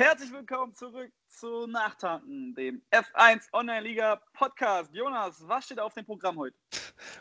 Herzlich 0.00 0.32
willkommen 0.32 0.72
zurück 0.74 1.12
zu 1.28 1.66
Nachtanken, 1.66 2.54
dem 2.54 2.80
F1 2.90 3.52
Online-Liga 3.52 4.18
Podcast. 4.32 4.94
Jonas, 4.94 5.46
was 5.46 5.66
steht 5.66 5.78
auf 5.78 5.92
dem 5.92 6.06
Programm 6.06 6.38
heute? 6.38 6.56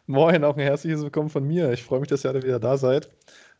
Moin, 0.06 0.46
auch 0.46 0.56
ein 0.56 0.64
herzliches 0.64 1.02
Willkommen 1.02 1.30
von 1.30 1.46
mir. 1.46 1.74
Ich 1.74 1.84
freue 1.84 2.00
mich, 2.00 2.08
dass 2.08 2.24
ihr 2.24 2.30
alle 2.30 2.42
wieder 2.42 2.58
da 2.58 2.78
seid. 2.78 3.10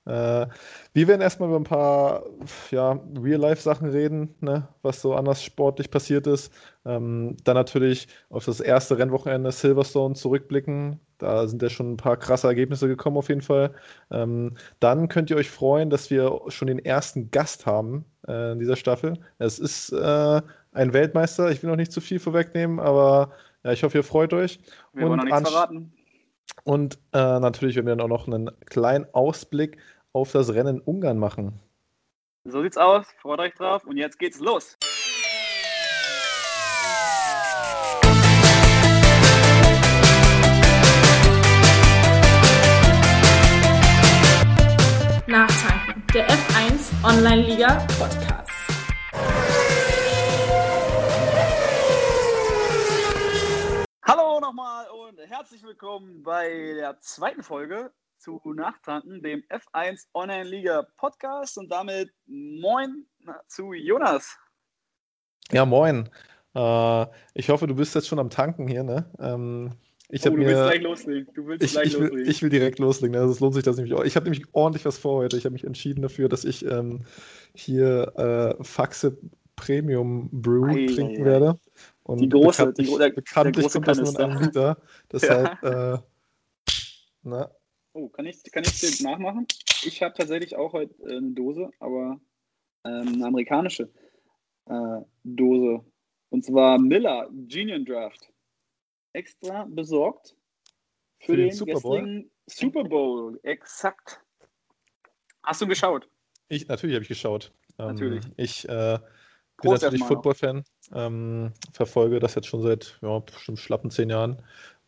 Äh, 0.06 0.48
wir 0.94 1.08
werden 1.08 1.22
erstmal 1.22 1.50
über 1.50 1.60
ein 1.60 1.64
paar 1.64 2.24
ja, 2.72 3.00
Real-Life-Sachen 3.22 3.90
reden, 3.90 4.36
ne, 4.40 4.68
was 4.82 5.02
so 5.02 5.14
anders 5.14 5.44
sportlich 5.44 5.92
passiert 5.92 6.26
ist. 6.28 6.52
Ähm, 6.86 7.38
dann 7.44 7.56
natürlich 7.56 8.08
auf 8.30 8.46
das 8.46 8.60
erste 8.60 8.98
Rennwochenende 8.98 9.52
Silverstone 9.52 10.16
zurückblicken. 10.16 11.00
Da 11.20 11.48
sind 11.48 11.62
ja 11.62 11.70
schon 11.70 11.94
ein 11.94 11.98
paar 11.98 12.18
krasse 12.18 12.48
Ergebnisse 12.48 12.88
gekommen, 12.88 13.18
auf 13.18 13.30
jeden 13.30 13.42
Fall. 13.42 13.74
Ähm, 14.10 14.56
dann 14.80 15.10
könnt 15.10 15.30
ihr 15.30 15.38
euch 15.38 15.50
freuen, 15.50 15.90
dass 15.90 16.10
wir 16.10 16.42
schon 16.48 16.68
den 16.68 16.80
ersten 16.80 17.30
Gast 17.30 17.66
haben 17.66 18.06
äh, 18.28 18.54
in 18.54 18.60
dieser 18.60 18.78
Staffel. 18.78 19.20
Es 19.38 19.60
ist 19.60 19.92
äh, 19.92 20.42
ein 20.72 20.94
Weltmeister. 20.94 21.52
Ich 21.52 21.62
will 21.62 21.70
noch 21.70 21.78
nicht 21.78 21.92
zu 21.92 22.02
viel 22.02 22.20
vorwegnehmen, 22.20 22.80
aber 22.80 23.32
ja, 23.64 23.74
ich 23.74 23.84
hoffe, 23.84 23.98
ihr 23.98 24.04
freut 24.04 24.34
euch. 24.34 24.60
Wir 24.94 25.08
wollen 25.08 25.18
noch 25.18 25.26
nichts 25.26 25.50
verraten. 25.50 25.92
Und 26.64 27.00
äh, 27.14 27.40
natürlich 27.40 27.76
werden 27.76 27.88
wir 27.88 27.96
dann 27.96 28.06
auch 28.06 28.08
noch 28.08 28.28
einen 28.28 28.52
kleinen 28.66 29.06
Ausblick 29.14 29.78
auf 30.14 30.32
das 30.32 30.54
Rennen 30.54 30.78
in 30.78 30.82
Ungarn 30.82 31.18
machen. 31.18 31.60
So 32.46 32.62
sieht's 32.62 32.78
aus. 32.78 33.06
Freut 33.22 33.40
euch 33.40 33.54
drauf. 33.54 33.86
Und 33.86 33.98
jetzt 33.98 34.18
geht's 34.20 34.40
los. 34.40 34.78
Nachtanken, 45.28 46.04
der 46.12 46.28
F1 46.28 46.90
Online-Liga 47.04 47.86
Podcast. 48.00 48.59
Nochmal 54.50 54.88
und 54.90 55.20
herzlich 55.30 55.62
willkommen 55.62 56.24
bei 56.24 56.74
der 56.74 57.00
zweiten 57.02 57.44
Folge 57.44 57.92
zu 58.18 58.42
Nachtanken, 58.56 59.22
dem 59.22 59.44
F1 59.44 60.08
Online-Liga 60.16 60.88
Podcast 60.98 61.60
und 61.60 61.72
damit 61.72 62.10
moin 62.26 63.06
zu 63.46 63.74
Jonas. 63.74 64.36
Ja, 65.52 65.68
moin. 65.68 66.10
Äh, 66.56 67.06
ich 67.36 67.50
hoffe, 67.50 67.68
du 67.68 67.76
bist 67.76 67.94
jetzt 67.94 68.08
schon 68.08 68.18
am 68.18 68.32
Tanken 68.32 68.68
hier, 68.68 68.82
ne? 68.82 69.06
Ähm, 69.20 69.74
ich 70.10 70.26
oh, 70.26 70.32
du 70.32 70.38
mir, 70.38 70.48
willst 70.48 70.64
gleich 70.64 70.82
loslegen. 70.82 71.34
Du 71.36 71.46
willst 71.46 71.64
ich, 71.64 71.74
gleich 71.74 71.86
ich, 71.90 72.00
will, 72.00 72.08
loslegen. 72.08 72.32
ich 72.32 72.42
will 72.42 72.50
direkt 72.50 72.80
loslegen. 72.80 73.16
Also 73.18 73.32
es 73.32 73.40
lohnt 73.42 73.54
sich 73.54 73.64
das 73.64 73.76
nämlich 73.76 73.94
auch. 73.94 74.04
Ich 74.04 74.16
habe 74.16 74.24
nämlich 74.24 74.48
ordentlich 74.54 74.84
was 74.84 74.98
vor 74.98 75.18
heute. 75.18 75.38
Ich 75.38 75.46
habe 75.46 75.54
mich 75.54 75.64
entschieden 75.64 76.02
dafür, 76.02 76.28
dass 76.28 76.44
ich 76.44 76.66
ähm, 76.66 77.06
hier 77.54 78.58
äh, 78.60 78.64
Faxe 78.64 79.16
Premium 79.56 80.28
Brew 80.32 80.70
Ei, 80.70 80.88
trinken 80.88 81.18
ei, 81.18 81.22
ei. 81.22 81.26
werde. 81.26 81.60
Und 82.10 82.22
Die 82.22 82.30
große, 82.30 82.66
bekanntlich, 82.66 82.90
die 82.90 82.98
der- 82.98 83.10
bekanntlich 83.12 83.54
der 83.56 83.64
große 83.64 83.82
kommt 83.82 83.86
Kanister. 83.86 84.24
einem 84.26 84.42
Liter. 84.42 84.82
Deshalb, 85.12 85.64
äh, 85.64 85.98
na, 87.22 87.52
Oh, 87.94 88.08
kann 88.10 88.26
ich, 88.26 88.42
kann 88.52 88.64
ich 88.64 88.80
dir 88.80 89.04
nachmachen? 89.04 89.46
Ich 89.84 90.02
habe 90.02 90.14
tatsächlich 90.16 90.56
auch 90.56 90.74
heute 90.74 90.94
äh, 91.04 91.18
eine 91.18 91.32
Dose, 91.32 91.70
aber 91.80 92.20
ähm, 92.84 93.14
eine 93.16 93.26
amerikanische 93.28 93.92
äh, 94.66 95.02
Dose. 95.24 95.84
Und 96.30 96.44
zwar 96.46 96.80
Miller 96.80 97.30
Genius 97.32 97.86
Draft. 97.86 98.32
Extra 99.14 99.66
besorgt 99.70 100.36
für, 101.20 101.26
Für 101.34 101.38
den 101.38 101.48
den, 101.50 101.56
Super 101.56 101.80
Bowl? 101.80 102.30
Super 102.48 102.84
Bowl. 102.86 103.40
Exakt. 103.44 104.20
Hast 105.44 105.62
du 105.62 105.68
geschaut? 105.68 106.08
Ich, 106.48 106.68
natürlich 106.68 106.96
habe 106.96 107.04
ich 107.04 107.10
geschaut. 107.10 107.52
Ähm, 107.78 107.88
Natürlich. 107.88 108.26
Ich 108.38 108.68
äh, 108.70 109.00
bin 109.62 109.72
natürlich. 109.72 110.04
Football-Fan, 110.04 110.64
ähm, 110.94 111.52
verfolge 111.74 112.20
das 112.20 112.36
jetzt 112.36 112.48
schon 112.48 112.62
seit 112.62 112.98
ja, 113.02 113.20
bestimmt 113.20 113.60
schlappen 113.60 113.92
zehn 113.92 114.10
Jahren. 114.10 114.42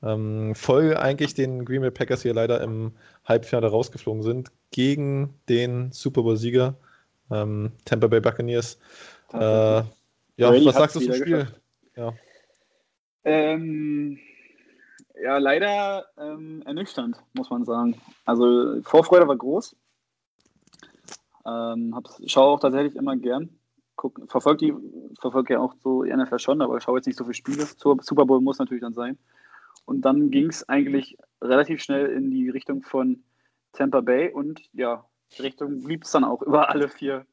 Ähm, 0.03 0.55
folge 0.55 0.99
eigentlich 0.99 1.35
den 1.35 1.63
Green 1.63 1.81
Bay 1.81 1.91
Packers, 1.91 2.21
die 2.21 2.29
ja 2.29 2.33
leider 2.33 2.61
im 2.61 2.93
Halbfinale 3.25 3.67
rausgeflogen 3.67 4.23
sind, 4.23 4.51
gegen 4.71 5.35
den 5.47 5.91
Super 5.91 6.23
Bowl-Sieger 6.23 6.75
ähm, 7.29 7.71
Tampa 7.85 8.07
Bay 8.07 8.19
Buccaneers. 8.19 8.79
Äh, 9.33 9.37
ja, 9.37 9.85
Brady 10.37 10.65
was 10.65 10.75
sagst 10.75 10.95
du 10.95 10.99
zum 11.01 11.13
Spiel? 11.13 11.47
Ja, 11.95 12.13
Ähm, 13.23 14.17
ja, 15.23 15.37
leider 15.37 16.05
ähm, 16.17 16.63
ernüchternd, 16.65 17.17
muss 17.33 17.49
man 17.49 17.63
sagen. 17.63 17.95
Also 18.25 18.81
Vorfreude 18.81 19.27
war 19.27 19.37
groß. 19.37 19.75
Ähm, 21.45 21.95
schaue 22.25 22.53
auch 22.53 22.59
tatsächlich 22.59 22.95
immer 22.95 23.15
gern. 23.15 23.49
Guck, 24.01 24.19
verfolge 24.31 24.65
die, 24.65 24.73
verfolge 25.19 25.53
ja 25.53 25.59
auch 25.59 25.75
so 25.75 26.01
die 26.01 26.11
NFL 26.11 26.39
schon, 26.39 26.59
aber 26.63 26.75
ich 26.77 26.83
schaue 26.83 26.97
jetzt 26.97 27.05
nicht 27.05 27.19
so 27.19 27.23
viele 27.23 27.35
Spiele. 27.35 27.67
Su- 27.67 27.99
Super 28.01 28.25
Bowl 28.25 28.41
muss 28.41 28.57
natürlich 28.57 28.81
dann 28.81 28.95
sein. 28.95 29.19
Und 29.85 30.01
dann 30.01 30.31
ging 30.31 30.49
es 30.49 30.67
eigentlich 30.67 31.19
relativ 31.39 31.83
schnell 31.83 32.07
in 32.07 32.31
die 32.31 32.49
Richtung 32.49 32.81
von 32.81 33.23
Tampa 33.73 34.01
Bay 34.01 34.31
und 34.33 34.59
ja, 34.73 35.05
die 35.37 35.43
Richtung 35.43 35.83
blieb 35.83 36.03
es 36.03 36.09
dann 36.09 36.23
auch 36.23 36.41
über 36.41 36.71
alle 36.71 36.89
vier 36.89 37.27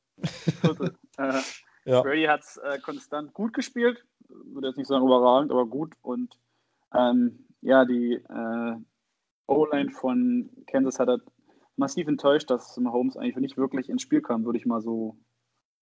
Viertel. 0.60 0.94
äh, 1.16 1.40
ja. 1.86 2.02
Brady 2.02 2.24
hat 2.24 2.40
es 2.42 2.58
äh, 2.58 2.78
konstant 2.80 3.32
gut 3.32 3.54
gespielt, 3.54 4.04
würde 4.28 4.68
jetzt 4.68 4.76
nicht 4.76 4.88
sagen 4.88 5.06
überragend, 5.06 5.50
aber 5.50 5.64
gut. 5.64 5.94
Und 6.02 6.38
ähm, 6.92 7.46
ja, 7.62 7.86
die 7.86 8.12
äh, 8.12 8.76
O-Line 9.46 9.90
von 9.90 10.50
Kansas 10.66 11.00
hat 11.00 11.08
halt 11.08 11.22
massiv 11.76 12.08
enttäuscht, 12.08 12.50
dass 12.50 12.76
Mahomes 12.76 13.16
eigentlich 13.16 13.36
nicht 13.36 13.56
wirklich 13.56 13.88
ins 13.88 14.02
Spiel 14.02 14.20
kam, 14.20 14.44
würde 14.44 14.58
ich 14.58 14.66
mal 14.66 14.82
so 14.82 15.16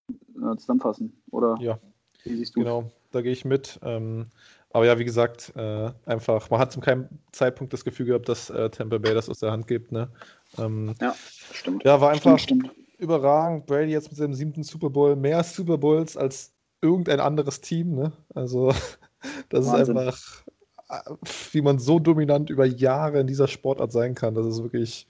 äh, 0.08 0.56
zusammenfassen. 0.56 1.12
Oder 1.30 1.56
Ja. 1.60 1.78
wie 2.24 2.36
siehst 2.36 2.56
du 2.56 2.60
Genau, 2.60 2.90
da 3.12 3.22
gehe 3.22 3.32
ich 3.32 3.44
mit. 3.44 3.78
Ähm, 3.82 4.26
aber 4.70 4.86
ja, 4.86 4.98
wie 4.98 5.04
gesagt, 5.04 5.52
äh, 5.56 5.90
einfach, 6.04 6.50
man 6.50 6.60
hat 6.60 6.72
zu 6.72 6.80
keinem 6.80 7.08
Zeitpunkt 7.32 7.72
das 7.72 7.84
Gefühl 7.84 8.06
gehabt, 8.06 8.28
dass 8.28 8.50
äh, 8.50 8.68
Tampa 8.70 8.98
Bay 8.98 9.14
das 9.14 9.28
aus 9.28 9.38
der 9.38 9.52
Hand 9.52 9.66
gibt. 9.66 9.90
Ne? 9.92 10.10
Ähm, 10.58 10.94
Ja, 11.00 11.14
stimmt. 11.52 11.84
ja, 11.84 12.00
war 12.00 12.10
einfach 12.10 12.38
Stimmt, 12.38 12.66
stimmt. 12.66 12.98
überragend. 12.98 13.66
Brady 13.66 13.92
jetzt 13.92 14.08
mit 14.08 14.18
seinem 14.18 14.34
siebten 14.34 14.62
Super 14.64 14.90
Bowl, 14.90 15.16
mehr 15.16 15.42
Super 15.44 15.78
Bowls 15.78 16.16
als 16.16 16.52
irgendein 16.82 17.20
anderes 17.20 17.60
Team. 17.60 17.94
Ne? 17.94 18.12
Also, 18.34 18.68
das 19.48 19.66
Wahnsinn. 19.66 19.96
ist 19.96 20.02
einfach, 20.02 20.44
äh, 20.90 21.14
wie 21.52 21.62
man 21.62 21.78
so 21.78 21.98
dominant 21.98 22.50
über 22.50 22.66
Jahre 22.66 23.20
in 23.20 23.26
dieser 23.26 23.48
Sportart 23.48 23.92
sein 23.92 24.14
kann. 24.14 24.34
Das 24.34 24.46
ist 24.46 24.62
wirklich, 24.62 25.06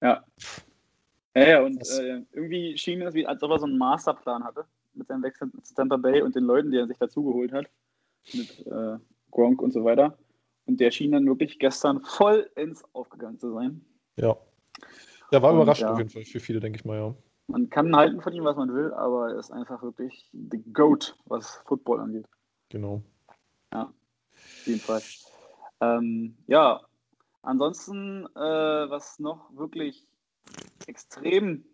Ja. 0.00 0.24
Ja, 1.34 1.48
ja, 1.48 1.62
und 1.62 1.80
äh, 1.80 2.22
irgendwie 2.32 2.76
schien 2.78 3.02
es, 3.02 3.14
wie, 3.14 3.26
als 3.26 3.42
ob 3.42 3.50
er 3.50 3.58
so 3.58 3.66
einen 3.66 3.78
Masterplan 3.78 4.44
hatte 4.44 4.64
mit 4.94 5.08
seinem 5.08 5.22
Wechsel 5.22 5.50
zu 5.62 5.74
Tampa 5.74 5.96
Bay 5.96 6.22
und 6.22 6.36
den 6.36 6.44
Leuten, 6.44 6.70
die 6.70 6.78
er 6.78 6.86
sich 6.86 6.98
dazugeholt 6.98 7.52
hat, 7.52 7.66
mit 8.32 8.66
äh, 8.66 8.98
Gronk 9.30 9.60
und 9.60 9.72
so 9.72 9.84
weiter. 9.84 10.16
Und 10.66 10.80
der 10.80 10.90
schien 10.90 11.12
dann 11.12 11.26
wirklich 11.26 11.58
gestern 11.58 12.00
vollends 12.02 12.84
aufgegangen 12.94 13.38
zu 13.38 13.52
sein. 13.52 13.84
ja. 14.16 14.36
Ja, 15.30 15.42
war 15.42 15.50
Und, 15.50 15.56
überraschend 15.56 15.88
ja. 15.88 15.92
auf 15.92 15.98
jeden 15.98 16.10
Fall 16.10 16.24
für 16.24 16.38
viele, 16.38 16.60
denke 16.60 16.78
ich 16.78 16.84
mal, 16.84 16.96
ja. 16.98 17.14
Man 17.48 17.68
kann 17.68 17.96
halten 17.96 18.20
von 18.20 18.32
ihm, 18.32 18.44
was 18.44 18.56
man 18.56 18.72
will, 18.72 18.92
aber 18.92 19.30
er 19.30 19.38
ist 19.38 19.50
einfach 19.50 19.82
wirklich 19.82 20.30
the 20.32 20.62
GOAT, 20.72 21.16
was 21.24 21.60
Football 21.66 22.00
angeht. 22.00 22.26
Genau. 22.68 23.02
Auf 23.72 24.66
jeden 24.66 24.80
Fall. 24.80 25.02
Ähm, 25.80 26.36
ja, 26.46 26.80
ansonsten, 27.42 28.26
äh, 28.36 28.38
was 28.38 29.18
noch 29.18 29.50
wirklich 29.56 30.06
extrem 30.88 31.64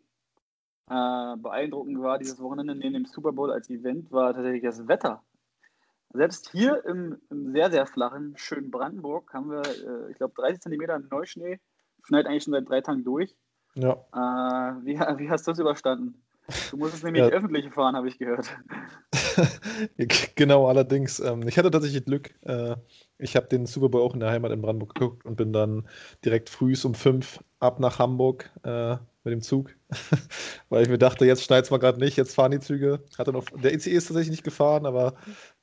äh, 0.88 1.36
beeindruckend 1.36 2.00
war 2.02 2.18
dieses 2.18 2.40
Wochenende 2.40 2.74
neben 2.74 2.94
dem 2.94 3.06
Super 3.06 3.32
Bowl 3.32 3.52
als 3.52 3.70
Event, 3.70 4.10
war 4.10 4.34
tatsächlich 4.34 4.62
das 4.62 4.88
Wetter. 4.88 5.22
Selbst 6.12 6.50
hier 6.50 6.84
im, 6.86 7.20
im 7.30 7.52
sehr, 7.52 7.70
sehr 7.70 7.86
flachen, 7.86 8.34
schönen 8.36 8.70
Brandenburg 8.70 9.32
haben 9.32 9.50
wir, 9.50 9.62
äh, 9.62 10.10
ich 10.10 10.16
glaube, 10.16 10.34
30 10.36 10.60
Zentimeter 10.60 10.98
Neuschnee. 10.98 11.60
Schneit 12.04 12.26
eigentlich 12.26 12.44
schon 12.44 12.52
seit 12.54 12.68
drei 12.68 12.80
Tagen 12.80 13.04
durch. 13.04 13.36
Ja. 13.74 13.92
Äh, 14.12 14.84
wie, 14.84 14.98
wie 14.98 15.30
hast 15.30 15.46
du 15.46 15.52
das 15.52 15.58
überstanden? 15.60 16.24
Du 16.70 16.76
musstest 16.78 17.04
nämlich 17.04 17.22
Ja. 17.24 17.30
öffentlich 17.30 17.72
fahren, 17.72 17.94
habe 17.94 18.08
ich 18.08 18.18
gehört. 18.18 18.48
Genau, 20.34 20.68
allerdings. 20.68 21.20
Ähm, 21.20 21.46
ich 21.46 21.58
hatte 21.58 21.70
tatsächlich 21.70 22.04
Glück. 22.04 22.34
Äh, 22.42 22.76
ich 23.18 23.36
habe 23.36 23.46
den 23.46 23.66
Super 23.66 23.88
Bowl 23.88 24.02
auch 24.02 24.14
in 24.14 24.20
der 24.20 24.30
Heimat 24.30 24.52
in 24.52 24.62
Brandenburg 24.62 24.94
geguckt 24.94 25.26
und 25.26 25.36
bin 25.36 25.52
dann 25.52 25.86
direkt 26.24 26.48
früh 26.48 26.74
um 26.84 26.94
fünf 26.94 27.42
ab 27.58 27.80
nach 27.80 27.98
Hamburg 27.98 28.50
äh, 28.62 28.96
mit 29.24 29.32
dem 29.32 29.42
Zug, 29.42 29.74
weil 30.70 30.82
ich 30.82 30.88
mir 30.88 30.98
dachte, 30.98 31.26
jetzt 31.26 31.44
schneit 31.44 31.64
es 31.64 31.70
mal 31.70 31.78
gerade 31.78 31.98
nicht, 31.98 32.16
jetzt 32.16 32.34
fahren 32.34 32.52
die 32.52 32.60
Züge. 32.60 33.00
Hatte 33.18 33.32
noch, 33.32 33.44
der 33.50 33.74
ICE 33.74 33.90
ist 33.90 34.06
tatsächlich 34.06 34.30
nicht 34.30 34.44
gefahren, 34.44 34.86
aber 34.86 35.14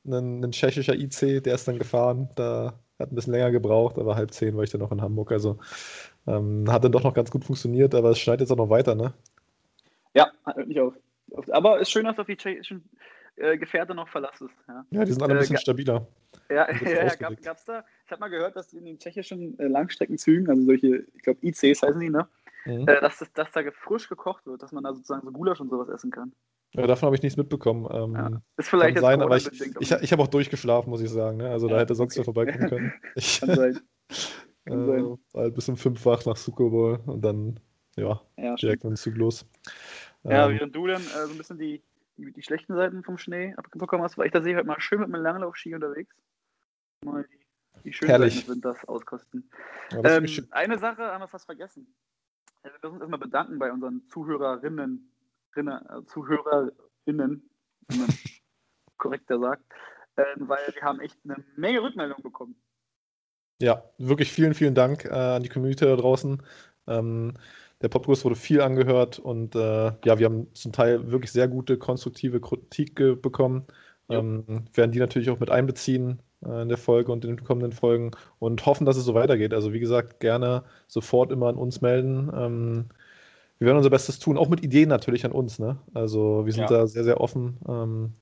ein, 0.05 0.43
ein 0.43 0.51
tschechischer 0.51 0.93
IC, 0.93 1.43
der 1.43 1.55
ist 1.55 1.67
dann 1.67 1.79
gefahren. 1.79 2.29
Da 2.35 2.79
hat 2.99 3.11
ein 3.11 3.15
bisschen 3.15 3.33
länger 3.33 3.51
gebraucht, 3.51 3.97
aber 3.97 4.15
halb 4.15 4.31
zehn 4.31 4.55
war 4.55 4.63
ich 4.63 4.69
dann 4.69 4.81
noch 4.81 4.91
in 4.91 5.01
Hamburg. 5.01 5.31
Also 5.31 5.57
ähm, 6.27 6.65
hat 6.71 6.83
dann 6.83 6.91
doch 6.91 7.03
noch 7.03 7.13
ganz 7.13 7.31
gut 7.31 7.45
funktioniert, 7.45 7.95
aber 7.95 8.11
es 8.11 8.19
schneit 8.19 8.41
jetzt 8.41 8.51
auch 8.51 8.57
noch 8.57 8.69
weiter, 8.69 8.95
ne? 8.95 9.13
Ja, 10.13 10.31
hört 10.45 10.67
nicht 10.67 10.79
auf. 10.79 10.93
Aber 11.51 11.79
ist 11.79 11.91
schön, 11.91 12.05
dass 12.05 12.19
auf 12.19 12.27
die 12.27 12.37
tschechischen 12.37 12.83
äh, 13.37 13.57
Gefährte 13.57 13.95
noch 13.95 14.07
verlassest. 14.07 14.53
Ja, 14.67 14.85
Ja, 14.91 15.05
die 15.05 15.11
sind 15.11 15.23
alle 15.23 15.33
ein 15.33 15.37
Äh, 15.37 15.39
bisschen 15.41 15.55
ga- 15.55 15.61
stabiler. 15.61 16.07
ja, 16.49 16.71
ja, 16.71 17.15
gab, 17.15 17.41
gab's 17.41 17.65
da. 17.65 17.83
Ich 18.05 18.11
habe 18.11 18.19
mal 18.19 18.29
gehört, 18.29 18.55
dass 18.55 18.73
in 18.73 18.85
den 18.85 18.99
tschechischen 18.99 19.57
äh, 19.59 19.67
Langstreckenzügen, 19.67 20.49
also 20.49 20.63
solche, 20.63 21.05
ich 21.13 21.21
glaube 21.21 21.39
ICs 21.45 21.81
heißen 21.81 21.99
die, 21.99 22.09
ne? 22.09 22.27
Mhm. 22.65 22.87
Äh, 22.87 22.99
dass, 23.01 23.19
das, 23.19 23.31
dass 23.33 23.51
da 23.51 23.61
frisch 23.71 24.09
gekocht 24.09 24.45
wird, 24.45 24.61
dass 24.61 24.71
man 24.71 24.83
da 24.83 24.93
sozusagen 24.93 25.25
so 25.25 25.31
Gulasch 25.31 25.61
und 25.61 25.69
sowas 25.69 25.89
essen 25.89 26.11
kann. 26.11 26.33
Ja, 26.73 26.85
davon 26.85 27.07
habe 27.07 27.15
ich 27.15 27.21
nichts 27.21 27.37
mitbekommen. 27.37 27.87
Ähm, 27.91 28.13
ja. 28.13 28.41
Ist 28.57 28.69
vielleicht 28.69 28.99
sein, 28.99 29.21
aber 29.21 29.37
ich, 29.37 29.47
ich, 29.79 29.91
ich 29.91 30.11
habe 30.11 30.21
auch 30.21 30.27
durchgeschlafen, 30.27 30.89
muss 30.89 31.01
ich 31.01 31.09
sagen. 31.09 31.37
Ne? 31.37 31.49
Also 31.49 31.67
da 31.67 31.79
hätte 31.79 31.95
sonst 31.95 32.13
okay. 32.13 32.19
wer 32.19 32.25
vorbeikommen 32.25 32.69
können. 32.69 32.93
Ich, 33.15 33.39
Kann 33.39 33.55
sein. 33.55 33.79
Kann 34.65 34.83
äh, 34.83 34.85
sein. 34.85 35.17
Halt 35.33 35.55
bis 35.55 35.69
um 35.69 35.77
fünf 35.77 36.05
wach 36.05 36.25
nach 36.25 36.35
Super 36.35 36.69
Bowl 36.69 36.99
und 37.05 37.21
dann 37.23 37.59
ja, 37.95 38.21
ja 38.37 38.55
direkt 38.55 38.83
mit 38.83 38.91
dem 38.91 38.97
Zug 38.97 39.15
los. 39.15 39.45
Ja, 40.23 40.49
ähm, 40.49 40.55
während 40.55 40.75
du 40.75 40.87
dann 40.87 41.01
äh, 41.01 41.25
so 41.25 41.31
ein 41.31 41.37
bisschen 41.37 41.57
die, 41.57 41.81
die, 42.17 42.31
die, 42.31 42.41
schlechten 42.41 42.75
Seiten 42.75 43.03
vom 43.03 43.17
Schnee 43.17 43.53
abbekommen 43.55 44.03
hast, 44.03 44.17
war 44.17 44.25
ich 44.25 44.31
tatsächlich 44.31 44.57
heute 44.57 44.67
mal 44.67 44.79
schön 44.79 44.99
mit 44.99 45.09
meinem 45.09 45.23
Langlaufski 45.23 45.73
unterwegs. 45.73 46.15
Mal 47.05 47.25
die, 47.25 47.81
die 47.83 47.93
schönen 47.93 48.09
Herrlich. 48.09 48.35
Seiten 48.35 48.47
des 48.47 48.55
Winters 48.55 48.85
auskosten. 48.85 49.49
Ja, 49.91 50.17
ähm, 50.17 50.47
eine 50.51 50.77
Sache 50.77 51.03
haben 51.03 51.21
wir 51.21 51.27
fast 51.27 51.45
vergessen. 51.45 51.93
Wir 52.63 52.71
müssen 52.71 52.93
uns 52.93 53.01
erstmal 53.01 53.19
bedanken 53.19 53.59
bei 53.59 53.71
unseren 53.71 54.05
Zuhörerinnen, 54.09 55.11
Rinne, 55.55 55.85
äh, 55.89 56.05
Zuhörerinnen, 56.05 57.49
wie 57.87 57.97
man 57.97 58.07
korrekter 58.97 59.39
sagt, 59.39 59.63
äh, 60.15 60.23
weil 60.39 60.73
wir 60.73 60.81
haben 60.81 60.99
echt 60.99 61.17
eine 61.23 61.43
Menge 61.55 61.81
Rückmeldungen 61.81 62.23
bekommen. 62.23 62.55
Ja, 63.59 63.83
wirklich 63.97 64.31
vielen, 64.31 64.53
vielen 64.53 64.75
Dank 64.75 65.05
äh, 65.05 65.09
an 65.09 65.43
die 65.43 65.49
Community 65.49 65.85
da 65.85 65.95
draußen. 65.95 66.43
Ähm, 66.87 67.33
der 67.81 67.89
Podcast 67.89 68.25
wurde 68.25 68.35
viel 68.35 68.61
angehört 68.61 69.19
und 69.19 69.55
äh, 69.55 69.91
ja, 70.03 70.19
wir 70.19 70.25
haben 70.25 70.47
zum 70.53 70.71
Teil 70.71 71.11
wirklich 71.11 71.31
sehr 71.31 71.47
gute, 71.47 71.77
konstruktive 71.77 72.41
Kritik 72.41 72.95
bekommen. 72.95 73.65
Ähm, 74.09 74.65
werden 74.73 74.91
die 74.91 74.99
natürlich 74.99 75.29
auch 75.29 75.39
mit 75.39 75.49
einbeziehen 75.49 76.19
äh, 76.45 76.61
in 76.61 76.69
der 76.69 76.77
Folge 76.77 77.11
und 77.11 77.25
in 77.25 77.35
den 77.35 77.43
kommenden 77.43 77.73
Folgen 77.73 78.11
und 78.39 78.65
hoffen, 78.65 78.85
dass 78.85 78.97
es 78.97 79.05
so 79.05 79.13
weitergeht. 79.13 79.53
Also 79.53 79.73
wie 79.73 79.79
gesagt, 79.79 80.19
gerne 80.19 80.63
sofort 80.87 81.31
immer 81.31 81.47
an 81.47 81.55
uns 81.55 81.81
melden. 81.81 82.31
Ähm, 82.33 82.85
wir 83.59 83.67
werden 83.67 83.77
unser 83.77 83.89
Bestes 83.89 84.19
tun, 84.19 84.37
auch 84.37 84.49
mit 84.49 84.63
Ideen 84.63 84.89
natürlich 84.89 85.25
an 85.25 85.31
uns. 85.31 85.59
Ne? 85.59 85.77
Also 85.93 86.45
wir 86.45 86.53
sind 86.53 86.69
ja. 86.69 86.77
da 86.77 86.87
sehr, 86.87 87.03
sehr 87.03 87.19
offen. 87.19 87.57
Ähm, 87.67 88.13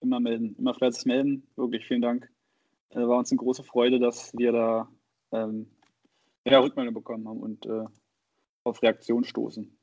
immer 0.00 0.20
melden, 0.20 0.54
immer 0.58 0.74
fleißig 0.74 1.06
melden. 1.06 1.42
Wirklich 1.56 1.86
vielen 1.86 2.02
Dank. 2.02 2.30
Äh, 2.90 3.00
war 3.00 3.18
uns 3.18 3.30
eine 3.30 3.38
große 3.38 3.62
Freude, 3.62 3.98
dass 3.98 4.32
wir 4.36 4.52
da 4.52 4.88
ähm, 5.32 5.66
ja, 6.44 6.60
Rückmeldung 6.60 6.94
bekommen 6.94 7.28
haben 7.28 7.40
und 7.40 7.66
äh, 7.66 7.84
auf 8.66 8.82
Reaktion 8.82 9.24
stoßen. 9.24 9.78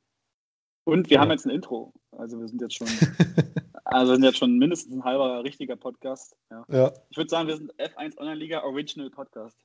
Und 0.84 1.08
wir 1.08 1.16
ja. 1.16 1.20
haben 1.20 1.30
jetzt 1.30 1.46
ein 1.46 1.50
Intro. 1.50 1.94
Also 2.12 2.38
wir 2.38 2.46
sind 2.46 2.60
jetzt 2.60 2.74
schon, 2.74 2.86
also 3.84 4.12
wir 4.12 4.16
sind 4.16 4.24
jetzt 4.24 4.38
schon 4.38 4.58
mindestens 4.58 4.94
ein 4.94 5.04
halber 5.04 5.42
richtiger 5.42 5.76
Podcast. 5.76 6.36
Ja. 6.50 6.64
ja. 6.68 6.92
Ich 7.10 7.16
würde 7.16 7.30
sagen, 7.30 7.48
wir 7.48 7.56
sind 7.56 7.74
F1 7.74 8.18
Online-Liga 8.18 8.62
Original 8.62 9.10
Podcast. 9.10 9.56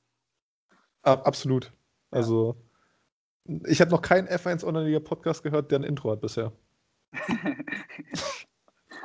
Absolut. 1.02 1.72
Also 2.10 2.56
ich 3.66 3.80
habe 3.80 3.90
noch 3.90 4.02
keinen 4.02 4.28
F1 4.28 4.64
Online-Liga 4.64 5.00
Podcast 5.00 5.42
gehört, 5.42 5.70
der 5.70 5.80
ein 5.80 5.84
Intro 5.84 6.10
hat 6.10 6.20
bisher. 6.20 6.52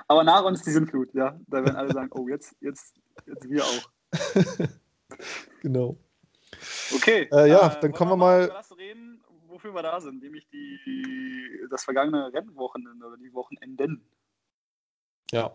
Aber 0.08 0.24
nach 0.24 0.44
uns 0.44 0.62
die 0.62 0.72
Sintflut, 0.72 1.14
ja. 1.14 1.40
Da 1.48 1.66
werden 1.66 1.76
alle 1.76 1.92
sagen, 1.92 2.10
oh, 2.14 2.28
jetzt, 2.28 2.56
jetzt, 2.62 2.96
jetzt 3.26 3.50
wir 3.50 3.64
auch. 3.64 3.90
genau. 5.62 5.98
Okay. 6.96 7.28
Äh, 7.32 7.50
ja, 7.50 7.74
äh, 7.74 7.80
dann 7.82 7.92
kommen 7.92 8.12
wir 8.12 8.18
mal. 8.18 8.48
mal 8.48 8.62
reden, 8.78 9.20
wofür 9.56 9.74
wir 9.74 9.84
da 9.84 10.00
sind, 10.02 10.22
nämlich 10.22 10.48
die, 10.50 11.66
das 11.70 11.86
vergangene 11.86 12.32
Rennwochenende 12.34 13.06
oder 13.06 13.18
die 13.18 13.34
Wochenenden. 13.34 14.06
Ja. 15.32 15.52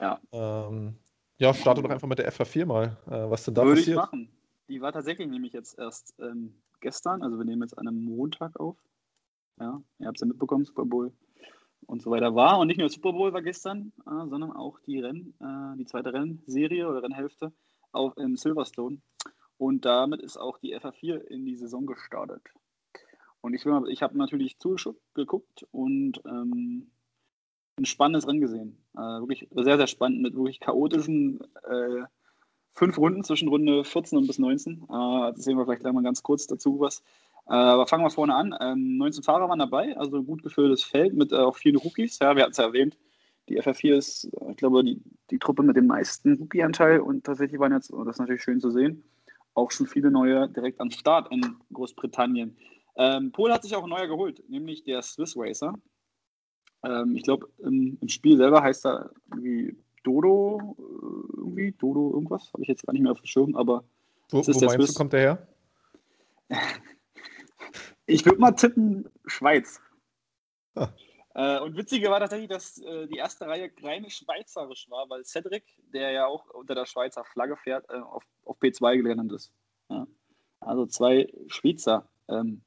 Ja. 0.00 0.20
Ähm, 0.32 0.94
ja, 1.38 1.52
starte 1.52 1.82
doch 1.82 1.90
einfach 1.90 2.08
mit 2.08 2.18
der 2.18 2.32
FH4 2.32 2.64
mal. 2.64 2.96
Äh, 3.06 3.30
was 3.30 3.44
denn 3.44 3.54
da 3.54 3.64
Würde 3.64 3.80
passiert? 3.80 3.96
ich 3.96 4.02
machen. 4.02 4.28
Die 4.68 4.80
war 4.80 4.92
tatsächlich 4.92 5.28
nämlich 5.28 5.52
jetzt 5.52 5.78
erst 5.78 6.14
ähm, 6.20 6.54
gestern, 6.80 7.22
also 7.22 7.36
wir 7.38 7.44
nehmen 7.44 7.62
jetzt 7.62 7.76
an 7.76 7.88
einem 7.88 8.04
Montag 8.04 8.58
auf. 8.58 8.76
Ja, 9.58 9.82
ihr 9.98 10.06
habt 10.06 10.16
es 10.16 10.20
ja 10.20 10.26
mitbekommen, 10.26 10.64
Super 10.64 10.84
Bowl 10.84 11.12
und 11.86 12.02
so 12.02 12.10
weiter 12.10 12.34
war. 12.34 12.58
Und 12.58 12.68
nicht 12.68 12.78
nur 12.78 12.88
Super 12.88 13.12
Bowl 13.12 13.32
war 13.32 13.42
gestern, 13.42 13.92
äh, 14.06 14.28
sondern 14.28 14.52
auch 14.52 14.78
die 14.80 15.00
Renn, 15.00 15.34
äh, 15.40 15.76
die 15.76 15.86
zweite 15.86 16.12
Rennserie 16.12 16.88
oder 16.88 17.02
Rennhälfte 17.02 17.52
auf, 17.92 18.16
im 18.16 18.36
Silverstone. 18.36 19.00
Und 19.58 19.84
damit 19.84 20.22
ist 20.22 20.36
auch 20.36 20.58
die 20.58 20.76
FA4 20.76 21.18
in 21.18 21.44
die 21.44 21.56
Saison 21.56 21.86
gestartet. 21.86 22.42
Und 23.44 23.52
ich, 23.52 23.66
ich 23.90 24.02
habe 24.02 24.16
natürlich 24.16 24.58
zugeguckt 24.58 25.66
und 25.70 26.18
ähm, 26.24 26.90
ein 27.78 27.84
spannendes 27.84 28.26
Rennen 28.26 28.40
gesehen. 28.40 28.78
Äh, 28.94 29.20
wirklich 29.20 29.46
sehr, 29.54 29.76
sehr 29.76 29.86
spannend 29.86 30.22
mit 30.22 30.34
wirklich 30.34 30.60
chaotischen 30.60 31.40
äh, 31.68 32.04
fünf 32.72 32.96
Runden 32.96 33.22
zwischen 33.22 33.48
Runde 33.48 33.84
14 33.84 34.16
und 34.16 34.26
bis 34.26 34.38
19. 34.38 34.84
Äh, 34.84 34.86
das 34.88 35.44
sehen 35.44 35.58
wir 35.58 35.66
vielleicht 35.66 35.82
gleich 35.82 35.92
mal 35.92 36.02
ganz 36.02 36.22
kurz 36.22 36.46
dazu 36.46 36.80
was. 36.80 37.00
Äh, 37.46 37.52
aber 37.52 37.86
fangen 37.86 38.02
wir 38.02 38.08
vorne 38.08 38.34
an. 38.34 38.54
Ähm, 38.62 38.96
19 38.96 39.22
Fahrer 39.22 39.50
waren 39.50 39.58
dabei, 39.58 39.94
also 39.98 40.16
ein 40.16 40.26
gut 40.26 40.42
gefülltes 40.42 40.82
Feld 40.82 41.12
mit 41.12 41.30
äh, 41.30 41.36
auch 41.36 41.56
vielen 41.58 41.76
Rookies. 41.76 42.18
Ja, 42.20 42.34
wir 42.34 42.44
hatten 42.44 42.52
es 42.52 42.56
ja 42.56 42.64
erwähnt. 42.64 42.96
Die 43.50 43.60
FF4 43.60 43.94
ist, 43.94 44.30
ich 44.52 44.56
glaube, 44.56 44.82
die, 44.84 45.02
die 45.30 45.38
Truppe 45.38 45.64
mit 45.64 45.76
dem 45.76 45.86
meisten 45.86 46.38
Rookie-Anteil 46.38 47.00
und 47.00 47.24
tatsächlich 47.24 47.60
waren 47.60 47.72
jetzt, 47.72 47.90
und 47.90 48.06
das 48.06 48.16
ist 48.16 48.20
natürlich 48.20 48.42
schön 48.42 48.58
zu 48.58 48.70
sehen, 48.70 49.04
auch 49.52 49.70
schon 49.70 49.86
viele 49.86 50.10
neue 50.10 50.48
direkt 50.48 50.80
am 50.80 50.90
Start 50.90 51.30
in 51.30 51.56
Großbritannien. 51.74 52.56
Ähm, 52.96 53.32
Pol 53.32 53.52
hat 53.52 53.62
sich 53.62 53.74
auch 53.74 53.82
ein 53.82 53.90
neuer 53.90 54.06
geholt, 54.06 54.42
nämlich 54.48 54.84
der 54.84 55.02
Swiss 55.02 55.36
Racer. 55.36 55.74
Ähm, 56.84 57.16
ich 57.16 57.22
glaube, 57.22 57.48
im, 57.58 57.98
im, 58.00 58.08
Spiel 58.08 58.36
selber 58.36 58.62
heißt 58.62 58.86
er 58.86 59.10
irgendwie 59.30 59.76
Dodo, 60.02 60.76
äh, 60.78 61.36
irgendwie, 61.38 61.72
Dodo 61.72 62.12
irgendwas, 62.12 62.52
habe 62.52 62.62
ich 62.62 62.68
jetzt 62.68 62.86
gar 62.86 62.92
nicht 62.92 63.02
mehr 63.02 63.12
auf 63.12 63.20
dem 63.20 63.26
Schirm, 63.26 63.56
aber. 63.56 63.84
Wo, 64.30 64.38
wo 64.38 64.50
meinst 64.50 64.74
Swiss. 64.74 64.92
du, 64.92 64.98
kommt 64.98 65.12
der 65.12 65.20
her? 65.20 65.48
ich 68.06 68.24
würde 68.24 68.38
mal 68.38 68.52
tippen, 68.52 69.08
Schweiz. 69.26 69.80
Ah. 70.74 70.88
Äh, 71.34 71.60
und 71.60 71.76
witziger 71.76 72.10
war 72.10 72.20
tatsächlich, 72.20 72.48
dass 72.48 72.78
äh, 72.78 73.08
die 73.08 73.16
erste 73.16 73.46
Reihe 73.46 73.70
rein 73.82 74.08
schweizerisch 74.08 74.88
war, 74.88 75.08
weil 75.10 75.24
Cedric, 75.24 75.64
der 75.92 76.12
ja 76.12 76.26
auch 76.26 76.48
unter 76.50 76.76
der 76.76 76.86
Schweizer 76.86 77.24
Flagge 77.24 77.56
fährt, 77.56 77.88
äh, 77.90 77.94
auf, 77.94 78.24
auf 78.44 78.58
P2 78.60 79.02
gelandet 79.02 79.32
ist. 79.32 79.52
Ja. 79.90 80.06
Also 80.60 80.86
zwei 80.86 81.32
Schweizer 81.48 82.08
ähm, 82.28 82.62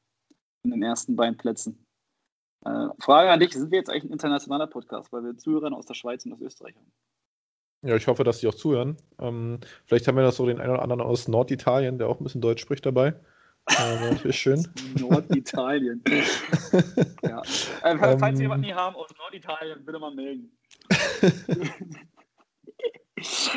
in 0.73 0.79
den 0.79 0.89
ersten 0.89 1.15
beiden 1.15 1.37
Plätzen. 1.37 1.85
Äh, 2.65 2.87
Frage 2.99 3.29
an 3.29 3.39
dich: 3.39 3.53
Sind 3.53 3.71
wir 3.71 3.79
jetzt 3.79 3.89
eigentlich 3.89 4.05
ein 4.05 4.11
internationaler 4.11 4.67
Podcast, 4.67 5.11
weil 5.11 5.23
wir 5.23 5.37
Zuhörer 5.37 5.71
aus 5.75 5.85
der 5.85 5.93
Schweiz 5.93 6.25
und 6.25 6.33
aus 6.33 6.41
Österreich 6.41 6.75
haben? 6.75 6.91
Ja, 7.83 7.95
ich 7.95 8.07
hoffe, 8.07 8.23
dass 8.23 8.39
die 8.39 8.47
auch 8.47 8.55
zuhören. 8.55 8.97
Ähm, 9.19 9.59
vielleicht 9.85 10.07
haben 10.07 10.17
wir 10.17 10.23
noch 10.23 10.31
so 10.31 10.45
den 10.45 10.59
einen 10.59 10.71
oder 10.71 10.81
anderen 10.81 11.01
aus 11.01 11.27
Norditalien, 11.27 11.99
der 11.99 12.09
auch 12.09 12.19
ein 12.19 12.23
bisschen 12.23 12.41
Deutsch 12.41 12.61
spricht 12.61 12.85
dabei. 12.85 13.13
Äh, 13.69 14.11
natürlich 14.11 14.39
schön. 14.39 14.67
Norditalien. 14.99 16.03
ja. 17.23 17.41
Äh, 17.83 17.97
falls 17.97 18.21
ähm, 18.21 18.35
Sie 18.35 18.43
jemanden 18.43 18.65
nie 18.65 18.73
haben 18.73 18.95
aus 18.95 19.09
Norditalien, 19.17 19.85
bitte 19.85 19.99
mal 19.99 20.13
melden. 20.13 20.51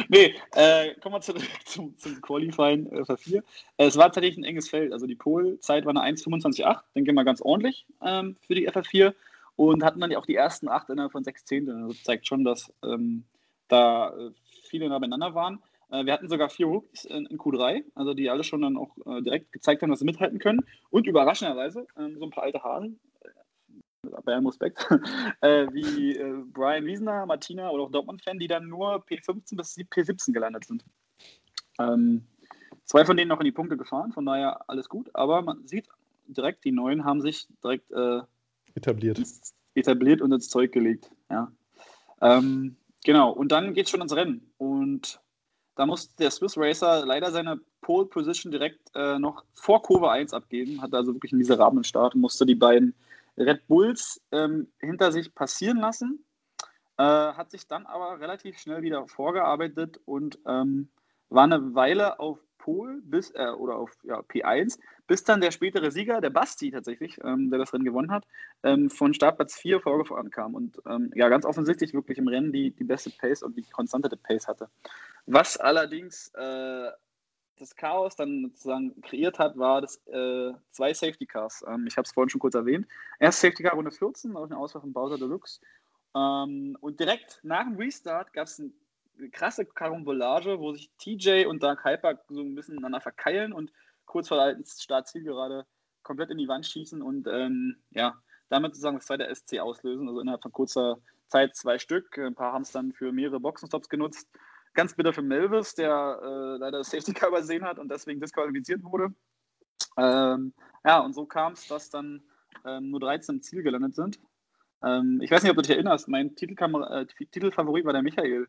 nee, 0.08 0.34
äh, 0.54 0.94
kommen 1.00 1.14
wir 1.14 1.20
zurück 1.20 1.42
zum, 1.64 1.96
zum 1.98 2.20
Qualifying 2.20 2.86
äh, 2.92 3.04
für 3.04 3.16
4. 3.16 3.42
es 3.76 3.96
war 3.96 4.06
tatsächlich 4.06 4.38
ein 4.38 4.44
enges 4.44 4.68
Feld. 4.68 4.92
Also 4.92 5.06
die 5.06 5.14
Polzeit 5.14 5.84
war 5.84 5.96
eine 5.96 6.16
1,25,8. 6.16 6.82
Denke 6.94 7.12
mal 7.12 7.24
ganz 7.24 7.40
ordentlich 7.40 7.86
ähm, 8.02 8.36
für 8.46 8.54
die 8.54 8.68
FF4. 8.68 9.14
Und 9.56 9.84
hatten 9.84 10.00
dann 10.00 10.14
auch 10.14 10.24
die 10.24 10.36
ersten 10.36 10.68
8 10.68 10.88
innerhalb 10.90 11.12
von 11.12 11.24
6 11.24 11.44
Zehnteln. 11.44 11.76
Also 11.76 11.88
das 11.92 12.02
zeigt 12.02 12.26
schon, 12.26 12.44
dass 12.44 12.72
ähm, 12.82 13.24
da 13.68 14.10
äh, 14.16 14.30
viele 14.62 14.88
nah 14.88 14.98
beieinander 14.98 15.34
waren. 15.34 15.62
Äh, 15.90 16.04
wir 16.06 16.12
hatten 16.12 16.28
sogar 16.28 16.48
vier 16.48 16.66
Rookies 16.66 17.04
in, 17.04 17.26
in, 17.26 17.38
Q3, 17.38 17.84
also 17.94 18.14
die 18.14 18.30
alle 18.30 18.44
schon 18.44 18.62
dann 18.62 18.76
auch 18.76 18.96
äh, 19.06 19.22
direkt 19.22 19.52
gezeigt 19.52 19.82
haben, 19.82 19.90
dass 19.90 19.98
sie 19.98 20.04
mithalten 20.04 20.38
können. 20.38 20.64
Und 20.90 21.06
überraschenderweise 21.06 21.86
ähm, 21.98 22.16
so 22.18 22.24
ein 22.24 22.30
paar 22.30 22.44
alte 22.44 22.62
Hasen, 22.62 22.98
bei 24.02 24.34
allem 24.34 24.46
Respekt, 24.46 24.86
äh, 25.40 25.66
wie 25.72 26.16
äh, 26.16 26.42
Brian 26.52 26.84
Wiesner, 26.84 27.26
Martina 27.26 27.70
oder 27.70 27.84
auch 27.84 27.90
Dortmund-Fan, 27.90 28.38
die 28.38 28.48
dann 28.48 28.68
nur 28.68 29.04
P15 29.04 29.56
bis 29.56 29.76
P17 29.76 30.32
gelandet 30.32 30.64
sind. 30.64 30.84
Ähm, 31.78 32.24
zwei 32.84 33.04
von 33.04 33.16
denen 33.16 33.28
noch 33.28 33.40
in 33.40 33.44
die 33.44 33.52
Punkte 33.52 33.76
gefahren, 33.76 34.12
von 34.12 34.26
daher 34.26 34.68
alles 34.68 34.88
gut, 34.88 35.10
aber 35.14 35.42
man 35.42 35.66
sieht 35.66 35.88
direkt, 36.26 36.64
die 36.64 36.72
Neuen 36.72 37.04
haben 37.04 37.20
sich 37.20 37.46
direkt 37.62 37.90
äh, 37.92 38.20
etabliert. 38.74 39.20
etabliert 39.74 40.20
und 40.20 40.32
ins 40.32 40.48
Zeug 40.48 40.72
gelegt. 40.72 41.10
Ja. 41.30 41.50
Ähm, 42.20 42.76
genau, 43.04 43.32
und 43.32 43.52
dann 43.52 43.74
geht 43.74 43.86
es 43.86 43.90
schon 43.90 44.00
ins 44.00 44.14
Rennen. 44.14 44.50
Und 44.58 45.20
da 45.74 45.86
musste 45.86 46.14
der 46.18 46.30
Swiss 46.30 46.56
Racer 46.56 47.04
leider 47.04 47.30
seine 47.32 47.60
Pole 47.80 48.06
Position 48.06 48.52
direkt 48.52 48.90
äh, 48.94 49.18
noch 49.18 49.44
vor 49.54 49.82
Kurve 49.82 50.10
1 50.10 50.34
abgeben, 50.34 50.80
hatte 50.82 50.96
also 50.96 51.14
wirklich 51.14 51.32
einen 51.32 51.40
miserablen 51.40 51.84
Start 51.84 52.14
und 52.14 52.20
musste 52.20 52.46
die 52.46 52.54
beiden 52.54 52.94
Red 53.40 53.66
Bulls 53.66 54.22
ähm, 54.32 54.72
hinter 54.78 55.12
sich 55.12 55.34
passieren 55.34 55.78
lassen, 55.78 56.24
äh, 56.98 57.02
hat 57.02 57.50
sich 57.50 57.66
dann 57.66 57.86
aber 57.86 58.20
relativ 58.20 58.58
schnell 58.58 58.82
wieder 58.82 59.08
vorgearbeitet 59.08 59.98
und 60.04 60.38
ähm, 60.46 60.90
war 61.30 61.44
eine 61.44 61.74
Weile 61.74 62.20
auf 62.20 62.38
Pol 62.58 63.00
bis 63.02 63.30
äh, 63.30 63.48
oder 63.56 63.76
auf 63.76 63.96
ja, 64.02 64.20
P1, 64.20 64.78
bis 65.06 65.24
dann 65.24 65.40
der 65.40 65.50
spätere 65.50 65.90
Sieger, 65.90 66.20
der 66.20 66.28
Basti 66.28 66.70
tatsächlich, 66.70 67.18
ähm, 67.24 67.48
der 67.50 67.58
das 67.58 67.72
Rennen 67.72 67.84
gewonnen 67.84 68.10
hat, 68.10 68.24
ähm, 68.62 68.90
von 68.90 69.14
Startplatz 69.14 69.54
4 69.54 69.80
vorgefahren 69.80 70.30
kam 70.30 70.54
und 70.54 70.78
ähm, 70.86 71.10
ja 71.14 71.28
ganz 71.30 71.46
offensichtlich 71.46 71.94
wirklich 71.94 72.18
im 72.18 72.28
Rennen 72.28 72.52
die, 72.52 72.72
die 72.72 72.84
beste 72.84 73.10
Pace 73.10 73.42
und 73.42 73.56
die 73.56 73.62
konstante 73.62 74.14
Pace 74.14 74.46
hatte. 74.46 74.68
Was 75.24 75.56
allerdings 75.56 76.28
äh, 76.34 76.90
das 77.60 77.76
Chaos 77.76 78.16
dann 78.16 78.42
sozusagen 78.44 79.00
kreiert 79.02 79.38
hat, 79.38 79.56
war 79.58 79.82
das 79.82 79.96
äh, 80.06 80.52
zwei 80.70 80.94
Safety 80.94 81.26
Cars. 81.26 81.64
Ähm, 81.68 81.86
ich 81.86 81.96
habe 81.96 82.06
es 82.06 82.12
vorhin 82.12 82.30
schon 82.30 82.40
kurz 82.40 82.54
erwähnt. 82.54 82.86
Erst 83.18 83.40
Safety 83.40 83.62
Car 83.62 83.74
Runde 83.74 83.90
14, 83.90 84.34
auch 84.36 84.44
eine 84.44 84.56
Auswahl 84.56 84.80
von 84.80 84.92
Bowser 84.92 85.18
Deluxe. 85.18 85.60
Ähm, 86.14 86.76
und 86.80 86.98
direkt 86.98 87.40
nach 87.42 87.64
dem 87.64 87.76
Restart 87.76 88.32
gab 88.32 88.46
es 88.46 88.58
eine 88.58 89.30
krasse 89.30 89.66
Karambolage, 89.66 90.58
wo 90.58 90.72
sich 90.72 90.90
TJ 90.98 91.46
und 91.46 91.62
Dark 91.62 91.84
Hyper 91.84 92.18
so 92.28 92.40
ein 92.40 92.54
bisschen 92.54 92.76
miteinander 92.76 93.00
verkeilen 93.00 93.52
und 93.52 93.72
kurz 94.06 94.28
vor 94.28 94.38
der 94.38 94.58
Startziel 94.64 95.24
gerade 95.24 95.66
komplett 96.02 96.30
in 96.30 96.38
die 96.38 96.48
Wand 96.48 96.66
schießen 96.66 97.02
und 97.02 97.28
ähm, 97.28 97.76
ja, 97.90 98.20
damit 98.48 98.74
sozusagen 98.74 98.96
das 98.96 99.06
zweite 99.06 99.32
SC 99.34 99.60
auslösen. 99.60 100.08
Also 100.08 100.20
innerhalb 100.20 100.42
von 100.42 100.52
kurzer 100.52 100.98
Zeit 101.28 101.54
zwei 101.54 101.78
Stück. 101.78 102.18
Ein 102.18 102.34
paar 102.34 102.52
haben 102.52 102.62
es 102.62 102.72
dann 102.72 102.92
für 102.92 103.12
mehrere 103.12 103.38
Boxenstops 103.38 103.88
genutzt. 103.88 104.28
Ganz 104.72 104.94
bitter 104.94 105.12
für 105.12 105.22
Melvis, 105.22 105.74
der 105.74 106.20
äh, 106.22 106.56
leider 106.58 106.78
das 106.78 106.90
Safety 106.90 107.12
Car 107.12 107.30
übersehen 107.30 107.64
hat 107.64 107.78
und 107.78 107.90
deswegen 107.90 108.20
disqualifiziert 108.20 108.82
wurde. 108.82 109.12
Ähm, 109.96 110.52
ja, 110.84 111.00
und 111.00 111.14
so 111.14 111.26
kam 111.26 111.54
es, 111.54 111.66
dass 111.66 111.90
dann 111.90 112.22
ähm, 112.64 112.90
nur 112.90 113.00
13 113.00 113.36
im 113.36 113.42
Ziel 113.42 113.62
gelandet 113.62 113.94
sind. 113.94 114.20
Ähm, 114.82 115.20
ich 115.22 115.30
weiß 115.30 115.42
nicht, 115.42 115.50
ob 115.50 115.56
du 115.56 115.62
dich 115.62 115.72
erinnerst, 115.72 116.08
mein 116.08 116.36
Titelkamera, 116.36 117.00
äh, 117.00 117.06
Titelfavorit 117.06 117.84
war 117.84 117.92
der 117.92 118.02
Michael. 118.02 118.48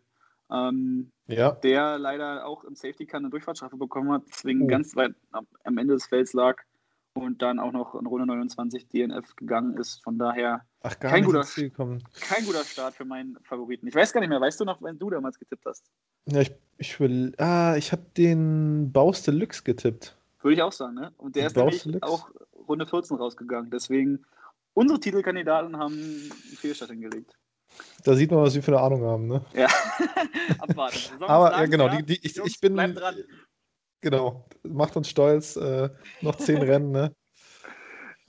Ähm, 0.52 1.12
ja. 1.28 1.52
Der 1.52 1.98
leider 1.98 2.46
auch 2.46 2.64
im 2.64 2.76
Safety 2.76 3.06
Car 3.06 3.20
eine 3.20 3.30
Durchfahrtsstrafe 3.30 3.78
bekommen 3.78 4.12
hat, 4.12 4.24
deswegen 4.28 4.64
oh. 4.64 4.68
ganz 4.68 4.96
weit 4.96 5.16
am 5.32 5.78
Ende 5.78 5.94
des 5.94 6.06
Felds 6.06 6.34
lag 6.34 6.62
und 7.14 7.42
dann 7.42 7.60
auch 7.60 7.72
noch 7.72 7.96
in 7.96 8.06
Runde 8.06 8.26
29 8.26 8.88
DNF 8.88 9.36
gegangen 9.36 9.78
ist. 9.78 10.04
Von 10.04 10.18
daher 10.18 10.66
Ach, 10.82 10.98
kein, 11.00 11.24
guter, 11.24 11.46
kein 12.20 12.46
guter 12.46 12.64
Start 12.64 12.96
für 12.96 13.06
meinen 13.06 13.38
Favoriten. 13.44 13.88
Ich 13.88 13.96
weiß 13.96 14.14
gar 14.14 14.22
nicht 14.22 14.30
mehr, 14.30 14.42
weißt 14.42 14.60
du 14.60 14.66
noch, 14.66 14.82
wenn 14.82 14.98
du 14.98 15.10
damals 15.10 15.38
getippt 15.38 15.66
hast? 15.66 15.92
Ja, 16.26 16.42
ich, 16.42 16.52
ich 16.78 17.00
will. 17.00 17.34
Ah, 17.38 17.76
ich 17.78 17.92
habe 17.92 18.04
den 18.18 18.92
Baus 18.92 19.24
Deluxe 19.24 19.64
getippt. 19.64 20.16
Würde 20.42 20.56
ich 20.56 20.62
auch 20.62 20.72
sagen, 20.72 20.96
ne? 20.96 21.14
Und 21.18 21.36
der 21.36 21.48
ist 21.48 21.54
Baus 21.54 21.86
nämlich 21.86 22.04
auch 22.04 22.32
Runde 22.68 22.88
14 22.88 23.18
rausgegangen. 23.18 23.70
Deswegen, 23.70 24.26
unsere 24.74 25.00
Titelkandidaten 25.00 25.78
haben 25.78 25.94
einen 25.94 26.32
Fehlstart 26.58 26.92
hingelegt. 26.92 27.36
Da 28.04 28.16
sieht 28.16 28.32
man, 28.32 28.42
was 28.42 28.54
sie 28.54 28.62
für 28.62 28.72
eine 28.72 28.82
Ahnung 28.82 29.04
haben, 29.04 29.28
ne? 29.28 29.46
Ja, 29.54 29.68
abwarten. 30.60 30.98
Aber 31.22 31.52
ja, 31.52 31.66
genau, 31.66 31.90
die, 31.90 32.04
die, 32.04 32.26
ich, 32.26 32.36
Jungs, 32.36 32.52
ich 32.52 32.60
bin. 32.60 32.76
Genau, 34.02 34.46
macht 34.64 34.96
uns 34.98 35.10
stolz. 35.10 35.56
Äh, 35.56 35.90
noch 36.22 36.36
zehn 36.36 36.62
Rennen, 36.62 36.92
ne? 36.92 37.16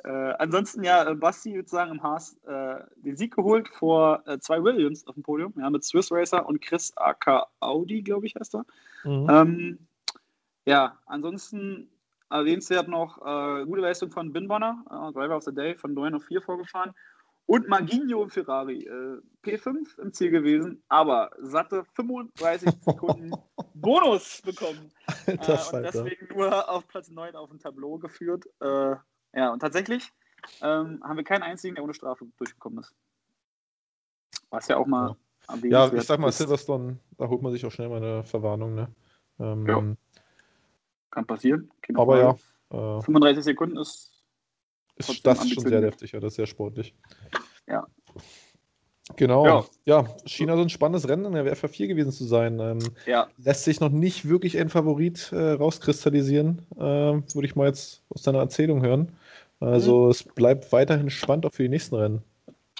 Äh, 0.04 0.34
ansonsten, 0.38 0.82
ja, 0.82 1.14
Basti 1.14 1.54
würde 1.54 1.68
sagen, 1.68 1.92
im 1.92 2.02
Haas 2.02 2.36
äh, 2.44 2.80
den 2.96 3.16
Sieg 3.16 3.36
geholt 3.36 3.68
vor 3.68 4.22
äh, 4.26 4.38
zwei 4.40 4.60
Williams 4.62 5.06
auf 5.06 5.14
dem 5.14 5.22
Podium, 5.22 5.54
ja, 5.56 5.70
mit 5.70 5.84
Swiss 5.84 6.10
Racer 6.10 6.44
und 6.44 6.60
Chris 6.60 6.92
AK 6.96 7.46
Audi, 7.60 8.02
glaube 8.02 8.26
ich, 8.26 8.34
heißt 8.34 8.56
er. 8.56 8.64
Mhm. 9.04 9.30
Ähm, 9.30 9.78
ja, 10.64 10.98
ansonsten 11.06 11.88
erwähnenswert 12.30 12.88
noch 12.88 13.18
äh, 13.18 13.64
gute 13.64 13.82
Leistung 13.82 14.10
von 14.10 14.32
Bin 14.32 14.48
Bonner, 14.48 14.84
äh, 14.90 15.12
Driver 15.12 15.36
of 15.36 15.44
the 15.44 15.54
Day 15.54 15.76
von 15.76 15.94
9 15.94 16.14
auf 16.14 16.24
4 16.24 16.42
vorgefahren. 16.42 16.92
Und 17.52 17.68
Marginho 17.68 18.22
im 18.22 18.30
Ferrari, 18.30 18.84
äh, 18.86 19.20
P5 19.44 20.00
im 20.00 20.14
Ziel 20.14 20.30
gewesen, 20.30 20.82
aber 20.88 21.30
satte 21.38 21.84
35 21.96 22.70
Sekunden 22.80 23.30
Bonus 23.74 24.40
bekommen. 24.40 24.90
Äh, 25.26 25.32
und 25.32 25.82
deswegen 25.82 26.34
nur 26.34 26.70
auf 26.70 26.88
Platz 26.88 27.10
9 27.10 27.36
auf 27.36 27.50
dem 27.50 27.58
Tableau 27.58 27.98
geführt. 27.98 28.46
Äh, 28.60 28.96
ja, 29.34 29.52
und 29.52 29.58
tatsächlich 29.58 30.10
ähm, 30.62 31.02
haben 31.04 31.18
wir 31.18 31.24
keinen 31.24 31.42
einzigen, 31.42 31.74
der 31.74 31.84
ohne 31.84 31.92
Strafe 31.92 32.26
durchgekommen 32.38 32.78
ist. 32.78 32.94
Was 34.48 34.68
ja 34.68 34.78
auch 34.78 34.86
mal 34.86 35.08
ja. 35.08 35.16
Ja, 35.64 35.92
ich 35.92 36.04
sag 36.04 36.20
mal, 36.20 36.32
Silverstone, 36.32 36.98
da 37.18 37.28
holt 37.28 37.42
man 37.42 37.52
sich 37.52 37.66
auch 37.66 37.70
schnell 37.70 37.90
mal 37.90 37.98
eine 37.98 38.24
Verwarnung. 38.24 38.74
Ne? 38.74 38.88
Ähm, 39.38 39.66
ja. 39.66 39.96
Kann 41.10 41.26
passieren. 41.26 41.70
aber 41.92 42.18
ja. 42.18 42.30
Äh, 42.70 43.02
35 43.02 43.44
Sekunden 43.44 43.76
ist. 43.76 44.12
Ist 44.96 45.26
das 45.26 45.48
schon 45.48 45.64
sehr 45.64 45.80
deftig, 45.80 46.12
ja, 46.12 46.20
das 46.20 46.32
ist 46.32 46.36
sehr 46.36 46.46
sportlich. 46.46 46.94
Ja. 47.66 47.86
Genau. 49.16 49.44
Ja. 49.44 49.64
ja, 49.84 50.06
China 50.26 50.56
so 50.56 50.62
ein 50.62 50.68
spannendes 50.68 51.08
Rennen 51.08 51.24
in 51.24 51.32
der 51.32 51.44
WFA 51.44 51.68
4 51.68 51.88
gewesen 51.88 52.12
zu 52.12 52.24
sein. 52.24 52.60
Ähm, 52.60 52.78
ja. 53.06 53.28
Lässt 53.36 53.64
sich 53.64 53.80
noch 53.80 53.90
nicht 53.90 54.28
wirklich 54.28 54.58
ein 54.58 54.68
Favorit 54.68 55.32
äh, 55.32 55.52
rauskristallisieren, 55.52 56.64
äh, 56.76 56.80
würde 56.80 57.44
ich 57.44 57.56
mal 57.56 57.66
jetzt 57.66 58.02
aus 58.10 58.22
deiner 58.22 58.38
Erzählung 58.38 58.82
hören. 58.82 59.12
Also 59.60 60.04
mhm. 60.04 60.10
es 60.10 60.22
bleibt 60.22 60.72
weiterhin 60.72 61.10
spannend 61.10 61.46
auch 61.46 61.52
für 61.52 61.62
die 61.62 61.68
nächsten 61.68 61.96
Rennen. 61.96 62.22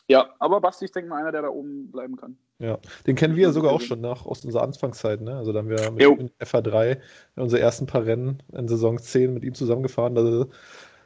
Ja, 0.09 0.31
aber 0.41 0.61
Basti, 0.61 0.87
ich 0.87 0.93
denke 0.93 1.11
mal, 1.11 1.21
einer, 1.21 1.33
der 1.33 1.43
da 1.43 1.49
oben 1.49 1.91
bleiben 1.91 2.17
kann. 2.17 2.37
Ja, 2.59 2.79
den 3.07 3.17
kennen 3.17 3.35
wir 3.35 3.45
ja 3.45 3.53
sogar 3.53 3.73
auch 3.73 3.81
schon 3.81 4.01
nach, 4.01 4.27
aus 4.27 4.45
unserer 4.45 4.63
Anfangszeit. 4.63 5.21
Ne? 5.21 5.37
Also 5.37 5.53
da 5.53 5.61
haben 5.61 5.69
wir 5.69 5.91
mit 5.91 6.33
FA3 6.41 6.99
unsere 7.37 7.61
ersten 7.61 7.87
paar 7.87 8.05
Rennen 8.05 8.43
in 8.53 8.69
Saison 8.69 8.99
10 8.99 9.35
mit 9.35 9.43
ihm 9.43 9.55
zusammengefahren. 9.55 10.15
Da 10.15 10.47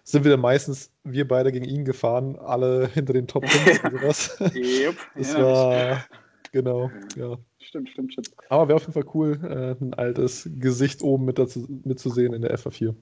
sind 0.06 0.22
wir 0.22 0.30
dann 0.30 0.40
meistens, 0.40 0.92
wir 1.02 1.26
beide 1.26 1.50
gegen 1.50 1.64
ihn 1.64 1.84
gefahren, 1.84 2.38
alle 2.38 2.86
hinter 2.94 3.12
den 3.12 3.26
Top 3.26 3.46
5 3.46 3.84
und 3.84 4.00
sowas. 4.00 4.38
Yep. 4.54 4.96
Das 5.16 5.32
ja, 5.32 5.42
war, 5.42 6.04
genau, 6.52 6.90
ja. 7.16 7.36
Stimmt, 7.58 7.90
stimmt, 7.90 8.12
stimmt. 8.12 8.30
Aber 8.48 8.68
wäre 8.68 8.76
auf 8.76 8.82
jeden 8.82 8.92
Fall 8.92 9.10
cool, 9.14 9.38
äh, 9.42 9.84
ein 9.84 9.94
altes 9.94 10.48
Gesicht 10.58 11.02
oben 11.02 11.24
mit 11.24 11.38
dazu, 11.38 11.66
mitzusehen 11.84 12.32
in 12.32 12.42
der 12.42 12.56
FA4. 12.56 12.94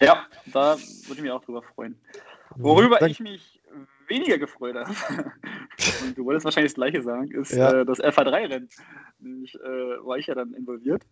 Ja, 0.00 0.26
da 0.52 0.76
würde 0.76 1.14
ich 1.14 1.22
mich 1.22 1.30
auch 1.30 1.44
drüber 1.44 1.62
freuen. 1.62 1.96
Worüber 2.56 3.00
ja, 3.00 3.06
ich 3.06 3.20
mich 3.20 3.60
weniger 4.08 4.36
gefreut 4.38 4.74
habe, 4.74 4.90
und 6.02 6.18
du 6.18 6.24
wolltest 6.24 6.44
wahrscheinlich 6.44 6.72
das 6.72 6.76
gleiche 6.76 7.02
sagen, 7.02 7.30
ist 7.30 7.52
ja. 7.52 7.80
äh, 7.80 7.86
das 7.86 8.00
FA3-Rennen. 8.00 8.68
Nämlich 9.20 9.54
äh, 9.54 10.04
war 10.04 10.18
ich 10.18 10.26
ja 10.26 10.34
dann 10.34 10.52
involviert, 10.54 11.04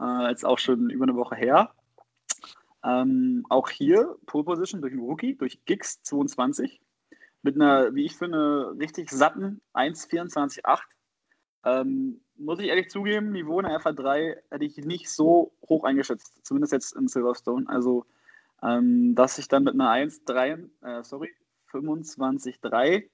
äh, 0.00 0.30
jetzt 0.30 0.44
auch 0.44 0.58
schon 0.58 0.88
über 0.88 1.04
eine 1.04 1.14
Woche 1.14 1.36
her. 1.36 1.70
Ähm, 2.84 3.44
auch 3.48 3.68
hier 3.68 4.16
Pole 4.26 4.44
Position 4.44 4.80
durch 4.80 4.92
einen 4.92 5.02
Rookie, 5.02 5.36
durch 5.36 5.64
Gix 5.64 6.02
22, 6.02 6.80
mit 7.42 7.54
einer, 7.54 7.94
wie 7.94 8.04
ich 8.04 8.16
finde, 8.16 8.74
richtig 8.78 9.10
satten 9.10 9.60
1,24,8. 9.74 10.80
Ähm, 11.64 12.20
muss 12.36 12.58
ich 12.58 12.68
ehrlich 12.68 12.88
zugeben, 12.88 13.32
Niveau 13.32 13.60
in 13.60 13.66
der 13.66 13.80
FA3 13.80 14.36
hätte 14.50 14.64
ich 14.64 14.78
nicht 14.78 15.10
so 15.10 15.52
hoch 15.68 15.84
eingeschätzt, 15.84 16.44
zumindest 16.44 16.72
jetzt 16.72 16.96
in 16.96 17.06
Silverstone. 17.06 17.68
Also, 17.68 18.06
ähm, 18.62 19.14
dass 19.14 19.38
ich 19.38 19.48
dann 19.48 19.64
mit 19.64 19.74
einer 19.74 19.90
1,3, 19.90 20.68
äh, 20.82 21.02
sorry, 21.02 21.30
25,3 21.70 23.08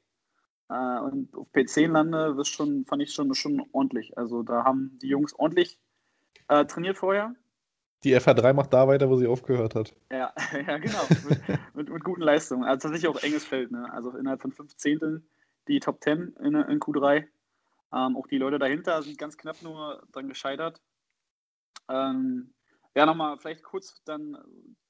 äh, 0.69 1.01
und 1.01 1.35
auf 1.35 1.49
P10 1.53 1.93
lande, 1.93 2.35
das 2.37 2.49
schon, 2.49 2.85
fand 2.87 3.03
ich 3.03 3.13
schon, 3.13 3.35
schon 3.35 3.65
ordentlich. 3.73 4.17
Also 4.17 4.43
da 4.43 4.65
haben 4.65 4.99
die 5.03 5.09
Jungs 5.09 5.35
ordentlich 5.35 5.79
äh, 6.49 6.65
trainiert 6.67 6.99
vorher. 6.99 7.35
Die 8.07 8.17
FH3 8.17 8.53
macht 8.53 8.73
da 8.73 8.87
weiter, 8.87 9.11
wo 9.11 9.17
sie 9.17 9.27
aufgehört 9.27 9.75
hat. 9.75 9.93
Ja, 10.13 10.33
ja 10.67 10.79
genau. 10.79 11.01
mit, 11.29 11.49
mit, 11.75 11.91
mit, 11.91 12.05
guten 12.05 12.23
Leistungen. 12.23 12.63
Also 12.63 12.87
tatsächlich 12.87 13.09
auch 13.09 13.21
enges 13.21 13.45
Feld. 13.45 13.73
Ne? 13.73 13.93
Also 13.93 14.11
innerhalb 14.11 14.41
von 14.41 14.53
fünf 14.53 14.77
Zehnteln 14.77 15.29
die 15.67 15.81
Top 15.81 16.01
10 16.01 16.37
in, 16.45 16.55
in 16.55 16.79
Q3. 16.79 17.25
Ähm, 17.93 18.17
auch 18.17 18.29
die 18.29 18.39
Leute 18.39 18.61
dahinter 18.61 19.03
sind 19.03 19.19
ganz 19.19 19.37
knapp 19.37 19.61
nur 19.63 20.05
dran 20.13 20.29
gescheitert. 20.29 20.81
Ähm, 21.89 22.55
ja, 22.95 23.07
nochmal 23.07 23.39
vielleicht 23.39 23.65
kurz 23.65 24.01
dann 24.05 24.39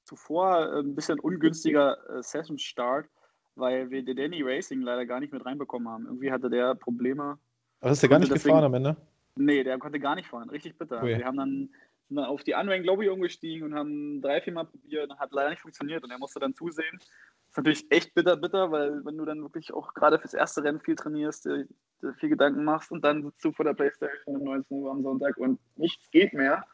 zuvor 0.03 0.71
äh, 0.71 0.79
ein 0.81 0.93
bisschen 0.93 1.19
ungünstiger 1.19 1.97
äh, 2.09 2.21
Session 2.21 2.59
Start 2.59 3.09
weil 3.57 3.89
wir 3.89 4.03
den 4.03 4.15
Danny 4.15 4.41
Racing 4.43 4.81
leider 4.81 5.05
gar 5.05 5.19
nicht 5.19 5.33
mit 5.33 5.45
reinbekommen 5.45 5.89
haben. 5.89 6.05
Irgendwie 6.05 6.31
hatte 6.31 6.49
der 6.49 6.75
Probleme. 6.75 7.37
Aber 7.81 7.91
ist 7.91 8.01
der 8.01 8.09
gar 8.09 8.19
nicht 8.19 8.31
deswegen, 8.31 8.55
gefahren 8.55 8.65
am 8.65 8.73
Ende? 8.73 8.97
Nee, 9.35 9.63
der 9.63 9.77
konnte 9.77 9.99
gar 9.99 10.15
nicht 10.15 10.27
fahren. 10.27 10.49
Richtig 10.49 10.77
bitter. 10.77 10.97
Okay. 10.97 11.17
Wir 11.17 11.25
haben 11.25 11.37
dann, 11.37 11.69
dann 12.15 12.25
auf 12.25 12.43
die 12.43 12.53
Unrank 12.53 12.85
Lobby 12.85 13.09
umgestiegen 13.09 13.67
und 13.67 13.75
haben 13.75 14.21
drei, 14.21 14.41
vier 14.41 14.53
Mal 14.53 14.65
probiert. 14.65 15.11
Hat 15.17 15.31
leider 15.31 15.49
nicht 15.49 15.61
funktioniert 15.61 16.03
und 16.03 16.11
er 16.11 16.19
musste 16.19 16.39
dann 16.39 16.53
zusehen. 16.53 16.97
Das 16.99 17.51
ist 17.51 17.57
natürlich 17.57 17.91
echt 17.91 18.13
bitter, 18.13 18.37
bitter, 18.37 18.71
weil 18.71 19.03
wenn 19.05 19.17
du 19.17 19.25
dann 19.25 19.41
wirklich 19.41 19.73
auch 19.73 19.93
gerade 19.93 20.19
fürs 20.19 20.33
erste 20.33 20.63
Rennen 20.63 20.79
viel 20.79 20.95
trainierst, 20.95 21.45
dir, 21.45 21.67
dir 22.01 22.13
viel 22.15 22.29
Gedanken 22.29 22.63
machst 22.63 22.91
und 22.91 23.03
dann 23.03 23.23
sitzt 23.23 23.43
du 23.43 23.51
vor 23.51 23.65
der 23.65 23.73
Playstation 23.73 24.37
um 24.37 24.43
19 24.43 24.77
Uhr 24.77 24.91
am 24.91 25.03
Sonntag 25.03 25.37
und 25.37 25.59
nichts 25.75 26.09
geht 26.11 26.33
mehr. 26.33 26.65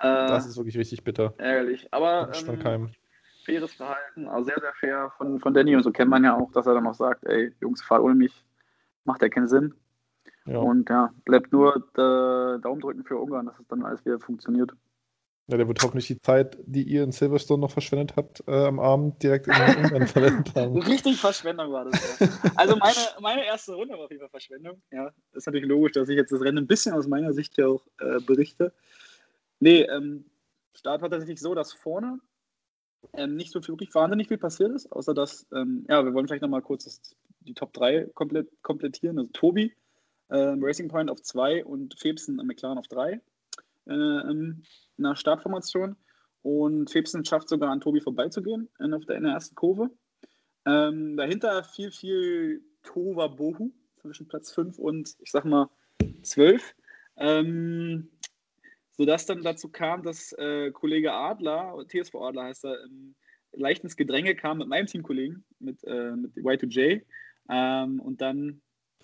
Das 0.00 0.46
äh, 0.46 0.48
ist 0.48 0.56
wirklich 0.56 0.78
richtig 0.78 1.02
bitter. 1.02 1.34
Ärgerlich. 1.38 1.88
Aber 1.92 2.30
ähm, 2.34 2.90
faires 3.44 3.72
Verhalten, 3.72 4.28
also 4.28 4.44
sehr, 4.44 4.60
sehr 4.60 4.72
fair 4.74 5.12
von, 5.16 5.40
von 5.40 5.54
Danny. 5.54 5.74
Und 5.74 5.82
so 5.82 5.90
kennt 5.90 6.10
man 6.10 6.24
ja 6.24 6.36
auch, 6.36 6.52
dass 6.52 6.66
er 6.66 6.74
dann 6.74 6.86
auch 6.86 6.94
sagt, 6.94 7.24
ey, 7.24 7.52
Jungs, 7.60 7.82
fahrt 7.82 8.02
ohne 8.02 8.14
mich, 8.14 8.44
macht 9.04 9.22
ja 9.22 9.28
keinen 9.28 9.48
Sinn. 9.48 9.74
Ja. 10.48 10.58
Und 10.58 10.88
ja, 10.88 11.12
bleibt 11.24 11.52
nur 11.52 11.76
äh, 11.76 12.60
Daumen 12.60 12.80
drücken 12.80 13.04
für 13.04 13.18
Ungarn, 13.18 13.46
dass 13.46 13.58
es 13.58 13.68
dann 13.68 13.84
alles 13.84 14.04
wieder 14.04 14.18
funktioniert. 14.18 14.72
Ja, 15.46 15.56
der 15.56 15.68
wird 15.68 15.82
hoffentlich 15.82 16.06
die 16.06 16.20
Zeit, 16.20 16.58
die 16.66 16.82
ihr 16.82 17.02
in 17.02 17.12
Silverstone 17.12 17.60
noch 17.60 17.70
verschwendet 17.70 18.16
habt, 18.16 18.42
äh, 18.46 18.66
am 18.66 18.80
Abend 18.80 19.22
direkt 19.22 19.46
in 19.46 19.54
Ungarn 19.54 20.06
verwendet 20.06 20.54
haben. 20.54 20.76
Richtig 20.82 21.18
Verschwendung 21.18 21.72
war 21.72 21.86
das. 21.86 22.18
Ja. 22.20 22.28
Also 22.54 22.76
meine, 22.76 22.98
meine 23.20 23.46
erste 23.46 23.74
Runde 23.74 23.94
war 23.94 24.04
auf 24.04 24.10
jeden 24.10 24.20
Fall 24.20 24.30
Verschwendung. 24.30 24.80
Ja, 24.90 25.10
ist 25.32 25.46
natürlich 25.46 25.66
logisch, 25.66 25.92
dass 25.92 26.08
ich 26.08 26.16
jetzt 26.16 26.32
das 26.32 26.40
Rennen 26.40 26.58
ein 26.58 26.66
bisschen 26.66 26.94
aus 26.94 27.06
meiner 27.06 27.32
Sicht 27.32 27.54
hier 27.54 27.68
auch 27.68 27.86
äh, 28.00 28.20
berichte. 28.20 28.72
Nee, 29.60 29.82
ähm, 29.82 30.24
Start 30.74 31.02
war 31.02 31.10
tatsächlich 31.10 31.40
so, 31.40 31.54
dass 31.54 31.72
vorne 31.72 32.20
ähm, 33.14 33.36
nicht 33.36 33.52
so 33.52 33.66
wirklich 33.66 33.94
wahnsinnig 33.94 34.28
viel 34.28 34.38
passiert 34.38 34.72
ist, 34.72 34.92
außer 34.92 35.14
dass, 35.14 35.46
ähm, 35.52 35.86
ja, 35.88 36.04
wir 36.04 36.14
wollen 36.14 36.26
vielleicht 36.26 36.42
nochmal 36.42 36.62
kurz 36.62 36.84
das, 36.84 37.00
die 37.40 37.54
Top 37.54 37.72
3 37.72 38.06
komplett, 38.14 38.48
komplettieren. 38.62 39.18
Also 39.18 39.30
Tobi, 39.32 39.74
äh, 40.28 40.54
Racing 40.58 40.88
Point 40.88 41.10
auf 41.10 41.22
2 41.22 41.64
und 41.64 41.98
Febsen 41.98 42.38
und 42.38 42.46
McLaren 42.46 42.78
auf 42.78 42.88
3 42.88 43.12
äh, 43.12 43.20
in 43.90 44.62
der 44.98 45.16
Startformation. 45.16 45.96
Und 46.42 46.90
Febsen 46.90 47.24
schafft 47.24 47.48
sogar 47.48 47.70
an 47.70 47.80
Tobi 47.80 48.00
vorbeizugehen 48.00 48.68
in, 48.78 48.90
der, 48.90 49.16
in 49.16 49.24
der 49.24 49.32
ersten 49.32 49.54
Kurve. 49.54 49.90
Ähm, 50.66 51.16
dahinter 51.16 51.64
viel, 51.64 51.90
viel 51.90 52.62
Tova 52.82 53.26
Bohu, 53.26 53.72
zwischen 54.00 54.28
Platz 54.28 54.52
5 54.52 54.78
und 54.78 55.16
ich 55.20 55.30
sag 55.30 55.44
mal 55.44 55.68
12. 56.22 56.74
Ähm, 57.16 58.10
sodass 58.92 59.26
dann 59.26 59.42
dazu 59.42 59.68
kam, 59.68 60.02
dass 60.02 60.32
äh, 60.32 60.70
Kollege 60.72 61.12
Adler, 61.12 61.84
TSV 61.88 62.14
Adler 62.16 62.44
heißt 62.44 62.64
er, 62.64 62.84
ähm, 62.84 63.14
leicht 63.52 63.84
ins 63.84 63.96
Gedränge 63.96 64.34
kam 64.34 64.58
mit 64.58 64.68
meinem 64.68 64.86
Teamkollegen, 64.86 65.44
mit, 65.58 65.82
äh, 65.84 66.12
mit 66.12 66.34
Y2J. 66.36 67.02
Ähm, 67.50 68.00
und 68.00 68.20
dann 68.20 68.60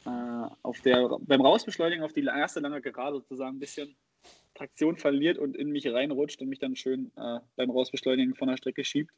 äh, 0.07 0.47
auf 0.63 0.81
der, 0.81 1.19
beim 1.21 1.41
Rausbeschleunigen 1.41 2.05
auf 2.05 2.13
die 2.13 2.25
erste 2.25 2.61
lange 2.61 2.81
Gerade 2.81 3.17
sozusagen 3.17 3.57
ein 3.57 3.61
bisschen 3.61 3.97
Traktion 4.55 4.97
verliert 4.97 5.39
und 5.39 5.57
in 5.57 5.71
mich 5.71 5.87
reinrutscht 5.87 6.41
und 6.41 6.49
mich 6.49 6.59
dann 6.59 6.77
schön 6.77 7.11
äh, 7.17 7.41
beim 7.57 7.71
Rausbeschleunigen 7.71 8.35
von 8.35 8.49
der 8.49 8.57
Strecke 8.57 8.85
schiebt. 8.85 9.13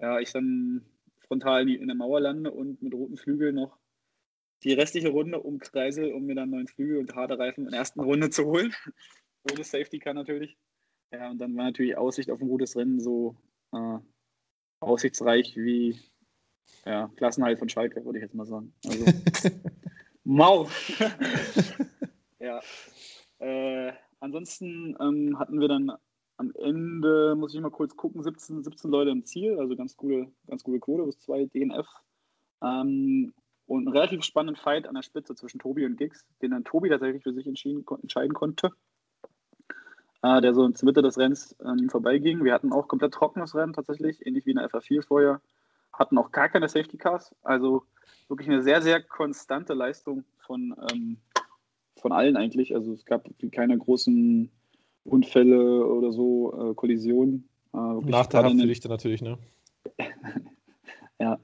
Ja, 0.00 0.20
ich 0.20 0.32
dann 0.32 0.84
frontal 1.26 1.68
in, 1.68 1.86
der 1.86 1.96
Mauer 1.96 2.20
lande 2.20 2.50
und 2.50 2.80
mit 2.82 2.94
roten 2.94 3.16
Flügeln 3.16 3.56
noch 3.56 3.76
die 4.62 4.72
restliche 4.72 5.08
Runde 5.08 5.40
umkreise, 5.40 6.14
um 6.14 6.26
mir 6.26 6.34
dann 6.34 6.50
neuen 6.50 6.68
Flügel 6.68 6.98
und 6.98 7.14
harte 7.14 7.38
Reifen 7.38 7.64
in 7.64 7.70
der 7.70 7.80
ersten 7.80 8.00
Runde 8.00 8.30
zu 8.30 8.46
holen. 8.46 8.72
Ohne 9.52 9.64
Safety 9.64 9.98
Car 9.98 10.14
natürlich. 10.14 10.56
Ja, 11.12 11.30
und 11.30 11.38
dann 11.38 11.56
war 11.56 11.64
natürlich 11.64 11.96
Aussicht 11.96 12.30
auf 12.30 12.40
ein 12.40 12.48
gutes 12.48 12.76
Rennen 12.76 13.00
so 13.00 13.36
äh, 13.72 13.98
aussichtsreich 14.80 15.56
wie 15.56 15.98
ja, 16.84 17.10
Klassenhalt 17.16 17.58
von 17.58 17.68
Schalke, 17.68 18.04
würde 18.04 18.18
ich 18.18 18.22
jetzt 18.22 18.34
mal 18.34 18.46
sagen. 18.46 18.72
Also, 18.86 19.04
mau! 20.24 20.68
ja. 22.40 22.60
Äh, 23.38 23.92
ansonsten 24.20 24.96
ähm, 25.00 25.38
hatten 25.38 25.60
wir 25.60 25.68
dann 25.68 25.92
am 26.36 26.52
Ende, 26.54 27.34
muss 27.34 27.54
ich 27.54 27.60
mal 27.60 27.70
kurz 27.70 27.96
gucken, 27.96 28.22
17, 28.22 28.62
17 28.62 28.90
Leute 28.90 29.10
im 29.10 29.24
Ziel, 29.24 29.58
also 29.58 29.76
ganz 29.76 29.96
coole, 29.96 30.30
ganz 30.46 30.62
coole 30.62 30.78
Quote, 30.78 31.04
bis 31.04 31.18
zwei 31.18 31.46
DNF. 31.46 31.86
Ähm, 32.62 33.32
und 33.66 33.86
einen 33.86 33.96
relativ 33.96 34.24
spannenden 34.24 34.56
Fight 34.56 34.86
an 34.86 34.94
der 34.94 35.02
Spitze 35.02 35.34
zwischen 35.34 35.58
Tobi 35.58 35.84
und 35.84 35.96
Giggs, 35.96 36.24
den 36.40 36.52
dann 36.52 36.64
Tobi 36.64 36.88
tatsächlich 36.88 37.22
für 37.22 37.34
sich 37.34 37.46
entscheiden 37.46 38.34
konnte. 38.34 38.70
Äh, 40.22 40.40
der 40.40 40.54
so 40.54 40.68
zur 40.70 40.86
Mitte 40.86 41.02
des 41.02 41.18
Rennens 41.18 41.58
an 41.60 41.78
ihm 41.78 41.90
vorbeiging. 41.90 42.42
Wir 42.42 42.54
hatten 42.54 42.72
auch 42.72 42.88
komplett 42.88 43.14
trockenes 43.14 43.54
Rennen 43.54 43.72
tatsächlich, 43.72 44.26
ähnlich 44.26 44.46
wie 44.46 44.50
in 44.50 44.56
der 44.56 44.68
FA4 44.68 45.02
vorher. 45.02 45.40
Hatten 45.98 46.16
auch 46.16 46.30
gar 46.30 46.48
keine 46.48 46.68
Safety 46.68 46.96
Cars, 46.96 47.34
also 47.42 47.82
wirklich 48.28 48.48
eine 48.48 48.62
sehr, 48.62 48.80
sehr 48.82 49.02
konstante 49.02 49.74
Leistung 49.74 50.24
von, 50.38 50.74
ähm, 50.92 51.18
von 51.96 52.12
allen 52.12 52.36
eigentlich. 52.36 52.74
Also 52.74 52.92
es 52.92 53.04
gab 53.04 53.28
keine 53.50 53.76
großen 53.76 54.50
Unfälle 55.04 55.84
oder 55.86 56.12
so, 56.12 56.70
äh, 56.70 56.74
Kollisionen. 56.74 57.48
Äh, 57.74 57.78
Nachteilhaft 57.78 58.60
für 58.60 58.66
dich 58.66 58.80
dann 58.80 58.92
natürlich, 58.92 59.22
ne? 59.22 59.38
ja. 61.18 61.40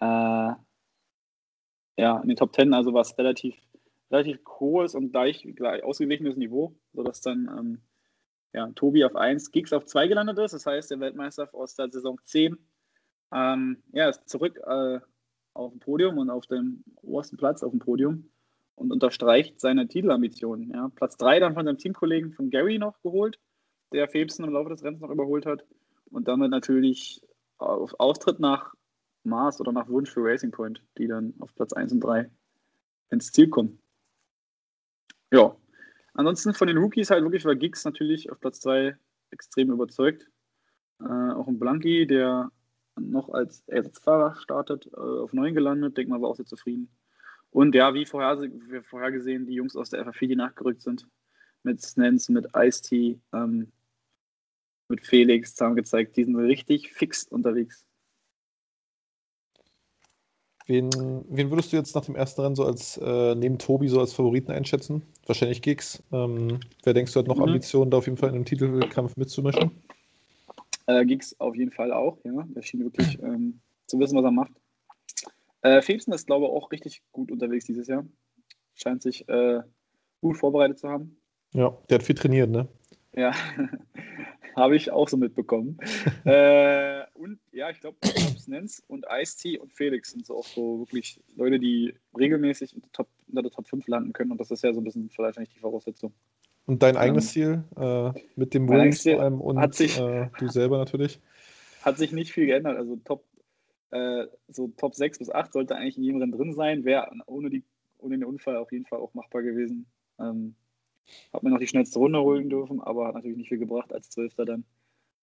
Äh, 0.00 0.54
ja, 1.96 2.18
in 2.20 2.28
den 2.28 2.36
Top 2.36 2.52
Ten 2.52 2.74
also 2.74 2.92
war 2.92 3.02
es 3.02 3.16
relativ, 3.16 3.56
relativ 4.10 4.40
hohes 4.58 4.94
und 4.94 5.10
gleich, 5.10 5.46
gleich 5.54 5.82
ausgeglichenes 5.84 6.36
Niveau, 6.36 6.74
sodass 6.92 7.20
dann 7.20 7.50
ähm, 7.58 7.80
ja, 8.52 8.70
Tobi 8.74 9.04
auf 9.04 9.16
1, 9.16 9.52
Giggs 9.52 9.72
auf 9.72 9.84
2 9.86 10.08
gelandet 10.08 10.38
ist. 10.38 10.52
Das 10.52 10.66
heißt, 10.66 10.90
der 10.90 11.00
Weltmeister 11.00 11.48
aus 11.54 11.74
der 11.74 11.90
Saison 11.90 12.18
10 12.24 12.58
ähm, 13.32 13.82
ja, 13.92 14.08
ist 14.08 14.28
zurück 14.28 14.58
äh, 14.66 15.00
auf 15.54 15.72
dem 15.72 15.80
Podium 15.80 16.18
und 16.18 16.30
auf 16.30 16.46
dem 16.46 16.84
obersten 17.02 17.36
Platz 17.36 17.62
auf 17.62 17.70
dem 17.70 17.80
Podium 17.80 18.30
und 18.74 18.92
unterstreicht 18.92 19.60
seine 19.60 19.88
Titelambitionen. 19.88 20.70
Ja. 20.70 20.90
Platz 20.94 21.16
3 21.16 21.40
dann 21.40 21.54
von 21.54 21.66
seinem 21.66 21.78
Teamkollegen 21.78 22.32
von 22.32 22.50
Gary 22.50 22.78
noch 22.78 23.00
geholt, 23.02 23.38
der 23.92 24.08
Phelpsen 24.08 24.44
im 24.44 24.52
Laufe 24.52 24.70
des 24.70 24.82
Rennens 24.82 25.00
noch 25.00 25.10
überholt 25.10 25.46
hat 25.46 25.64
und 26.10 26.28
damit 26.28 26.50
natürlich 26.50 27.22
auf 27.58 27.94
Austritt 27.98 28.40
nach 28.40 28.74
Mars 29.22 29.60
oder 29.60 29.72
nach 29.72 29.88
Wunsch 29.88 30.10
für 30.10 30.24
Racing 30.24 30.50
Point, 30.50 30.82
die 30.96 31.06
dann 31.06 31.34
auf 31.40 31.54
Platz 31.54 31.72
1 31.72 31.92
und 31.92 32.00
3 32.00 32.30
ins 33.10 33.32
Ziel 33.32 33.48
kommen. 33.48 33.80
Ja, 35.32 35.54
ansonsten 36.14 36.54
von 36.54 36.68
den 36.68 36.78
Rookies 36.78 37.10
halt 37.10 37.22
wirklich 37.22 37.44
war 37.44 37.54
Giggs 37.54 37.84
natürlich 37.84 38.30
auf 38.30 38.40
Platz 38.40 38.60
2 38.60 38.96
extrem 39.30 39.70
überzeugt. 39.70 40.28
Äh, 41.00 41.32
auch 41.32 41.46
ein 41.46 41.58
Blanky, 41.58 42.06
der 42.06 42.50
noch 43.00 43.30
als 43.30 43.62
Ersatzfahrer 43.66 44.36
startet, 44.36 44.90
äh, 44.92 44.96
auf 44.96 45.32
9 45.32 45.54
gelandet, 45.54 45.96
denke 45.96 46.10
mal, 46.10 46.20
war 46.20 46.30
auch 46.30 46.36
sehr 46.36 46.46
zufrieden. 46.46 46.88
Und 47.50 47.74
ja, 47.74 47.94
wie 47.94 48.06
vorhergesehen, 48.06 49.46
die 49.46 49.54
Jungs 49.54 49.76
aus 49.76 49.90
der 49.90 50.06
FA4, 50.06 50.28
die 50.28 50.36
nachgerückt 50.36 50.82
sind, 50.82 51.06
mit 51.62 51.80
Snens, 51.82 52.28
mit 52.28 52.46
Ice-T, 52.56 53.18
ähm, 53.32 53.72
mit 54.88 55.04
Felix, 55.04 55.60
haben 55.60 55.76
gezeigt, 55.76 56.16
die 56.16 56.24
sind 56.24 56.36
richtig 56.36 56.92
fix 56.92 57.24
unterwegs. 57.24 57.84
Wen, 60.66 60.88
wen 61.28 61.50
würdest 61.50 61.72
du 61.72 61.76
jetzt 61.76 61.96
nach 61.96 62.04
dem 62.04 62.14
ersten 62.14 62.42
Rennen 62.42 62.54
so 62.54 62.64
als 62.64 62.96
äh, 62.98 63.34
neben 63.34 63.58
Tobi 63.58 63.88
so 63.88 63.98
als 63.98 64.12
Favoriten 64.12 64.52
einschätzen? 64.52 65.02
Wahrscheinlich 65.26 65.62
Gigs. 65.62 66.00
Ähm, 66.12 66.60
wer 66.84 66.94
denkst 66.94 67.12
du 67.12 67.18
hat 67.18 67.26
noch 67.26 67.38
mhm. 67.38 67.42
Ambitionen, 67.42 67.90
da 67.90 67.96
auf 67.96 68.06
jeden 68.06 68.16
Fall 68.16 68.28
in 68.28 68.36
einem 68.36 68.44
Titelkampf 68.44 69.16
mitzumischen? 69.16 69.72
Äh, 70.90 71.04
Gigs 71.06 71.38
auf 71.38 71.54
jeden 71.54 71.70
Fall 71.70 71.92
auch, 71.92 72.18
ja. 72.24 72.44
Der 72.48 72.62
schien 72.62 72.82
wirklich 72.82 73.18
ähm, 73.22 73.60
zu 73.86 73.98
wissen, 74.00 74.16
was 74.16 74.24
er 74.24 74.32
macht. 74.32 74.52
Äh, 75.62 75.82
Phelpsen 75.82 76.12
ist, 76.12 76.26
glaube 76.26 76.46
ich, 76.46 76.50
auch 76.50 76.72
richtig 76.72 77.02
gut 77.12 77.30
unterwegs 77.30 77.66
dieses 77.66 77.86
Jahr. 77.86 78.04
Scheint 78.74 79.02
sich 79.02 79.28
äh, 79.28 79.60
gut 80.20 80.36
vorbereitet 80.36 80.78
zu 80.78 80.88
haben. 80.88 81.16
Ja, 81.52 81.76
der 81.88 81.98
hat 81.98 82.02
viel 82.02 82.16
trainiert, 82.16 82.50
ne? 82.50 82.66
Ja, 83.14 83.32
habe 84.56 84.74
ich 84.74 84.90
auch 84.90 85.08
so 85.08 85.16
mitbekommen. 85.16 85.78
äh, 86.24 87.02
und 87.14 87.38
ja, 87.52 87.70
ich 87.70 87.80
glaube, 87.80 87.98
Snens 88.38 88.82
und 88.88 89.06
Ice-T 89.08 89.58
und 89.58 89.72
Felix 89.72 90.10
sind 90.10 90.26
so 90.26 90.38
auch 90.38 90.46
so 90.46 90.80
wirklich 90.80 91.20
Leute, 91.36 91.60
die 91.60 91.94
regelmäßig 92.18 92.74
in 92.74 92.80
der, 92.80 92.90
Top, 92.92 93.08
unter 93.28 93.42
der 93.42 93.52
Top 93.52 93.68
5 93.68 93.86
landen 93.86 94.12
können. 94.12 94.32
Und 94.32 94.40
das 94.40 94.50
ist 94.50 94.64
ja 94.64 94.72
so 94.72 94.80
ein 94.80 94.84
bisschen 94.84 95.08
vielleicht 95.10 95.38
nicht 95.38 95.54
die 95.54 95.60
Voraussetzung. 95.60 96.12
Und 96.70 96.84
dein 96.84 96.96
eigenes 96.96 97.24
ähm, 97.24 97.30
Ziel 97.32 97.64
äh, 97.80 98.20
mit 98.36 98.54
dem 98.54 98.68
Williams 98.68 99.02
vor 99.02 99.20
allem 99.20 99.40
und 99.40 99.74
sich, 99.74 99.98
äh, 99.98 100.30
du 100.38 100.46
selber 100.46 100.78
natürlich? 100.78 101.18
Hat 101.82 101.98
sich 101.98 102.12
nicht 102.12 102.30
viel 102.30 102.46
geändert. 102.46 102.76
Also 102.76 102.94
Top, 102.94 103.24
äh, 103.90 104.28
so 104.46 104.68
Top 104.76 104.94
6 104.94 105.18
bis 105.18 105.30
8 105.30 105.52
sollte 105.52 105.74
eigentlich 105.74 105.96
in 105.96 106.04
jedem 106.04 106.20
Rennen 106.20 106.30
drin 106.30 106.54
sein. 106.54 106.84
Wäre 106.84 107.10
ohne, 107.26 107.64
ohne 107.98 108.18
den 108.18 108.24
Unfall 108.24 108.56
auf 108.56 108.70
jeden 108.70 108.86
Fall 108.86 109.00
auch 109.00 109.14
machbar 109.14 109.42
gewesen. 109.42 109.90
Ähm, 110.20 110.54
hat 111.32 111.42
mir 111.42 111.50
noch 111.50 111.58
die 111.58 111.66
schnellste 111.66 111.98
Runde 111.98 112.20
holen 112.20 112.48
dürfen, 112.48 112.80
aber 112.80 113.08
hat 113.08 113.16
natürlich 113.16 113.38
nicht 113.38 113.48
viel 113.48 113.58
gebracht 113.58 113.92
als 113.92 114.08
Zwölfter 114.08 114.44
dann. 114.44 114.64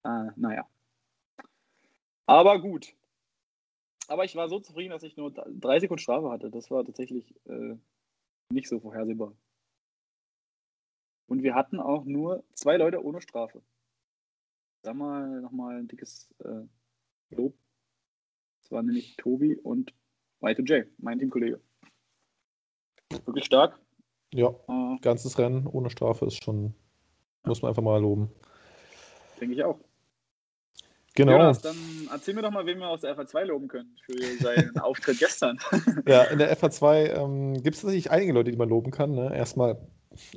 Äh, 0.04 0.32
naja. 0.36 0.68
Aber 2.26 2.60
gut. 2.60 2.94
Aber 4.10 4.26
ich 4.26 4.36
war 4.36 4.50
so 4.50 4.60
zufrieden, 4.60 4.92
dass 4.92 5.04
ich 5.04 5.16
nur 5.16 5.32
drei 5.32 5.80
Sekunden 5.80 6.02
Strafe 6.02 6.30
hatte. 6.30 6.52
Das 6.52 6.70
war 6.72 6.84
tatsächlich 6.84 7.34
äh, 7.46 7.78
nicht 8.50 8.68
so 8.68 8.82
vorhersehbar. 8.82 9.32
Und 11.28 11.44
wir 11.44 11.56
hatten 11.56 11.80
auch 11.80 12.06
nur 12.06 12.44
zwei 12.54 12.78
Leute 12.78 13.04
ohne 13.04 13.22
Strafe. 13.22 13.62
Da 14.82 14.94
mal 14.94 15.42
nochmal 15.42 15.78
ein 15.78 15.88
dickes 15.88 16.34
äh, 16.40 16.66
Lob. 17.36 17.56
Das 18.62 18.72
waren 18.72 18.86
nämlich 18.86 19.18
Tobi 19.18 19.56
und 19.56 19.94
Y2J, 20.42 20.88
mein 20.98 21.20
Teamkollege. 21.20 21.62
Wirklich 23.26 23.46
stark. 23.46 23.80
Ja, 24.34 24.50
äh, 24.68 25.00
ganzes 25.02 25.38
Rennen 25.38 25.68
ohne 25.68 25.90
Strafe 25.90 26.26
ist 26.26 26.44
schon, 26.44 26.74
muss 27.44 27.62
man 27.62 27.70
einfach 27.70 27.84
mal 27.84 28.02
loben. 28.02 28.30
Denke 29.40 29.56
ich 29.56 29.64
auch. 29.64 29.80
Genau. 31.16 31.32
Jonas, 31.32 31.62
dann 31.62 31.76
erzähl 32.12 32.36
mir 32.36 32.44
doch 32.44 32.52
mal, 32.52 32.66
wen 32.66 32.78
wir 32.78 32.90
aus 32.90 33.02
der 33.02 33.18
FA2 33.18 33.46
loben 33.46 33.68
können 33.68 33.98
für 34.06 34.22
seinen 34.40 34.78
Auftritt 34.80 35.18
gestern. 35.18 35.58
ja, 36.06 36.24
in 36.26 36.38
der 36.38 36.56
FA2 36.56 37.16
ähm, 37.16 37.54
gibt 37.56 37.76
es 37.76 37.82
tatsächlich 37.82 38.12
einige 38.12 38.34
Leute, 38.34 38.52
die 38.52 38.58
man 38.58 38.70
loben 38.70 38.92
kann. 38.92 39.16
Ne? 39.16 39.36
Erstmal 39.36 39.82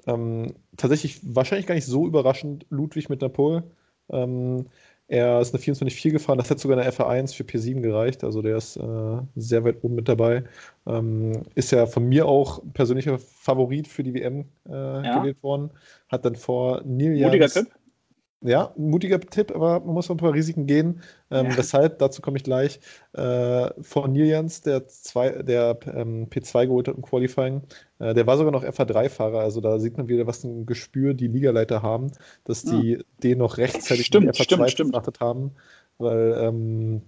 ähm, 0.06 0.54
tatsächlich 0.76 1.20
wahrscheinlich 1.22 1.66
gar 1.66 1.74
nicht 1.74 1.86
so 1.86 2.06
überraschend 2.06 2.66
Ludwig 2.70 3.08
mit 3.08 3.20
Napol. 3.20 3.64
Ähm, 4.10 4.66
er 5.10 5.40
ist 5.40 5.52
eine 5.52 5.60
24-4 5.60 6.12
gefahren, 6.12 6.38
das 6.38 6.50
hätte 6.50 6.60
sogar 6.60 6.78
eine 6.78 6.88
FA1 6.88 7.34
für 7.34 7.42
P7 7.42 7.80
gereicht, 7.80 8.22
also 8.22 8.42
der 8.42 8.56
ist 8.56 8.76
äh, 8.76 9.18
sehr 9.34 9.64
weit 9.64 9.82
oben 9.82 9.96
mit 9.96 10.08
dabei. 10.08 10.44
Ähm, 10.86 11.42
ist 11.56 11.72
ja 11.72 11.86
von 11.86 12.08
mir 12.08 12.26
auch 12.26 12.62
persönlicher 12.74 13.18
Favorit 13.18 13.88
für 13.88 14.04
die 14.04 14.14
WM 14.14 14.44
äh, 14.68 14.72
ja. 14.72 15.18
gewählt 15.18 15.42
worden. 15.42 15.70
Hat 16.08 16.24
dann 16.24 16.36
vor 16.36 16.82
Neil 16.84 17.20
Mutiger 17.24 17.48
Tipp? 17.48 17.66
Ja, 18.42 18.72
ein 18.76 18.88
mutiger 18.88 19.20
Tipp, 19.20 19.50
aber 19.55 19.81
man 19.81 19.92
muss 19.92 20.11
ein 20.11 20.16
paar 20.16 20.33
Risiken 20.33 20.66
gehen. 20.66 21.03
Ähm, 21.31 21.50
ja. 21.50 21.59
Weshalb, 21.59 21.98
dazu 21.98 22.22
komme 22.22 22.38
ich 22.38 22.44
gleich. 22.44 22.81
Äh, 23.12 23.70
von 23.83 24.12
Nilians, 24.12 24.62
der, 24.62 24.87
zwei, 24.88 25.42
der 25.42 25.79
ähm, 25.94 26.26
P2 26.31 26.66
geholt 26.66 26.88
hat 26.88 26.96
im 26.96 27.03
Qualifying, 27.03 27.62
äh, 27.98 28.14
der 28.14 28.26
war 28.26 28.38
sogar 28.38 28.50
noch 28.50 28.64
FA3-Fahrer. 28.64 29.40
Also 29.40 29.61
da 29.61 29.79
sieht 29.79 29.98
man 29.98 30.09
wieder, 30.09 30.26
was 30.26 30.42
ein 30.42 30.64
Gespür 30.64 31.12
die 31.12 31.29
Ligaleiter 31.29 31.83
haben, 31.83 32.12
dass 32.44 32.64
die 32.64 32.92
ja. 32.92 32.98
den 33.22 33.38
noch 33.38 33.59
rechtzeitig 33.59 34.07
stimmt, 34.07 34.26
in 34.26 34.33
FA2 34.33 34.68
stimmt, 34.68 34.92
betrachtet 34.92 35.20
haben. 35.20 35.53
Weil, 35.98 36.35
ähm, 36.40 37.03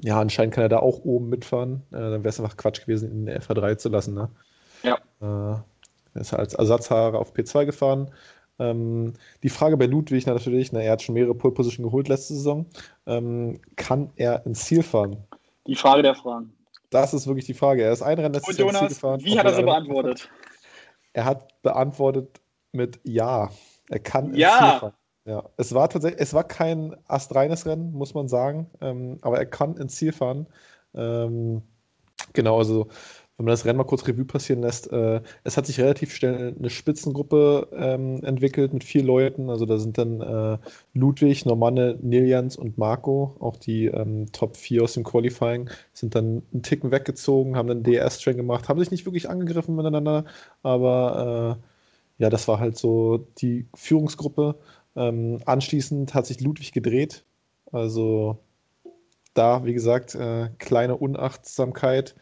ja, 0.00 0.20
anscheinend 0.20 0.54
kann 0.54 0.62
er 0.62 0.68
da 0.68 0.78
auch 0.78 1.04
oben 1.04 1.28
mitfahren. 1.28 1.82
Äh, 1.90 1.96
dann 1.96 2.22
wäre 2.22 2.28
es 2.28 2.38
einfach 2.38 2.56
Quatsch 2.56 2.82
gewesen, 2.82 3.10
ihn 3.10 3.18
in 3.20 3.26
der 3.26 3.42
FA3 3.42 3.78
zu 3.78 3.88
lassen. 3.88 4.14
Ne? 4.14 4.30
Ja. 4.84 4.98
Äh, 5.20 5.60
er 6.14 6.20
ist 6.20 6.34
als 6.34 6.54
Ersatzfahrer 6.54 7.18
auf 7.18 7.34
P2 7.34 7.66
gefahren. 7.66 8.12
Ähm, 8.58 9.14
die 9.42 9.48
Frage 9.48 9.76
bei 9.76 9.86
Ludwig 9.86 10.26
natürlich, 10.26 10.72
na, 10.72 10.80
er 10.80 10.92
hat 10.92 11.02
schon 11.02 11.14
mehrere 11.14 11.34
Pole 11.34 11.54
Position 11.54 11.84
geholt 11.84 12.08
letzte 12.08 12.34
Saison. 12.34 12.66
Ähm, 13.06 13.60
kann 13.76 14.10
er 14.16 14.44
ins 14.46 14.64
Ziel 14.64 14.82
fahren? 14.82 15.16
Die 15.66 15.76
Frage 15.76 16.02
der 16.02 16.14
Fragen. 16.14 16.52
Das 16.90 17.12
ist 17.12 17.26
wirklich 17.26 17.46
die 17.46 17.54
Frage. 17.54 17.82
Er 17.82 17.92
ist 17.92 18.02
ein 18.02 18.18
Rennen 18.18 18.40
Und 18.40 18.58
Jonas, 18.58 18.88
gefahren, 18.88 19.20
wie 19.22 19.38
hat 19.38 19.46
er 19.46 19.54
so 19.54 19.62
beantwortet? 19.62 20.30
Er 21.12 21.24
hat 21.24 21.62
beantwortet 21.62 22.40
mit 22.72 23.00
Ja. 23.04 23.50
Er 23.90 23.98
kann 23.98 24.34
ja. 24.34 24.92
Ja, 25.24 25.44
es 25.58 25.74
war 25.74 25.90
tatsächlich, 25.90 26.22
es 26.22 26.32
war 26.32 26.44
kein 26.44 26.96
astreines 27.06 27.66
Rennen, 27.66 27.92
muss 27.92 28.14
man 28.14 28.28
sagen, 28.28 28.70
ähm, 28.80 29.18
aber 29.20 29.36
er 29.36 29.44
kann 29.44 29.76
ins 29.76 29.96
Ziel 29.96 30.12
fahren. 30.12 30.46
Ähm, 30.94 31.60
genau, 32.32 32.56
also 32.56 32.88
wenn 33.38 33.44
man 33.44 33.52
das 33.52 33.64
Rennen 33.64 33.78
mal 33.78 33.84
kurz 33.84 34.06
Revue 34.08 34.24
passieren 34.24 34.62
lässt, 34.62 34.92
äh, 34.92 35.20
es 35.44 35.56
hat 35.56 35.64
sich 35.66 35.78
relativ 35.78 36.12
schnell 36.12 36.56
eine 36.58 36.70
Spitzengruppe 36.70 37.68
ähm, 37.72 38.24
entwickelt 38.24 38.72
mit 38.72 38.82
vier 38.82 39.04
Leuten. 39.04 39.48
Also 39.48 39.64
da 39.64 39.78
sind 39.78 39.96
dann 39.96 40.20
äh, 40.20 40.58
Ludwig, 40.92 41.46
Normanne, 41.46 41.96
Niljans 42.02 42.56
und 42.56 42.78
Marco, 42.78 43.36
auch 43.38 43.56
die 43.56 43.86
ähm, 43.86 44.26
Top 44.32 44.56
4 44.56 44.82
aus 44.82 44.94
dem 44.94 45.04
Qualifying, 45.04 45.70
sind 45.92 46.16
dann 46.16 46.42
einen 46.52 46.64
Ticken 46.64 46.90
weggezogen, 46.90 47.56
haben 47.56 47.68
dann 47.68 47.84
DS-Train 47.84 48.36
gemacht, 48.36 48.68
haben 48.68 48.80
sich 48.80 48.90
nicht 48.90 49.06
wirklich 49.06 49.30
angegriffen 49.30 49.76
miteinander, 49.76 50.24
aber 50.64 51.58
äh, 52.18 52.22
ja, 52.22 52.30
das 52.30 52.48
war 52.48 52.58
halt 52.58 52.76
so 52.76 53.28
die 53.38 53.68
Führungsgruppe. 53.74 54.56
Ähm, 54.96 55.38
anschließend 55.46 56.12
hat 56.12 56.26
sich 56.26 56.40
Ludwig 56.40 56.72
gedreht. 56.72 57.24
Also 57.70 58.38
da, 59.34 59.64
wie 59.64 59.74
gesagt, 59.74 60.16
äh, 60.16 60.48
kleine 60.58 60.96
Unachtsamkeit 60.96 62.16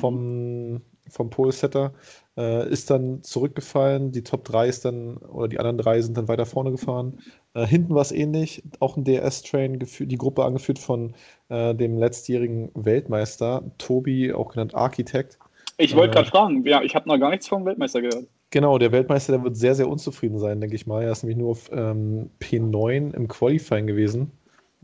vom, 0.00 0.80
vom 1.08 1.30
Pole-Setter. 1.30 1.92
Äh, 2.36 2.68
ist 2.70 2.90
dann 2.90 3.22
zurückgefallen. 3.22 4.10
Die 4.12 4.24
Top 4.24 4.44
3 4.44 4.68
ist 4.68 4.84
dann, 4.84 5.16
oder 5.18 5.48
die 5.48 5.58
anderen 5.58 5.78
drei 5.78 6.00
sind 6.00 6.16
dann 6.16 6.28
weiter 6.28 6.46
vorne 6.46 6.72
gefahren. 6.72 7.20
Äh, 7.54 7.66
hinten 7.66 7.94
war 7.94 8.02
es 8.02 8.12
ähnlich. 8.12 8.62
Auch 8.80 8.96
ein 8.96 9.04
DS-Train, 9.04 9.78
die 9.78 10.18
Gruppe 10.18 10.44
angeführt 10.44 10.78
von 10.78 11.14
äh, 11.48 11.74
dem 11.74 11.98
letztjährigen 11.98 12.70
Weltmeister, 12.74 13.62
Tobi, 13.78 14.32
auch 14.32 14.50
genannt 14.50 14.74
Architect. 14.74 15.38
Ich 15.76 15.96
wollte 15.96 16.14
gerade 16.14 16.28
äh, 16.28 16.30
fragen, 16.30 16.66
ja, 16.66 16.82
ich 16.82 16.94
habe 16.94 17.08
noch 17.08 17.18
gar 17.18 17.30
nichts 17.30 17.48
vom 17.48 17.64
Weltmeister 17.64 18.00
gehört. 18.00 18.26
Genau, 18.50 18.78
der 18.78 18.92
Weltmeister, 18.92 19.32
der 19.32 19.42
wird 19.42 19.56
sehr, 19.56 19.74
sehr 19.74 19.88
unzufrieden 19.88 20.38
sein, 20.38 20.60
denke 20.60 20.76
ich 20.76 20.86
mal. 20.86 21.02
Er 21.02 21.12
ist 21.12 21.24
nämlich 21.24 21.38
nur 21.38 21.50
auf 21.50 21.70
ähm, 21.72 22.30
P9 22.40 23.12
im 23.14 23.26
Qualifying 23.26 23.86
gewesen. 23.86 24.30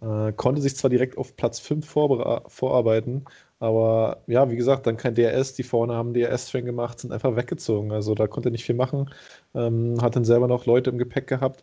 Äh, 0.02 0.32
konnte 0.32 0.60
sich 0.60 0.76
zwar 0.76 0.90
direkt 0.90 1.18
auf 1.18 1.36
Platz 1.36 1.60
5 1.60 1.86
vorarbeiten, 1.86 3.26
aber 3.60 4.22
ja, 4.26 4.50
wie 4.50 4.56
gesagt, 4.56 4.86
dann 4.86 4.96
kein 4.96 5.14
DRS. 5.14 5.52
Die 5.54 5.62
vorne 5.62 5.94
haben 5.94 6.14
DRS-Train 6.14 6.64
gemacht, 6.64 6.98
sind 6.98 7.12
einfach 7.12 7.36
weggezogen. 7.36 7.92
Also 7.92 8.14
da 8.14 8.26
konnte 8.26 8.48
er 8.48 8.52
nicht 8.52 8.64
viel 8.64 8.74
machen. 8.74 9.10
Ähm, 9.54 10.00
hat 10.00 10.16
dann 10.16 10.24
selber 10.24 10.48
noch 10.48 10.64
Leute 10.66 10.90
im 10.90 10.98
Gepäck 10.98 11.26
gehabt. 11.26 11.62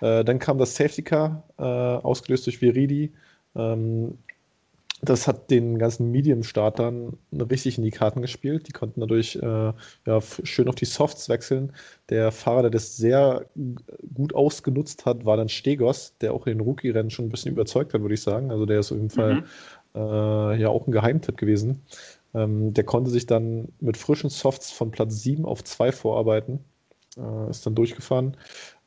Äh, 0.00 0.24
dann 0.24 0.38
kam 0.38 0.58
das 0.58 0.76
Safety 0.76 1.02
Car, 1.02 1.42
äh, 1.58 1.62
ausgelöst 1.62 2.46
durch 2.46 2.62
Viridi. 2.62 3.12
Ähm, 3.56 4.18
das 5.04 5.26
hat 5.26 5.50
den 5.50 5.78
ganzen 5.78 6.12
Medium-Startern 6.12 7.16
richtig 7.32 7.76
in 7.76 7.82
die 7.82 7.90
Karten 7.90 8.22
gespielt. 8.22 8.68
Die 8.68 8.72
konnten 8.72 9.00
dadurch 9.00 9.34
äh, 9.34 9.72
ja, 10.06 10.20
schön 10.44 10.68
auf 10.68 10.76
die 10.76 10.84
Softs 10.84 11.28
wechseln. 11.28 11.72
Der 12.08 12.30
Fahrer, 12.30 12.62
der 12.62 12.70
das 12.70 12.96
sehr 12.96 13.46
gut 14.14 14.32
ausgenutzt 14.32 15.04
hat, 15.04 15.24
war 15.24 15.36
dann 15.36 15.48
Stegos, 15.48 16.16
der 16.20 16.32
auch 16.32 16.46
in 16.46 16.58
den 16.58 16.64
Rookie-Rennen 16.64 17.10
schon 17.10 17.24
ein 17.24 17.30
bisschen 17.30 17.50
überzeugt 17.50 17.94
hat, 17.94 18.02
würde 18.02 18.14
ich 18.14 18.22
sagen. 18.22 18.52
Also 18.52 18.64
der 18.64 18.78
ist 18.78 18.92
auf 18.92 18.98
jeden 18.98 19.10
Fall 19.10 19.34
mhm. 19.34 19.44
Äh, 19.94 20.60
ja 20.60 20.68
auch 20.68 20.86
ein 20.86 20.92
Geheimtipp 20.92 21.36
gewesen. 21.36 21.82
Ähm, 22.34 22.72
der 22.74 22.84
konnte 22.84 23.10
sich 23.10 23.26
dann 23.26 23.68
mit 23.80 23.96
frischen 23.96 24.30
Softs 24.30 24.70
von 24.70 24.90
Platz 24.90 25.22
7 25.22 25.44
auf 25.44 25.64
2 25.64 25.92
vorarbeiten. 25.92 26.60
Äh, 27.16 27.50
ist 27.50 27.66
dann 27.66 27.74
durchgefahren. 27.74 28.36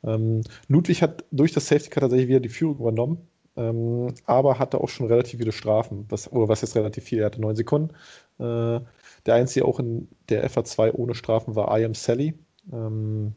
Ähm, 0.04 0.42
Ludwig 0.68 1.02
hat 1.02 1.24
durch 1.30 1.52
das 1.52 1.68
Safety 1.68 1.90
Car 1.90 2.02
tatsächlich 2.02 2.28
wieder 2.28 2.40
die 2.40 2.48
Führung 2.48 2.78
übernommen 2.78 3.28
ähm, 3.56 4.14
aber 4.26 4.58
hatte 4.58 4.80
auch 4.80 4.88
schon 4.88 5.06
relativ 5.06 5.38
viele 5.38 5.52
Strafen. 5.52 6.04
Was, 6.08 6.30
oder 6.30 6.48
was 6.48 6.62
ist 6.62 6.76
relativ 6.76 7.04
viel? 7.04 7.20
Er 7.20 7.26
hatte 7.26 7.40
neun 7.40 7.56
Sekunden. 7.56 7.94
Äh, 8.38 8.80
der 9.24 9.34
einzige 9.34 9.64
auch 9.64 9.80
in 9.80 10.08
der 10.28 10.48
FA2 10.48 10.92
ohne 10.92 11.14
Strafen 11.14 11.56
war 11.56 11.76
I 11.78 11.84
Am 11.84 11.94
Sally. 11.94 12.34
Ähm, 12.72 13.34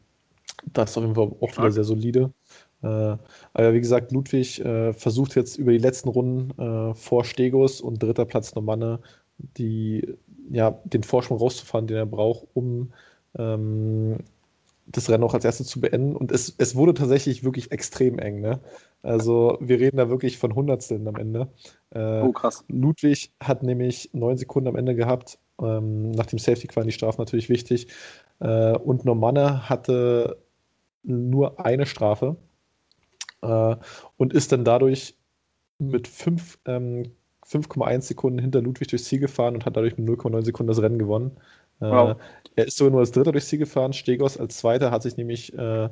das 0.72 0.90
ist 0.90 0.98
auf 0.98 1.04
jeden 1.04 1.14
Fall 1.14 1.32
auch 1.40 1.56
wieder 1.56 1.72
sehr 1.72 1.84
solide. 1.84 2.32
Äh, 2.82 2.86
aber 2.86 3.74
wie 3.74 3.80
gesagt, 3.80 4.12
Ludwig 4.12 4.64
äh, 4.64 4.92
versucht 4.92 5.36
jetzt 5.36 5.58
über 5.58 5.72
die 5.72 5.78
letzten 5.78 6.08
Runden 6.08 6.58
äh, 6.60 6.94
vor 6.94 7.24
Stegos 7.24 7.80
und 7.80 8.02
dritter 8.02 8.24
Platz 8.24 8.54
Normanne 8.54 9.00
die, 9.56 10.16
ja, 10.50 10.78
den 10.84 11.02
Vorsprung 11.02 11.38
rauszufahren, 11.38 11.86
den 11.86 11.96
er 11.96 12.06
braucht, 12.06 12.46
um 12.54 12.92
ähm, 13.38 14.18
das 14.86 15.08
Rennen 15.08 15.24
auch 15.24 15.34
als 15.34 15.44
erstes 15.44 15.68
zu 15.68 15.80
beenden. 15.80 16.16
Und 16.16 16.32
es, 16.32 16.54
es 16.58 16.74
wurde 16.74 16.94
tatsächlich 16.94 17.44
wirklich 17.44 17.70
extrem 17.70 18.18
eng. 18.18 18.40
Ne? 18.40 18.60
Also 19.02 19.56
wir 19.60 19.78
reden 19.78 19.98
da 19.98 20.08
wirklich 20.08 20.38
von 20.38 20.54
Hundertsteln 20.54 21.06
am 21.06 21.16
Ende. 21.16 21.48
Äh, 21.90 22.22
oh, 22.22 22.32
krass. 22.32 22.64
Ludwig 22.68 23.32
hat 23.40 23.62
nämlich 23.62 24.10
neun 24.12 24.36
Sekunden 24.36 24.68
am 24.68 24.76
Ende 24.76 24.94
gehabt. 24.94 25.38
Ähm, 25.60 26.10
nach 26.10 26.26
dem 26.26 26.38
Safety 26.38 26.68
waren 26.74 26.86
die 26.86 26.92
Strafen 26.92 27.20
natürlich 27.20 27.48
wichtig. 27.48 27.88
Äh, 28.40 28.76
und 28.76 29.04
Normanne 29.04 29.68
hatte 29.68 30.38
nur 31.02 31.64
eine 31.64 31.86
Strafe 31.86 32.36
äh, 33.42 33.76
und 34.16 34.32
ist 34.32 34.52
dann 34.52 34.64
dadurch 34.64 35.16
mit 35.78 36.08
fünf, 36.08 36.58
ähm, 36.66 37.12
5,1 37.46 38.02
Sekunden 38.02 38.38
hinter 38.38 38.60
Ludwig 38.60 38.88
durchs 38.88 39.06
Ziel 39.06 39.20
gefahren 39.20 39.54
und 39.54 39.64
hat 39.66 39.76
dadurch 39.76 39.96
mit 39.96 40.08
0,9 40.08 40.44
Sekunden 40.44 40.68
das 40.68 40.82
Rennen 40.82 40.98
gewonnen. 40.98 41.32
Äh, 41.80 41.86
wow. 41.86 42.16
er 42.56 42.66
ist 42.66 42.76
sogar 42.76 42.90
nur 42.90 43.00
als 43.00 43.12
Dritter 43.12 43.32
durchs 43.32 43.48
Ziel 43.48 43.58
gefahren. 43.58 43.92
Stegos 43.92 44.36
als 44.36 44.58
Zweiter 44.58 44.90
hat 44.90 45.02
sich 45.02 45.16
nämlich 45.16 45.54
äh, 45.54 45.88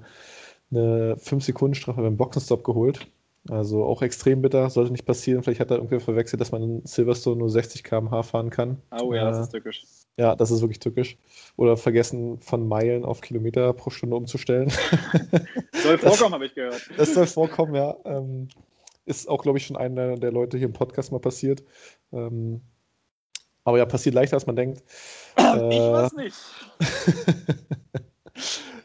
eine 0.70 1.16
5-Sekunden-Strafe 1.16 2.02
beim 2.02 2.16
Boxenstopp 2.16 2.64
geholt. 2.64 3.08
Also 3.50 3.84
auch 3.84 4.02
extrem 4.02 4.42
bitter, 4.42 4.68
sollte 4.68 4.92
nicht 4.92 5.06
passieren. 5.06 5.42
Vielleicht 5.42 5.61
hat 5.61 5.70
er 5.70 5.76
irgendwer 5.76 6.00
verwechselt, 6.00 6.40
dass 6.40 6.52
man 6.52 6.62
in 6.62 6.87
Silverstone 6.87 7.38
nur 7.38 7.48
60 7.48 7.82
km/h 7.82 8.22
fahren 8.22 8.50
kann. 8.50 8.82
Oh 9.00 9.14
ja, 9.14 9.30
das 9.30 9.40
ist 9.40 9.52
tückisch. 9.52 9.84
Ja, 10.18 10.34
das 10.37 10.50
ist 10.50 10.61
wirklich 10.61 10.80
tückisch. 10.80 11.16
Oder 11.56 11.76
vergessen, 11.76 12.40
von 12.40 12.66
Meilen 12.66 13.04
auf 13.04 13.20
Kilometer 13.20 13.72
pro 13.72 13.90
Stunde 13.90 14.16
umzustellen. 14.16 14.70
soll 15.72 15.98
vorkommen, 15.98 16.34
habe 16.34 16.46
ich 16.46 16.54
gehört. 16.54 16.90
Das 16.96 17.14
soll 17.14 17.26
vorkommen, 17.26 17.74
ja. 17.74 17.96
Ähm, 18.04 18.48
ist 19.06 19.28
auch, 19.28 19.42
glaube 19.42 19.58
ich, 19.58 19.66
schon 19.66 19.76
einer 19.76 20.16
der 20.16 20.32
Leute 20.32 20.58
hier 20.58 20.66
im 20.66 20.72
Podcast 20.72 21.12
mal 21.12 21.20
passiert. 21.20 21.62
Ähm, 22.12 22.61
aber 23.64 23.78
ja, 23.78 23.87
passiert 23.87 24.14
leichter, 24.14 24.37
als 24.37 24.46
man 24.46 24.56
denkt. 24.56 24.82
Äh, 25.37 25.68
ich 25.68 25.80
weiß 25.80 26.12
nicht. 26.14 26.37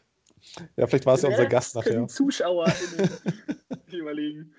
ja, 0.77 0.87
vielleicht 0.87 1.05
war 1.05 1.15
es 1.15 1.21
ja 1.21 1.29
unser 1.29 1.45
Gast 1.45 1.75
nachher. 1.75 2.01
Die 2.01 2.07
Zuschauer 2.07 2.67
überlegen. 3.91 4.53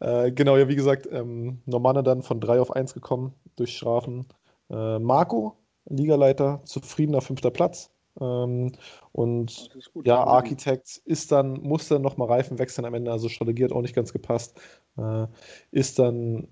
Äh, 0.00 0.32
genau, 0.32 0.56
ja, 0.56 0.68
wie 0.68 0.76
gesagt, 0.76 1.08
ähm, 1.10 1.60
Normanne 1.66 2.02
dann 2.02 2.22
von 2.22 2.40
3 2.40 2.60
auf 2.60 2.70
1 2.70 2.94
gekommen 2.94 3.34
durch 3.56 3.76
Strafen. 3.76 4.26
Äh, 4.70 4.98
Marco, 4.98 5.56
Ligaleiter, 5.88 6.60
zufriedener 6.64 7.20
fünfter 7.20 7.50
Platz. 7.50 7.90
Ähm, 8.20 8.72
und 9.12 9.70
ja, 10.04 10.24
Architect 10.24 11.02
ist 11.04 11.32
dann, 11.32 11.60
musste 11.60 11.94
dann 11.94 12.02
nochmal 12.02 12.28
Reifen 12.28 12.58
wechseln 12.58 12.86
am 12.86 12.94
Ende, 12.94 13.12
also 13.12 13.28
Strategie 13.28 13.64
hat 13.64 13.72
auch 13.72 13.82
nicht 13.82 13.94
ganz 13.94 14.12
gepasst. 14.12 14.58
Äh, 14.96 15.26
ist 15.70 15.98
dann 15.98 16.48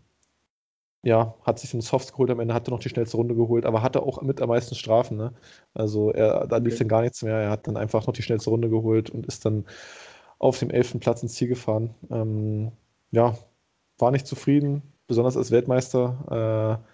ja, 1.04 1.34
hat 1.42 1.58
sich 1.58 1.70
den 1.70 1.82
Softs 1.82 2.12
geholt, 2.12 2.30
am 2.30 2.40
Ende 2.40 2.54
hat 2.54 2.66
er 2.66 2.70
noch 2.70 2.80
die 2.80 2.88
schnellste 2.88 3.18
Runde 3.18 3.34
geholt, 3.34 3.66
aber 3.66 3.82
hatte 3.82 4.02
auch 4.02 4.22
mit 4.22 4.40
am 4.40 4.48
meisten 4.48 4.74
Strafen. 4.74 5.18
Ne? 5.18 5.34
Also 5.74 6.10
er, 6.10 6.46
da 6.46 6.56
lief 6.56 6.74
okay. 6.74 6.78
dann 6.80 6.88
gar 6.88 7.02
nichts 7.02 7.22
mehr. 7.22 7.36
Er 7.36 7.50
hat 7.50 7.66
dann 7.66 7.76
einfach 7.76 8.06
noch 8.06 8.14
die 8.14 8.22
schnellste 8.22 8.50
Runde 8.50 8.70
geholt 8.70 9.10
und 9.10 9.26
ist 9.26 9.44
dann 9.44 9.66
auf 10.38 10.58
dem 10.58 10.70
elften 10.70 11.00
Platz 11.00 11.22
ins 11.22 11.34
Ziel 11.34 11.48
gefahren. 11.48 11.94
Ähm, 12.10 12.72
ja, 13.10 13.36
war 13.98 14.10
nicht 14.10 14.26
zufrieden, 14.26 14.82
besonders 15.06 15.36
als 15.36 15.50
Weltmeister. 15.50 16.80
Äh, 16.80 16.93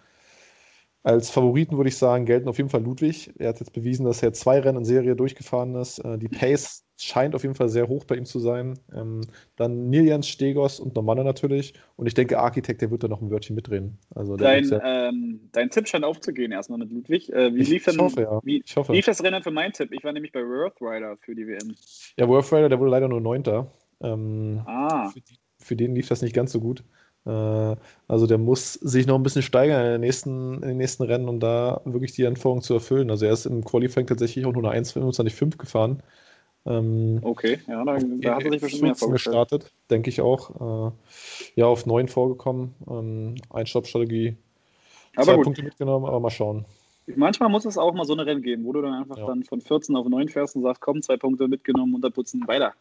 als 1.03 1.31
Favoriten 1.31 1.77
würde 1.77 1.89
ich 1.89 1.97
sagen, 1.97 2.27
gelten 2.27 2.49
auf 2.49 2.59
jeden 2.59 2.69
Fall 2.69 2.83
Ludwig. 2.83 3.33
Er 3.39 3.51
hat 3.51 3.61
jetzt 3.61 3.73
bewiesen, 3.73 4.05
dass 4.05 4.23
er 4.23 4.35
zwei 4.35 4.61
Rennen 4.61 4.79
in 4.79 4.85
Serie 4.85 5.17
durchgefahren 5.17 5.75
ist. 5.75 5.99
Äh, 6.01 6.19
die 6.19 6.29
Pace 6.29 6.85
scheint 6.99 7.35
auf 7.35 7.43
jeden 7.43 7.55
Fall 7.55 7.71
sehr 7.71 7.89
hoch 7.89 8.05
bei 8.05 8.17
ihm 8.17 8.27
zu 8.27 8.39
sein. 8.39 8.79
Ähm, 8.95 9.23
dann 9.57 9.89
Niljans, 9.89 10.29
Stegos 10.29 10.79
und 10.79 10.95
Normanne 10.95 11.25
natürlich. 11.25 11.73
Und 11.97 12.07
ich 12.07 12.13
denke, 12.13 12.39
Architekt, 12.39 12.83
der 12.83 12.91
wird 12.91 13.03
da 13.03 13.09
noch 13.09 13.23
ein 13.23 13.31
Wörtchen 13.31 13.57
mitreden. 13.57 13.99
Also 14.15 14.37
dein, 14.37 14.71
ähm, 14.85 15.41
dein 15.53 15.71
Tipp 15.71 15.89
scheint 15.89 16.05
aufzugehen 16.05 16.53
erstmal 16.53 16.79
mit 16.79 16.93
Ludwig. 16.93 17.33
Äh, 17.33 17.55
wie, 17.55 17.63
lief 17.63 17.85
denn, 17.85 17.95
ich 17.95 18.01
hoffe, 18.01 18.21
ja. 18.23 18.41
wie 18.45 18.63
ich 18.63 18.77
hoffe. 18.77 18.93
lief 18.93 19.07
das 19.07 19.23
Rennen 19.23 19.43
für 19.43 19.51
meinen 19.51 19.73
Tipp? 19.73 19.93
Ich 19.93 20.05
war 20.05 20.13
nämlich 20.13 20.33
bei 20.33 20.41
Worth 20.41 20.83
Rider 20.83 21.17
für 21.17 21.35
die 21.35 21.47
WM. 21.47 21.75
Ja, 22.19 22.29
Worth 22.29 22.53
Rider, 22.53 22.69
der 22.69 22.79
wurde 22.79 22.91
leider 22.91 23.09
nur 23.09 23.23
Neunter. 23.23 23.73
Ähm, 24.03 24.61
ah. 24.67 25.09
Für, 25.09 25.21
für 25.57 25.77
den 25.77 25.95
lief 25.95 26.09
das 26.09 26.21
nicht 26.21 26.35
ganz 26.35 26.53
so 26.53 26.61
gut. 26.61 26.85
Äh, 27.27 27.77
also 28.09 28.27
der 28.27 28.39
muss 28.39 28.75
sich 28.75 29.07
noch 29.07 29.17
ein 29.17 29.23
bisschen 29.23 29.43
steigern 29.43 29.85
in 29.85 29.93
den, 29.93 30.01
nächsten, 30.01 30.55
in 30.55 30.69
den 30.69 30.77
nächsten 30.77 31.03
Rennen, 31.03 31.29
um 31.29 31.41
da 31.41 31.81
wirklich 31.85 32.13
die 32.13 32.27
Anforderungen 32.27 32.63
zu 32.63 32.75
erfüllen. 32.75 33.11
Also 33.11 33.27
er 33.27 33.33
ist 33.33 33.47
im 33.47 33.65
Qualifying 33.65 34.07
tatsächlich 34.07 34.47
auch 34.47 34.53
nur 34.53 34.71
eine 34.71 34.81
1,25 34.83 35.59
gefahren. 35.59 36.03
Ähm, 36.67 37.21
okay, 37.23 37.59
ja, 37.67 37.85
da, 37.85 37.99
da 37.99 38.35
hat 38.35 38.45
er 38.45 38.51
sich 38.51 38.61
bestimmt 38.61 39.01
mehr 39.01 39.11
gestartet, 39.11 39.73
denke 39.89 40.11
ich 40.11 40.21
auch. 40.21 40.91
Äh, 40.91 40.93
ja, 41.55 41.67
auf 41.67 41.87
9 41.87 42.09
vorgekommen. 42.09 42.75
Ähm, 42.89 43.35
Einstoppstrategie. 43.51 44.37
Zwei 45.15 45.37
gut. 45.37 45.45
Punkte 45.45 45.63
mitgenommen, 45.63 46.07
aber 46.07 46.21
mal 46.21 46.31
schauen. 46.31 46.65
Manchmal 47.17 47.49
muss 47.49 47.65
es 47.65 47.79
auch 47.79 47.93
mal 47.95 48.05
so 48.05 48.13
eine 48.13 48.27
Rennen 48.27 48.43
geben, 48.43 48.65
wo 48.65 48.73
du 48.73 48.83
dann 48.83 48.95
einfach 48.95 49.17
ja. 49.17 49.27
dann 49.27 49.43
von 49.43 49.61
14 49.61 49.97
auf 49.97 50.07
9 50.07 50.29
fährst 50.29 50.55
und 50.55 50.63
sagst, 50.63 50.81
komm, 50.81 51.03
zwei 51.03 51.17
Punkte 51.17 51.49
mitgenommen, 51.49 51.95
und 51.95 52.03
dann 52.03 52.13
putzen 52.13 52.47
weiter. 52.47 52.75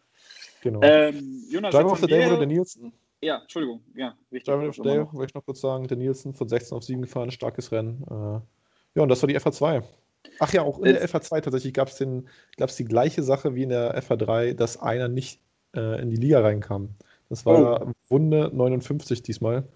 Genau. 0.62 0.82
Ähm, 0.84 1.44
Jonas, 1.50 1.74
Driver 1.74 1.94
of 1.94 2.00
the 2.00 2.08
Day 2.08 2.26
wurde 2.26 2.40
der 2.40 2.48
Nielsen. 2.48 2.94
Ja, 3.22 3.40
Entschuldigung, 3.42 3.82
ja. 3.96 4.16
German 4.32 4.72
Dale, 4.72 5.12
wollte 5.12 5.32
ich 5.32 5.36
noch 5.36 5.46
kurz 5.46 5.60
sagen, 5.60 5.88
der 5.88 5.98
Nielsen 5.98 6.34
von 6.34 6.48
16 6.48 6.78
auf 6.78 6.84
7 6.84 7.02
gefahren, 7.02 7.32
starkes 7.32 7.72
Rennen. 7.72 8.04
Äh, 8.10 8.40
ja, 8.96 9.04
und 9.04 9.10
das 9.10 9.22
war 9.22 9.28
die 9.28 9.38
FA2. 9.38 9.84
Ach 10.40 10.54
ja, 10.54 10.62
auch 10.62 10.80
in 10.80 10.94
der 10.94 11.08
FA2 11.08 11.42
tatsächlich 11.42 11.74
gab 11.74 11.90
es 11.90 12.76
die 12.76 12.86
gleiche 12.86 13.24
Sache 13.24 13.56
wie 13.56 13.64
in 13.64 13.70
der 13.70 14.02
FA3, 14.02 14.54
dass 14.54 14.78
einer 14.82 15.08
nicht 15.08 15.42
äh, 15.76 16.02
in 16.02 16.10
die 16.10 16.16
Liga 16.16 16.42
reinkam. 16.42 16.96
Das 17.30 17.46
war 17.46 17.88
oh. 17.88 17.92
Wunde 18.08 18.52
59 18.54 19.22
diesmal. 19.22 19.68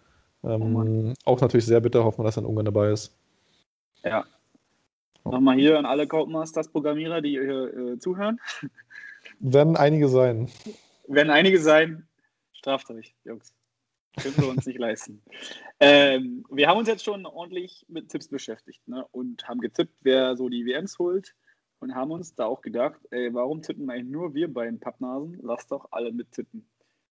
Ähm, 0.43 1.13
oh 1.25 1.31
auch 1.31 1.41
natürlich 1.41 1.65
sehr 1.65 1.81
bitter, 1.81 2.03
hoffen 2.03 2.19
wir, 2.19 2.25
dass 2.25 2.37
ein 2.37 2.45
Ungarn 2.45 2.65
dabei 2.65 2.91
ist. 2.91 3.15
Ja. 4.03 4.25
Nochmal 5.23 5.55
hier 5.57 5.79
an 5.79 5.85
alle 5.85 6.07
Codemasters-Programmierer, 6.07 7.21
die 7.21 7.35
äh, 7.37 7.97
zuhören. 7.99 8.39
Werden 9.39 9.77
einige 9.77 10.09
sein. 10.09 10.49
Werden 11.07 11.29
einige 11.29 11.59
sein. 11.59 12.07
Straft 12.63 12.89
euch, 12.91 13.13
Jungs. 13.25 13.53
Können 14.21 14.37
wir 14.37 14.47
uns 14.47 14.65
nicht 14.65 14.79
leisten. 14.79 15.21
Ähm, 15.81 16.45
wir 16.49 16.69
haben 16.69 16.77
uns 16.77 16.87
jetzt 16.87 17.03
schon 17.03 17.25
ordentlich 17.25 17.85
mit 17.89 18.07
Tipps 18.07 18.29
beschäftigt 18.29 18.87
ne? 18.87 19.05
und 19.11 19.45
haben 19.49 19.59
getippt, 19.59 19.93
wer 19.99 20.37
so 20.37 20.47
die 20.47 20.65
WMs 20.65 20.97
holt 20.97 21.35
und 21.79 21.93
haben 21.93 22.11
uns 22.11 22.35
da 22.35 22.45
auch 22.45 22.61
gedacht, 22.61 23.01
ey, 23.11 23.33
warum 23.33 23.61
tippen 23.61 23.89
eigentlich 23.89 24.09
nur 24.09 24.33
wir 24.33 24.47
beiden 24.53 24.79
Pappnasen? 24.79 25.39
Lass 25.41 25.67
doch 25.67 25.89
alle 25.91 26.13
mittippen. 26.13 26.65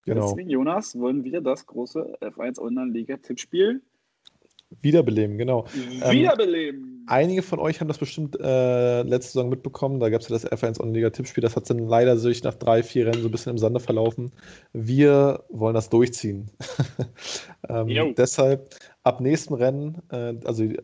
Genau. 0.07 0.31
Deswegen, 0.31 0.49
Jonas, 0.49 0.99
wollen 0.99 1.23
wir 1.23 1.43
das 1.43 1.67
große 1.67 2.17
F1 2.23 2.59
Online-Liga-Tippspiel 2.59 3.83
Wiederbeleben, 4.81 5.39
genau. 5.39 5.67
Wiederbeleben. 6.09 6.81
Ähm, 6.81 7.05
einige 7.07 7.43
von 7.43 7.59
euch 7.59 7.81
haben 7.81 7.89
das 7.89 7.99
bestimmt 7.99 8.39
äh, 8.41 9.03
letzte 9.03 9.33
Saison 9.33 9.49
mitbekommen. 9.49 10.01
Da 10.01 10.09
gab 10.09 10.21
es 10.21 10.29
ja 10.29 10.35
das 10.35 10.51
F1 10.51 10.81
Online-Liga-Tippspiel. 10.81 11.43
Das 11.43 11.57
hat 11.57 11.69
dann 11.69 11.79
leider 11.79 12.17
sich 12.17 12.43
nach 12.43 12.55
drei, 12.55 12.83
vier 12.83 13.07
Rennen 13.07 13.23
so 13.23 13.29
ein 13.29 13.31
bisschen 13.31 13.51
im 13.51 13.59
Sande 13.59 13.81
verlaufen. 13.81 14.33
Wir 14.73 15.45
wollen 15.49 15.75
das 15.75 15.91
durchziehen. 15.91 16.51
ähm, 17.69 18.15
deshalb 18.17 18.75
ab 19.03 19.21
nächsten 19.21 19.55
Rennen, 19.55 20.03
äh, 20.11 20.35
also 20.45 20.65
die 20.65 20.81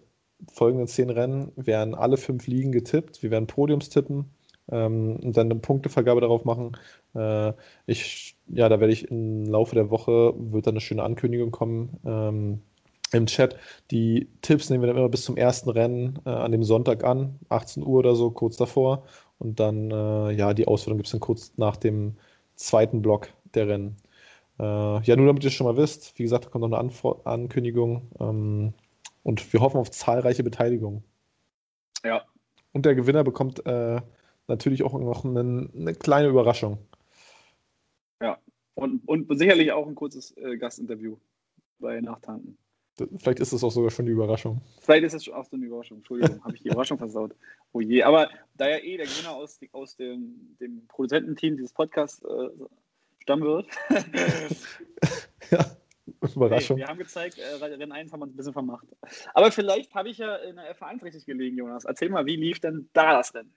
folgenden 0.52 0.86
zehn 0.86 1.10
Rennen, 1.10 1.52
werden 1.56 1.94
alle 1.94 2.16
fünf 2.16 2.46
Ligen 2.46 2.72
getippt. 2.72 3.22
Wir 3.22 3.30
werden 3.30 3.46
Podiums 3.46 3.88
tippen 3.88 4.26
ähm, 4.70 5.16
und 5.16 5.36
dann 5.36 5.50
eine 5.50 5.60
Punktevergabe 5.60 6.20
darauf 6.20 6.44
machen. 6.44 6.76
Äh, 7.14 7.52
ich, 7.86 8.36
ja, 8.48 8.68
da 8.68 8.80
werde 8.80 8.92
ich 8.92 9.10
im 9.10 9.44
Laufe 9.44 9.74
der 9.74 9.90
Woche, 9.90 10.34
wird 10.36 10.66
dann 10.66 10.74
eine 10.74 10.80
schöne 10.80 11.02
Ankündigung 11.02 11.50
kommen 11.50 11.98
ähm, 12.04 12.62
im 13.12 13.26
Chat. 13.26 13.56
Die 13.90 14.28
Tipps 14.42 14.70
nehmen 14.70 14.82
wir 14.82 14.88
dann 14.88 14.96
immer 14.96 15.08
bis 15.08 15.24
zum 15.24 15.36
ersten 15.36 15.70
Rennen 15.70 16.18
äh, 16.24 16.30
an 16.30 16.52
dem 16.52 16.62
Sonntag 16.62 17.04
an, 17.04 17.38
18 17.48 17.82
Uhr 17.82 17.98
oder 17.98 18.14
so, 18.14 18.30
kurz 18.30 18.56
davor. 18.56 19.04
Und 19.38 19.60
dann, 19.60 19.90
äh, 19.90 20.32
ja, 20.32 20.54
die 20.54 20.66
Auswertung 20.66 20.98
gibt 20.98 21.06
es 21.06 21.12
dann 21.12 21.20
kurz 21.20 21.52
nach 21.56 21.76
dem 21.76 22.16
zweiten 22.56 23.02
Block 23.02 23.28
der 23.54 23.68
Rennen. 23.68 23.96
Äh, 24.58 24.62
ja, 25.02 25.16
nur 25.16 25.26
damit 25.26 25.44
ihr 25.44 25.48
es 25.48 25.54
schon 25.54 25.66
mal 25.66 25.76
wisst, 25.76 26.18
wie 26.18 26.24
gesagt, 26.24 26.46
da 26.46 26.50
kommt 26.50 26.62
noch 26.62 26.68
eine 26.68 26.78
Anfor 26.78 27.26
Ankündigung. 27.26 28.10
Ähm, 28.20 28.74
und 29.22 29.52
wir 29.52 29.60
hoffen 29.60 29.78
auf 29.78 29.90
zahlreiche 29.90 30.42
Beteiligung. 30.42 31.04
Ja. 32.04 32.24
Und 32.72 32.86
der 32.86 32.94
Gewinner 32.94 33.24
bekommt 33.24 33.64
äh, 33.66 34.00
natürlich 34.46 34.82
auch 34.82 34.98
noch 34.98 35.24
eine, 35.24 35.68
eine, 35.74 35.94
kleine 35.94 36.28
Überraschung. 36.28 36.78
Ja, 38.20 38.38
und, 38.74 39.06
und 39.06 39.26
sicherlich 39.38 39.72
auch 39.72 39.86
ein 39.86 39.94
kurzes 39.94 40.36
äh, 40.36 40.56
Gastinterview 40.56 41.16
bei 41.78 42.00
Nachtanken. 42.00 42.58
Vielleicht 43.18 43.40
ist 43.40 43.52
es 43.52 43.62
auch 43.62 43.70
sogar 43.70 43.90
schon 43.90 44.06
die 44.06 44.12
Überraschung. 44.12 44.60
Vielleicht 44.80 45.04
ist 45.04 45.14
es 45.14 45.28
auch 45.28 45.44
so 45.44 45.56
eine 45.56 45.66
Überraschung. 45.66 45.98
Entschuldigung, 45.98 46.42
habe 46.42 46.54
ich 46.54 46.62
die 46.62 46.68
Überraschung 46.68 46.98
versaut. 46.98 47.34
Oh 47.72 47.80
je. 47.80 48.02
Aber 48.02 48.28
da 48.56 48.68
ja 48.68 48.78
eh 48.78 48.96
der 48.96 49.06
Gewinner 49.06 49.34
aus, 49.34 49.60
aus 49.72 49.96
dem, 49.96 50.56
dem 50.60 50.86
Produzententeam 50.88 51.56
dieses 51.56 51.72
Podcasts 51.72 52.22
äh, 52.24 52.48
stammen 53.20 53.44
wird. 53.44 53.66
ja, 55.50 55.64
Überraschung. 56.34 56.76
Hey, 56.76 56.84
wir 56.84 56.88
haben 56.88 56.98
gezeigt, 56.98 57.38
äh, 57.38 57.64
Rennen 57.64 57.92
1 57.92 58.12
haben 58.12 58.20
wir 58.20 58.26
ein 58.26 58.36
bisschen 58.36 58.52
vermacht. 58.52 58.86
Aber 59.34 59.52
vielleicht 59.52 59.94
habe 59.94 60.08
ich 60.08 60.18
ja 60.18 60.36
in 60.36 60.56
der 60.56 60.74
F1 60.74 61.02
richtig 61.04 61.26
gelegen, 61.26 61.56
Jonas. 61.56 61.84
Erzähl 61.84 62.10
mal, 62.10 62.26
wie 62.26 62.36
lief 62.36 62.60
denn 62.60 62.88
da 62.92 63.12
das 63.16 63.34
Rennen? 63.34 63.54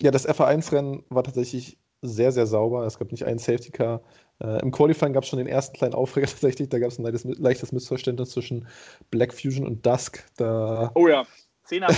Ja, 0.00 0.10
das 0.10 0.28
FA1-Rennen 0.28 1.04
war 1.10 1.22
tatsächlich 1.22 1.78
sehr, 2.02 2.32
sehr 2.32 2.46
sauber. 2.46 2.84
Es 2.84 2.98
gab 2.98 3.10
nicht 3.12 3.24
einen 3.24 3.38
Safety 3.38 3.70
Car. 3.70 4.02
Äh, 4.40 4.60
Im 4.60 4.72
Qualifying 4.72 5.12
gab 5.12 5.22
es 5.22 5.30
schon 5.30 5.38
den 5.38 5.46
ersten 5.46 5.76
kleinen 5.76 5.94
Aufreger 5.94 6.26
tatsächlich. 6.30 6.68
Da 6.68 6.78
gab 6.78 6.90
es 6.90 6.98
ein 6.98 7.04
leichtes, 7.04 7.24
leichtes, 7.38 7.72
Missverständnis 7.72 8.30
zwischen 8.30 8.66
Black 9.10 9.32
Fusion 9.32 9.66
und 9.66 9.86
Dusk. 9.86 10.24
Da, 10.36 10.90
oh 10.94 11.08
ja, 11.08 11.24
Zehn 11.64 11.84
Augen. 11.84 11.94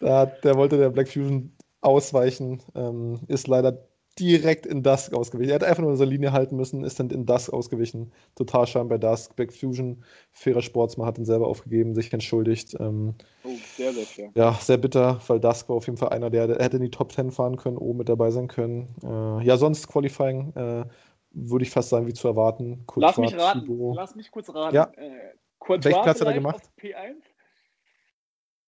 da, 0.00 0.26
der 0.26 0.56
wollte 0.56 0.76
der 0.78 0.90
Black 0.90 1.08
Fusion 1.08 1.56
ausweichen, 1.80 2.62
ähm, 2.74 3.20
ist 3.26 3.48
leider 3.48 3.86
direkt 4.18 4.66
in 4.66 4.82
Dusk 4.82 5.14
ausgewichen. 5.14 5.50
Er 5.50 5.56
hat 5.56 5.64
einfach 5.64 5.82
nur 5.82 5.96
seine 5.96 6.10
Linie 6.10 6.32
halten 6.32 6.56
müssen, 6.56 6.84
ist 6.84 7.00
dann 7.00 7.10
in 7.10 7.24
Dusk 7.24 7.52
ausgewichen. 7.52 8.12
Total 8.34 8.66
schade 8.66 8.88
bei 8.88 8.98
Dusk. 8.98 9.34
Black 9.36 9.52
Fusion, 9.52 10.04
fairer 10.32 10.62
Sportsmann, 10.62 11.06
hat 11.06 11.18
ihn 11.18 11.24
selber 11.24 11.46
aufgegeben, 11.46 11.94
sich 11.94 12.12
entschuldigt. 12.12 12.76
Ähm, 12.78 13.14
oh, 13.44 13.50
sehr, 13.76 13.92
sehr 13.92 14.04
fair. 14.04 14.30
Ja, 14.34 14.52
sehr 14.54 14.76
bitter, 14.76 15.20
weil 15.26 15.40
Dusk 15.40 15.68
war 15.68 15.76
auf 15.76 15.86
jeden 15.86 15.98
Fall 15.98 16.10
einer, 16.10 16.30
der, 16.30 16.46
der 16.46 16.58
hätte 16.58 16.76
in 16.76 16.82
die 16.82 16.90
Top 16.90 17.12
10 17.12 17.30
fahren 17.30 17.56
können, 17.56 17.78
oben 17.78 17.98
mit 17.98 18.08
dabei 18.08 18.30
sein 18.30 18.48
können. 18.48 18.94
Äh, 19.02 19.44
ja, 19.46 19.56
sonst 19.56 19.88
Qualifying 19.88 20.52
äh, 20.54 20.84
würde 21.30 21.64
ich 21.64 21.70
fast 21.70 21.88
sagen, 21.88 22.06
wie 22.06 22.12
zu 22.12 22.28
erwarten. 22.28 22.84
Kurz 22.86 23.02
Lass 23.02 23.16
mich 23.18 23.36
raten. 23.36 23.64
Thibaut. 23.64 23.96
Lass 23.96 24.14
mich 24.14 24.30
kurz 24.30 24.50
raten. 24.54 24.74
Ja. 24.74 24.92
Äh, 24.96 25.34
Welchen 25.68 26.02
Platz 26.02 26.20
hat 26.20 26.26
er 26.26 26.34
gemacht? 26.34 26.70
P1? 26.78 27.14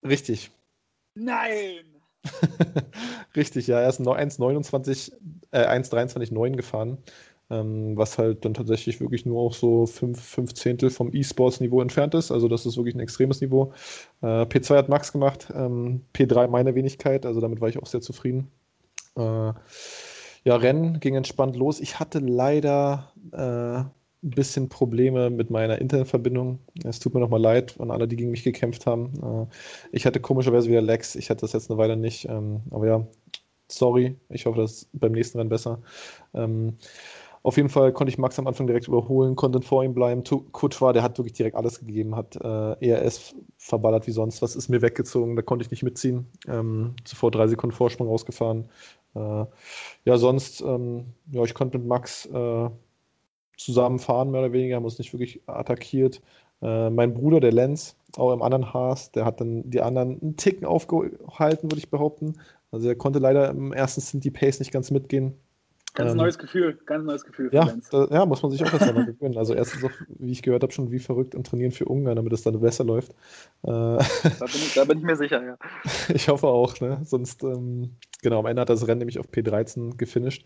Richtig. 0.04 0.50
Nein! 1.14 1.94
Richtig, 3.36 3.66
ja, 3.66 3.80
er 3.80 3.88
ist 3.88 4.00
1,29, 4.00 5.12
äh, 5.54 5.66
1,23,9 5.66 6.56
gefahren, 6.56 6.98
ähm, 7.50 7.96
was 7.96 8.18
halt 8.18 8.44
dann 8.44 8.54
tatsächlich 8.54 9.00
wirklich 9.00 9.26
nur 9.26 9.40
auch 9.40 9.54
so 9.54 9.86
5, 9.86 10.20
5 10.20 10.54
Zehntel 10.54 10.90
vom 10.90 11.10
E-Sports-Niveau 11.14 11.80
entfernt 11.80 12.14
ist. 12.14 12.30
Also, 12.30 12.48
das 12.48 12.66
ist 12.66 12.76
wirklich 12.76 12.94
ein 12.94 13.00
extremes 13.00 13.40
Niveau. 13.40 13.72
Äh, 14.22 14.42
P2 14.42 14.76
hat 14.76 14.88
Max 14.88 15.12
gemacht, 15.12 15.52
ähm, 15.54 16.02
P3 16.14 16.48
meine 16.48 16.74
Wenigkeit, 16.74 17.26
also 17.26 17.40
damit 17.40 17.60
war 17.60 17.68
ich 17.68 17.78
auch 17.78 17.86
sehr 17.86 18.00
zufrieden. 18.00 18.50
Äh, 19.16 19.52
ja, 20.44 20.56
Rennen 20.56 21.00
ging 21.00 21.14
entspannt 21.14 21.56
los. 21.56 21.80
Ich 21.80 21.98
hatte 21.98 22.18
leider 22.18 23.12
äh, 23.32 23.84
ein 24.24 24.30
bisschen 24.30 24.68
Probleme 24.68 25.30
mit 25.30 25.50
meiner 25.50 25.78
Internetverbindung. 25.78 26.58
Es 26.84 26.98
tut 26.98 27.14
mir 27.14 27.20
nochmal 27.20 27.40
leid 27.40 27.78
an 27.80 27.90
alle, 27.90 28.08
die 28.08 28.16
gegen 28.16 28.30
mich 28.30 28.44
gekämpft 28.44 28.86
haben. 28.86 29.12
Äh, 29.22 29.54
ich 29.92 30.06
hatte 30.06 30.20
komischerweise 30.20 30.68
wieder 30.68 30.82
Lags. 30.82 31.14
Ich 31.14 31.30
hatte 31.30 31.42
das 31.42 31.52
jetzt 31.52 31.70
eine 31.70 31.78
Weile 31.78 31.96
nicht. 31.96 32.28
Ähm, 32.28 32.60
aber 32.70 32.86
ja, 32.86 33.06
sorry. 33.68 34.16
Ich 34.28 34.46
hoffe, 34.46 34.60
das 34.60 34.72
ist 34.72 34.88
beim 34.92 35.12
nächsten 35.12 35.38
Rennen 35.38 35.50
besser. 35.50 35.80
Ähm, 36.34 36.76
auf 37.44 37.58
jeden 37.58 37.68
Fall 37.68 37.92
konnte 37.92 38.10
ich 38.10 38.16
Max 38.16 38.38
am 38.38 38.46
Anfang 38.46 38.66
direkt 38.66 38.88
überholen, 38.88 39.36
konnte 39.36 39.60
vor 39.60 39.84
ihm 39.84 39.92
bleiben. 39.92 40.24
Kutschwa, 40.52 40.94
der 40.94 41.02
hat 41.02 41.18
wirklich 41.18 41.34
direkt 41.34 41.56
alles 41.56 41.78
gegeben, 41.78 42.16
hat 42.16 42.36
äh, 42.36 42.88
ERS 42.88 43.34
verballert 43.58 44.06
wie 44.06 44.12
sonst 44.12 44.40
was, 44.40 44.56
ist 44.56 44.70
mir 44.70 44.80
weggezogen, 44.80 45.36
da 45.36 45.42
konnte 45.42 45.62
ich 45.62 45.70
nicht 45.70 45.82
mitziehen. 45.82 46.26
Ähm, 46.48 46.94
zuvor 47.04 47.30
drei 47.30 47.46
Sekunden 47.46 47.76
Vorsprung 47.76 48.08
rausgefahren. 48.08 48.70
Äh, 49.14 49.44
ja, 50.06 50.16
sonst, 50.16 50.62
ähm, 50.62 51.12
ja, 51.32 51.42
ich 51.44 51.52
konnte 51.52 51.76
mit 51.76 51.86
Max 51.86 52.24
äh, 52.24 52.70
zusammen 53.58 53.98
fahren, 53.98 54.30
mehr 54.30 54.40
oder 54.40 54.52
weniger, 54.52 54.76
haben 54.76 54.84
uns 54.84 54.98
nicht 54.98 55.12
wirklich 55.12 55.42
attackiert. 55.46 56.22
Äh, 56.62 56.88
mein 56.88 57.12
Bruder, 57.12 57.40
der 57.40 57.52
Lenz, 57.52 57.94
auch 58.16 58.32
im 58.32 58.40
anderen 58.40 58.72
Haas, 58.72 59.12
der 59.12 59.26
hat 59.26 59.40
dann 59.40 59.68
die 59.68 59.82
anderen 59.82 60.18
einen 60.20 60.36
Ticken 60.38 60.66
aufgehalten, 60.66 61.70
würde 61.70 61.78
ich 61.78 61.90
behaupten. 61.90 62.40
Also 62.74 62.88
er 62.88 62.96
konnte 62.96 63.20
leider 63.20 63.50
im 63.50 63.72
ersten 63.72 64.00
Stint 64.00 64.24
die 64.24 64.32
Pace 64.32 64.58
nicht 64.58 64.72
ganz 64.72 64.90
mitgehen. 64.90 65.34
Ganz 65.94 66.10
ähm, 66.10 66.16
neues 66.16 66.38
Gefühl, 66.38 66.76
ganz 66.86 67.04
neues 67.04 67.24
Gefühl. 67.24 67.50
Ja, 67.52 67.72
da, 67.92 68.08
ja, 68.10 68.26
muss 68.26 68.42
man 68.42 68.50
sich 68.50 68.64
auch 68.64 68.72
erstmal 68.72 68.94
mal 68.94 69.06
gewöhnen. 69.06 69.38
Also 69.38 69.54
erstens 69.54 69.84
auch, 69.84 69.92
wie 70.08 70.32
ich 70.32 70.42
gehört 70.42 70.64
habe, 70.64 70.72
schon 70.72 70.90
wie 70.90 70.98
verrückt 70.98 71.34
im 71.34 71.44
Trainieren 71.44 71.70
für 71.70 71.84
Ungarn, 71.84 72.16
damit 72.16 72.32
es 72.32 72.42
dann 72.42 72.60
besser 72.60 72.82
läuft. 72.82 73.12
Äh, 73.62 73.70
da, 73.70 73.98
bin 74.00 74.56
ich, 74.56 74.74
da 74.74 74.84
bin 74.84 74.98
ich 74.98 75.04
mir 75.04 75.14
sicher, 75.14 75.44
ja. 75.44 75.56
ich 76.12 76.28
hoffe 76.28 76.48
auch, 76.48 76.80
ne? 76.80 77.00
Sonst, 77.04 77.44
ähm, 77.44 77.92
genau, 78.22 78.40
am 78.40 78.46
Ende 78.46 78.62
hat 78.62 78.70
das 78.70 78.88
Rennen 78.88 78.98
nämlich 78.98 79.20
auf 79.20 79.26
P13 79.28 79.96
gefinisht. 79.96 80.44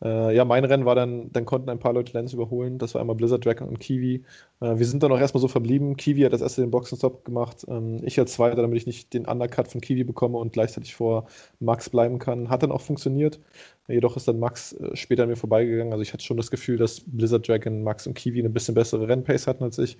Äh, 0.00 0.36
ja, 0.36 0.44
mein 0.44 0.64
Rennen 0.64 0.84
war 0.84 0.94
dann, 0.94 1.32
dann 1.32 1.44
konnten 1.44 1.70
ein 1.70 1.80
paar 1.80 1.92
Leute 1.92 2.12
Lenz 2.12 2.32
überholen. 2.32 2.78
Das 2.78 2.94
war 2.94 3.00
einmal 3.00 3.16
Blizzard 3.16 3.44
Dragon 3.44 3.68
und 3.68 3.80
Kiwi. 3.80 4.24
Äh, 4.60 4.78
wir 4.78 4.86
sind 4.86 5.02
dann 5.02 5.10
auch 5.10 5.18
erstmal 5.18 5.40
so 5.40 5.48
verblieben. 5.48 5.96
Kiwi 5.96 6.22
hat 6.22 6.32
das 6.32 6.40
erste 6.40 6.60
den 6.60 6.70
Boxenstopp 6.70 7.24
gemacht. 7.24 7.64
Ähm, 7.68 8.00
ich 8.04 8.20
als 8.20 8.34
Zweiter, 8.34 8.62
damit 8.62 8.76
ich 8.76 8.86
nicht 8.86 9.12
den 9.12 9.26
Undercut 9.26 9.66
von 9.68 9.80
Kiwi 9.80 10.04
bekomme 10.04 10.38
und 10.38 10.52
gleichzeitig 10.52 10.94
vor 10.94 11.26
Max 11.58 11.90
bleiben 11.90 12.20
kann. 12.20 12.48
Hat 12.48 12.62
dann 12.62 12.70
auch 12.70 12.80
funktioniert. 12.80 13.40
Jedoch 13.88 14.16
ist 14.16 14.28
dann 14.28 14.38
Max 14.38 14.72
äh, 14.72 14.96
später 14.96 15.24
an 15.24 15.28
mir 15.28 15.36
vorbeigegangen. 15.36 15.92
Also 15.92 16.02
ich 16.02 16.12
hatte 16.12 16.24
schon 16.24 16.36
das 16.36 16.50
Gefühl, 16.50 16.78
dass 16.78 17.00
Blizzard 17.06 17.46
Dragon, 17.46 17.82
Max 17.82 18.06
und 18.06 18.14
Kiwi 18.14 18.40
eine 18.40 18.50
bisschen 18.50 18.74
bessere 18.74 19.08
Rennpace 19.08 19.46
hatten 19.46 19.64
als 19.64 19.78
ich. 19.78 19.98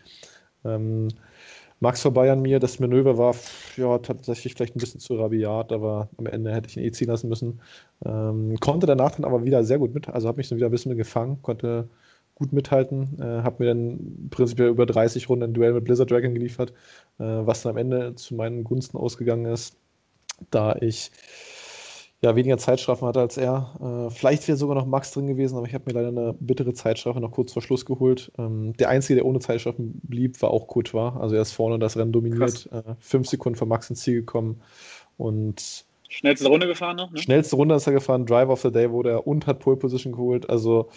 Ähm, 0.64 1.08
Max 1.80 2.00
vorbei 2.00 2.30
an 2.32 2.40
mir, 2.40 2.60
das 2.60 2.78
Manöver 2.78 3.18
war 3.18 3.34
ja 3.76 3.98
tatsächlich 3.98 4.54
vielleicht 4.54 4.76
ein 4.76 4.78
bisschen 4.78 5.00
zu 5.00 5.16
rabiat, 5.16 5.72
aber 5.72 6.08
am 6.16 6.26
Ende 6.26 6.52
hätte 6.54 6.68
ich 6.68 6.76
ihn 6.76 6.84
eh 6.84 6.92
ziehen 6.92 7.08
lassen 7.08 7.28
müssen. 7.28 7.60
Ähm, 8.06 8.56
konnte 8.60 8.86
danach 8.86 9.12
dann 9.16 9.24
aber 9.24 9.44
wieder 9.44 9.64
sehr 9.64 9.78
gut 9.78 9.92
mit, 9.92 10.08
also 10.08 10.28
habe 10.28 10.38
mich 10.38 10.48
dann 10.48 10.56
wieder 10.56 10.68
ein 10.68 10.72
bisschen 10.72 10.96
gefangen, 10.96 11.42
konnte 11.42 11.88
gut 12.36 12.52
mithalten, 12.52 13.18
äh, 13.20 13.42
habe 13.42 13.62
mir 13.62 13.68
dann 13.70 14.28
prinzipiell 14.30 14.68
über 14.68 14.86
30 14.86 15.28
Runden 15.28 15.44
ein 15.44 15.54
Duell 15.54 15.72
mit 15.74 15.84
Blizzard 15.84 16.10
Dragon 16.10 16.34
geliefert, 16.34 16.70
äh, 17.18 17.24
was 17.24 17.62
dann 17.62 17.72
am 17.72 17.76
Ende 17.78 18.14
zu 18.14 18.34
meinen 18.34 18.64
Gunsten 18.64 18.96
ausgegangen 18.96 19.46
ist, 19.46 19.76
da 20.50 20.76
ich 20.80 21.10
ja, 22.24 22.36
weniger 22.36 22.56
Zeitstrafen 22.56 23.06
hatte 23.06 23.20
als 23.20 23.36
er. 23.36 24.06
Äh, 24.08 24.10
vielleicht 24.10 24.48
wäre 24.48 24.56
sogar 24.56 24.74
noch 24.74 24.86
Max 24.86 25.12
drin 25.12 25.26
gewesen, 25.26 25.58
aber 25.58 25.66
ich 25.66 25.74
habe 25.74 25.84
mir 25.86 25.92
leider 25.92 26.08
eine 26.08 26.34
bittere 26.40 26.72
Zeitstrafe 26.72 27.20
noch 27.20 27.30
kurz 27.30 27.52
vor 27.52 27.60
Schluss 27.60 27.84
geholt. 27.84 28.32
Ähm, 28.38 28.72
der 28.78 28.88
Einzige, 28.88 29.16
der 29.16 29.26
ohne 29.26 29.40
Zeitstrafen 29.40 30.00
blieb, 30.02 30.40
war 30.40 30.50
auch 30.50 30.66
Courtois. 30.66 31.12
Also 31.20 31.36
er 31.36 31.42
ist 31.42 31.52
vorne 31.52 31.78
das 31.78 31.98
Rennen 31.98 32.12
dominiert. 32.12 32.66
Äh, 32.72 32.94
fünf 32.98 33.28
Sekunden 33.28 33.58
vor 33.58 33.68
Max 33.68 33.90
ins 33.90 34.00
Ziel 34.00 34.20
gekommen 34.20 34.62
und 35.18 35.84
Schnellste 36.08 36.48
Runde 36.48 36.66
gefahren 36.66 36.96
noch? 36.96 37.10
Ne? 37.10 37.18
Schnellste 37.18 37.56
Runde 37.56 37.74
ist 37.74 37.86
er 37.86 37.92
gefahren, 37.92 38.24
Driver 38.24 38.52
of 38.52 38.60
the 38.60 38.70
Day 38.70 38.90
wurde 38.90 39.10
er 39.10 39.26
und 39.26 39.46
hat 39.46 39.58
Pole 39.58 39.76
Position 39.76 40.12
geholt. 40.12 40.48
Also 40.48 40.88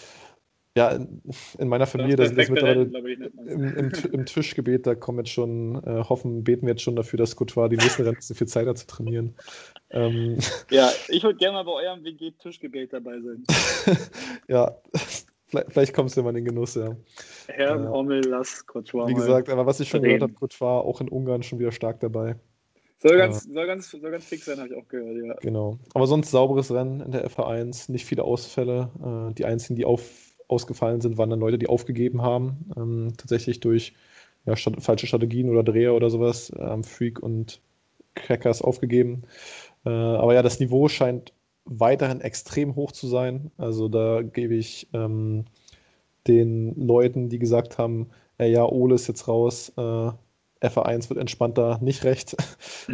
ja, 0.77 0.91
in, 0.91 1.21
in 1.57 1.67
meiner 1.67 1.87
Familie, 1.87 2.15
das, 2.15 2.29
das 2.29 2.43
ist 2.43 2.49
mittlerweile 2.51 2.83
im, 2.83 3.63
im, 3.63 3.91
im, 4.11 4.25
Tischgebet, 4.27 4.85
da 4.85 4.93
kommen 4.93 5.17
jetzt 5.17 5.31
schon, 5.31 5.81
äh, 5.83 6.03
hoffen, 6.07 6.43
beten 6.43 6.67
wir 6.67 6.73
jetzt 6.73 6.83
schon 6.83 6.95
dafür, 6.95 7.17
dass 7.17 7.35
Couture 7.35 7.67
die 7.67 7.77
nächsten 7.77 8.03
Rennen 8.03 8.17
so 8.19 8.35
viel 8.35 8.45
Zeit 8.45 8.67
hat 8.67 8.77
zu 8.77 8.85
trainieren. 8.85 9.33
Ähm, 9.89 10.37
ja, 10.69 10.91
ich 11.07 11.23
würde 11.23 11.39
gerne 11.39 11.55
mal 11.55 11.63
bei 11.63 11.71
eurem 11.71 12.03
WG-Tischgebet 12.03 12.93
dabei 12.93 13.19
sein. 13.19 13.43
ja, 14.47 14.77
vielleicht, 15.47 15.71
vielleicht 15.71 15.93
kommst 15.95 16.15
du 16.15 16.21
mal 16.21 16.29
in 16.29 16.35
den 16.35 16.45
Genuss, 16.45 16.75
ja. 16.75 16.95
Herr 17.47 17.75
äh, 17.75 17.87
Hommel, 17.87 18.21
lass 18.27 18.63
Couture 18.67 19.07
Wie 19.07 19.15
gesagt, 19.15 19.49
aber 19.49 19.65
was 19.65 19.79
ich 19.79 19.89
schon 19.89 20.03
gehört 20.03 20.21
habe, 20.21 20.33
Couture 20.33 20.85
auch 20.85 21.01
in 21.01 21.09
Ungarn 21.09 21.41
schon 21.41 21.57
wieder 21.57 21.71
stark 21.71 21.99
dabei. 22.01 22.35
Soll 22.99 23.17
ganz, 23.17 23.45
ja. 23.45 23.53
soll 23.53 23.67
ganz, 23.67 23.91
soll 23.91 24.11
ganz 24.11 24.25
fix 24.25 24.45
sein, 24.45 24.57
habe 24.57 24.69
ich 24.69 24.75
auch 24.75 24.87
gehört, 24.87 25.17
ja. 25.23 25.33
Genau. 25.41 25.77
Aber 25.93 26.07
sonst 26.07 26.31
sauberes 26.31 26.71
Rennen 26.71 26.99
in 26.99 27.11
der 27.11 27.29
FA1, 27.29 27.91
nicht 27.91 28.05
viele 28.05 28.23
Ausfälle. 28.23 28.91
Äh, 29.03 29.33
die 29.35 29.45
einzigen, 29.45 29.75
die 29.75 29.85
auf, 29.85 30.26
ausgefallen 30.47 31.01
sind, 31.01 31.17
waren 31.17 31.29
dann 31.29 31.39
Leute, 31.39 31.57
die 31.57 31.67
aufgegeben 31.67 32.21
haben. 32.21 32.71
Ähm, 32.75 33.13
tatsächlich 33.17 33.59
durch 33.59 33.93
ja, 34.45 34.55
statt, 34.55 34.75
falsche 34.79 35.07
Strategien 35.07 35.49
oder 35.49 35.63
Dreher 35.63 35.93
oder 35.93 36.09
sowas. 36.09 36.51
Ähm, 36.57 36.83
Freak 36.83 37.19
und 37.19 37.61
Crackers 38.15 38.61
aufgegeben. 38.61 39.23
Äh, 39.85 39.89
aber 39.89 40.33
ja, 40.33 40.41
das 40.41 40.59
Niveau 40.59 40.87
scheint 40.87 41.33
weiterhin 41.65 42.21
extrem 42.21 42.75
hoch 42.75 42.91
zu 42.91 43.07
sein. 43.07 43.51
Also 43.57 43.89
da 43.89 44.21
gebe 44.21 44.55
ich 44.55 44.87
ähm, 44.93 45.45
den 46.27 46.75
Leuten, 46.75 47.29
die 47.29 47.39
gesagt 47.39 47.77
haben, 47.77 48.09
äh, 48.39 48.49
ja, 48.49 48.65
Ole 48.65 48.95
ist 48.95 49.07
jetzt 49.07 49.27
raus, 49.27 49.71
äh, 49.77 50.11
FA1 50.61 51.09
wird 51.09 51.19
entspannter, 51.19 51.79
nicht 51.81 52.03
recht. 52.03 52.35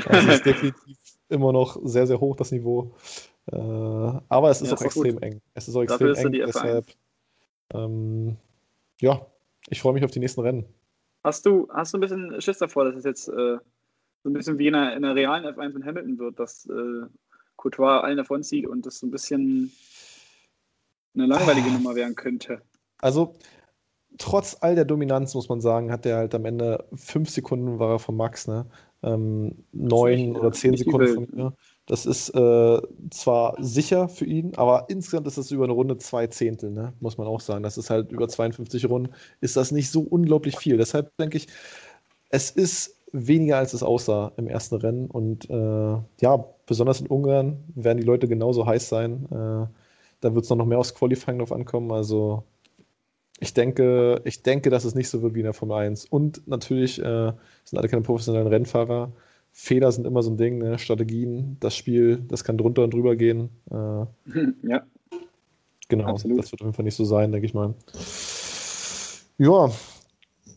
Also 0.08 0.32
ist 0.32 0.46
definitiv 0.46 0.98
immer 1.30 1.54
noch 1.54 1.80
sehr, 1.84 2.08
sehr 2.08 2.20
hoch, 2.20 2.36
das 2.36 2.52
Niveau. 2.52 2.96
Äh, 3.52 3.56
aber 3.56 4.50
es 4.50 4.62
ist 4.62 4.72
ja, 4.72 4.78
auch 4.78 4.82
extrem 4.82 5.14
gut. 5.14 5.24
eng. 5.24 5.42
Es 5.54 5.68
ist 5.68 5.76
auch 5.76 5.84
extrem 5.84 6.08
ist 6.08 6.26
eng, 6.26 6.32
deshalb. 6.32 6.86
Ähm, 7.74 8.38
ja, 9.02 9.26
ich 9.70 9.82
freue 9.82 9.94
mich 9.94 10.04
auf 10.04 10.12
die 10.12 10.20
nächsten 10.20 10.42
Rennen. 10.42 10.66
Hast 11.24 11.46
du, 11.46 11.68
hast 11.72 11.94
du 11.94 11.98
ein 11.98 12.02
bisschen 12.02 12.42
Schiss 12.42 12.58
davor, 12.58 12.86
dass 12.86 12.96
es 12.96 13.04
jetzt 13.04 13.28
äh, 13.30 13.58
so 14.24 14.30
ein 14.30 14.34
bisschen 14.34 14.58
wie 14.58 14.68
in 14.68 14.76
einer, 14.76 14.96
in 14.96 15.04
einer 15.04 15.16
realen 15.16 15.46
F1 15.46 15.76
in 15.76 15.86
Hamilton 15.86 16.20
wird, 16.20 16.40
dass 16.40 16.66
äh, 16.66 17.08
Courtois 17.56 18.02
allen 18.02 18.18
davon 18.18 18.44
zieht 18.44 18.68
und 18.68 18.86
das 18.86 19.00
so 19.00 19.08
ein 19.08 19.12
bisschen 19.12 19.72
eine 21.16 21.28
langweilige 21.28 21.70
ah. 21.70 21.74
Nummer 21.74 21.96
werden 21.96 22.16
könnte? 22.16 22.62
Also, 23.00 23.36
trotz 24.18 24.58
all 24.62 24.76
der 24.76 24.86
Dominanz, 24.86 25.34
muss 25.36 25.50
man 25.50 25.62
sagen, 25.62 25.92
hat 25.92 26.06
er 26.06 26.18
halt 26.18 26.36
am 26.36 26.46
Ende 26.46 26.86
fünf 26.94 27.30
Sekunden 27.30 27.80
war 27.80 27.92
er 27.92 28.00
von 28.00 28.16
Max, 28.16 28.48
ne? 28.48 28.66
Ähm, 29.02 29.66
neun 29.74 30.36
oder 30.38 30.52
zehn 30.52 30.78
Sekunden 30.78 31.14
von 31.14 31.28
mir. 31.32 31.54
Das 31.86 32.06
ist 32.06 32.30
äh, 32.30 32.82
zwar 33.12 33.56
sicher 33.60 34.08
für 34.08 34.26
ihn, 34.26 34.54
aber 34.56 34.86
insgesamt 34.88 35.28
ist 35.28 35.38
das 35.38 35.52
über 35.52 35.66
eine 35.66 35.74
Runde 35.74 35.98
zwei 35.98 36.28
Zehntel, 36.28 36.72
ne? 36.72 36.94
muss 37.02 37.18
man 37.18 37.28
auch 37.28 37.42
sagen. 37.42 37.64
Das 37.64 37.78
ist 37.78 37.90
halt 37.90 38.12
über 38.12 38.28
52 38.30 38.88
Runden, 38.90 39.14
ist 39.42 39.58
das 39.58 39.72
nicht 39.72 39.90
so 39.92 40.02
unglaublich 40.02 40.58
viel. 40.58 40.78
Deshalb 40.78 41.16
denke 41.18 41.38
ich, 41.38 41.48
es 42.30 42.52
ist 42.52 43.04
weniger, 43.12 43.58
als 43.58 43.74
es 43.74 43.84
aussah 43.84 44.32
im 44.38 44.48
ersten 44.48 44.76
Rennen. 44.76 45.08
Und 45.10 45.50
äh, 45.50 45.98
ja, 46.22 46.46
besonders 46.66 47.02
in 47.02 47.08
Ungarn 47.08 47.64
werden 47.76 48.00
die 48.00 48.06
Leute 48.06 48.28
genauso 48.28 48.66
heiß 48.66 48.90
sein. 48.90 49.26
Äh, 49.26 49.68
da 50.22 50.34
wird 50.34 50.46
es 50.46 50.50
noch 50.50 50.66
mehr 50.66 50.80
aufs 50.80 50.96
Qualifying 50.96 51.40
drauf 51.40 51.52
ankommen. 51.52 51.92
Also 51.92 52.44
ich 53.40 53.54
denke, 53.54 54.22
ich 54.26 54.42
denke, 54.42 54.70
dass 54.70 54.86
es 54.86 54.96
nicht 54.96 55.10
so 55.10 55.22
wird 55.22 55.36
wie 55.36 55.40
in 55.40 55.46
der 55.46 55.54
Formel 55.54 55.78
1. 55.78 56.06
Und 56.06 56.48
natürlich 56.48 57.00
äh, 57.00 57.34
sind 57.66 57.78
alle 57.78 57.90
keine 57.90 58.04
professionellen 58.04 58.48
Rennfahrer. 58.48 59.12
Fehler 59.56 59.92
sind 59.92 60.08
immer 60.08 60.24
so 60.24 60.32
ein 60.32 60.38
Ding, 60.38 60.58
ne? 60.58 60.80
Strategien, 60.80 61.58
das 61.60 61.76
Spiel, 61.76 62.24
das 62.28 62.44
kann 62.44 62.58
drunter 62.58 62.84
und 62.84 62.94
drüber 62.94 63.16
gehen. 63.16 63.50
Äh, 63.70 64.06
ja. 64.68 64.84
Genau, 65.90 66.06
Absolut. 66.06 66.40
das 66.40 66.52
wird 66.52 66.62
auf 66.62 66.66
jeden 66.66 66.74
Fall 66.74 66.86
nicht 66.86 66.96
so 66.96 67.06
sein, 67.06 67.32
denke 67.32 67.46
ich 67.46 67.54
mal. 67.54 67.76
Ja. 69.38 69.72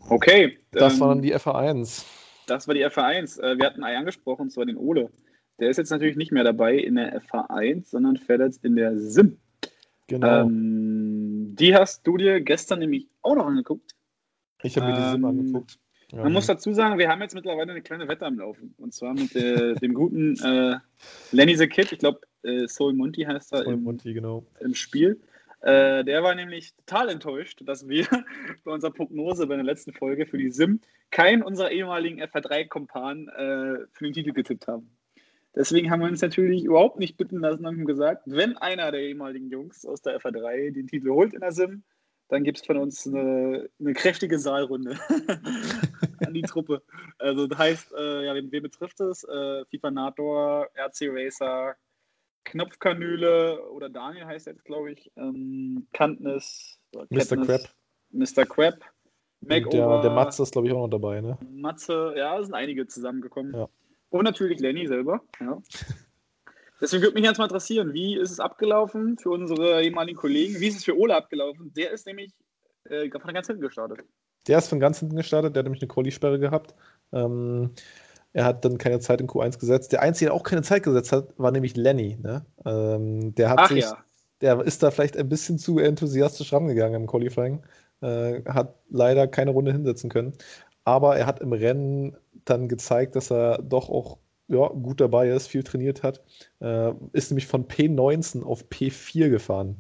Okay. 0.08 0.58
Das 0.70 0.94
ähm, 0.94 1.00
war 1.00 1.08
dann 1.08 1.20
die 1.20 1.34
FA1. 1.34 2.04
Das 2.46 2.66
war 2.66 2.74
die 2.74 2.86
FA1. 2.86 3.40
Äh, 3.40 3.58
wir 3.58 3.66
hatten 3.66 3.84
Ei 3.84 3.98
angesprochen, 3.98 4.42
und 4.42 4.50
zwar 4.50 4.64
den 4.64 4.78
Ole. 4.78 5.10
Der 5.60 5.68
ist 5.68 5.76
jetzt 5.76 5.90
natürlich 5.90 6.16
nicht 6.16 6.32
mehr 6.32 6.44
dabei 6.44 6.76
in 6.76 6.94
der 6.94 7.20
FA1, 7.20 7.90
sondern 7.90 8.16
fährt 8.16 8.40
jetzt 8.40 8.64
in 8.64 8.76
der 8.76 8.98
SIM. 8.98 9.36
Genau. 10.06 10.42
Ähm, 10.42 11.54
die 11.58 11.74
hast 11.74 12.06
du 12.06 12.16
dir 12.16 12.40
gestern 12.40 12.78
nämlich 12.78 13.08
auch 13.20 13.34
noch 13.34 13.46
angeguckt. 13.46 13.94
Ich 14.62 14.76
habe 14.76 14.86
mir 14.86 14.96
die 14.96 15.10
SIM 15.10 15.24
ähm, 15.24 15.24
angeguckt. 15.24 15.78
Ja. 16.12 16.22
Man 16.22 16.32
muss 16.32 16.46
dazu 16.46 16.72
sagen, 16.72 16.98
wir 16.98 17.08
haben 17.08 17.20
jetzt 17.20 17.34
mittlerweile 17.34 17.72
eine 17.72 17.82
kleine 17.82 18.06
Wette 18.06 18.26
am 18.26 18.38
Laufen. 18.38 18.74
Und 18.78 18.94
zwar 18.94 19.14
mit 19.14 19.34
äh, 19.34 19.74
dem 19.74 19.92
guten 19.92 20.38
äh, 20.40 20.78
Lenny 21.32 21.56
the 21.56 21.66
Kid, 21.66 21.90
ich 21.90 21.98
glaube, 21.98 22.20
äh, 22.42 22.68
Soul 22.68 22.92
Monty 22.92 23.22
heißt 23.22 23.52
er 23.52 23.66
im, 23.66 23.82
Monty, 23.82 24.14
genau. 24.14 24.46
im 24.60 24.74
Spiel. 24.74 25.20
Äh, 25.62 26.04
der 26.04 26.22
war 26.22 26.34
nämlich 26.34 26.74
total 26.76 27.08
enttäuscht, 27.08 27.62
dass 27.64 27.88
wir 27.88 28.06
bei 28.64 28.70
unserer 28.70 28.92
Prognose 28.92 29.46
bei 29.46 29.56
der 29.56 29.64
letzten 29.64 29.92
Folge 29.92 30.26
für 30.26 30.38
die 30.38 30.50
SIM 30.50 30.80
keinen 31.10 31.42
unserer 31.42 31.72
ehemaligen 31.72 32.22
FR3-Kompanen 32.22 33.28
äh, 33.28 33.86
für 33.90 34.04
den 34.04 34.12
Titel 34.12 34.32
getippt 34.32 34.68
haben. 34.68 34.90
Deswegen 35.56 35.90
haben 35.90 36.00
wir 36.00 36.08
uns 36.08 36.20
natürlich 36.20 36.64
überhaupt 36.64 36.98
nicht 36.98 37.16
bitten 37.16 37.38
lassen 37.38 37.64
und 37.64 37.78
haben 37.78 37.84
gesagt, 37.86 38.24
wenn 38.26 38.58
einer 38.58 38.92
der 38.92 39.00
ehemaligen 39.00 39.48
Jungs 39.48 39.86
aus 39.86 40.02
der 40.02 40.20
FA3 40.20 40.70
den 40.72 40.86
Titel 40.86 41.08
holt 41.08 41.32
in 41.32 41.40
der 41.40 41.52
Sim, 41.52 41.82
dann 42.28 42.44
gibt 42.44 42.58
es 42.58 42.66
von 42.66 42.76
uns 42.76 43.06
eine, 43.06 43.68
eine 43.78 43.92
kräftige 43.94 44.38
Saalrunde 44.38 44.98
an 46.26 46.34
die 46.34 46.42
Truppe. 46.42 46.82
Also 47.18 47.46
das 47.46 47.58
heißt, 47.58 47.92
äh, 47.92 48.26
ja, 48.26 48.34
wen, 48.34 48.50
wen, 48.50 48.62
betrifft 48.62 49.00
es? 49.00 49.24
Äh, 49.24 49.64
FIFA 49.66 49.90
Nator, 49.90 50.68
RC 50.74 51.08
Racer, 51.10 51.76
Knopfkanüle 52.44 53.60
oder 53.70 53.88
Daniel 53.88 54.26
heißt 54.26 54.46
er 54.46 54.54
jetzt, 54.54 54.64
glaube 54.64 54.92
ich, 54.92 55.10
ähm, 55.16 55.86
Kantnis, 55.92 56.78
Mr. 57.10 57.36
Crab. 57.36 57.60
Mr. 58.10 58.46
Crab. 58.46 58.74
Der, 59.42 59.60
der 59.60 60.10
Matze 60.10 60.42
ist, 60.42 60.52
glaube 60.52 60.66
ich, 60.66 60.72
auch 60.72 60.80
noch 60.80 60.88
dabei, 60.88 61.20
ne? 61.20 61.38
Matze, 61.50 62.14
ja, 62.16 62.42
sind 62.42 62.54
einige 62.54 62.86
zusammengekommen. 62.86 63.54
Ja. 63.54 63.68
Und 64.08 64.24
natürlich 64.24 64.60
Lenny 64.60 64.86
selber. 64.86 65.20
Ja. 65.40 65.60
Deswegen 66.80 67.02
würde 67.02 67.14
mich 67.14 67.24
jetzt 67.24 67.38
mal 67.38 67.44
interessieren, 67.44 67.92
wie 67.92 68.16
ist 68.16 68.30
es 68.30 68.40
abgelaufen 68.40 69.16
für 69.18 69.30
unsere 69.30 69.82
ehemaligen 69.82 70.18
Kollegen? 70.18 70.60
Wie 70.60 70.68
ist 70.68 70.76
es 70.76 70.84
für 70.84 70.96
Ole 70.96 71.16
abgelaufen? 71.16 71.72
Der 71.74 71.90
ist 71.90 72.06
nämlich 72.06 72.32
äh, 72.84 73.08
von 73.10 73.32
ganz 73.32 73.46
hinten 73.46 73.62
gestartet. 73.62 74.00
Der 74.46 74.58
ist 74.58 74.68
von 74.68 74.80
ganz 74.80 75.00
hinten 75.00 75.16
gestartet, 75.16 75.54
der 75.54 75.60
hat 75.60 75.64
nämlich 75.64 75.82
eine 75.82 75.88
Quali-Sperre 75.88 76.38
gehabt. 76.38 76.74
Ähm, 77.12 77.70
er 78.32 78.44
hat 78.44 78.64
dann 78.64 78.78
keine 78.78 79.00
Zeit 79.00 79.20
in 79.20 79.28
Q1 79.28 79.58
gesetzt. 79.58 79.92
Der 79.92 80.02
Einzige, 80.02 80.26
der 80.26 80.34
auch 80.34 80.42
keine 80.42 80.62
Zeit 80.62 80.82
gesetzt 80.82 81.12
hat, 81.12 81.32
war 81.38 81.50
nämlich 81.50 81.76
Lenny. 81.76 82.18
Ne? 82.20 82.44
Ähm, 82.66 83.34
der 83.34 83.50
hat 83.50 83.58
Ach, 83.58 83.68
sich, 83.70 83.84
ja. 83.84 83.96
der 84.42 84.60
ist 84.60 84.82
da 84.82 84.90
vielleicht 84.90 85.16
ein 85.16 85.28
bisschen 85.28 85.58
zu 85.58 85.78
enthusiastisch 85.78 86.52
rangegangen 86.52 87.02
im 87.02 87.06
Qualifying. 87.06 87.62
Äh, 88.02 88.42
hat 88.44 88.74
leider 88.90 89.26
keine 89.26 89.52
Runde 89.52 89.72
hinsetzen 89.72 90.10
können. 90.10 90.34
Aber 90.84 91.16
er 91.16 91.26
hat 91.26 91.40
im 91.40 91.52
Rennen 91.52 92.16
dann 92.44 92.68
gezeigt, 92.68 93.16
dass 93.16 93.32
er 93.32 93.62
doch 93.62 93.88
auch 93.88 94.18
ja, 94.48 94.68
gut 94.68 95.00
dabei 95.00 95.28
ist, 95.28 95.48
viel 95.48 95.62
trainiert 95.62 96.02
hat. 96.02 96.22
Äh, 96.60 96.92
ist 97.12 97.30
nämlich 97.30 97.46
von 97.46 97.66
P19 97.66 98.42
auf 98.42 98.64
P4 98.68 99.28
gefahren. 99.30 99.76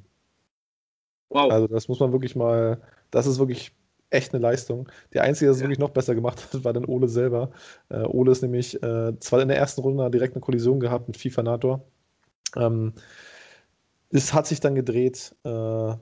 Wow. 1.28 1.50
Also 1.50 1.66
das 1.66 1.88
muss 1.88 2.00
man 2.00 2.12
wirklich 2.12 2.36
mal, 2.36 2.80
das 3.10 3.26
ist 3.26 3.38
wirklich 3.38 3.72
echt 4.10 4.32
eine 4.32 4.42
Leistung. 4.42 4.88
Der 5.12 5.22
Einzige, 5.22 5.46
der 5.46 5.52
es 5.52 5.58
ja. 5.58 5.64
wirklich 5.64 5.78
noch 5.78 5.90
besser 5.90 6.14
gemacht 6.14 6.42
hat, 6.52 6.64
war 6.64 6.72
dann 6.72 6.84
Ole 6.84 7.08
selber. 7.08 7.50
Äh, 7.88 8.02
Ole 8.02 8.32
ist 8.32 8.42
nämlich 8.42 8.80
äh, 8.82 9.18
zwar 9.20 9.40
in 9.40 9.48
der 9.48 9.58
ersten 9.58 9.80
Runde 9.80 10.10
direkt 10.10 10.34
eine 10.34 10.40
Kollision 10.40 10.80
gehabt 10.80 11.08
mit 11.08 11.16
FIFA 11.16 11.42
Nator. 11.42 11.84
Ähm, 12.56 12.94
es 14.10 14.32
hat 14.32 14.46
sich 14.46 14.60
dann 14.60 14.74
gedreht, 14.74 15.34
äh, 15.44 15.94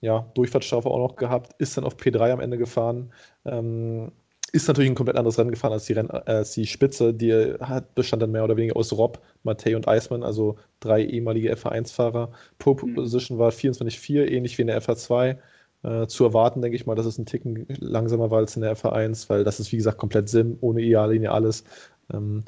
ja, 0.00 0.30
Durchfahrtsstrafe 0.34 0.88
auch 0.88 0.98
noch 0.98 1.16
gehabt, 1.16 1.54
ist 1.58 1.76
dann 1.76 1.84
auf 1.84 1.96
P3 1.96 2.32
am 2.32 2.40
Ende 2.40 2.56
gefahren. 2.56 3.12
Ähm, 3.44 4.12
ist 4.48 4.68
natürlich 4.68 4.90
ein 4.90 4.94
komplett 4.94 5.16
anderes 5.16 5.38
Rennen 5.38 5.50
gefahren 5.50 5.72
als 5.72 5.86
die, 5.86 5.92
Renn, 5.92 6.10
äh, 6.10 6.22
als 6.26 6.52
die 6.52 6.66
Spitze. 6.66 7.14
Die 7.14 7.32
hat, 7.60 7.94
bestand 7.94 8.22
dann 8.22 8.30
mehr 8.30 8.44
oder 8.44 8.56
weniger 8.56 8.76
aus 8.76 8.92
Rob, 8.92 9.20
Mattei 9.42 9.76
und 9.76 9.88
Eismann, 9.88 10.22
also 10.22 10.56
drei 10.80 11.04
ehemalige 11.04 11.54
FA1-Fahrer. 11.54 12.32
Pole 12.58 12.86
mhm. 12.86 12.94
Position 12.94 13.38
war 13.38 13.50
24-4, 13.50 14.26
ähnlich 14.28 14.56
wie 14.58 14.62
in 14.62 14.68
der 14.68 14.82
FA2. 14.82 15.38
Äh, 15.84 16.06
zu 16.08 16.24
erwarten, 16.24 16.60
denke 16.60 16.76
ich 16.76 16.86
mal, 16.86 16.96
dass 16.96 17.06
es 17.06 17.18
ein 17.18 17.26
Ticken 17.26 17.66
langsamer 17.78 18.32
war 18.32 18.38
als 18.38 18.56
in 18.56 18.62
der 18.62 18.76
FA1, 18.76 19.28
weil 19.28 19.44
das 19.44 19.60
ist, 19.60 19.70
wie 19.70 19.76
gesagt, 19.76 19.98
komplett 19.98 20.28
Sim, 20.28 20.58
ohne 20.60 20.80
IA-Linie, 20.80 21.30
alles. 21.30 21.62
Ähm, 22.12 22.44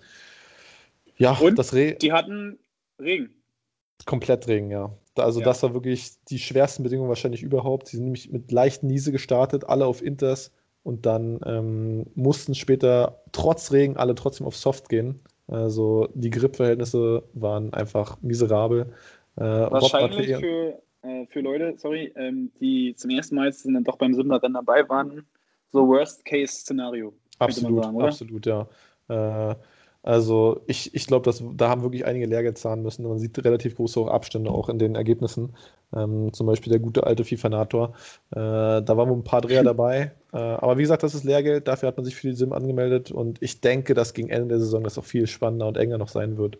ja, 1.16 1.32
und 1.38 1.56
das 1.56 1.72
Re 1.72 1.94
Die 1.94 2.12
hatten 2.12 2.58
Regen. 3.00 3.30
Komplett 4.04 4.48
Regen, 4.48 4.70
ja. 4.70 4.92
Also, 5.16 5.40
ja. 5.40 5.44
das 5.44 5.62
war 5.62 5.74
wirklich 5.74 6.12
die 6.28 6.38
schwersten 6.38 6.82
Bedingungen 6.82 7.08
wahrscheinlich 7.08 7.42
überhaupt. 7.42 7.88
Sie 7.88 7.98
sind 7.98 8.06
nämlich 8.06 8.32
mit 8.32 8.50
leichten 8.50 8.86
Niese 8.86 9.12
gestartet, 9.12 9.64
alle 9.64 9.86
auf 9.86 10.02
Inters 10.02 10.50
und 10.82 11.06
dann 11.06 11.40
ähm, 11.44 12.06
mussten 12.14 12.54
später 12.54 13.22
trotz 13.32 13.72
Regen 13.72 13.96
alle 13.96 14.14
trotzdem 14.14 14.46
auf 14.46 14.56
Soft 14.56 14.88
gehen. 14.88 15.20
Also 15.46 16.08
die 16.14 16.30
Grip-Verhältnisse 16.30 17.24
waren 17.34 17.72
einfach 17.74 18.18
miserabel. 18.22 18.92
Äh, 19.36 19.42
Wahrscheinlich 19.42 20.36
für, 20.36 20.80
äh, 21.02 21.26
für 21.26 21.40
Leute, 21.40 21.74
sorry, 21.76 22.12
ähm, 22.16 22.50
die 22.60 22.94
zum 22.94 23.10
ersten 23.10 23.34
Mal 23.34 23.46
jetzt 23.46 23.66
dann 23.66 23.84
doch 23.84 23.98
beim 23.98 24.14
Simler-Rennen 24.14 24.54
dabei 24.54 24.88
waren, 24.88 25.26
so 25.72 25.86
Worst-Case-Szenario. 25.88 27.12
Absolut, 27.38 27.84
sagen, 27.84 28.02
absolut, 28.02 28.46
ja. 28.46 28.68
Äh, 29.08 29.54
also 30.02 30.62
ich, 30.66 30.94
ich 30.94 31.06
glaube, 31.06 31.30
da 31.56 31.68
haben 31.68 31.82
wirklich 31.82 32.06
einige 32.06 32.26
Lehrgeld 32.26 32.56
zahlen 32.56 32.82
müssen. 32.82 33.06
Man 33.06 33.18
sieht 33.18 33.44
relativ 33.44 33.76
große 33.76 34.10
Abstände 34.10 34.50
auch 34.50 34.70
in 34.70 34.78
den 34.78 34.94
Ergebnissen. 34.94 35.54
Ähm, 35.94 36.32
zum 36.32 36.46
Beispiel 36.46 36.70
der 36.70 36.80
gute 36.80 37.04
alte 37.04 37.24
FIFA-Nator. 37.24 37.92
Äh, 38.30 38.36
da 38.36 38.96
waren 38.96 39.10
wohl 39.10 39.18
ein 39.18 39.24
paar 39.24 39.42
Dreher 39.42 39.62
dabei. 39.64 40.12
Äh, 40.32 40.38
aber 40.38 40.78
wie 40.78 40.82
gesagt, 40.82 41.02
das 41.02 41.14
ist 41.14 41.24
Lehrgeld. 41.24 41.68
Dafür 41.68 41.88
hat 41.88 41.98
man 41.98 42.04
sich 42.06 42.16
für 42.16 42.28
die 42.28 42.34
Sim 42.34 42.52
angemeldet. 42.54 43.10
Und 43.10 43.42
ich 43.42 43.60
denke, 43.60 43.92
dass 43.92 44.14
gegen 44.14 44.30
Ende 44.30 44.48
der 44.48 44.60
Saison 44.60 44.82
das 44.82 44.96
auch 44.96 45.04
viel 45.04 45.26
spannender 45.26 45.68
und 45.68 45.76
enger 45.76 45.98
noch 45.98 46.08
sein 46.08 46.38
wird. 46.38 46.56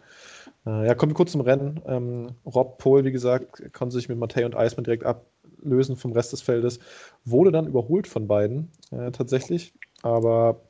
Äh, 0.66 0.86
ja, 0.86 0.94
kommen 0.94 1.12
wir 1.12 1.16
kurz 1.16 1.32
zum 1.32 1.40
Rennen. 1.40 1.80
Ähm, 1.86 2.32
Rob 2.44 2.76
Pohl, 2.76 3.04
wie 3.04 3.12
gesagt, 3.12 3.72
konnte 3.72 3.94
sich 3.94 4.10
mit 4.10 4.18
Matthäus 4.18 4.46
und 4.46 4.56
Eismann 4.56 4.84
direkt 4.84 5.04
ablösen 5.04 5.96
vom 5.96 6.12
Rest 6.12 6.34
des 6.34 6.42
Feldes. 6.42 6.78
Wurde 7.24 7.52
dann 7.52 7.66
überholt 7.66 8.06
von 8.06 8.26
beiden 8.26 8.70
äh, 8.90 9.10
tatsächlich. 9.12 9.72
Aber 10.02 10.60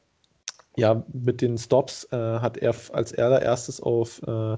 ja, 0.77 1.05
mit 1.13 1.41
den 1.41 1.59
Stops 1.59 2.09
äh, 2.13 2.17
hat 2.17 2.57
er 2.57 2.75
als 2.93 3.17
allererstes 3.17 3.81
auf 3.81 4.23
äh, 4.27 4.57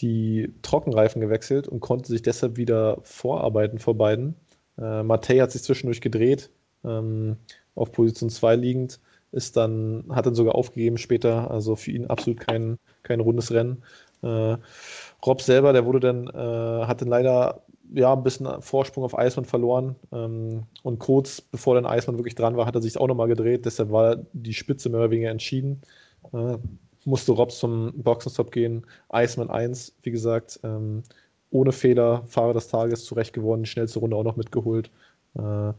die 0.00 0.52
Trockenreifen 0.62 1.20
gewechselt 1.20 1.68
und 1.68 1.80
konnte 1.80 2.08
sich 2.08 2.22
deshalb 2.22 2.56
wieder 2.56 2.98
vorarbeiten 3.02 3.78
vor 3.78 3.96
beiden. 3.96 4.36
Äh, 4.78 5.02
Matej 5.02 5.40
hat 5.40 5.50
sich 5.52 5.62
zwischendurch 5.62 6.00
gedreht, 6.00 6.50
ähm, 6.84 7.36
auf 7.74 7.92
Position 7.92 8.30
2 8.30 8.56
liegend, 8.56 9.00
ist 9.32 9.56
dann, 9.56 10.04
hat 10.10 10.26
dann 10.26 10.34
sogar 10.34 10.54
aufgegeben 10.54 10.98
später, 10.98 11.50
also 11.50 11.76
für 11.76 11.90
ihn 11.90 12.06
absolut 12.06 12.40
kein, 12.40 12.78
kein 13.02 13.20
rundes 13.20 13.50
Rennen. 13.52 13.82
Äh, 14.22 14.56
Rob 15.24 15.42
selber, 15.42 15.72
der 15.72 15.84
wurde 15.84 16.00
dann, 16.00 16.28
äh, 16.28 16.86
hat 16.86 17.00
dann 17.00 17.08
leider 17.08 17.62
ja, 17.94 18.12
ein 18.12 18.22
bisschen 18.22 18.60
Vorsprung 18.62 19.04
auf 19.04 19.16
Eismann 19.18 19.44
verloren. 19.44 19.96
Ähm, 20.12 20.64
und 20.82 20.98
kurz 20.98 21.40
bevor 21.40 21.74
dann 21.74 21.86
Eismann 21.86 22.18
wirklich 22.18 22.34
dran 22.34 22.56
war, 22.56 22.66
hat 22.66 22.74
er 22.74 22.82
sich 22.82 22.98
auch 22.98 23.06
nochmal 23.06 23.28
gedreht. 23.28 23.66
Deshalb 23.66 23.90
war 23.90 24.16
die 24.32 24.54
Spitze 24.54 24.88
mehr 24.88 25.00
oder 25.00 25.10
weniger 25.10 25.30
entschieden. 25.30 25.80
Äh, 26.32 26.58
musste 27.04 27.32
Robs 27.32 27.58
zum 27.58 27.92
Boxenstopp 27.96 28.50
gehen. 28.52 28.86
Eismann 29.08 29.50
1, 29.50 29.96
wie 30.02 30.10
gesagt, 30.10 30.60
ähm, 30.62 31.02
ohne 31.50 31.72
Fehler, 31.72 32.22
Fahrer 32.26 32.52
des 32.54 32.68
Tages 32.68 33.04
zurecht 33.04 33.32
geworden, 33.32 33.64
schnellste 33.64 34.00
Runde 34.00 34.16
auch 34.16 34.24
noch 34.24 34.36
mitgeholt. 34.36 34.90
Äh, 35.34 35.72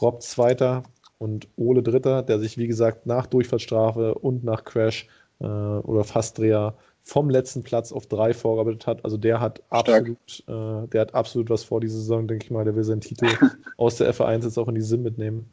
Rob 0.00 0.22
Zweiter 0.22 0.82
und 1.18 1.48
Ole 1.56 1.82
Dritter, 1.82 2.22
der 2.22 2.38
sich, 2.38 2.58
wie 2.58 2.66
gesagt, 2.66 3.06
nach 3.06 3.26
Durchfahrtsstrafe 3.26 4.14
und 4.14 4.44
nach 4.44 4.64
Crash 4.64 5.08
äh, 5.40 5.46
oder 5.46 6.04
Fastdreher 6.04 6.74
vom 7.04 7.28
letzten 7.28 7.62
Platz 7.62 7.92
auf 7.92 8.06
drei 8.06 8.32
vorgearbeitet 8.32 8.86
hat. 8.86 9.04
Also 9.04 9.18
der 9.18 9.38
hat 9.38 9.62
absolut, 9.68 10.42
äh, 10.48 10.88
der 10.88 11.00
hat 11.02 11.14
absolut 11.14 11.50
was 11.50 11.62
vor 11.62 11.80
diese 11.80 11.98
Saison, 11.98 12.26
denke 12.26 12.46
ich 12.46 12.50
mal. 12.50 12.64
Der 12.64 12.74
will 12.74 12.82
seinen 12.82 13.02
Titel 13.02 13.26
aus 13.76 13.98
der 13.98 14.12
F1 14.12 14.44
jetzt 14.44 14.58
auch 14.58 14.68
in 14.68 14.74
die 14.74 14.80
Sim 14.80 15.02
mitnehmen. 15.02 15.46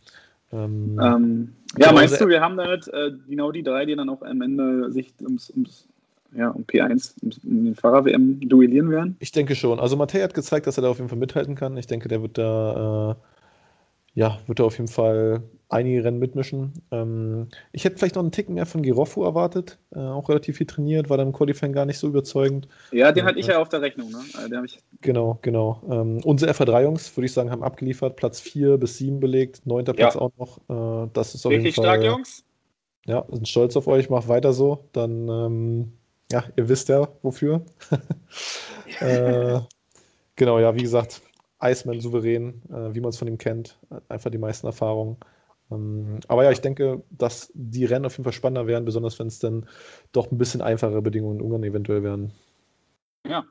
Ähm, 0.54 1.00
ähm, 1.02 1.54
ja, 1.78 1.90
genau, 1.90 1.94
meinst 1.94 2.20
du, 2.20 2.28
wir 2.28 2.42
haben 2.42 2.58
damit 2.58 2.88
äh, 2.88 3.12
genau 3.28 3.52
die 3.52 3.64
drei, 3.64 3.86
die 3.86 3.96
dann 3.96 4.10
auch 4.10 4.22
am 4.22 4.42
Ende 4.42 4.92
sich 4.92 5.14
ums, 5.22 5.50
ums 5.52 5.88
ja, 6.34 6.50
um 6.50 6.64
P1, 6.64 7.16
um, 7.22 7.32
um 7.44 7.66
den 7.66 7.76
Fahrer-WM 7.76 8.40
duellieren 8.48 8.90
werden? 8.90 9.18
Ich 9.20 9.34
denke 9.34 9.56
schon. 9.56 9.80
Also 9.80 9.98
Matej 9.98 10.24
hat 10.24 10.34
gezeigt, 10.34 10.68
dass 10.68 10.78
er 10.78 10.84
da 10.84 10.90
auf 10.90 10.98
jeden 10.98 11.10
Fall 11.10 11.18
mithalten 11.18 11.56
kann. 11.56 11.76
Ich 11.76 11.88
denke, 11.88 12.08
der 12.08 12.22
wird 12.22 12.38
da, 12.38 13.12
äh, 13.12 13.16
ja, 14.14 14.40
wird 14.48 14.60
da 14.60 14.64
auf 14.64 14.78
jeden 14.78 14.90
Fall 14.90 15.44
einige 15.72 16.04
Rennen 16.04 16.20
mitmischen. 16.20 16.74
Ähm, 16.92 17.48
ich 17.72 17.86
hätte 17.86 17.98
vielleicht 17.98 18.16
noch 18.16 18.24
einen 18.24 18.32
Ticken 18.32 18.56
mehr 18.56 18.66
von 18.66 18.84
Giroffu 18.84 19.24
erwartet. 19.24 19.80
Äh, 19.96 20.00
auch 20.00 20.28
relativ 20.28 20.58
viel 20.58 20.68
trainiert, 20.68 21.10
war 21.10 21.18
dann 21.18 21.28
im 21.28 21.34
Qualifying 21.34 21.72
gar 21.72 21.86
nicht 21.86 21.98
so 21.98 22.08
überzeugend. 22.08 22.68
Ja, 22.92 23.12
den 23.12 23.26
hatte 23.26 23.40
ich 23.40 23.48
ja 23.48 23.60
auf 23.60 23.70
der 23.70 23.82
Rechnung. 23.82 24.12
Ne? 24.12 24.20
Also 24.38 24.64
ich... 24.64 24.80
Genau, 25.02 25.40
genau. 25.42 25.82
Ähm, 25.90 26.20
unsere 26.24 26.52
FA3-Jungs, 26.52 27.16
würde 27.16 27.26
ich 27.26 27.34
sagen, 27.34 27.52
haben 27.52 27.64
abgeliefert. 27.64 28.18
Platz 28.18 28.42
4 28.42 28.78
bis 28.78 28.98
7 28.98 29.20
belegt, 29.20 29.66
9. 29.66 29.86
Ja. 29.86 29.94
Platz 29.94 30.16
auch 30.18 30.32
noch. 30.38 30.58
Äh, 31.06 31.10
das 31.14 31.36
ist 31.36 31.46
auf 31.46 31.52
Richtig 31.52 31.78
jeden 31.78 31.86
Fall, 31.86 31.96
stark, 31.96 32.04
Jungs. 32.04 32.44
Ja, 33.06 33.26
sind 33.32 33.48
stolz 33.48 33.76
auf 33.78 33.88
euch, 33.88 34.10
macht 34.10 34.28
weiter 34.28 34.54
so. 34.54 34.90
Dann, 34.92 35.28
ähm, 35.30 35.94
ja, 36.32 36.44
ihr 36.56 36.70
wisst 36.70 36.90
ja, 36.90 37.08
wofür. 37.22 37.66
äh, 39.00 39.60
genau, 40.36 40.60
ja, 40.60 40.76
wie 40.76 40.84
gesagt, 40.84 41.22
Iceman 41.62 42.00
souverän, 42.00 42.62
äh, 42.70 42.94
wie 42.94 43.02
man 43.02 43.10
es 43.10 43.18
von 43.18 43.28
ihm 43.28 43.38
kennt. 43.38 43.80
Einfach 44.10 44.32
die 44.32 44.38
meisten 44.38 44.68
Erfahrungen. 44.68 45.18
Ähm, 45.72 46.20
aber 46.28 46.44
ja, 46.44 46.52
ich 46.52 46.62
denke, 46.62 47.04
dass 47.10 47.52
die 47.54 47.86
Rennen 47.86 48.06
auf 48.06 48.14
jeden 48.14 48.24
Fall 48.24 48.34
spannender 48.34 48.68
werden, 48.68 48.86
besonders 48.86 49.18
wenn 49.20 49.28
es 49.28 49.40
dann 49.40 49.68
doch 50.12 50.32
ein 50.32 50.38
bisschen 50.38 50.62
einfachere 50.62 51.02
Bedingungen 51.02 51.40
in 51.40 51.46
Ungarn 51.46 51.64
eventuell 51.64 52.04
werden. 52.04 52.34
Ja, 53.26 53.46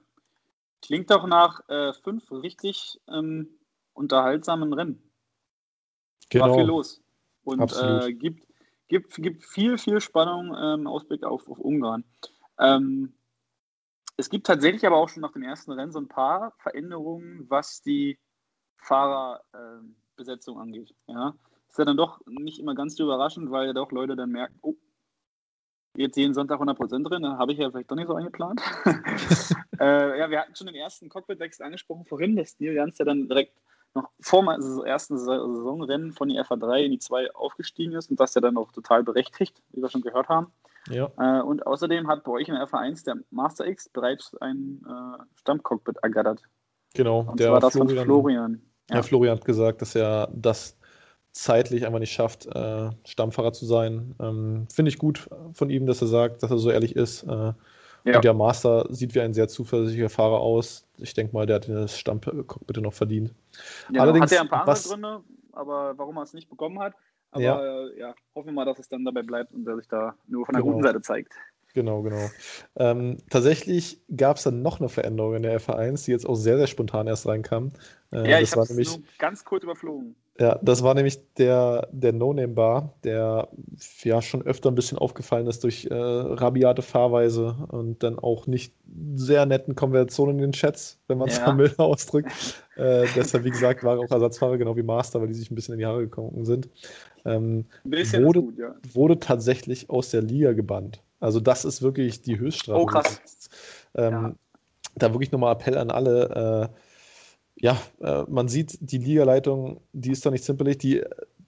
klingt 0.83 1.11
doch 1.11 1.27
nach 1.27 1.61
äh, 1.69 1.93
fünf 1.93 2.31
richtig 2.31 3.01
ähm, 3.09 3.49
unterhaltsamen 3.95 4.73
Rennen. 4.73 5.03
Genau. 6.31 6.49
War 6.49 6.55
viel 6.55 6.67
los. 6.67 7.03
Und 7.45 7.73
äh, 7.77 8.13
gibt, 8.13 8.47
gibt, 8.89 9.15
gibt 9.15 9.45
viel, 9.45 9.79
viel 9.79 10.01
Spannung 10.01 10.49
im 10.49 10.81
ähm, 10.81 10.87
Ausblick 10.87 11.25
auf, 11.25 11.49
auf 11.49 11.59
Ungarn. 11.59 12.05
Ähm, 12.59 13.15
es 14.21 14.31
gibt 14.31 14.47
tatsächlich 14.47 14.87
aber 14.87 14.97
auch 14.97 15.09
schon 15.09 15.23
nach 15.23 15.33
dem 15.33 15.43
ersten 15.43 15.73
Rennen 15.73 15.93
so 15.93 15.99
ein 15.99 16.09
paar 16.09 16.53
Veränderungen, 16.59 17.47
was 17.49 17.83
die 17.83 18.19
Fahrerbesetzung 18.79 20.57
äh, 20.57 20.61
angeht. 20.61 20.95
Ja? 21.07 21.35
ist 21.71 21.79
ja 21.79 21.85
dann 21.85 21.97
doch 21.97 22.21
nicht 22.27 22.59
immer 22.59 22.75
ganz 22.75 22.97
so 22.97 23.05
überraschend, 23.05 23.51
weil 23.51 23.67
ja 23.67 23.73
doch 23.73 23.93
Leute 23.93 24.17
dann 24.17 24.31
merken, 24.31 24.59
oh, 24.63 24.75
jetzt 25.97 26.17
jeden 26.17 26.35
Sonntag 26.35 26.61
100% 26.61 27.09
drin, 27.09 27.23
dann 27.23 27.39
habe 27.39 27.53
ich 27.53 27.59
ja 27.59 27.71
vielleicht 27.71 27.91
doch 27.91 27.97
nicht 27.97 28.09
so 28.09 28.15
eingeplant. 28.15 28.61
äh, 29.81 30.19
ja, 30.19 30.31
wir 30.31 30.41
hatten 30.41 30.55
schon 30.55 30.67
den 30.67 30.77
ersten 30.77 31.09
Cockpit-Wechsel 31.09 31.65
angesprochen 31.65 32.05
vorhin, 32.05 32.37
dass 32.37 32.59
Neil 32.59 32.75
Jans 32.75 32.99
ja 32.99 33.05
dann 33.05 33.29
direkt 33.29 33.57
noch 33.95 34.11
vor 34.21 34.43
dem 34.43 34.85
ersten 34.85 35.19
Saisonrennen 35.19 36.13
von 36.13 36.29
die 36.29 36.41
FA3 36.41 36.85
in 36.85 36.93
die 36.93 36.99
2 36.99 37.35
aufgestiegen 37.35 37.95
ist 37.95 38.11
und 38.11 38.21
das 38.21 38.35
ja 38.35 38.41
dann 38.41 38.57
auch 38.57 38.71
total 38.73 39.03
berechtigt, 39.03 39.63
wie 39.71 39.83
wir 39.83 39.89
schon 39.89 40.03
gehört 40.03 40.29
haben. 40.29 40.53
Ja. 40.89 41.11
Äh, 41.19 41.43
und 41.43 41.67
außerdem 41.67 42.09
hat 42.09 42.25
bei 42.25 42.33
euch 42.33 42.47
der 42.47 42.67
FA1 42.67 43.05
der 43.05 43.17
Master 43.31 43.67
X 43.67 43.89
bereits 43.89 44.35
ein 44.41 44.81
äh, 44.87 45.23
Stammcockpit 45.37 45.99
ergattert. 46.03 46.43
Genau, 46.95 47.21
und 47.21 47.39
der 47.39 47.49
zwar 47.49 47.61
das 47.61 47.73
Florian, 47.75 47.97
von 47.97 48.05
Florian. 48.05 48.63
Ja. 48.89 48.97
ja, 48.97 49.03
Florian 49.03 49.37
hat 49.37 49.45
gesagt, 49.45 49.83
dass 49.83 49.95
er 49.95 50.29
das 50.33 50.77
zeitlich 51.33 51.87
einfach 51.87 52.01
nicht 52.01 52.13
schafft, 52.13 52.47
äh, 52.47 52.91
Stammfahrer 53.05 53.53
zu 53.53 53.67
sein. 53.67 54.15
Ähm, 54.21 54.67
Finde 54.73 54.89
ich 54.89 54.99
gut 54.99 55.29
von 55.53 55.71
ihm, 55.71 55.87
dass 55.87 56.01
er 56.01 56.09
sagt, 56.09 56.43
dass 56.43 56.51
er 56.51 56.59
so 56.59 56.71
ehrlich 56.71 56.97
ist. 56.97 57.23
Äh, 57.23 57.53
ja. 58.05 58.17
Und 58.17 58.25
der 58.25 58.35
Master 58.35 58.87
sieht 58.91 59.15
wie 59.15 59.21
ein 59.21 59.35
sehr 59.35 59.49
zuversichtlicher 59.49 60.09
Fahrer 60.09 60.41
aus. 60.41 60.87
Ich 60.99 61.15
denke 61.15 61.35
mal, 61.35 61.47
der 61.47 61.57
hat 61.57 61.69
das 61.69 61.99
Stammcockpit 61.99 62.79
noch 62.79 62.95
verdient. 62.95 63.35
Ja, 63.93 64.03
Allerdings, 64.03 64.25
hat 64.25 64.33
er 64.33 64.41
ein 64.41 64.49
paar 64.49 64.67
andere 64.67 64.89
Gründe, 64.89 65.21
aber 65.53 65.99
warum 65.99 66.17
er 66.17 66.23
es 66.23 66.33
nicht 66.33 66.49
bekommen 66.49 66.81
hat. 66.81 66.95
Aber 67.31 67.43
ja. 67.43 67.89
ja. 67.97 68.15
hoffen 68.35 68.49
wir 68.49 68.53
mal, 68.53 68.65
dass 68.65 68.79
es 68.79 68.89
dann 68.89 69.05
dabei 69.05 69.23
bleibt 69.23 69.53
und 69.53 69.67
er 69.67 69.77
sich 69.77 69.89
da 69.89 70.15
nur 70.27 70.47
von 70.47 70.55
der 70.55 70.63
genau. 70.63 70.75
guten 70.75 70.85
Seite 70.85 71.01
zeigt. 71.01 71.33
Genau, 71.75 72.03
genau. 72.03 72.29
Ähm, 72.77 73.19
tatsächlich 73.31 74.01
gab 74.17 74.39
es 74.39 74.43
dann 74.43 74.63
noch 74.63 74.81
eine 74.81 74.89
Veränderung 74.89 75.37
in 75.37 75.43
der 75.43 75.61
FA1, 75.61 76.05
die 76.05 76.11
jetzt 76.11 76.27
auch 76.27 76.35
sehr, 76.35 76.57
sehr 76.57 76.67
spontan 76.67 77.07
erst 77.07 77.27
reinkam. 77.27 77.73
Äh, 78.13 78.29
ja, 78.29 78.41
ich 78.41 78.53
habe 78.53 78.63
es 78.63 78.71
nur 78.71 79.03
ganz 79.19 79.45
kurz 79.45 79.63
überflogen. 79.63 80.17
Ja, 80.41 80.59
das 80.63 80.83
war 80.83 80.95
nämlich 80.95 81.19
der, 81.35 81.87
der 81.93 82.15
No-Name-Bar, 82.15 82.95
der 83.05 83.49
ja 84.03 84.23
schon 84.23 84.41
öfter 84.41 84.71
ein 84.71 84.75
bisschen 84.75 84.97
aufgefallen 84.97 85.47
ist 85.47 85.63
durch 85.65 85.85
äh, 85.85 85.95
rabiate 85.95 86.81
Fahrweise 86.81 87.57
und 87.69 88.03
dann 88.03 88.19
auch 88.19 88.47
nicht 88.47 88.73
sehr 89.17 89.45
netten 89.45 89.75
Konversationen 89.75 90.37
in 90.37 90.45
den 90.45 90.53
Chats, 90.53 90.99
wenn 91.09 91.19
man 91.19 91.29
es 91.29 91.37
ja. 91.37 91.47
mal 91.49 91.57
milder 91.57 91.81
ausdrückt. 91.85 92.33
äh, 92.77 93.07
deshalb, 93.15 93.45
wie 93.45 93.51
gesagt, 93.51 93.85
war 93.85 93.99
er 93.99 94.01
auch 94.01 94.11
Ersatzfahrer, 94.11 94.57
genau 94.57 94.75
wie 94.79 94.83
Master, 94.83 95.21
weil 95.21 95.29
die 95.29 95.35
sich 95.35 95.51
ein 95.51 95.55
bisschen 95.55 95.75
in 95.75 95.81
die 95.81 95.87
Haare 95.87 96.01
gekommen 96.01 96.47
sind. 96.47 96.71
Ähm, 97.27 97.67
wurde, 97.85 98.41
gut, 98.41 98.57
ja. 98.57 98.75
wurde 98.95 99.19
tatsächlich 99.19 99.91
aus 99.91 100.09
der 100.09 100.23
Liga 100.23 100.55
gebannt. 100.55 101.03
Also, 101.19 101.41
das 101.41 101.67
ist 101.67 101.83
wirklich 101.83 102.23
die 102.23 102.39
Höchststrafe. 102.39 102.81
Oh, 102.81 102.87
krass. 102.87 103.21
Ähm, 103.95 104.13
ja. 104.13 104.35
Da 104.95 105.13
wirklich 105.13 105.33
nochmal 105.33 105.53
Appell 105.53 105.77
an 105.77 105.91
alle. 105.91 106.71
Äh, 106.73 106.77
ja, 107.57 107.77
äh, 108.01 108.25
man 108.29 108.49
sieht, 108.49 108.79
die 108.81 108.99
Ligaleitung, 108.99 109.81
die 109.93 110.13
ist 110.13 110.25
da 110.25 110.31
nicht 110.31 110.45
simpelig, 110.45 110.79
die, 110.79 111.03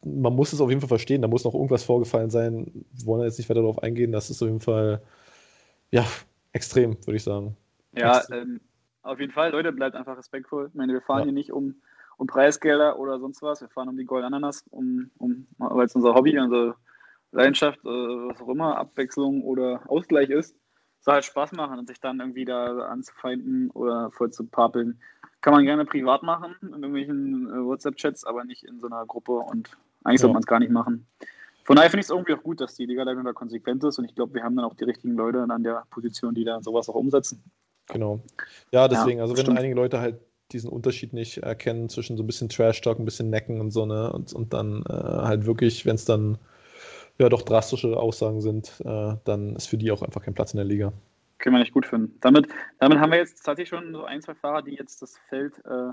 man 0.05 0.35
muss 0.35 0.53
es 0.53 0.61
auf 0.61 0.69
jeden 0.69 0.81
Fall 0.81 0.89
verstehen, 0.89 1.23
da 1.23 1.29
muss 1.29 1.45
noch 1.45 1.55
irgendwas 1.55 1.85
vorgefallen 1.85 2.31
sein. 2.31 2.85
Wir 2.93 3.07
wollen 3.07 3.23
jetzt 3.23 3.39
nicht 3.39 3.49
weiter 3.49 3.61
darauf 3.61 3.83
eingehen, 3.83 4.13
das 4.13 4.31
ist 4.31 4.43
auf 4.43 4.49
jeden 4.49 4.61
Fall, 4.61 5.03
ja, 5.91 6.05
extrem, 6.53 6.99
würde 7.07 7.17
ich 7.17 7.23
sagen. 7.23 7.57
Ja, 7.93 8.23
ähm, 8.31 8.61
auf 9.03 9.21
jeden 9.21 9.33
Fall, 9.33 9.51
Leute, 9.53 9.73
bleibt 9.73 9.97
einfach 9.97 10.17
respektvoll. 10.17 10.69
Ich 10.69 10.75
meine, 10.75 10.93
wir 10.93 11.03
fahren 11.03 11.21
ja. 11.21 11.25
hier 11.25 11.33
nicht 11.33 11.53
um, 11.53 11.75
um 12.17 12.27
Preisgelder 12.27 12.99
oder 12.99 13.19
sonst 13.19 13.43
was, 13.43 13.61
wir 13.61 13.69
fahren 13.69 13.89
um 13.89 13.97
die 13.97 14.05
Gold 14.05 14.25
Ananas, 14.25 14.65
um, 14.71 15.11
um, 15.19 15.47
weil 15.59 15.87
es 15.87 15.95
unser 15.95 16.15
Hobby, 16.15 16.39
unsere 16.39 16.77
Leidenschaft, 17.33 17.81
äh, 17.81 17.89
was 17.89 18.41
auch 18.41 18.49
immer, 18.49 18.77
Abwechslung 18.77 19.43
oder 19.43 19.83
Ausgleich 19.89 20.31
ist. 20.31 20.57
Soll 21.01 21.15
halt 21.15 21.25
Spaß 21.25 21.53
machen 21.53 21.79
und 21.79 21.89
sich 21.89 22.01
dann 22.01 22.21
irgendwie 22.21 22.45
da 22.45 22.79
anzufeinden 22.87 23.71
oder 23.71 24.11
voll 24.13 24.31
zu 24.31 24.47
papeln 24.47 25.01
kann 25.43 25.53
man 25.53 25.65
gerne 25.65 25.85
privat 25.85 26.23
machen, 26.23 26.55
in 26.63 26.69
irgendwelchen 26.69 27.49
äh, 27.49 27.65
WhatsApp-Chats, 27.65 28.25
aber 28.25 28.45
nicht 28.45 28.65
in 28.65 28.81
so 28.81 28.87
einer 28.87 29.05
Gruppe 29.05 29.33
und 29.33 29.77
eigentlich 30.05 30.21
ja. 30.21 30.23
sollte 30.23 30.35
man 30.35 30.41
es 30.41 30.47
gar 30.47 30.61
nicht 30.61 30.73
machen. 30.73 31.07
Von 31.65 31.77
daher 31.77 31.91
finde 31.91 32.01
ich 32.01 32.07
es 32.07 32.11
irgendwie 32.11 32.35
auch 32.35 32.43
gut, 32.43 32.61
dass 32.61 32.75
die 32.75 32.87
Liga-Leitung 32.87 33.25
da 33.25 33.33
konsequent 33.33 33.85
ist 33.85 33.99
und 33.99 34.05
ich 34.05 34.15
glaube, 34.15 34.35
wir 34.35 34.43
haben 34.43 34.57
dann 34.57 34.65
auch 34.65 34.75
die 34.75 34.85
richtigen 34.85 35.15
Leute 35.15 35.43
an 35.43 35.63
der 35.63 35.85
Position, 35.91 36.35
die 36.35 36.45
da 36.45 36.61
sowas 36.63 36.89
auch 36.89 36.95
umsetzen. 36.95 37.43
Genau. 37.89 38.21
Ja, 38.73 38.89
deswegen, 38.89 39.19
Ja, 39.19 39.25
also 39.25 39.37
wenn 39.37 39.43
stimmt. 39.43 39.59
einige 39.59 39.75
Leute 39.75 40.01
halt 40.01 40.21
diesen 40.53 40.71
Unterschied 40.71 41.13
nicht 41.13 41.39
erkennen 41.39 41.89
zwischen 41.89 42.17
so 42.17 42.23
ein 42.23 42.27
bisschen 42.27 42.49
Trash-Talk, 42.49 42.99
ein 42.99 43.05
bisschen 43.05 43.31
Necken 43.31 43.61
und 43.61 43.71
so, 43.71 43.87
ne, 43.87 44.13
und, 44.13 44.33
und 44.33 44.53
dann 44.53 44.85
äh, 44.89 44.93
halt 44.93 45.47
wirklich, 45.47 45.87
wenn 45.87 45.95
es 45.95 46.05
dann 46.05 46.39
ja 47.19 47.29
doch 47.29 47.43
drastische 47.43 47.97
Aussagen 47.97 48.41
sind, 48.41 48.81
äh, 48.85 49.15
dann 49.25 49.57
ist 49.57 49.67
für 49.67 49.79
die 49.79 49.93
auch 49.93 50.03
einfach 50.03 50.23
kein 50.23 50.35
Platz 50.35 50.53
in 50.53 50.59
der 50.59 50.67
Liga. 50.67 50.93
Können 51.43 51.57
wir 51.57 51.61
nicht 51.61 51.75
gut 51.75 51.87
finden. 51.87 52.17
Damit, 52.21 52.49
damit 52.79 52.99
haben 53.01 53.11
wir 53.11 53.19
jetzt 53.19 53.45
tatsächlich 53.45 53.69
schon 53.69 53.93
so 53.93 54.05
ein, 54.05 54.23
zwei 54.23 54.35
Fahrer, 54.35 54.63
die 54.63 54.75
jetzt 54.77 55.03
das 55.03 55.19
Feld 55.29 55.59
äh, 55.67 55.91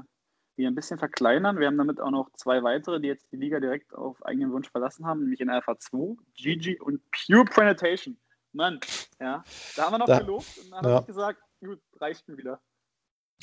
wieder 0.55 0.69
ein 0.69 0.75
bisschen 0.75 0.99
verkleinern. 0.99 1.59
Wir 1.59 1.65
haben 1.67 1.77
damit 1.77 1.99
auch 1.99 2.11
noch 2.11 2.29
zwei 2.33 2.61
weitere, 2.61 2.99
die 3.01 3.07
jetzt 3.07 3.31
die 3.31 3.37
Liga 3.37 3.59
direkt 3.59 3.93
auf 3.95 4.23
eigenen 4.25 4.51
Wunsch 4.51 4.69
verlassen 4.69 5.07
haben, 5.07 5.21
nämlich 5.21 5.41
in 5.41 5.47
der 5.47 5.63
FA2, 5.63 6.17
Gigi 6.35 6.79
und 6.79 7.01
Pure 7.11 7.45
Presentation. 7.45 8.15
Mann, 8.53 8.79
ja, 9.19 9.43
da 9.75 9.83
haben 9.85 9.93
wir 9.93 9.97
noch 9.99 10.05
Da- 10.07 10.19
gelobt 10.19 10.57
und 10.63 10.71
dann 10.71 10.83
ja. 10.85 10.99
gesagt, 11.01 11.39
gut, 11.61 11.79
reicht 11.99 12.27
mir 12.27 12.37
wieder. 12.37 12.59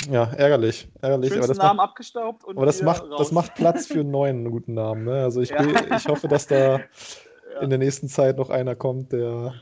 Ja, 0.08 0.24
ärgerlich, 0.32 0.88
ärgerlich, 1.00 1.32
aber 1.32 1.38
Schönsten 1.42 1.48
das 1.48 1.58
Namen 1.58 1.76
macht, 1.78 1.88
abgestaubt 1.90 2.44
und 2.44 2.56
aber 2.56 2.66
das 2.66 2.82
macht, 2.82 3.02
raus. 3.02 3.18
das 3.18 3.32
macht 3.32 3.54
Platz 3.54 3.86
für 3.86 4.00
einen 4.00 4.10
neuen 4.12 4.48
guten 4.50 4.74
Namen, 4.74 5.04
ne? 5.04 5.22
Also 5.24 5.40
ich, 5.40 5.50
Ja. 5.50 5.64
will, 5.64 5.74
ich 5.96 6.06
hoffe, 6.06 6.28
dass 6.28 6.46
da 6.46 6.80
Ja. 7.54 7.60
in 7.62 7.70
der 7.70 7.78
nächsten 7.78 8.08
Zeit 8.08 8.36
noch 8.36 8.50
einer 8.50 8.76
kommt, 8.76 9.12
der, 9.12 9.54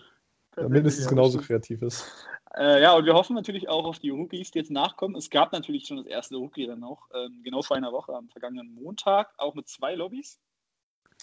mindestens 0.57 1.05
Ja, 1.05 1.11
genauso 1.11 1.39
kreativ 1.39 1.83
ist. 1.83 2.27
Äh, 2.57 2.83
ja, 2.83 2.95
und 2.95 3.05
wir 3.05 3.15
hoffen 3.15 3.35
natürlich 3.35 3.69
auch 3.69 3.85
auf 3.85 3.99
die 3.99 4.11
Rookies, 4.11 4.53
die 4.53 4.61
jetzt 4.61 4.71
nachkommen. 4.71 5.17
Es 5.17 5.29
gab 5.29 5.53
natürlich 5.53 5.87
schon 5.87 5.97
das 5.97 6.07
erste 6.07 6.37
Rookie 6.37 6.67
dann 6.67 6.85
auch, 6.85 7.09
ähm, 7.15 7.43
genau 7.43 7.63
vor 7.63 7.77
einer 7.77 7.93
Woche, 7.93 8.15
am 8.15 8.29
vergangenen 8.29 8.73
Montag, 8.75 9.33
auch 9.39 9.55
mit 9.55 9.69
zwei 9.69 9.95
Lobbys 9.95 10.39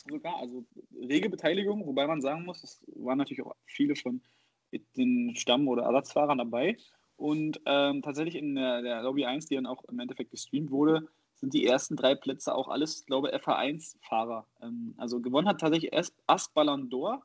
sogar, 0.09 0.37
also 0.37 0.65
rege 0.99 1.29
Beteiligung, 1.29 1.85
wobei 1.85 2.07
man 2.07 2.21
sagen 2.21 2.45
muss, 2.45 2.63
es 2.63 2.81
waren 2.95 3.17
natürlich 3.17 3.45
auch 3.45 3.55
viele 3.65 3.95
von 3.95 4.21
den 4.95 5.35
Stamm- 5.35 5.67
oder 5.67 5.83
Ersatzfahrern 5.83 6.37
dabei. 6.37 6.77
Und 7.17 7.61
ähm, 7.65 8.01
tatsächlich 8.01 8.35
in 8.35 8.55
der, 8.55 8.81
der 8.81 9.03
Lobby 9.03 9.25
1, 9.25 9.45
die 9.45 9.55
dann 9.55 9.67
auch 9.67 9.83
im 9.85 9.99
Endeffekt 9.99 10.31
gestreamt 10.31 10.71
wurde, 10.71 11.07
sind 11.35 11.53
die 11.53 11.65
ersten 11.65 11.95
drei 11.95 12.15
Plätze 12.15 12.53
auch 12.53 12.67
alles, 12.67 13.05
glaube 13.05 13.29
ich, 13.29 13.35
FA1-Fahrer. 13.35 14.47
Ähm, 14.61 14.95
also 14.97 15.21
gewonnen 15.21 15.47
hat 15.47 15.59
tatsächlich 15.59 15.93
erst 15.93 16.15
Asbalandor, 16.25 17.23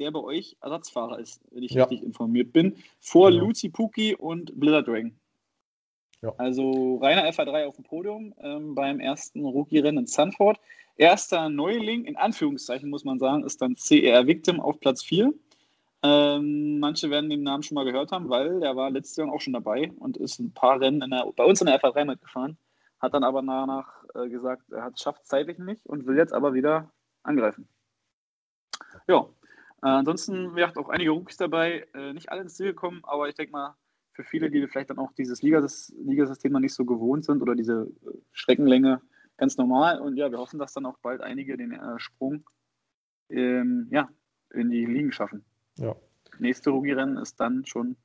der 0.00 0.10
bei 0.10 0.20
euch 0.20 0.56
Ersatzfahrer 0.62 1.18
ist, 1.18 1.40
wenn 1.50 1.62
ich 1.62 1.72
Ja. 1.72 1.84
richtig 1.84 2.02
informiert 2.02 2.52
bin, 2.52 2.76
vor 2.98 3.30
Genau. 3.30 3.44
Lucy 3.44 3.68
Puki 3.68 4.14
und 4.16 4.58
Blizzard 4.58 4.88
Dragon. 4.88 5.14
Ja. 6.22 6.34
Also 6.38 6.96
reiner 6.96 7.26
FA3 7.30 7.66
auf 7.66 7.76
dem 7.76 7.84
Podium 7.84 8.34
ähm, 8.40 8.74
beim 8.74 8.98
ersten 9.00 9.44
Rookie-Rennen 9.44 9.98
in 9.98 10.06
Sanford. 10.06 10.58
Erster 10.96 11.48
Neuling, 11.48 12.04
in 12.04 12.16
Anführungszeichen 12.16 12.90
muss 12.90 13.04
man 13.04 13.18
sagen, 13.18 13.44
ist 13.44 13.62
dann 13.62 13.74
CR 13.76 14.26
Victim 14.26 14.60
auf 14.60 14.80
Platz 14.80 15.02
4. 15.02 15.32
Ähm, 16.02 16.78
manche 16.78 17.10
werden 17.10 17.30
den 17.30 17.42
Namen 17.42 17.62
schon 17.62 17.74
mal 17.74 17.84
gehört 17.84 18.10
haben, 18.12 18.28
weil 18.28 18.60
der 18.60 18.74
war 18.76 18.90
letztes 18.90 19.16
Jahr 19.16 19.30
auch 19.32 19.40
schon 19.40 19.52
dabei 19.52 19.92
und 19.98 20.16
ist 20.16 20.38
ein 20.40 20.52
paar 20.52 20.80
Rennen 20.80 21.00
der, 21.10 21.30
bei 21.36 21.44
uns 21.44 21.60
in 21.60 21.66
der 21.66 21.80
FA3 21.80 22.04
mitgefahren. 22.06 22.56
Hat 23.00 23.14
dann 23.14 23.24
aber 23.24 23.40
danach 23.42 24.04
äh, 24.14 24.28
gesagt, 24.28 24.70
er 24.72 24.82
hat 24.84 24.94
es 24.94 25.00
schafft 25.00 25.26
zeitlich 25.26 25.58
nicht 25.58 25.86
und 25.86 26.06
will 26.06 26.16
jetzt 26.16 26.32
aber 26.34 26.52
wieder 26.52 26.90
angreifen. 27.22 27.66
Ja, 29.08 29.26
äh, 29.82 29.88
ansonsten 29.88 30.54
wir 30.56 30.66
hatten 30.66 30.78
auch 30.78 30.88
einige 30.88 31.10
Rookies 31.10 31.36
dabei, 31.36 31.86
äh, 31.94 32.12
nicht 32.12 32.30
alle 32.30 32.42
ins 32.42 32.54
Ziel 32.56 32.66
gekommen, 32.66 33.00
aber 33.04 33.28
ich 33.28 33.34
denke 33.34 33.52
mal, 33.52 33.74
für 34.12 34.24
viele, 34.24 34.50
die 34.50 34.66
vielleicht 34.66 34.90
dann 34.90 34.98
auch 34.98 35.12
dieses 35.12 35.40
Ligasys 35.42 35.94
Ligasystem 36.04 36.52
noch 36.52 36.60
nicht 36.60 36.74
so 36.74 36.84
gewohnt 36.84 37.24
sind 37.24 37.40
oder 37.42 37.54
diese 37.54 37.90
äh, 38.04 38.10
Streckenlänge 38.32 39.00
ganz 39.36 39.56
normal. 39.56 40.00
Und 40.00 40.16
ja, 40.16 40.30
wir 40.30 40.38
hoffen, 40.38 40.58
dass 40.58 40.72
dann 40.74 40.84
auch 40.86 40.98
bald 40.98 41.20
einige 41.22 41.56
den 41.56 41.72
äh, 41.72 41.98
Sprung 41.98 42.44
ähm, 43.30 43.88
ja, 43.90 44.08
in 44.52 44.70
die 44.70 44.84
Ligen 44.84 45.12
schaffen. 45.12 45.44
Ja. 45.78 45.94
Nächste 46.38 46.70
Rookie-Rennen 46.70 47.16
ist 47.18 47.38
dann 47.40 47.64
schon 47.64 47.96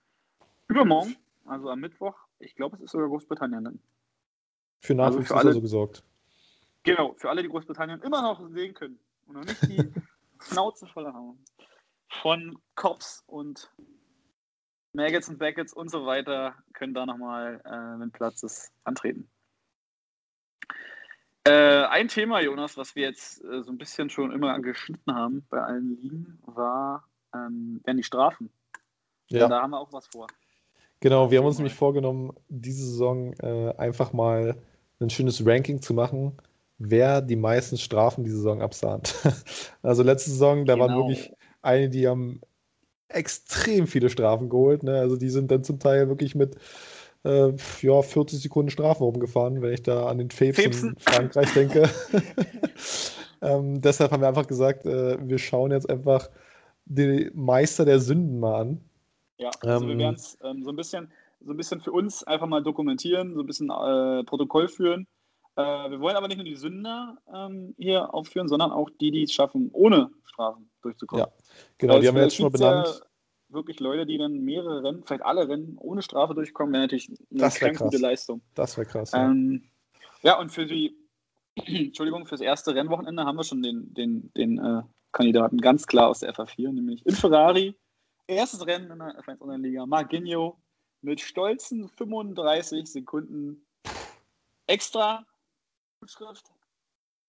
übermorgen, 0.67 1.15
also 1.45 1.69
am 1.69 1.79
Mittwoch. 1.79 2.15
Ich 2.39 2.55
glaube, 2.55 2.75
es 2.77 2.83
ist 2.83 2.91
sogar 2.91 3.07
Großbritannien 3.09 3.63
dann. 3.63 3.79
Für 4.79 4.93
Also 4.93 5.17
Nachwuchs 5.17 5.27
für 5.27 5.33
ist 5.33 5.39
alle- 5.39 5.49
also 5.49 5.61
gesorgt. 5.61 6.03
Genau, 6.83 7.13
für 7.17 7.29
alle, 7.29 7.41
die 7.41 7.49
Großbritannien 7.49 8.01
immer 8.03 8.21
noch 8.21 8.47
sehen 8.51 8.73
können 8.75 8.99
und 9.25 9.35
noch 9.37 9.43
nicht 9.45 9.61
die 9.67 9.77
Schnauze 10.41 10.85
voll 10.85 11.07
haben 11.07 11.39
von 12.09 12.57
Cops 12.75 13.23
und 13.27 13.71
Maggots 14.93 15.29
und 15.29 15.37
Beckets 15.37 15.73
und 15.73 15.89
so 15.91 16.05
weiter, 16.05 16.55
können 16.73 16.93
da 16.93 17.05
nochmal, 17.05 17.61
äh, 17.65 17.99
wenn 17.99 18.11
Platz 18.11 18.43
ist, 18.43 18.71
antreten. 18.83 19.29
Äh, 21.47 21.85
ein 21.85 22.07
Thema, 22.07 22.41
Jonas, 22.41 22.75
was 22.75 22.95
wir 22.95 23.03
jetzt 23.03 23.43
äh, 23.43 23.61
so 23.61 23.71
ein 23.71 23.77
bisschen 23.77 24.09
schon 24.09 24.31
immer 24.31 24.53
angeschnitten 24.53 25.13
haben 25.13 25.45
bei 25.49 25.61
allen 25.61 26.01
Ligen, 26.01 26.39
war, 26.45 27.07
ähm, 27.35 27.81
die 27.87 28.03
Strafen. 28.03 28.49
Ja. 29.29 29.47
Da 29.47 29.61
haben 29.61 29.71
wir 29.71 29.79
auch 29.79 29.93
was 29.93 30.07
vor. 30.07 30.27
Genau, 31.01 31.29
wir 31.29 31.39
haben 31.39 31.45
uns 31.45 31.57
nämlich 31.57 31.75
vorgenommen, 31.75 32.33
diese 32.47 32.85
Saison 32.85 33.33
äh, 33.33 33.75
einfach 33.77 34.13
mal 34.13 34.55
ein 34.99 35.09
schönes 35.09 35.45
Ranking 35.45 35.81
zu 35.81 35.93
machen, 35.93 36.35
wer 36.79 37.21
die 37.21 37.35
meisten 37.35 37.77
Strafen 37.77 38.23
die 38.23 38.31
Saison 38.31 38.61
absahnt. 38.61 39.15
Also 39.83 40.01
letzte 40.01 40.31
Saison, 40.31 40.65
da 40.65 40.79
waren 40.79 40.87
Genau. 40.87 41.07
wirklich 41.07 41.31
einige, 41.65 41.89
die 41.89 42.07
haben 42.07 42.41
extrem 43.09 43.87
viele 43.87 44.09
Strafen 44.09 44.49
geholt. 44.49 44.83
Ne? 44.83 44.99
Also 44.99 45.15
die 45.15 45.29
sind 45.29 45.51
dann 45.51 45.63
zum 45.63 45.79
Teil 45.79 46.07
wirklich 46.07 46.35
mit 46.35 46.55
äh, 47.23 47.53
ja, 47.81 48.01
40 48.01 48.41
Sekunden 48.41 48.69
Strafen 48.69 49.03
rumgefahren, 49.03 49.61
wenn 49.61 49.73
ich 49.73 49.83
da 49.83 50.07
an 50.07 50.17
den 50.17 50.29
Fapes 50.29 50.83
in 50.83 50.95
Frankreich 50.97 51.51
denke. 51.53 51.89
ähm, 53.41 53.81
deshalb 53.81 54.11
haben 54.11 54.21
wir 54.21 54.27
einfach 54.27 54.47
gesagt, 54.47 54.85
äh, 54.85 55.17
wir 55.27 55.37
schauen 55.37 55.71
jetzt 55.71 55.89
einfach 55.89 56.29
die 56.85 57.31
Meister 57.33 57.85
der 57.85 57.99
Sünden 57.99 58.39
mal 58.39 58.61
an. 58.61 58.81
Ja, 59.37 59.49
also 59.61 59.87
wir 59.87 59.93
Ähm, 59.93 59.99
werden 59.99 60.15
es 60.15 60.37
ähm, 60.43 60.63
so 60.63 60.69
ein 60.69 60.75
bisschen, 60.75 61.11
so 61.41 61.51
ein 61.51 61.57
bisschen 61.57 61.81
für 61.81 61.91
uns 61.91 62.23
einfach 62.23 62.47
mal 62.47 62.63
dokumentieren, 62.63 63.33
so 63.33 63.41
ein 63.41 63.47
bisschen 63.47 63.69
äh, 63.69 64.23
Protokoll 64.23 64.67
führen. 64.67 65.07
Äh, 65.57 65.89
wir 65.89 65.99
wollen 65.99 66.15
aber 66.15 66.27
nicht 66.27 66.37
nur 66.37 66.45
die 66.45 66.55
Sünder 66.55 67.17
ähm, 67.33 67.73
hier 67.77 68.13
aufführen, 68.13 68.47
sondern 68.47 68.71
auch 68.71 68.89
die, 68.99 69.11
die 69.11 69.23
es 69.23 69.31
schaffen, 69.31 69.69
ohne 69.71 70.11
Strafen 70.25 70.69
durchzukommen. 70.81 71.25
Ja, 71.25 71.31
Genau, 71.77 71.93
Weil 71.93 72.01
die 72.01 72.07
haben 72.07 72.15
wir 72.15 72.23
jetzt 72.23 72.35
schon 72.35 72.43
mal 72.45 72.49
gibt 72.51 72.61
ja 72.61 72.81
benannt. 72.81 73.01
Wirklich 73.49 73.79
Leute, 73.79 74.05
die 74.05 74.17
dann 74.17 74.39
mehrere 74.39 74.83
Rennen, 74.83 75.03
vielleicht 75.05 75.23
alle 75.23 75.47
Rennen 75.47 75.77
ohne 75.77 76.01
Strafe 76.01 76.33
durchkommen, 76.33 76.73
wäre 76.73 76.83
natürlich 76.83 77.09
eine 77.09 77.17
Das 77.29 77.61
wär 77.61 77.73
gute. 77.73 77.97
Leistung. 77.97 78.41
Das 78.55 78.75
wäre 78.77 78.87
krass. 78.87 79.11
Ja. 79.11 79.25
Ähm, 79.25 79.63
ja, 80.23 80.39
und 80.39 80.51
für 80.51 80.65
die, 80.65 80.97
Entschuldigung, 81.55 82.25
fürs 82.25 82.41
erste 82.41 82.73
Rennwochenende 82.75 83.23
haben 83.23 83.37
wir 83.37 83.43
schon 83.43 83.61
den, 83.61 83.93
den, 83.93 84.33
den 84.33 84.57
äh, 84.57 84.81
Kandidaten 85.11 85.61
ganz 85.61 85.85
klar 85.87 86.09
aus 86.09 86.19
der 86.19 86.33
FA4, 86.33 86.73
nämlich 86.73 87.05
in 87.05 87.13
Ferrari. 87.15 87.75
Erstes 88.27 88.65
Rennen 88.65 88.89
in 88.91 88.99
der 88.99 89.21
F1 89.21 89.39
Online-Liga, 89.39 89.85
Marginho 89.85 90.57
mit 91.01 91.21
stolzen 91.21 91.87
35 91.87 92.87
Sekunden 92.87 93.63
extra 94.67 95.23
Schrift. 96.05 96.51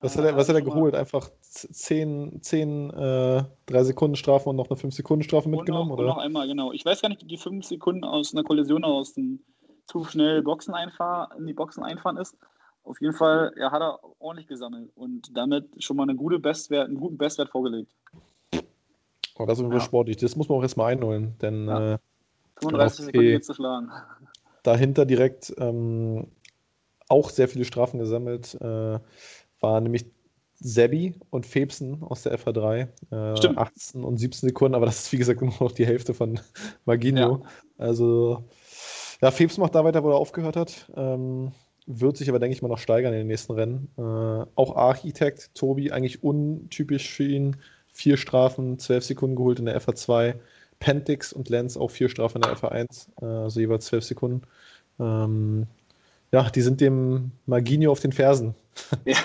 Was 0.00 0.16
hat 0.16 0.24
er, 0.26 0.36
was 0.36 0.48
hat 0.48 0.56
er 0.56 0.62
mal- 0.62 0.70
geholt? 0.70 0.94
Einfach 0.94 1.30
10, 1.40 2.42
10 2.42 2.90
äh, 2.90 3.44
3 3.66 3.84
Sekunden 3.84 4.16
Strafe 4.16 4.50
und 4.50 4.56
noch 4.56 4.68
eine 4.68 4.76
5 4.76 4.94
Sekunden 4.94 5.22
Strafe 5.24 5.46
Und 5.46 5.52
noch, 5.52 5.58
mitgenommen, 5.60 5.90
und 5.92 6.04
noch 6.04 6.16
oder? 6.16 6.22
einmal, 6.22 6.46
genau. 6.46 6.72
Ich 6.72 6.84
weiß 6.84 7.00
gar 7.00 7.08
nicht, 7.08 7.22
ob 7.22 7.28
die 7.28 7.38
fünf 7.38 7.64
Sekunden 7.64 8.04
aus 8.04 8.34
einer 8.34 8.44
Kollision 8.44 8.84
aus 8.84 9.14
dem 9.14 9.40
zu 9.86 10.04
schnell 10.04 10.42
Boxen 10.42 10.74
einfahren, 10.74 11.38
in 11.38 11.46
die 11.46 11.54
Boxen 11.54 11.82
einfahren 11.82 12.16
ist. 12.18 12.36
Auf 12.84 13.00
jeden 13.00 13.14
Fall, 13.14 13.52
ja, 13.56 13.70
hat 13.72 13.80
er 13.80 13.98
ordentlich 14.20 14.46
gesammelt 14.48 14.90
und 14.96 15.36
damit 15.36 15.82
schon 15.82 15.96
mal 15.96 16.02
eine 16.04 16.14
gute 16.14 16.38
Bestwert, 16.38 16.88
einen 16.88 17.00
guten 17.00 17.16
Bestwert 17.16 17.48
vorgelegt. 17.48 17.90
Oh, 19.38 19.46
das 19.46 19.58
ist 19.58 19.64
Ja. 19.72 19.80
sportlich. 19.80 20.16
Das 20.18 20.36
muss 20.36 20.48
man 20.48 20.58
auch 20.58 20.62
erstmal 20.62 20.92
einholen, 20.92 21.36
denn 21.40 21.66
Ja. 21.68 21.94
äh, 21.94 21.98
35 22.60 23.06
Okay. 23.08 23.18
Sekunden 23.18 23.42
zu 23.42 23.54
schlagen. 23.54 23.90
dahinter 24.62 25.04
direkt 25.06 25.54
ähm, 25.58 26.28
auch 27.08 27.30
sehr 27.30 27.48
viele 27.48 27.64
Strafen 27.64 27.98
gesammelt. 27.98 28.56
Äh, 28.60 28.98
war 29.60 29.80
nämlich 29.80 30.06
Sebi 30.58 31.14
und 31.30 31.46
Febsen 31.46 32.02
aus 32.02 32.22
der 32.22 32.38
FH3. 32.38 32.88
Äh, 33.10 33.36
Stimmt. 33.36 33.58
18 33.58 34.04
und 34.04 34.18
17 34.18 34.48
Sekunden, 34.48 34.74
aber 34.74 34.86
das 34.86 35.04
ist 35.04 35.12
wie 35.12 35.18
gesagt 35.18 35.40
nur 35.42 35.52
noch 35.60 35.72
die 35.72 35.86
Hälfte 35.86 36.14
von 36.14 36.40
Maginho. 36.84 37.44
Also, 37.78 38.44
ja, 39.20 39.30
Febsen 39.30 39.60
macht 39.60 39.74
da 39.74 39.84
weiter, 39.84 40.02
wo 40.02 40.10
er 40.10 40.16
aufgehört 40.16 40.56
hat. 40.56 40.90
Ähm, 40.96 41.52
wird 41.86 42.16
sich 42.16 42.28
aber, 42.28 42.38
denke 42.38 42.54
ich 42.54 42.62
mal, 42.62 42.68
noch 42.68 42.78
steigern 42.78 43.12
in 43.12 43.20
den 43.20 43.26
nächsten 43.28 43.52
Rennen. 43.52 43.88
Äh, 43.96 44.46
auch 44.54 44.76
Architekt, 44.76 45.54
Tobi, 45.54 45.92
eigentlich 45.92 46.22
untypisch 46.22 47.10
für 47.10 47.24
ihn. 47.24 47.56
Vier 47.92 48.16
Strafen, 48.16 48.78
12 48.78 49.04
Sekunden 49.04 49.36
geholt 49.36 49.58
in 49.58 49.66
der 49.66 49.80
FH2. 49.80 50.34
Pentix 50.78 51.32
und 51.32 51.48
Lenz 51.48 51.76
auch 51.76 51.90
vier 51.90 52.08
Strafen 52.08 52.36
in 52.36 52.42
der 52.42 52.56
FH1, 52.56 53.08
äh, 53.22 53.24
also 53.24 53.60
jeweils 53.60 53.86
12 53.86 54.04
Sekunden. 54.04 54.42
Ähm, 54.98 55.66
ja, 56.32 56.48
die 56.50 56.62
sind 56.62 56.80
dem 56.80 57.30
Maginho 57.46 57.90
auf 57.92 58.00
den 58.00 58.12
Fersen. 58.12 58.54
Ja, 59.06 59.16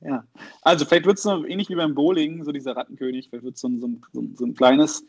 ja. 0.00 0.24
Also 0.62 0.84
vielleicht 0.84 1.04
wird 1.04 1.18
es 1.18 1.24
noch 1.24 1.44
ähnlich 1.44 1.68
wie 1.68 1.74
beim 1.74 1.94
Bowling, 1.94 2.44
so 2.44 2.52
dieser 2.52 2.76
Rattenkönig, 2.76 3.28
vielleicht 3.28 3.44
wird 3.44 3.56
es 3.56 3.60
so, 3.60 3.68
ein- 3.68 3.80
so, 3.80 3.88
so, 4.12 4.24
so 4.36 4.44
ein 4.46 4.54
kleines 4.54 5.04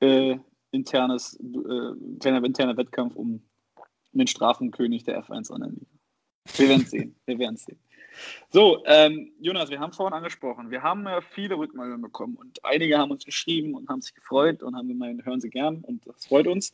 äh, 0.00 0.36
internes, 0.72 1.38
äh, 1.40 2.18
kleiner 2.20 2.44
interner 2.44 2.76
Wettkampf 2.76 3.14
um 3.14 3.40
den 4.12 4.26
Strafenkönig 4.26 5.04
der 5.04 5.22
F1 5.24 5.50
Online-Liga. 5.50 5.86
Wir 6.56 6.68
werden 6.68 6.84
sehen. 6.86 7.14
Wir 7.26 7.38
werden 7.38 7.56
sehen. 7.56 7.78
So, 8.50 8.82
ähm, 8.86 9.32
Jonas, 9.40 9.70
wir 9.70 9.80
haben 9.80 9.92
vorhin 9.92 10.14
angesprochen, 10.14 10.70
wir 10.70 10.82
haben 10.82 11.04
ja 11.04 11.20
viele 11.20 11.56
Rückmeldungen 11.56 12.02
bekommen 12.02 12.36
und 12.36 12.64
einige 12.64 12.96
haben 12.98 13.10
uns 13.10 13.24
geschrieben 13.24 13.74
und 13.74 13.88
haben 13.88 14.02
sich 14.02 14.14
gefreut 14.14 14.62
und 14.62 14.76
haben 14.76 14.86
gemeint, 14.86 15.24
hören 15.24 15.40
Sie 15.40 15.50
gern 15.50 15.78
und 15.78 16.06
das 16.06 16.26
freut 16.26 16.46
uns. 16.46 16.72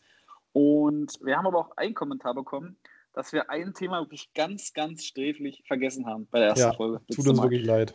Und 0.53 1.18
wir 1.22 1.36
haben 1.38 1.47
aber 1.47 1.59
auch 1.59 1.76
einen 1.78 1.95
Kommentar 1.95 2.34
bekommen, 2.34 2.76
dass 3.12 3.32
wir 3.32 3.50
ein 3.50 3.74
Thema 3.74 4.00
wirklich 4.00 4.32
ganz, 4.34 4.72
ganz 4.72 5.04
sträflich 5.04 5.62
vergessen 5.66 6.06
haben 6.06 6.26
bei 6.30 6.38
der 6.38 6.48
ersten 6.48 6.61
Ja, 6.61 6.72
Folge. 6.72 7.00
Tut 7.14 7.26
uns 7.28 7.42
wirklich 7.42 7.64
leid. 7.64 7.94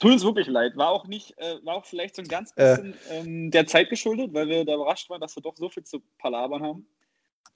Tut 0.00 0.12
uns 0.12 0.24
wirklich 0.24 0.46
leid. 0.48 0.76
War 0.76 0.88
auch 0.88 1.06
nicht, 1.06 1.36
äh, 1.38 1.56
war 1.64 1.76
auch 1.76 1.84
vielleicht 1.84 2.16
so 2.16 2.22
ein 2.22 2.28
ganz 2.28 2.52
Äh. 2.56 2.76
bisschen 2.76 2.94
ähm, 3.10 3.50
der 3.50 3.66
Zeit 3.66 3.90
geschuldet, 3.90 4.32
weil 4.32 4.48
wir 4.48 4.64
da 4.64 4.74
überrascht 4.74 5.08
waren, 5.10 5.20
dass 5.20 5.36
wir 5.36 5.42
doch 5.42 5.56
so 5.56 5.68
viel 5.68 5.84
zu 5.84 6.00
palabern 6.18 6.62
haben. 6.62 6.86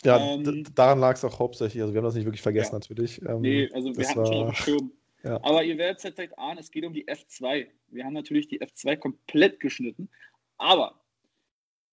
Ja, 0.04 0.18
Ähm, 0.18 0.64
daran 0.74 1.00
lag 1.00 1.14
es 1.16 1.24
auch 1.24 1.38
hauptsächlich. 1.40 1.82
Also 1.82 1.92
wir 1.92 1.98
haben 1.98 2.04
das 2.04 2.14
nicht 2.14 2.26
wirklich 2.26 2.42
vergessen, 2.42 2.72
Ja. 2.74 2.78
natürlich. 2.78 3.20
Ähm, 3.22 3.40
Nee, 3.40 3.68
also 3.72 3.88
wir 3.96 4.08
hatten 4.08 4.26
schon 4.26 4.34
war- 4.36 4.48
auf 4.48 4.54
dem 4.54 4.54
Schirm. 4.54 4.92
Ja. 5.24 5.36
Aber 5.42 5.64
ihr 5.64 5.76
werdet 5.78 6.04
jetzt 6.04 6.16
direkt 6.16 6.38
ahnen, 6.38 6.58
es 6.58 6.70
geht 6.70 6.84
um 6.84 6.92
die 6.92 7.08
F2. 7.08 7.66
Wir 7.88 8.04
haben 8.04 8.12
natürlich 8.12 8.46
die 8.46 8.60
F2 8.60 8.96
komplett 8.96 9.58
geschnitten. 9.58 10.08
Aber 10.58 11.00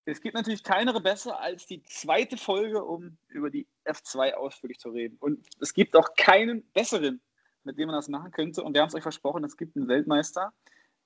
es 0.05 0.21
gibt 0.21 0.35
natürlich 0.35 0.63
keine 0.63 0.99
besser 1.01 1.39
als 1.39 1.65
die 1.65 1.81
zweite 1.83 2.37
Folge, 2.37 2.83
um 2.83 3.17
über 3.27 3.49
die 3.49 3.67
F2 3.85 4.33
ausführlich 4.33 4.79
zu 4.79 4.89
reden. 4.89 5.17
Und 5.19 5.45
es 5.59 5.73
gibt 5.73 5.95
auch 5.95 6.13
keinen 6.15 6.63
besseren, 6.73 7.21
mit 7.63 7.77
dem 7.79 7.87
man 7.87 7.95
das 7.95 8.07
machen 8.07 8.31
könnte. 8.31 8.63
Und 8.63 8.73
wir 8.73 8.81
haben 8.81 8.89
es 8.89 8.95
euch 8.95 9.03
versprochen, 9.03 9.43
es 9.43 9.57
gibt 9.57 9.75
einen 9.75 9.87
Weltmeister. 9.87 10.53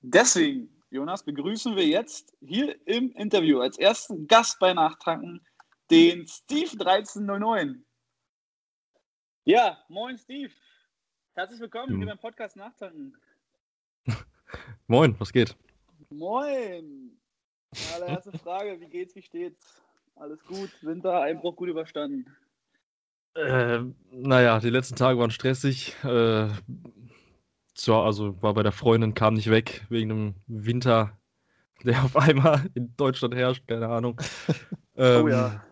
Deswegen, 0.02 0.82
Jonas, 0.90 1.24
begrüßen 1.24 1.76
wir 1.76 1.86
jetzt 1.86 2.36
hier 2.40 2.76
im 2.86 3.10
Interview 3.12 3.60
als 3.60 3.78
ersten 3.78 4.26
Gast 4.26 4.58
bei 4.58 4.74
Nachtranken 4.74 5.40
den 5.90 6.26
Steve 6.26 6.72
1309. 6.72 7.84
Ja, 9.44 9.82
moin 9.88 10.18
Steve. 10.18 10.52
Herzlich 11.34 11.60
willkommen 11.60 11.92
Hm. 11.92 11.96
hier 11.98 12.06
beim 12.06 12.18
Podcast 12.18 12.56
Nachtanken. 12.56 13.16
Moin, 14.86 15.18
was 15.18 15.32
geht? 15.32 15.56
Moin. 16.10 17.19
Allererste 17.94 18.36
Frage, 18.38 18.80
wie 18.80 18.86
geht's, 18.86 19.14
wie 19.14 19.22
steht's? 19.22 19.82
Alles 20.16 20.44
gut, 20.44 20.70
Winter, 20.82 21.20
Einbruch 21.20 21.56
gut 21.56 21.68
überstanden. 21.68 22.26
Äh, 23.34 23.80
naja, 24.10 24.58
die 24.58 24.70
letzten 24.70 24.96
Tage 24.96 25.18
waren 25.18 25.30
stressig. 25.30 25.94
Äh, 26.04 26.48
so, 27.74 27.96
also 27.96 28.42
war 28.42 28.54
bei 28.54 28.62
der 28.62 28.72
Freundin, 28.72 29.14
kam 29.14 29.34
nicht 29.34 29.50
weg 29.50 29.86
wegen 29.88 30.08
dem 30.08 30.34
Winter, 30.46 31.18
der 31.84 32.04
auf 32.04 32.16
einmal 32.16 32.68
in 32.74 32.94
Deutschland 32.96 33.34
herrscht, 33.34 33.66
keine 33.66 33.88
Ahnung. 33.88 34.20
Ähm, 34.96 35.24
oh 35.24 35.28
ja. 35.28 35.64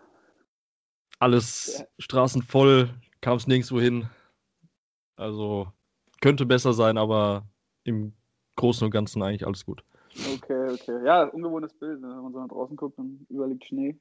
Alles 1.18 1.84
Straßen 1.98 2.42
voll, 2.42 2.90
kam 3.20 3.36
es 3.36 3.48
nirgendwo 3.48 3.80
hin. 3.80 4.08
Also 5.16 5.72
könnte 6.20 6.46
besser 6.46 6.72
sein, 6.72 6.96
aber 6.96 7.44
im 7.82 8.14
Großen 8.54 8.84
und 8.84 8.92
Ganzen 8.92 9.22
eigentlich 9.22 9.46
alles 9.46 9.64
gut. 9.64 9.82
Okay, 10.26 10.70
okay. 10.72 11.04
Ja, 11.04 11.24
ungewohntes 11.24 11.74
Bild, 11.74 12.00
ne? 12.00 12.08
wenn 12.08 12.22
man 12.22 12.32
so 12.32 12.40
nach 12.40 12.48
draußen 12.48 12.76
guckt 12.76 12.98
und 12.98 13.26
überall 13.28 13.50
liegt 13.50 13.66
Schnee. 13.66 13.96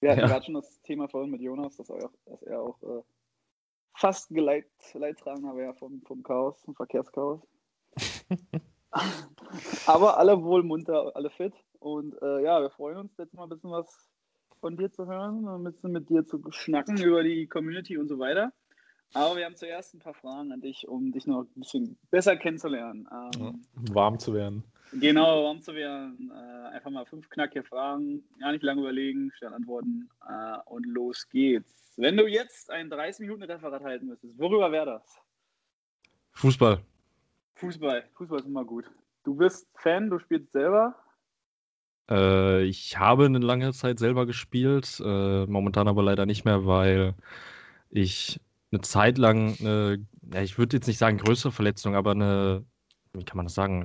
Wir 0.00 0.10
hatten 0.10 0.20
Ja. 0.20 0.26
gerade 0.26 0.44
schon 0.44 0.54
das 0.54 0.80
Thema 0.82 1.08
vorhin 1.08 1.30
mit 1.30 1.40
Jonas, 1.40 1.76
dass 1.76 1.88
er 1.88 2.04
auch, 2.04 2.12
dass 2.26 2.42
er 2.42 2.60
auch 2.60 2.82
äh, 2.82 3.02
fast 3.94 4.30
geleit, 4.30 4.66
Leidtragender 4.94 5.56
wäre 5.56 5.74
vom, 5.74 6.02
vom 6.02 6.22
Chaos, 6.22 6.60
vom 6.64 6.74
Verkehrschaos. 6.74 7.40
Aber 9.86 10.18
alle 10.18 10.42
wohl 10.42 10.62
munter, 10.62 11.14
alle 11.14 11.30
fit. 11.30 11.54
Und 11.78 12.20
äh, 12.20 12.42
ja, 12.42 12.60
wir 12.60 12.70
freuen 12.70 12.98
uns 12.98 13.16
jetzt 13.16 13.34
mal 13.34 13.44
ein 13.44 13.48
bisschen 13.48 13.70
was 13.70 14.08
von 14.60 14.76
dir 14.76 14.90
zu 14.90 15.06
hören, 15.06 15.46
ein 15.46 15.64
bisschen 15.64 15.92
mit 15.92 16.08
dir 16.08 16.26
zu 16.26 16.40
schnacken 16.50 17.00
über 17.02 17.22
die 17.22 17.46
Community 17.46 17.96
und 17.98 18.08
so 18.08 18.18
weiter. 18.18 18.52
Aber 19.14 19.36
wir 19.36 19.44
haben 19.44 19.56
zuerst 19.56 19.94
ein 19.94 19.98
paar 19.98 20.14
Fragen 20.14 20.52
an 20.52 20.60
dich, 20.60 20.88
um 20.88 21.12
dich 21.12 21.26
noch 21.26 21.42
ein 21.42 21.60
bisschen 21.60 21.98
besser 22.10 22.36
kennenzulernen. 22.36 23.08
Ähm, 23.12 23.62
warm 23.92 24.18
zu 24.18 24.32
werden. 24.32 24.64
Genau, 24.92 25.54
zu 25.56 25.74
werden. 25.74 26.30
Äh, 26.34 26.74
einfach 26.74 26.90
mal 26.90 27.06
fünf 27.06 27.28
knackige 27.30 27.64
Fragen, 27.64 28.22
gar 28.38 28.52
nicht 28.52 28.62
lange 28.62 28.82
überlegen, 28.82 29.32
schnell 29.36 29.54
antworten 29.54 30.08
äh, 30.28 30.58
und 30.66 30.86
los 30.86 31.28
geht's. 31.30 31.94
Wenn 31.96 32.16
du 32.16 32.26
jetzt 32.26 32.70
ein 32.70 32.90
30-Minuten-Referat 32.90 33.82
halten 33.82 34.06
müsstest, 34.06 34.38
worüber 34.38 34.70
wäre 34.72 34.86
das? 34.86 35.18
Fußball. 36.32 36.80
Fußball. 37.54 38.04
Fußball 38.14 38.40
ist 38.40 38.46
immer 38.46 38.64
gut. 38.64 38.84
Du 39.24 39.34
bist 39.34 39.68
Fan, 39.74 40.10
du 40.10 40.18
spielst 40.18 40.52
selber. 40.52 40.94
Äh, 42.10 42.64
ich 42.64 42.98
habe 42.98 43.26
eine 43.26 43.38
lange 43.38 43.72
Zeit 43.72 43.98
selber 43.98 44.26
gespielt, 44.26 45.00
äh, 45.04 45.46
momentan 45.46 45.88
aber 45.88 46.02
leider 46.02 46.26
nicht 46.26 46.44
mehr, 46.44 46.66
weil 46.66 47.14
ich 47.90 48.40
eine 48.72 48.80
Zeit 48.80 49.18
lang, 49.18 49.56
eine, 49.60 50.06
ja, 50.32 50.42
ich 50.42 50.58
würde 50.58 50.76
jetzt 50.76 50.86
nicht 50.86 50.98
sagen 50.98 51.18
größere 51.18 51.52
Verletzung, 51.52 51.94
aber 51.94 52.12
eine, 52.12 52.64
wie 53.12 53.24
kann 53.24 53.36
man 53.36 53.46
das 53.46 53.54
sagen, 53.54 53.84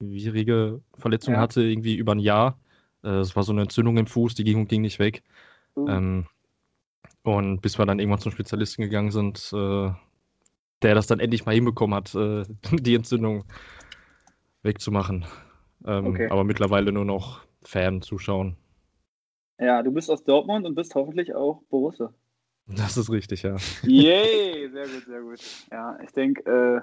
langwierige 0.00 0.80
Verletzung 0.98 1.34
Ja. 1.34 1.40
hatte, 1.40 1.62
irgendwie 1.62 1.96
über 1.96 2.14
ein 2.14 2.18
Jahr. 2.18 2.58
Äh, 3.04 3.20
Es 3.20 3.36
war 3.36 3.42
so 3.42 3.52
eine 3.52 3.62
Entzündung 3.62 3.96
im 3.98 4.06
Fuß, 4.06 4.34
die 4.34 4.44
ging 4.44 4.58
und 4.60 4.68
ging 4.68 4.82
nicht 4.82 4.98
weg. 4.98 5.22
Uh, 5.76 5.88
Ähm, 5.88 6.26
und 7.22 7.60
bis 7.60 7.78
wir 7.78 7.86
dann 7.86 7.98
irgendwann 7.98 8.20
zum 8.20 8.32
Spezialisten 8.32 8.82
gegangen 8.82 9.10
sind, 9.10 9.50
äh, 9.52 9.90
der 10.82 10.94
das 10.94 11.06
dann 11.06 11.20
endlich 11.20 11.44
mal 11.46 11.54
hinbekommen 11.54 11.94
hat, 11.94 12.14
äh, 12.14 12.44
die 12.72 12.94
Entzündung 12.94 13.44
wegzumachen. 14.62 15.26
Ähm, 15.84 16.06
Okay. 16.06 16.28
Aber 16.30 16.44
mittlerweile 16.44 16.92
nur 16.92 17.04
noch 17.04 17.42
Fan 17.62 18.02
zuschauen. 18.02 18.56
ja, 19.58 19.82
du 19.82 19.92
bist 19.92 20.10
aus 20.10 20.24
Dortmund 20.24 20.66
und 20.66 20.74
bist 20.74 20.94
hoffentlich 20.94 21.34
auch 21.34 21.62
Borussia. 21.68 22.12
Das 22.66 22.96
ist 22.96 23.10
richtig, 23.10 23.42
ja. 23.42 23.56
Yay, 23.84 24.70
sehr 24.72 24.88
gut, 24.88 25.04
sehr 25.06 25.20
gut. 25.22 25.40
Ja, 25.70 25.98
ich 26.02 26.10
denke, 26.12 26.42
äh, 26.44 26.80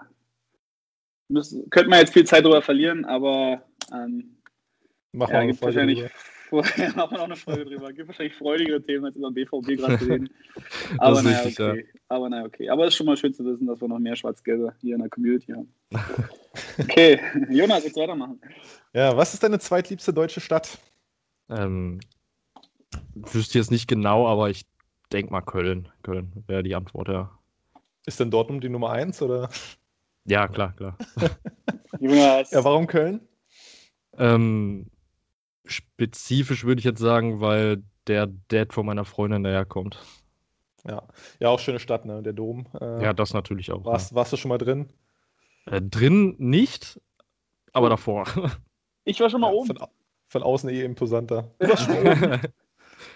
müssen- 1.30 1.70
könnte 1.70 1.90
man 1.90 2.00
jetzt 2.00 2.14
viel 2.14 2.26
Zeit 2.26 2.44
drüber 2.46 2.62
verlieren, 2.62 3.06
aber 3.06 3.64
ähm, 3.94 4.38
Machen 5.14 5.34
Ja, 5.34 5.42
wir 5.42 5.48
gibt 5.48 5.64
eine 5.64 5.74
Folge 5.74 5.76
wahrscheinlich 5.76 6.00
drüber. 6.00 6.12
vorher 6.50 6.96
machen 6.96 7.12
wir 7.12 7.18
noch 7.18 7.26
eine 7.26 7.36
Folge 7.36 7.66
drüber. 7.66 7.92
Gibt 7.94 8.08
wahrscheinlich 8.08 8.36
freudigere 8.36 8.82
Themen, 8.82 9.06
als 9.06 9.16
über 9.16 9.32
BVB 9.32 9.78
gerade 9.78 9.98
zu 9.98 10.06
reden. 10.06 10.30
Aber 11.00 11.22
naja, 11.22 11.40
richtig, 11.40 11.60
okay. 11.60 11.86
Aber 12.08 12.30
naja, 12.30 12.46
okay. 12.46 12.70
Aber 12.70 12.84
es 12.84 12.90
ist 12.90 12.98
schon 12.98 13.06
mal 13.06 13.18
schön 13.18 13.34
zu 13.34 13.44
wissen, 13.46 13.68
dass 13.68 13.82
wir 13.82 13.88
noch 13.88 14.00
mehr 14.00 14.16
Schwarz-Gelbe 14.16 14.74
hier 14.82 14.96
in 14.96 15.02
der 15.02 15.10
Community 15.10 15.54
haben. 15.54 15.74
Okay, 16.80 17.20
Jonas, 17.50 17.84
jetzt 17.84 17.98
weitermachen. 17.98 18.42
Ja, 18.94 19.16
was 19.16 19.34
ist 19.36 19.44
deine 19.44 19.60
zweitliebste 19.60 20.12
deutsche 20.12 20.42
Stadt? 20.42 20.80
Ähm, 21.50 22.00
wüsste 23.14 23.60
jetzt 23.60 23.70
nicht 23.70 23.88
genau, 23.88 24.28
aber 24.28 24.50
ich 24.50 24.66
denke 25.12 25.32
mal 25.32 25.42
Köln. 25.42 25.90
Köln 26.02 26.32
wäre 26.48 26.64
die 26.64 26.74
Antwort, 26.74 27.10
ja. 27.10 27.38
Ist 28.08 28.20
denn 28.20 28.32
Dortmund 28.32 28.64
die 28.64 28.70
Nummer 28.70 28.90
eins 28.92 29.22
oder? 29.22 29.50
Ja, 30.28 30.48
klar, 30.48 30.74
klar. 30.74 30.98
Jonas, 32.00 32.52
Ja, 32.52 32.64
warum 32.64 32.86
Köln? 32.88 33.22
Ähm, 34.18 34.92
spezifisch 35.66 36.66
würde 36.66 36.80
ich 36.80 36.86
jetzt 36.86 37.00
sagen, 37.00 37.40
weil 37.40 37.84
der 38.08 38.28
Dad 38.50 38.74
von 38.74 38.86
meiner 38.86 39.06
Freundin 39.06 39.44
daherkommt. 39.44 39.98
Ja, 40.86 41.04
ja, 41.40 41.50
auch 41.50 41.60
schöne 41.60 41.80
Stadt, 41.80 42.06
ne? 42.06 42.22
Der 42.22 42.34
Dom. 42.34 42.68
Äh, 42.80 43.04
Ja, 43.04 43.14
das 43.14 43.34
natürlich 43.34 43.72
auch. 43.72 43.86
warst, 43.86 44.14
warst 44.16 44.34
du 44.34 44.38
schon 44.38 44.50
mal 44.50 44.58
drin? 44.58 44.90
Ja. 45.66 45.74
Äh, 45.78 45.82
drin 45.82 46.36
nicht, 46.40 47.00
aber 47.74 47.90
davor. 47.90 48.26
ich 49.06 49.20
war 49.20 49.30
schon 49.30 49.42
mal 49.42 49.48
Ja, 49.52 49.54
oben. 49.54 49.68
Von, 49.68 49.88
von 50.28 50.44
außen 50.44 50.70
eh 50.70 50.84
imposanter. 50.84 51.56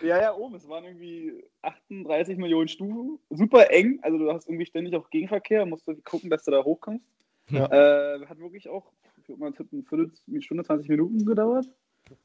Ja, 0.02 0.22
ja, 0.22 0.36
oben. 0.36 0.56
Es 0.56 0.68
waren 0.68 0.86
irgendwie 0.86 1.44
38 1.62 2.38
Millionen 2.38 2.68
Stufen. 2.68 3.20
Super 3.30 3.72
eng. 3.72 4.00
Also 4.02 4.18
du 4.18 4.32
hast 4.32 4.48
irgendwie 4.48 4.66
ständig 4.66 4.96
auch 4.96 5.10
Gegenverkehr. 5.10 5.66
Musst 5.66 5.88
du 5.88 5.96
gucken, 6.04 6.30
dass 6.30 6.44
du 6.44 6.52
da 6.52 6.64
hochkommst. 6.64 7.06
Ja. 7.50 7.66
Äh, 7.68 8.26
hat 8.26 8.40
wirklich 8.40 8.70
auch, 8.70 8.92
ich 9.18 9.28
würde 9.28 9.42
mal 9.42 9.52
tippen, 9.52 9.86
eine 9.92 10.42
Stunde, 10.42 10.64
20 10.64 10.90
Minuten 10.90 11.26
gedauert. 11.26 11.70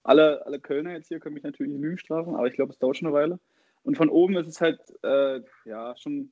Alle, 0.02 0.44
alle 0.46 0.60
Kölner 0.60 0.92
jetzt 0.92 1.08
hier 1.08 1.20
können 1.20 1.34
mich 1.34 1.42
natürlich 1.44 1.72
in 1.72 1.80
Lügen 1.80 1.98
strafen, 1.98 2.34
aber 2.34 2.46
ich 2.46 2.54
glaube, 2.54 2.72
es 2.72 2.78
dauert 2.78 2.96
schon 2.96 3.08
eine 3.08 3.16
Weile. 3.16 3.40
Und 3.82 3.96
von 3.96 4.08
oben 4.08 4.36
ist 4.36 4.48
es 4.48 4.60
halt, 4.60 4.80
äh, 5.02 5.40
ja, 5.64 5.96
schon, 5.96 6.30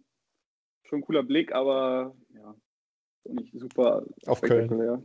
schon 0.85 1.01
ein 1.01 1.03
cooler 1.03 1.23
Blick, 1.23 1.53
aber 1.53 2.15
ja, 2.35 2.55
nicht 3.25 3.53
super 3.55 4.05
Auf 4.27 4.41
Köln. 4.41 4.67
spektakulär. 4.67 5.03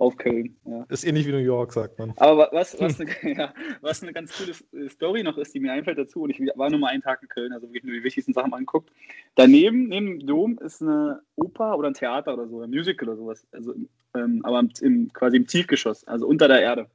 Auf 0.00 0.16
Köln, 0.16 0.56
ja. 0.64 0.86
Ist 0.88 1.04
ähnlich 1.04 1.26
wie 1.26 1.32
New 1.32 1.36
York, 1.38 1.74
sagt 1.74 1.98
man. 1.98 2.14
Aber 2.16 2.38
wa- 2.38 2.48
was, 2.52 2.80
was, 2.80 2.98
eine, 3.00 3.10
ja, 3.36 3.52
was 3.82 4.02
eine 4.02 4.14
ganz 4.14 4.32
coole 4.36 4.52
S- 4.52 4.64
Story 4.94 5.22
noch 5.22 5.36
ist, 5.36 5.54
die 5.54 5.60
mir 5.60 5.72
einfällt 5.72 5.98
dazu, 5.98 6.22
und 6.22 6.30
ich 6.30 6.40
war 6.56 6.70
nur 6.70 6.78
mal 6.80 6.88
einen 6.88 7.02
Tag 7.02 7.20
in 7.22 7.28
Köln, 7.28 7.52
also 7.52 7.66
wirklich 7.68 7.84
nur 7.84 7.92
die 7.94 8.02
wichtigsten 8.02 8.32
Sachen 8.32 8.54
angeguckt. 8.54 8.90
Daneben, 9.34 9.88
neben 9.88 10.18
dem 10.20 10.26
Dom, 10.26 10.58
ist 10.58 10.80
eine 10.80 11.20
Oper 11.36 11.76
oder 11.76 11.88
ein 11.88 11.94
Theater 11.94 12.32
oder 12.32 12.48
so, 12.48 12.62
ein 12.62 12.70
Musical 12.70 13.10
oder 13.10 13.18
sowas. 13.18 13.46
Also, 13.52 13.74
ähm, 14.14 14.40
aber 14.42 14.66
im, 14.80 15.12
quasi 15.12 15.36
im 15.36 15.46
Tiefgeschoss, 15.46 16.04
also 16.04 16.26
unter 16.26 16.48
der 16.48 16.62
Erde. 16.62 16.86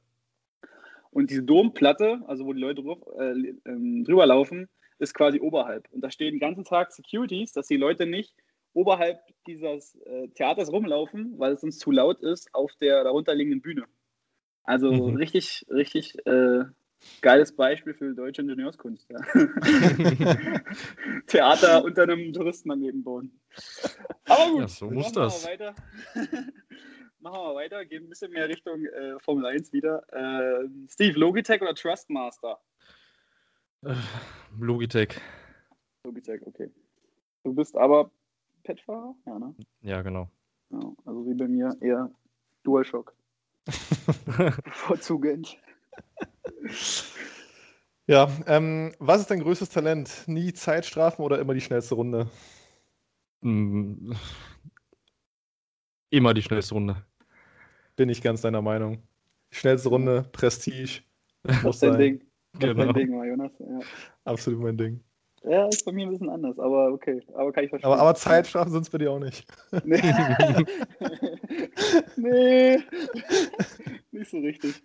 Und 1.12 1.30
diese 1.30 1.44
Domplatte, 1.44 2.22
also 2.26 2.44
wo 2.44 2.52
die 2.52 2.60
Leute 2.60 2.82
drauf, 2.82 2.98
äh, 3.20 3.54
ähm, 3.66 4.02
drüber 4.04 4.26
laufen, 4.26 4.68
ist 4.98 5.14
quasi 5.14 5.38
oberhalb. 5.38 5.86
Und 5.92 6.00
da 6.02 6.10
stehen 6.10 6.34
den 6.34 6.40
ganzen 6.40 6.64
Tag 6.64 6.90
Securities, 6.90 7.52
dass 7.52 7.68
die 7.68 7.76
Leute 7.76 8.04
nicht 8.04 8.34
oberhalb 8.76 9.18
dieses 9.46 9.94
äh, 10.04 10.28
Theaters 10.28 10.70
rumlaufen, 10.70 11.38
weil 11.38 11.54
es 11.54 11.62
sonst 11.62 11.80
zu 11.80 11.90
laut 11.90 12.20
ist 12.20 12.54
auf 12.54 12.70
der 12.80 13.04
darunterliegenden 13.04 13.62
Bühne. 13.62 13.84
Also 14.64 14.92
Mhm. 14.92 15.16
richtig, 15.16 15.64
richtig, 15.70 16.14
äh, 16.26 16.64
geiles 17.22 17.54
Beispiel 17.56 17.94
für 17.94 18.14
deutsche 18.14 18.42
Ingenieurskunst. 18.42 19.08
Ja. 19.08 19.18
Theater 21.26 21.84
unter 21.84 22.02
einem 22.02 22.32
Touristenmagneten 22.32 23.02
bauen. 23.02 23.40
Aber 24.26 24.50
gut, 24.50 24.60
Ja, 24.60 24.68
so 24.68 24.90
muss 24.90 25.06
machen 25.06 25.14
das. 25.14 25.44
Wir 25.44 25.50
weiter. 25.52 25.74
machen 27.20 27.40
wir 27.40 27.54
weiter, 27.54 27.84
gehen 27.86 28.04
ein 28.04 28.08
bisschen 28.10 28.32
mehr 28.32 28.48
Richtung 28.48 28.84
äh, 28.84 29.18
Formel 29.20 29.46
1 29.46 29.72
wieder. 29.72 30.04
Äh, 30.12 30.68
Steve, 30.88 31.18
Logitech 31.18 31.62
oder 31.62 31.74
Trustmaster? 31.74 32.60
Äh, 33.84 33.94
Logitech. 34.60 35.18
Logitech, 36.04 36.42
okay. 36.46 36.70
Du 37.44 37.54
bist 37.54 37.76
aber 37.76 38.10
Petfahrer? 38.66 39.14
Ja, 39.26 39.38
ne? 39.38 39.54
Ja, 39.82 40.02
genau. 40.02 40.28
Ja, 40.70 40.80
also 41.04 41.26
wie 41.26 41.34
bei 41.34 41.46
mir 41.46 41.76
eher 41.80 42.10
DualShock. 42.64 43.14
Bevorzugend. 44.64 45.56
Ja, 48.06 48.28
ähm, 48.46 48.92
was 48.98 49.20
ist 49.20 49.30
dein 49.30 49.40
größtes 49.40 49.68
Talent? 49.70 50.24
Nie 50.26 50.52
Zeitstrafen 50.52 51.24
oder 51.24 51.38
immer 51.38 51.54
die 51.54 51.60
schnellste 51.60 51.94
Runde? 51.94 52.28
Mm, 53.40 54.12
Immer 56.10 56.34
die 56.34 56.42
schnellste 56.42 56.74
Runde. 56.74 57.04
Bin 57.96 58.08
ich 58.08 58.22
ganz 58.22 58.40
deiner 58.42 58.62
Meinung. 58.62 59.02
Schnellste 59.50 59.88
Runde, 59.88 60.28
Prestige. 60.32 61.02
Das 61.42 61.62
Muss 61.62 61.76
ist 61.76 61.82
dein 61.82 61.92
sein. 61.92 62.00
Ding. 62.00 62.20
Das 62.52 62.70
Genau. 62.70 62.84
dein 62.92 62.94
Ding, 62.94 63.24
Jonas. 63.24 63.52
Ja. 63.58 63.78
Absolut 64.24 64.60
mein 64.60 64.76
Ding. 64.76 65.02
Ja, 65.46 65.66
ist 65.68 65.84
bei 65.84 65.92
mir 65.92 66.06
ein 66.06 66.10
bisschen 66.10 66.28
anders, 66.28 66.58
aber 66.58 66.92
okay. 66.92 67.20
Aber 67.34 67.52
kann 67.52 67.64
ich 67.64 67.70
verstehen. 67.70 67.90
Aber, 67.90 68.00
aber 68.00 68.14
Zeitstrafen 68.14 68.72
sind 68.72 68.82
es 68.82 68.90
bei 68.90 68.98
dir 68.98 69.12
auch 69.12 69.18
nicht. 69.18 69.46
Nee. 69.84 70.00
nee. 72.16 72.78
Nicht 74.10 74.30
so 74.30 74.38
richtig. 74.38 74.82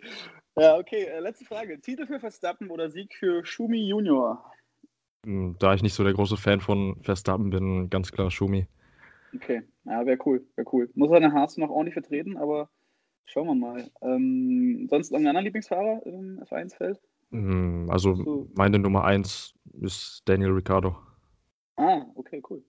Ja, 0.55 0.78
okay. 0.78 1.05
Äh, 1.05 1.20
letzte 1.20 1.45
Frage. 1.45 1.80
Titel 1.82 2.05
für 2.05 2.20
Verstappen 2.20 2.70
oder 2.70 2.89
Sieg 2.89 3.14
für 3.16 3.45
Schumi 3.45 3.88
Junior? 3.88 4.51
Mm, 5.26 5.53
Da 5.59 5.74
ich 5.74 5.82
nicht 5.82 5.93
so 5.93 6.03
der 6.03 6.14
große 6.14 6.38
Fan 6.38 6.62
von 6.62 7.01
Verstappen 7.03 7.49
bin, 7.49 7.89
ganz 7.89 8.12
klar 8.12 8.30
Schumi. 8.30 8.68
Okay. 9.36 9.64
Ja, 9.86 10.05
wäre 10.05 10.20
cool. 10.26 10.45
Wäre 10.55 10.68
cool. 10.74 10.89
Muss 10.93 11.12
er 11.12 11.22
den 11.22 11.34
Haas 11.34 11.57
noch 11.57 11.70
ordentlich 11.70 11.93
vertreten, 11.93 12.38
aber 12.38 12.70
schauen 13.26 13.47
wir 13.47 13.55
mal. 13.55 13.89
Ähm, 14.01 14.88
sonst 14.89 15.12
irgendein 15.12 15.30
anderer 15.30 15.43
Lieblingsfahrer 15.45 16.05
im 16.05 16.43
F1-Feld? 16.43 16.99
Mm, 17.32 17.90
Also 17.90 18.16
So. 18.16 18.48
meine 18.56 18.80
Nummer 18.80 19.04
eins 19.06 19.54
ist 19.82 20.22
Daniel 20.26 20.52
Ricciardo. 20.52 20.96
Ah, 21.78 22.06
okay, 22.16 22.42
cool. 22.50 22.64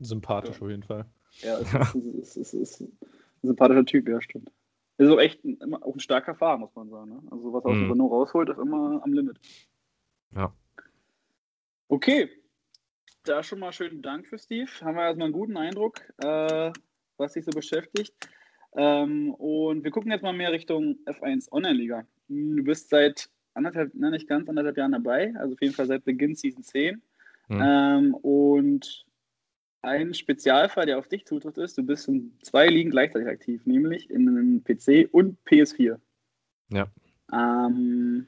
Sympathisch 0.00 0.60
auf 0.60 0.68
jeden 0.68 0.82
Fall. 0.82 1.04
Ja, 1.42 1.58
es 1.58 1.72
ist, 1.94 2.36
es 2.36 2.36
ist, 2.36 2.54
es 2.54 2.54
ist 2.54 2.80
ein 2.80 2.98
sympathischer 3.42 3.84
Typ, 3.84 4.08
ja, 4.08 4.20
stimmt. 4.20 4.50
Ist 4.96 5.10
auch 5.10 5.18
echt 5.20 5.44
ein, 5.44 5.56
immer 5.58 5.84
auch 5.84 5.94
ein 5.94 6.00
starker 6.00 6.34
Fahrer, 6.34 6.58
muss 6.58 6.74
man 6.74 6.88
sagen. 6.90 7.10
Ne? 7.10 7.22
Also, 7.30 7.52
was 7.52 7.64
er 7.64 7.70
aus 7.70 7.76
dem 7.76 7.84
Mhm. 7.84 7.90
Renault 7.92 8.10
rausholt, 8.12 8.48
ist 8.48 8.58
immer 8.58 9.00
am 9.02 9.12
Limit. 9.12 9.38
Ja. 10.34 10.52
Okay. 11.88 12.28
Da 13.24 13.42
schon 13.42 13.58
mal 13.60 13.72
schönen 13.72 14.02
Dank 14.02 14.26
für 14.26 14.38
Steve. 14.38 14.70
Haben 14.80 14.96
wir 14.96 15.02
erstmal 15.04 15.26
einen 15.26 15.34
guten 15.34 15.56
Eindruck, 15.56 16.00
äh, 16.18 16.72
was 17.16 17.34
dich 17.34 17.44
so 17.44 17.50
beschäftigt. 17.50 18.14
Ähm, 18.76 19.34
und 19.34 19.84
wir 19.84 19.90
gucken 19.90 20.10
jetzt 20.10 20.22
mal 20.22 20.32
mehr 20.32 20.52
Richtung 20.52 20.98
F1 21.06 21.50
Online-Liga. 21.52 22.06
Hm, 22.28 22.56
Du 22.56 22.64
bist 22.64 22.88
seit 22.90 23.30
anderthalb, 23.58 23.92
nein, 23.94 24.12
nicht 24.12 24.28
ganz 24.28 24.48
anderthalb 24.48 24.76
Jahren 24.76 24.92
dabei, 24.92 25.34
also 25.36 25.54
auf 25.54 25.60
jeden 25.60 25.74
Fall 25.74 25.86
seit 25.86 26.04
Beginn 26.04 26.34
Season 26.34 26.62
10. 26.62 27.02
Mhm. 27.48 27.62
Ähm, 27.62 28.14
und 28.14 29.06
ein 29.82 30.14
Spezialfall, 30.14 30.86
der 30.86 30.98
auf 30.98 31.08
dich 31.08 31.26
zutrifft, 31.26 31.58
ist, 31.58 31.78
du 31.78 31.82
bist 31.82 32.08
in 32.08 32.32
zwei 32.42 32.66
Ligen 32.66 32.90
gleichzeitig 32.90 33.28
aktiv, 33.28 33.64
nämlich 33.66 34.10
in 34.10 34.28
einem 34.28 34.64
PC 34.64 35.08
und 35.12 35.38
PS4. 35.46 35.98
Ja. 36.70 36.86
Ähm, 37.32 38.26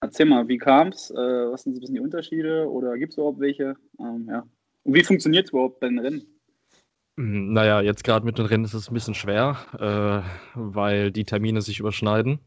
erzähl 0.00 0.26
mal, 0.26 0.46
wie 0.48 0.58
kam 0.58 0.88
es? 0.88 1.10
Äh, 1.10 1.14
was 1.16 1.62
sind 1.62 1.74
so 1.74 1.78
ein 1.78 1.80
bisschen 1.80 1.94
die 1.94 2.00
Unterschiede 2.00 2.70
oder 2.70 2.98
gibt 2.98 3.12
es 3.12 3.18
überhaupt 3.18 3.40
welche? 3.40 3.76
Ähm, 3.98 4.26
ja. 4.28 4.46
Und 4.82 4.94
wie 4.94 5.04
funktioniert 5.04 5.50
überhaupt 5.50 5.82
dein 5.82 5.98
Rennen? 5.98 6.26
Mm, 7.16 7.52
Naja, 7.52 7.80
jetzt 7.80 8.04
gerade 8.04 8.26
mit 8.26 8.38
den 8.38 8.46
Rennen 8.46 8.64
ist 8.64 8.74
es 8.74 8.90
ein 8.90 8.94
bisschen 8.94 9.14
schwer, 9.14 9.56
äh, 9.78 10.28
weil 10.54 11.12
die 11.12 11.24
Termine 11.24 11.62
sich 11.62 11.80
überschneiden. 11.80 12.40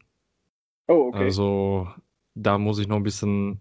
Oh, 0.86 1.08
okay. 1.08 1.24
Also 1.24 1.88
da 2.42 2.58
muss 2.58 2.78
ich 2.78 2.88
noch 2.88 2.96
ein 2.96 3.02
bisschen 3.02 3.60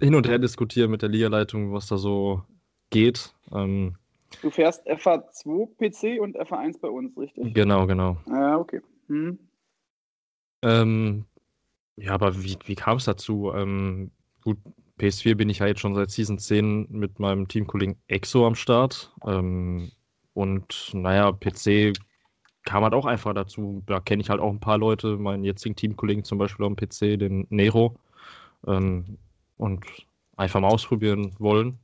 hin 0.00 0.14
und 0.14 0.28
her 0.28 0.38
diskutieren 0.38 0.90
mit 0.90 1.02
der 1.02 1.08
Ligaleitung, 1.08 1.72
was 1.72 1.86
da 1.86 1.96
so 1.96 2.42
geht. 2.90 3.34
Ähm, 3.52 3.96
du 4.42 4.50
fährst 4.50 4.86
FH2 4.86 5.66
PC 5.76 6.20
und 6.20 6.36
FH1 6.36 6.80
bei 6.80 6.88
uns, 6.88 7.16
richtig? 7.16 7.54
genau, 7.54 7.86
genau. 7.86 8.18
Ja, 8.26 8.58
okay. 8.58 8.80
Hm. 9.08 9.38
Ähm, 10.62 11.24
ja, 11.96 12.12
aber 12.12 12.42
wie, 12.42 12.56
wie 12.64 12.74
kam 12.74 12.98
es 12.98 13.04
dazu? 13.04 13.52
Ähm, 13.54 14.10
gut, 14.42 14.58
PS4 14.98 15.34
bin 15.34 15.48
ich 15.48 15.60
ja 15.60 15.66
jetzt 15.66 15.80
schon 15.80 15.94
seit 15.94 16.10
Season 16.10 16.38
10 16.38 16.88
mit 16.90 17.18
meinem 17.18 17.48
Teamkollegen 17.48 17.96
Exo 18.08 18.46
am 18.46 18.54
Start. 18.54 19.12
Ähm, 19.26 19.90
und 20.34 20.90
naja, 20.92 21.32
PC 21.32 21.92
kam 22.68 22.84
halt 22.84 22.92
auch 22.92 23.06
einfach 23.06 23.32
dazu. 23.32 23.82
Da 23.86 23.98
kenne 23.98 24.20
ich 24.20 24.28
halt 24.28 24.40
auch 24.40 24.50
ein 24.50 24.60
paar 24.60 24.76
Leute, 24.76 25.16
meinen 25.16 25.42
jetzigen 25.42 25.74
Teamkollegen 25.74 26.22
zum 26.22 26.36
Beispiel 26.36 26.66
am 26.66 26.76
PC, 26.76 27.16
den 27.18 27.46
Nero. 27.48 27.96
Ähm, 28.66 29.16
und 29.56 29.86
einfach 30.36 30.60
mal 30.60 30.68
ausprobieren 30.68 31.34
wollen. 31.38 31.78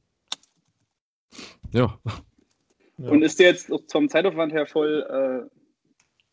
Ja, 1.72 1.98
Ja. 2.98 3.10
Und 3.10 3.22
ist 3.22 3.40
der 3.40 3.48
jetzt 3.48 3.72
vom 3.90 4.08
Zeitaufwand 4.08 4.52
her 4.52 4.66
voll, 4.66 5.02
äh, 5.10 5.48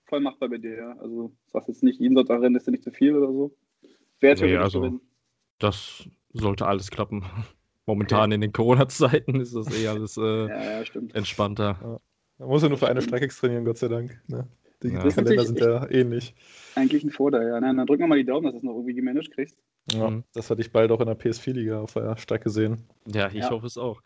voll 0.06 0.20
machbar 0.20 0.50
bei 0.50 0.58
dir, 0.58 0.76
ja? 0.78 0.92
Also, 1.00 1.32
sagst 1.48 1.70
jetzt 1.70 1.82
nicht, 1.82 2.00
jeden 2.00 2.16
Sonntag 2.16 2.42
rennen 2.42 2.56
ist 2.56 2.68
ja 2.68 2.72
nicht 2.72 2.84
zu 2.84 2.92
viel 2.92 3.16
oder 3.16 3.32
so? 3.32 3.56
Wer 4.20 4.36
Nee, 4.36 4.58
also- 4.58 4.82
drin? 4.82 5.02
das 5.60 6.04
sollte 6.34 6.68
alles 6.68 6.92
klappen. 6.92 7.24
Momentan 7.88 8.32
in 8.32 8.42
den 8.42 8.52
Corona-Zeiten 8.52 9.40
ist 9.40 9.56
das 9.56 9.72
eh 9.76 9.88
alles 9.88 10.18
äh, 10.18 10.48
Ja, 10.50 10.84
entspannter. 11.14 12.00
Man 12.42 12.50
muss 12.50 12.64
ja 12.64 12.70
nur 12.70 12.78
für 12.80 12.88
eine 12.88 13.04
Strecke 13.04 13.28
trainieren, 13.28 13.66
Gott 13.66 13.78
sei 13.78 13.88
Dank. 13.88 14.20
Ne? 14.28 14.48
Die, 14.82 14.88
Ja. 14.88 15.08
Kalender 15.10 15.46
sind 15.46 15.60
ja 15.60 15.88
ähnlich. 15.92 16.34
Eigentlich 16.74 17.04
ein 17.04 17.12
Vorteil, 17.12 17.48
ja. 17.48 17.62
Na, 17.62 17.72
dann 17.72 17.86
drücken 17.86 18.02
wir 18.02 18.08
mal 18.08 18.18
die 18.18 18.26
Daumen, 18.26 18.46
dass 18.46 18.54
du 18.54 18.58
es 18.58 18.64
noch 18.64 18.74
irgendwie 18.74 18.96
gemanagt 18.96 19.30
kriegst. 19.32 19.56
Ja, 19.92 20.10
Mhm. 20.10 20.24
Das 20.34 20.50
hatte 20.50 20.62
ich 20.62 20.72
bald 20.72 20.90
auch 20.92 21.00
in 21.02 21.06
der 21.06 21.16
PS4-Liga 21.20 21.80
auf 21.82 21.94
der 21.94 22.18
Strecke 22.18 22.50
sehen. 22.50 22.84
Ja, 23.06 23.28
ich 23.28 23.36
Ja. 23.36 23.52
hoffe 23.52 23.68
es 23.68 23.78
auch. 23.78 24.02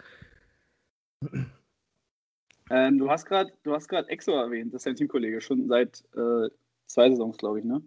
Ähm, 2.69 2.97
du 2.97 3.09
hast 3.09 3.25
gerade 3.25 3.53
du 3.63 3.73
hast 3.73 3.87
gerade 3.87 4.09
Exo 4.09 4.31
erwähnt, 4.33 4.73
das 4.73 4.79
ist 4.81 4.85
dein 4.87 4.95
Teamkollege, 4.95 5.39
schon 5.39 5.67
seit 5.67 6.03
äh, 6.15 6.49
zwei 6.87 7.09
Saisons, 7.09 7.37
glaube 7.37 7.59
ich, 7.59 7.65
ne? 7.65 7.81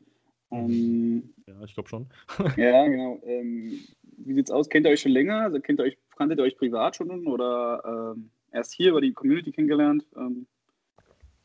Ähm, 0.50 1.34
Ja, 1.46 1.62
ich 1.62 1.74
glaube 1.74 1.88
schon. 1.90 2.06
ja, 2.56 2.86
genau. 2.86 3.20
Ähm, 3.24 3.80
wie 4.16 4.34
sieht's 4.34 4.50
aus? 4.50 4.68
Kennt 4.70 4.86
ihr 4.86 4.92
euch 4.92 5.00
schon 5.02 5.12
länger? 5.12 5.42
Also 5.42 5.60
kennt 5.60 5.80
ihr 5.80 5.84
euch, 5.84 5.98
kanntet 6.16 6.38
ihr 6.38 6.44
euch 6.44 6.56
privat 6.56 6.96
schon 6.96 7.26
oder 7.26 8.14
ähm, 8.16 8.30
erst 8.52 8.72
hier 8.72 8.90
über 8.90 9.00
die 9.00 9.12
Community 9.12 9.52
kennengelernt? 9.52 10.04
Ähm, 10.16 10.46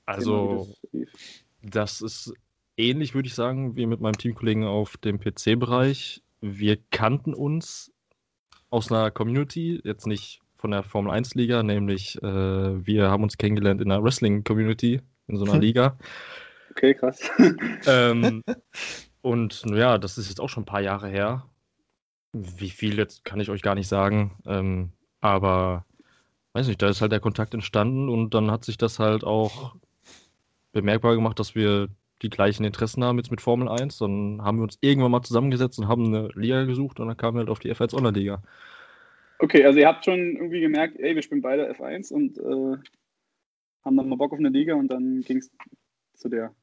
Also, 0.05 0.67
das 0.81 0.91
lief. 0.91 1.11
das 1.61 2.01
ist 2.01 2.33
ähnlich, 2.77 3.13
würde 3.13 3.27
ich 3.27 3.35
sagen, 3.35 3.75
wie 3.75 3.85
mit 3.85 4.01
meinem 4.01 4.17
Teamkollegen 4.17 4.63
auf 4.63 4.97
dem 4.97 5.19
PC-Bereich. 5.19 6.21
Wir 6.41 6.77
kannten 6.91 7.33
uns 7.33 7.91
aus 8.69 8.91
einer 8.91 9.11
Community, 9.11 9.79
jetzt 9.83 10.07
nicht 10.07 10.41
von 10.55 10.71
der 10.71 10.83
Formel 10.83 11.11
1-Liga, 11.13 11.61
nämlich 11.61 12.21
äh, 12.23 12.85
wir 12.85 13.09
haben 13.09 13.23
uns 13.23 13.37
kennengelernt 13.37 13.81
in 13.81 13.91
einer 13.91 14.03
Wrestling-Community, 14.03 15.01
in 15.27 15.37
so 15.37 15.45
einer. 15.45 15.57
Liga. 15.59 15.97
Okay, 16.71 16.93
krass. 16.95 17.29
ähm, 17.87 18.43
und 19.21 19.63
ja, 19.67 19.97
das 19.97 20.17
ist 20.17 20.29
jetzt 20.29 20.39
auch 20.39 20.49
schon 20.49 20.63
ein 20.63 20.67
paar 20.67 20.81
Jahre 20.81 21.07
her. 21.07 21.47
Wie 22.33 22.71
viel 22.71 22.97
jetzt 22.97 23.23
kann 23.23 23.39
ich 23.39 23.49
euch 23.49 23.61
gar 23.61 23.75
nicht 23.75 23.87
sagen. 23.87 24.37
Ähm, 24.45 24.91
aber 25.21 25.85
weiß 26.53 26.67
nicht, 26.67 26.81
da 26.81 26.89
ist 26.89 27.01
halt 27.01 27.11
der 27.11 27.19
Kontakt 27.19 27.53
entstanden 27.53 28.09
und 28.09 28.33
dann 28.33 28.51
hat 28.51 28.63
sich 28.63 28.77
das 28.77 28.99
halt 28.99 29.23
auch 29.23 29.75
bemerkbar 30.71 31.15
gemacht, 31.15 31.39
dass 31.39 31.55
wir 31.55 31.89
die 32.21 32.29
gleichen 32.29 32.63
Interessen 32.63 33.03
haben 33.03 33.17
jetzt 33.17 33.31
mit 33.31 33.41
Formel 33.41 33.67
1. 33.67 33.97
Dann 33.97 34.41
haben 34.41 34.57
wir 34.57 34.63
uns 34.63 34.77
irgendwann 34.81 35.11
mal 35.11 35.23
zusammengesetzt 35.23 35.77
und 35.79 35.87
haben 35.87 36.05
eine 36.05 36.29
Liga 36.35 36.63
gesucht 36.63 36.99
und 36.99 37.07
dann 37.07 37.17
kamen 37.17 37.35
wir 37.35 37.39
halt 37.39 37.49
auf 37.49 37.59
die 37.59 37.73
F1 37.73 37.93
Online-Liga. 37.93 38.41
Okay, 39.39 39.65
also 39.65 39.79
ihr 39.79 39.87
habt 39.87 40.05
schon 40.05 40.19
irgendwie 40.37 40.61
gemerkt, 40.61 40.97
ey, 40.99 41.15
wir 41.15 41.21
spielen 41.21 41.41
beide 41.41 41.69
F1 41.73 42.13
und 42.13 42.37
äh, 42.37 42.77
haben 43.83 43.97
dann 43.97 44.07
mal 44.07 44.15
Bock 44.15 44.31
auf 44.31 44.39
eine 44.39 44.49
Liga 44.49 44.75
und 44.75 44.87
dann 44.87 45.21
ging 45.21 45.37
es 45.37 45.51
zu 46.13 46.29
der 46.29 46.53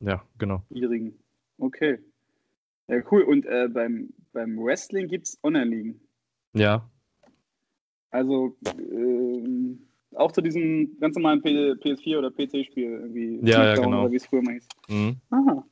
Ja, 0.00 0.22
genau. 0.38 0.62
ihrigen. 0.70 1.18
Okay. 1.58 1.98
Ja, 2.86 3.02
cool. 3.10 3.22
Und 3.22 3.46
äh, 3.46 3.68
beim, 3.68 4.10
beim 4.32 4.56
Wrestling 4.58 5.08
gibt 5.08 5.26
es 5.26 5.38
Online-Ligen. 5.42 6.00
Ja, 6.52 6.88
Also 8.14 8.56
ähm, 8.64 9.80
auch 10.14 10.30
zu 10.30 10.40
diesem 10.40 10.96
ganz 11.00 11.16
normalen 11.16 11.42
P 11.42 11.72
PS4 11.72 12.18
oder 12.18 12.30
PC-Spiel 12.30 12.90
irgendwie. 12.90 13.40
Ja, 13.42 13.64
ja, 13.64 13.74
genau. 13.74 14.02
Oder 14.02 14.12
wie 14.12 14.16
es 14.16 14.26
früher 14.26 14.40
mal 14.40 14.54
hieß. 14.54 14.68
mhm. 14.88 15.16
Aha. 15.30 15.66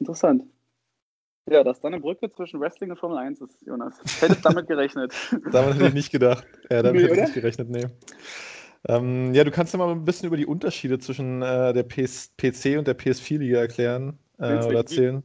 Interessant. 0.00 0.42
Ja, 1.48 1.62
dass 1.62 1.80
da 1.80 1.86
eine 1.86 2.00
Brücke 2.00 2.28
zwischen 2.32 2.58
Wrestling 2.58 2.90
und 2.90 2.98
Formel 2.98 3.18
1 3.18 3.40
ist, 3.40 3.62
Jonas. 3.64 4.00
Hättest 4.20 4.44
damit 4.44 4.66
gerechnet. 4.66 5.14
Damit 5.52 5.74
hätte 5.74 5.86
ich 5.86 5.94
nicht 5.94 6.10
gedacht. 6.10 6.44
Ja, 6.70 6.82
damit 6.82 7.02
Nee, 7.02 7.08
hätte 7.08 7.14
ich 7.14 7.20
nicht 7.20 7.34
gerechnet, 7.34 7.70
nee. 7.70 7.86
Ähm, 8.88 9.32
ja, 9.32 9.44
du 9.44 9.52
kannst 9.52 9.72
ja 9.74 9.78
mal 9.78 9.92
ein 9.92 10.04
bisschen 10.04 10.26
über 10.26 10.36
die 10.36 10.46
Unterschiede 10.46 10.98
zwischen 10.98 11.40
äh, 11.42 11.72
der 11.72 11.84
PS 11.84 12.32
PC 12.36 12.78
und 12.78 12.88
der 12.88 12.98
PS4-Liga 12.98 13.60
erklären 13.60 14.18
äh, 14.38 14.64
oder 14.64 14.78
erzählen. 14.78 15.22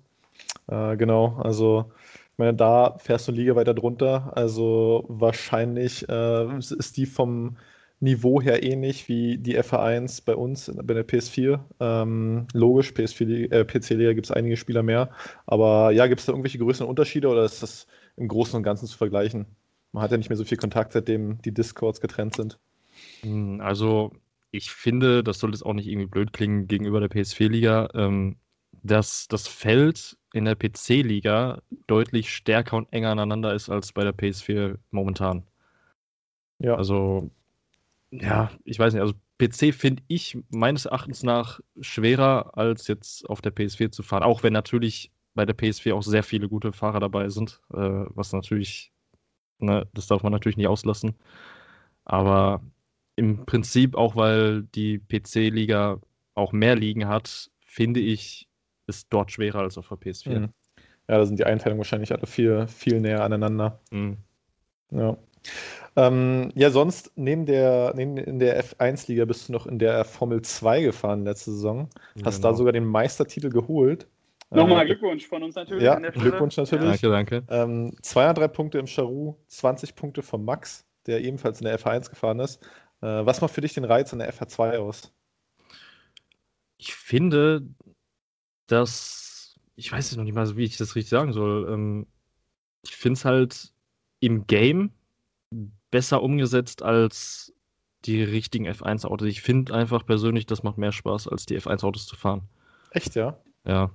Äh, 0.67 0.95
genau, 0.97 1.37
also 1.41 1.91
ich 2.08 2.08
meine, 2.39 2.53
da 2.55 2.97
fährst 2.97 3.27
du 3.27 3.31
eine 3.31 3.39
Liga 3.39 3.55
weiter 3.55 3.73
drunter. 3.73 4.31
Also 4.35 5.05
wahrscheinlich 5.07 6.07
äh, 6.09 6.57
ist 6.57 6.97
die 6.97 7.05
vom 7.05 7.57
Niveau 8.01 8.41
her 8.41 8.63
ähnlich 8.63 9.09
wie 9.09 9.37
die 9.37 9.59
FA1 9.59 10.23
bei 10.25 10.35
uns 10.35 10.71
bei 10.83 10.93
der 10.93 11.05
PS4. 11.05 11.59
Ähm, 11.81 12.47
logisch, 12.53 12.91
PS4, 12.91 13.51
äh, 13.51 13.65
PC-Liga 13.65 14.13
gibt 14.13 14.27
es 14.27 14.31
einige 14.31 14.55
Spieler 14.55 14.83
mehr. 14.83 15.11
Aber 15.45 15.91
ja, 15.91 16.07
gibt 16.07 16.21
es 16.21 16.25
da 16.25 16.31
irgendwelche 16.31 16.59
größeren 16.59 16.87
Unterschiede 16.87 17.27
oder 17.27 17.43
ist 17.43 17.61
das 17.61 17.87
im 18.15 18.29
Großen 18.29 18.55
und 18.55 18.63
Ganzen 18.63 18.87
zu 18.87 18.97
vergleichen? 18.97 19.45
Man 19.91 20.01
hat 20.01 20.11
ja 20.11 20.17
nicht 20.17 20.29
mehr 20.29 20.37
so 20.37 20.45
viel 20.45 20.57
Kontakt, 20.57 20.93
seitdem 20.93 21.41
die 21.41 21.53
Discords 21.53 21.99
getrennt 21.99 22.35
sind. 22.35 22.57
Hm, 23.21 23.59
also, 23.59 24.13
ich 24.51 24.71
finde, 24.71 25.23
das 25.23 25.39
soll 25.39 25.51
jetzt 25.51 25.65
auch 25.65 25.73
nicht 25.73 25.87
irgendwie 25.87 26.07
blöd 26.07 26.31
klingen 26.31 26.67
gegenüber 26.67 27.01
der 27.01 27.09
PS4-Liga, 27.09 27.89
ähm, 27.95 28.37
dass 28.71 29.27
das 29.27 29.47
Feld 29.47 30.17
in 30.33 30.45
der 30.45 30.55
PC-Liga 30.55 31.61
deutlich 31.87 32.33
stärker 32.33 32.77
und 32.77 32.91
enger 32.93 33.11
aneinander 33.11 33.53
ist 33.53 33.69
als 33.69 33.91
bei 33.93 34.03
der 34.03 34.15
PS4 34.15 34.77
momentan. 34.91 35.43
Ja. 36.59 36.75
Also, 36.75 37.31
ja, 38.11 38.51
ich 38.63 38.77
weiß 38.79 38.93
nicht, 38.93 39.01
also 39.01 39.13
PC 39.39 39.73
finde 39.73 40.03
ich 40.07 40.37
meines 40.49 40.85
Erachtens 40.85 41.23
nach 41.23 41.59
schwerer 41.79 42.57
als 42.57 42.87
jetzt 42.87 43.27
auf 43.29 43.41
der 43.41 43.55
PS4 43.55 43.91
zu 43.91 44.03
fahren, 44.03 44.23
auch 44.23 44.43
wenn 44.43 44.53
natürlich 44.53 45.11
bei 45.33 45.45
der 45.45 45.57
PS4 45.57 45.93
auch 45.93 46.03
sehr 46.03 46.23
viele 46.23 46.49
gute 46.49 46.73
Fahrer 46.73 46.99
dabei 46.99 47.29
sind, 47.29 47.61
äh, 47.73 47.77
was 47.77 48.33
natürlich, 48.33 48.91
ne, 49.59 49.87
das 49.93 50.07
darf 50.07 50.23
man 50.23 50.33
natürlich 50.33 50.57
nicht 50.57 50.67
auslassen. 50.67 51.15
Aber 52.03 52.61
im 53.15 53.45
Prinzip, 53.45 53.95
auch 53.95 54.15
weil 54.15 54.63
die 54.63 54.99
PC-Liga 54.99 56.01
auch 56.35 56.51
mehr 56.51 56.75
Ligen 56.75 57.07
hat, 57.07 57.49
finde 57.61 58.01
ich, 58.01 58.48
ist 58.89 59.07
dort 59.11 59.31
schwerer 59.31 59.59
als 59.59 59.77
auf 59.77 59.87
der 59.87 59.97
PS4. 59.97 60.39
Mhm. 60.39 60.49
Ja, 61.07 61.17
da 61.17 61.25
sind 61.25 61.39
die 61.39 61.45
Einteilungen 61.45 61.79
wahrscheinlich 61.79 62.11
alle 62.11 62.27
viel, 62.27 62.67
viel 62.67 62.99
näher 62.99 63.23
aneinander. 63.23 63.79
Mhm. 63.91 64.17
Ja. 64.91 65.17
Ähm, 65.95 66.51
ja, 66.55 66.69
sonst 66.69 67.11
neben 67.15 67.45
der, 67.45 67.93
neben 67.95 68.17
in 68.17 68.39
der 68.39 68.63
F1-Liga 68.63 69.25
bist 69.25 69.47
du 69.47 69.53
noch 69.53 69.65
in 69.65 69.79
der 69.79 70.05
Formel 70.05 70.41
2 70.41 70.81
gefahren 70.81 71.23
letzte 71.23 71.51
Saison. 71.51 71.89
Hast 72.23 72.37
genau. 72.37 72.51
da 72.51 72.57
sogar 72.57 72.73
den 72.73 72.85
Meistertitel 72.85 73.49
geholt. 73.49 74.07
Nochmal 74.51 74.83
äh, 74.83 74.87
Glückwunsch 74.87 75.27
von 75.27 75.43
uns 75.43 75.55
natürlich. 75.55 75.83
Ja, 75.83 75.95
Glückwunsch 75.95 76.57
natürlich. 76.57 77.01
Ja. 77.01 77.09
Danke, 77.09 77.41
danke. 77.41 77.71
Ähm, 77.71 77.95
203 78.01 78.47
Punkte 78.47 78.79
im 78.79 78.87
Charu, 78.87 79.35
20 79.47 79.95
Punkte 79.95 80.21
von 80.21 80.43
Max, 80.43 80.85
der 81.05 81.21
ebenfalls 81.21 81.61
in 81.61 81.65
der 81.65 81.79
F1 81.79 82.09
gefahren 82.09 82.39
ist. 82.39 82.63
Äh, 83.01 83.07
was 83.07 83.41
macht 83.41 83.53
für 83.53 83.61
dich 83.61 83.73
den 83.73 83.85
Reiz 83.85 84.11
in 84.11 84.19
der 84.19 84.33
FH2 84.33 84.77
aus? 84.77 85.13
Ich 86.77 86.95
finde, 86.95 87.67
dass, 88.71 89.59
ich 89.75 89.91
weiß 89.91 90.15
noch 90.15 90.23
nicht 90.23 90.35
mal, 90.35 90.55
wie 90.55 90.63
ich 90.63 90.77
das 90.77 90.95
richtig 90.95 91.09
sagen 91.09 91.33
soll. 91.33 91.71
Ähm, 91.71 92.07
ich 92.83 92.95
finde 92.95 93.17
es 93.17 93.25
halt 93.25 93.73
im 94.19 94.47
Game 94.47 94.91
besser 95.91 96.21
umgesetzt 96.21 96.83
als 96.83 97.53
die 98.05 98.23
richtigen 98.23 98.67
F1-Autos. 98.67 99.27
Ich 99.27 99.41
finde 99.41 99.73
einfach 99.73 100.05
persönlich, 100.05 100.45
das 100.45 100.63
macht 100.63 100.77
mehr 100.77 100.91
Spaß, 100.91 101.27
als 101.27 101.45
die 101.45 101.59
F1-Autos 101.59 102.07
zu 102.07 102.15
fahren. 102.15 102.43
Echt, 102.91 103.15
ja? 103.15 103.37
Ja. 103.65 103.91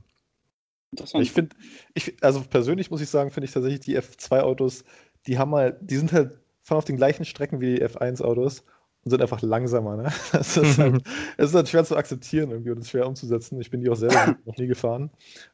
Ich 1.14 1.32
finde, 1.32 1.56
ich, 1.94 2.22
also 2.22 2.42
persönlich 2.42 2.90
muss 2.90 3.00
ich 3.00 3.08
sagen, 3.08 3.30
finde 3.30 3.46
ich 3.46 3.52
tatsächlich 3.52 3.80
die 3.80 3.98
F2-Autos, 3.98 4.84
die 5.26 5.38
haben 5.38 5.54
halt, 5.54 5.78
die 5.80 5.96
sind 5.96 6.12
halt 6.12 6.38
fahren 6.62 6.78
auf 6.78 6.84
den 6.84 6.96
gleichen 6.96 7.24
Strecken 7.24 7.60
wie 7.60 7.76
die 7.76 7.82
F1-Autos 7.82 8.64
und 9.04 9.10
sind 9.10 9.22
einfach 9.22 9.42
langsamer. 9.42 9.96
Ne? 9.96 10.04
Das, 10.32 10.56
ist 10.56 10.78
halt, 10.78 11.02
das 11.36 11.50
ist 11.50 11.54
halt 11.54 11.68
schwer 11.68 11.84
zu 11.84 11.96
akzeptieren 11.96 12.50
irgendwie 12.50 12.70
und 12.70 12.86
schwer 12.86 13.06
umzusetzen. 13.06 13.60
Ich 13.60 13.70
bin 13.70 13.80
die 13.80 13.90
auch 13.90 13.96
selber 13.96 14.36
noch 14.44 14.56
nie 14.56 14.66
gefahren. 14.66 15.10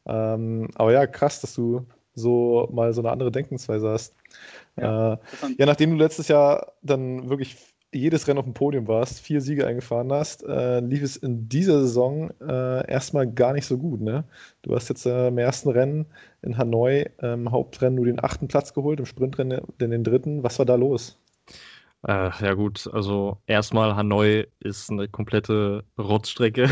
Ähm, 0.06 0.68
aber 0.74 0.92
ja, 0.92 1.06
krass, 1.06 1.40
dass 1.40 1.54
du 1.54 1.86
so 2.14 2.68
mal 2.72 2.92
so 2.92 3.00
eine 3.00 3.10
andere 3.10 3.30
Denkensweise 3.30 3.88
hast. 3.88 4.14
Ja, 4.76 5.14
äh, 5.14 5.18
ja, 5.58 5.66
nachdem 5.66 5.90
du 5.90 5.96
letztes 5.96 6.28
Jahr 6.28 6.72
dann 6.82 7.28
wirklich 7.28 7.56
jedes 7.92 8.28
Rennen 8.28 8.38
auf 8.38 8.44
dem 8.44 8.54
Podium 8.54 8.86
warst, 8.86 9.20
vier 9.20 9.40
Siege 9.40 9.66
eingefahren 9.66 10.12
hast, 10.12 10.44
äh, 10.44 10.78
lief 10.78 11.02
es 11.02 11.16
in 11.16 11.48
dieser 11.48 11.80
Saison 11.80 12.30
äh, 12.40 12.88
erstmal 12.88 13.26
gar 13.26 13.52
nicht 13.52 13.66
so 13.66 13.78
gut. 13.78 14.00
Ne? 14.00 14.24
Du 14.62 14.74
hast 14.76 14.88
jetzt 14.88 15.06
äh, 15.06 15.28
im 15.28 15.38
ersten 15.38 15.70
Rennen 15.70 16.06
in 16.42 16.56
Hanoi 16.56 17.06
im 17.20 17.50
Hauptrennen 17.50 17.96
nur 17.96 18.06
den 18.06 18.22
achten 18.22 18.46
Platz 18.46 18.74
geholt, 18.74 19.00
im 19.00 19.06
Sprintrennen 19.06 19.60
den 19.80 20.04
dritten. 20.04 20.44
Was 20.44 20.58
war 20.58 20.66
da 20.66 20.76
los? 20.76 21.18
Äh, 22.06 22.30
ja 22.40 22.54
gut, 22.54 22.88
also 22.92 23.38
erstmal 23.46 23.94
Hanoi 23.94 24.46
ist 24.60 24.90
eine 24.90 25.08
komplette 25.08 25.84
Rotzstrecke. 25.98 26.68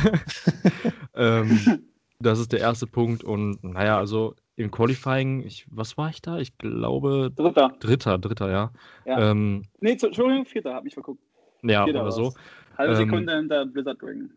ähm, 1.15 1.85
das 2.19 2.39
ist 2.39 2.53
der 2.53 2.61
erste 2.61 2.87
Punkt 2.87 3.25
und 3.25 3.63
naja, 3.63 3.99
also 3.99 4.35
im 4.57 4.71
Qualifying, 4.71 5.43
ich, 5.45 5.67
was 5.71 5.97
war 5.97 6.11
ich 6.11 6.23
da? 6.23 6.39
Ich 6.39 6.57
glaube 6.59 7.31
Dritter. 7.35 7.75
Dritter, 7.79 8.19
Dritter, 8.19 8.51
ja. 8.51 8.73
ja. 9.05 9.31
Ähm, 9.31 9.65
nee, 9.81 9.93
Entschuldigung, 9.93 10.47
Vierter, 10.47 10.75
hab 10.75 10.85
mich 10.85 10.95
verguckt. 10.95 11.23
Ja, 11.63 11.85
Vierter 11.85 12.03
oder 12.03 12.13
so. 12.13 12.33
Halbe 12.77 12.95
ähm, 12.95 12.99
Sekunde 12.99 13.37
hinter 13.37 13.67
Blizzard 13.67 14.01
Dragon. 14.01 14.31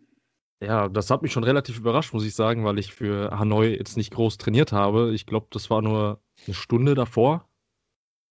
Ja, 0.61 0.89
das 0.89 1.09
hat 1.09 1.23
mich 1.23 1.31
schon 1.31 1.43
relativ 1.43 1.79
überrascht, 1.79 2.13
muss 2.13 2.25
ich 2.25 2.35
sagen, 2.35 2.65
weil 2.65 2.77
ich 2.77 2.93
für 2.93 3.31
Hanoi 3.31 3.75
jetzt 3.75 3.97
nicht 3.97 4.13
groß 4.13 4.37
trainiert 4.37 4.71
habe. 4.71 5.11
Ich 5.13 5.25
glaube, 5.25 5.47
das 5.49 5.71
war 5.71 5.81
nur 5.81 6.21
eine 6.45 6.53
Stunde 6.53 6.93
davor. 6.93 7.49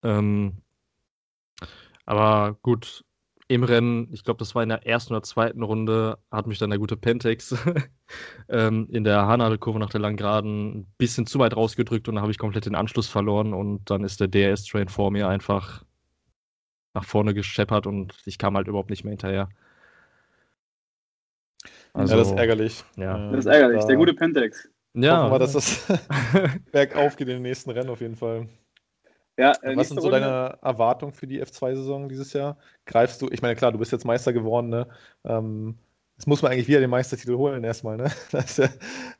Ähm, 0.05 0.59
aber 2.11 2.59
gut, 2.63 3.05
im 3.47 3.63
Rennen, 3.63 4.09
ich 4.13 4.25
glaube, 4.25 4.39
das 4.39 4.57
war 4.57 4.65
in 4.65 4.69
der 4.69 4.85
ersten 4.85 5.13
oder 5.13 5.23
zweiten 5.23 5.63
Runde, 5.63 6.19
hat 6.33 6.49
mich 6.49 6.59
dann 6.59 6.71
der 6.71 6.81
gute 6.81 6.97
Pentex 6.97 7.55
ähm, 8.49 8.89
in 8.91 9.05
der 9.05 9.29
Haarnadelkurve 9.29 9.79
nach 9.79 9.91
der 9.91 10.01
Langgeraden 10.01 10.79
ein 10.79 10.95
bisschen 10.99 11.27
zu 11.27 11.39
weit 11.39 11.55
rausgedrückt 11.55 12.09
und 12.09 12.17
dann 12.17 12.23
habe 12.23 12.33
ich 12.33 12.39
komplett 12.39 12.67
den 12.67 12.75
Anschluss 12.75 13.07
verloren 13.07 13.55
und 13.55 13.89
dann 13.91 14.03
ist 14.03 14.21
der 14.21 14.27
DRS-Train 14.27 14.89
vor 14.89 15.13
mir 15.13 15.29
einfach 15.29 15.85
nach 16.95 17.05
vorne 17.05 17.33
gescheppert 17.33 17.87
und 17.87 18.17
ich 18.25 18.39
kam 18.39 18.57
halt 18.57 18.67
überhaupt 18.67 18.91
nicht 18.91 19.05
mehr 19.05 19.13
hinterher. 19.13 19.49
Also, 21.93 22.15
ja, 22.15 22.19
das 22.19 22.33
ist 22.33 22.39
ärgerlich. 22.39 22.85
Ja. 22.97 23.31
Das 23.31 23.39
ist 23.39 23.47
ärgerlich, 23.47 23.85
der 23.85 23.97
gute 23.97 24.15
Pentex. 24.15 24.69
Ja. 24.95 25.23
Hoffen 25.23 25.33
wir, 25.33 25.39
dass 25.39 25.53
das 25.53 25.87
bergauf 26.73 27.15
geht 27.15 27.29
in 27.29 27.35
den 27.35 27.43
nächsten 27.43 27.71
Rennen 27.71 27.89
auf 27.89 28.01
jeden 28.01 28.17
Fall. 28.17 28.49
Ja, 29.41 29.53
äh, 29.63 29.75
Was 29.75 29.89
sind 29.89 30.03
so 30.03 30.09
Runde? 30.09 30.21
deine 30.21 30.59
Erwartungen 30.61 31.15
für 31.15 31.27
die 31.27 31.43
F2-Saison 31.43 32.11
dieses 32.11 32.35
Jahr? 32.35 32.59
Greifst 32.85 33.23
du, 33.23 33.29
ich 33.31 33.41
meine, 33.41 33.57
klar, 33.57 33.73
du 33.73 33.79
bist 33.79 33.91
jetzt 33.91 34.05
Meister 34.05 34.35
geworden, 34.35 34.69
ne? 34.69 34.87
Ähm, 35.25 35.79
jetzt 36.19 36.27
muss 36.27 36.43
man 36.43 36.53
eigentlich 36.53 36.69
wieder 36.69 36.81
den 36.81 36.91
Meistertitel 36.91 37.37
holen 37.37 37.65
erstmal, 37.65 37.97
ne? 37.97 38.13
Das 38.33 38.59
ist, 38.59 38.59
ja, 38.59 38.67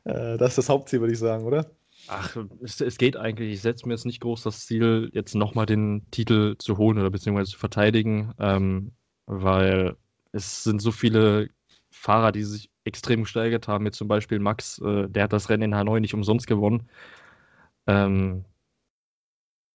äh, 0.03 0.37
das, 0.37 0.49
ist 0.49 0.57
das 0.59 0.69
Hauptziel, 0.69 0.99
würde 0.99 1.13
ich 1.13 1.19
sagen, 1.19 1.45
oder? 1.45 1.71
Ach, 2.07 2.37
es, 2.63 2.79
es 2.81 2.97
geht 2.99 3.17
eigentlich. 3.17 3.51
Ich 3.51 3.61
setze 3.61 3.87
mir 3.87 3.95
jetzt 3.95 4.05
nicht 4.05 4.21
groß 4.21 4.43
das 4.43 4.67
Ziel, 4.67 5.09
jetzt 5.13 5.33
nochmal 5.33 5.65
den 5.65 6.05
Titel 6.11 6.55
zu 6.59 6.77
holen 6.77 6.99
oder 6.99 7.09
beziehungsweise 7.09 7.51
zu 7.51 7.57
verteidigen, 7.57 8.33
ähm, 8.39 8.91
weil 9.25 9.95
es 10.33 10.63
sind 10.63 10.83
so 10.83 10.91
viele 10.91 11.49
Fahrer, 11.89 12.31
die 12.31 12.43
sich 12.43 12.69
extrem 12.83 13.23
gesteigert 13.23 13.67
haben. 13.67 13.85
Jetzt 13.85 13.97
zum 13.97 14.07
Beispiel 14.07 14.37
Max, 14.37 14.79
äh, 14.79 15.09
der 15.09 15.23
hat 15.23 15.33
das 15.33 15.49
Rennen 15.49 15.63
in 15.63 15.75
Hanoi 15.75 15.99
nicht 15.99 16.13
umsonst 16.13 16.45
gewonnen. 16.45 16.87
Ähm, 17.87 18.45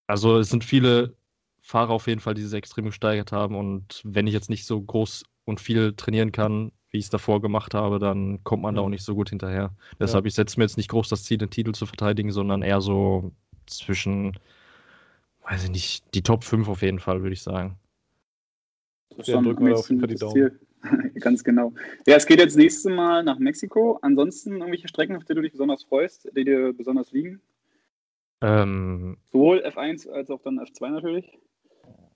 also 0.07 0.39
es 0.39 0.49
sind 0.49 0.65
viele 0.65 1.17
Fahrer 1.61 1.91
auf 1.91 2.07
jeden 2.07 2.21
Fall, 2.21 2.35
die 2.35 2.43
sich 2.43 2.57
extrem 2.57 2.87
gesteigert 2.87 3.33
haben. 3.33 3.57
Und 3.57 4.01
wenn 4.05 4.27
ich 4.27 4.35
jetzt 4.35 4.51
nicht 4.51 4.67
so 4.67 4.81
groß 4.81 5.25
und 5.45 5.61
viel 5.61 5.95
trainieren 5.95 6.33
kann, 6.33 6.73
wie 6.91 6.99
ich 6.99 7.07
es 7.07 7.11
davor 7.11 7.41
gemacht 7.43 7.75
habe, 7.75 7.99
dann 7.99 8.43
kommt 8.45 8.63
man 8.63 8.75
mhm. 8.75 8.77
da 8.77 8.83
auch 8.83 8.89
nicht 8.89 9.05
so 9.05 9.15
gut 9.15 9.31
hinterher. 9.31 9.75
Deshalb, 9.99 10.25
ja. 10.25 10.29
ich 10.29 10.35
setze 10.35 10.59
mir 10.59 10.65
jetzt 10.65 10.77
nicht 10.77 10.91
groß 10.91 11.09
das 11.09 11.25
Ziel, 11.25 11.39
den 11.39 11.51
Titel 11.51 11.73
zu 11.73 11.87
verteidigen, 11.87 12.31
sondern 12.31 12.63
eher 12.63 12.81
so 12.81 13.33
zwischen, 13.67 14.39
weiß 15.49 15.65
ich 15.65 15.71
nicht, 15.71 16.15
die 16.15 16.23
Top 16.23 16.45
5 16.45 16.69
auf 16.69 16.83
jeden 16.83 17.01
Fall, 17.01 17.23
würde 17.23 17.35
ich 17.35 17.43
sagen. 17.43 17.77
Das 19.17 19.27
ja, 19.27 19.41
drücken 19.41 19.67
wir 19.67 19.75
auf 19.75 19.89
jeden 19.89 20.01
Fall 20.01 20.09
die 20.09 20.17
Daumen. 20.17 20.61
Ganz 21.21 21.43
genau. 21.43 21.73
Ja, 22.07 22.17
es 22.17 22.27
geht 22.27 22.39
jetzt 22.39 22.57
nächstes 22.57 22.93
Mal 22.93 23.25
nach 23.25 23.39
Mexiko. 23.39 23.99
Ansonsten 24.03 24.53
irgendwelche 24.53 24.89
Strecken, 24.89 25.17
auf 25.17 25.25
die 25.25 25.35
du 25.35 25.43
dich 25.43 25.53
besonders 25.53 25.83
freust, 25.83 26.31
die 26.37 26.45
dir 26.45 26.73
besonders 26.73 27.11
liegen? 27.13 27.41
Ähm, 28.41 29.17
Sowohl 29.33 29.65
F1 29.65 30.09
als 30.11 30.31
auch 30.31 30.43
dann 30.43 30.59
F2 30.61 30.91
natürlich. 30.91 31.39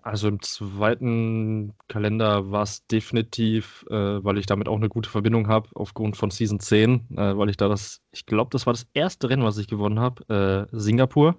Also 0.02 0.28
im 0.28 0.40
zweiten 0.40 1.74
Kalender 1.88 2.50
war 2.50 2.62
es 2.62 2.86
definitiv, 2.86 3.84
äh, 3.90 3.94
weil 4.24 4.38
ich 4.38 4.46
damit 4.46 4.66
auch 4.66 4.76
eine 4.76 4.88
gute 4.88 5.10
Verbindung 5.10 5.48
habe, 5.48 5.68
aufgrund 5.74 6.16
von 6.16 6.30
Season 6.30 6.58
10, 6.58 7.08
äh, 7.16 7.36
weil 7.36 7.50
ich 7.50 7.58
da 7.58 7.68
das, 7.68 8.00
ich 8.10 8.24
glaube, 8.24 8.48
das 8.50 8.66
war 8.66 8.72
das 8.72 8.86
erste 8.94 9.28
Rennen, 9.28 9.44
was 9.44 9.58
ich 9.58 9.68
gewonnen 9.68 10.00
habe, 10.00 10.68
äh, 10.72 10.76
Singapur. 10.76 11.36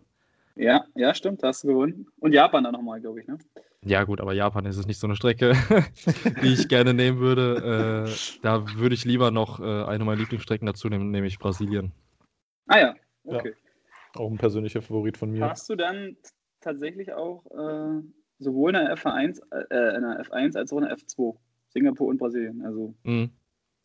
Ja, 0.55 0.85
ja, 0.95 1.13
stimmt, 1.15 1.41
da 1.41 1.47
hast 1.47 1.63
du 1.63 1.69
gewonnen. 1.69 2.07
Und 2.19 2.33
Japan 2.33 2.63
dann 2.63 2.73
nochmal, 2.73 3.01
glaube 3.01 3.21
ich, 3.21 3.27
ne? 3.27 3.39
Ja, 3.83 4.03
gut, 4.03 4.21
aber 4.21 4.33
Japan 4.33 4.65
ist 4.65 4.77
es 4.77 4.85
nicht 4.85 4.99
so 4.99 5.07
eine 5.07 5.15
Strecke, 5.15 5.53
die 6.43 6.53
ich 6.53 6.67
gerne 6.67 6.93
nehmen 6.93 7.19
würde. 7.19 8.05
Äh, 8.07 8.39
da 8.43 8.77
würde 8.77 8.93
ich 8.93 9.05
lieber 9.05 9.31
noch 9.31 9.59
äh, 9.59 9.85
eine 9.85 10.05
meiner 10.05 10.19
Lieblingsstrecken 10.19 10.67
dazu 10.67 10.87
nehmen, 10.87 11.09
nämlich 11.09 11.39
Brasilien. 11.39 11.91
Ah 12.67 12.79
ja, 12.79 12.95
okay. 13.25 13.49
Ja. 13.55 13.70
Auch 14.15 14.29
ein 14.29 14.37
persönlicher 14.37 14.81
Favorit 14.81 15.17
von 15.17 15.31
mir. 15.31 15.49
Hast 15.49 15.69
du 15.69 15.75
dann 15.75 16.17
tatsächlich 16.59 17.13
auch 17.13 17.45
äh, 17.51 18.01
sowohl 18.39 18.75
in 18.75 18.85
der 18.85 18.97
F1, 18.97 19.41
äh, 19.51 19.95
in 19.95 20.01
der 20.01 20.23
F1 20.23 20.57
als 20.57 20.73
auch 20.73 20.77
in 20.77 20.85
der 20.85 20.97
F2, 20.97 21.35
Singapur 21.69 22.07
und 22.07 22.17
Brasilien. 22.17 22.63
Also 22.65 22.93
mhm. 23.03 23.31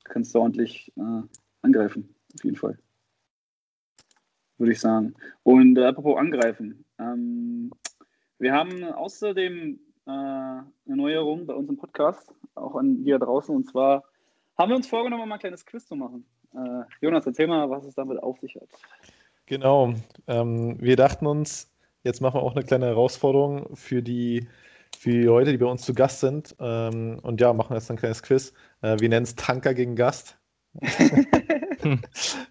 kannst 0.04 0.34
du 0.34 0.40
ordentlich 0.40 0.92
äh, 0.96 1.22
angreifen, 1.62 2.14
auf 2.34 2.44
jeden 2.44 2.56
Fall. 2.56 2.78
würde 4.58 4.72
ich 4.72 4.80
sagen. 4.80 5.14
Und 5.42 5.78
äh, 5.78 5.84
apropos 5.84 6.18
angreifen. 6.18 6.84
Ähm, 6.98 7.70
wir 8.38 8.52
haben 8.52 8.84
außerdem 8.84 9.78
äh, 10.06 10.10
eine 10.10 10.64
Neuerung 10.84 11.46
bei 11.46 11.54
uns 11.54 11.68
im 11.68 11.76
Podcast, 11.76 12.34
auch 12.54 12.74
an 12.76 13.00
hier 13.02 13.18
draußen. 13.18 13.54
Und 13.54 13.68
zwar 13.68 14.04
haben 14.56 14.70
wir 14.70 14.76
uns 14.76 14.86
vorgenommen, 14.86 15.28
mal 15.28 15.36
ein 15.36 15.40
kleines 15.40 15.64
Quiz 15.64 15.86
zu 15.86 15.96
machen. 15.96 16.26
Äh, 16.54 16.84
Jonas, 17.00 17.26
erzähl 17.26 17.46
mal, 17.46 17.68
was 17.68 17.84
es 17.84 17.94
damit 17.94 18.22
auf 18.22 18.38
sich 18.40 18.54
hat. 18.56 18.68
Genau. 19.46 19.94
Ähm, 20.26 20.76
wir 20.80 20.96
dachten 20.96 21.26
uns, 21.26 21.72
jetzt 22.02 22.20
machen 22.20 22.34
wir 22.34 22.42
auch 22.42 22.54
eine 22.56 22.64
kleine 22.64 22.86
Herausforderung 22.86 23.76
für 23.76 24.02
die, 24.02 24.48
für 24.98 25.10
die 25.10 25.22
Leute, 25.22 25.52
die 25.52 25.58
bei 25.58 25.66
uns 25.66 25.82
zu 25.82 25.94
Gast 25.94 26.20
sind. 26.20 26.56
Ähm, 26.58 27.20
und 27.22 27.40
ja, 27.40 27.52
machen 27.52 27.74
jetzt 27.74 27.90
ein 27.90 27.96
kleines 27.96 28.22
Quiz. 28.22 28.52
Äh, 28.82 28.98
wir 28.98 29.08
nennen 29.08 29.24
es 29.24 29.36
Tanker 29.36 29.72
gegen 29.74 29.94
Gast. 29.94 30.36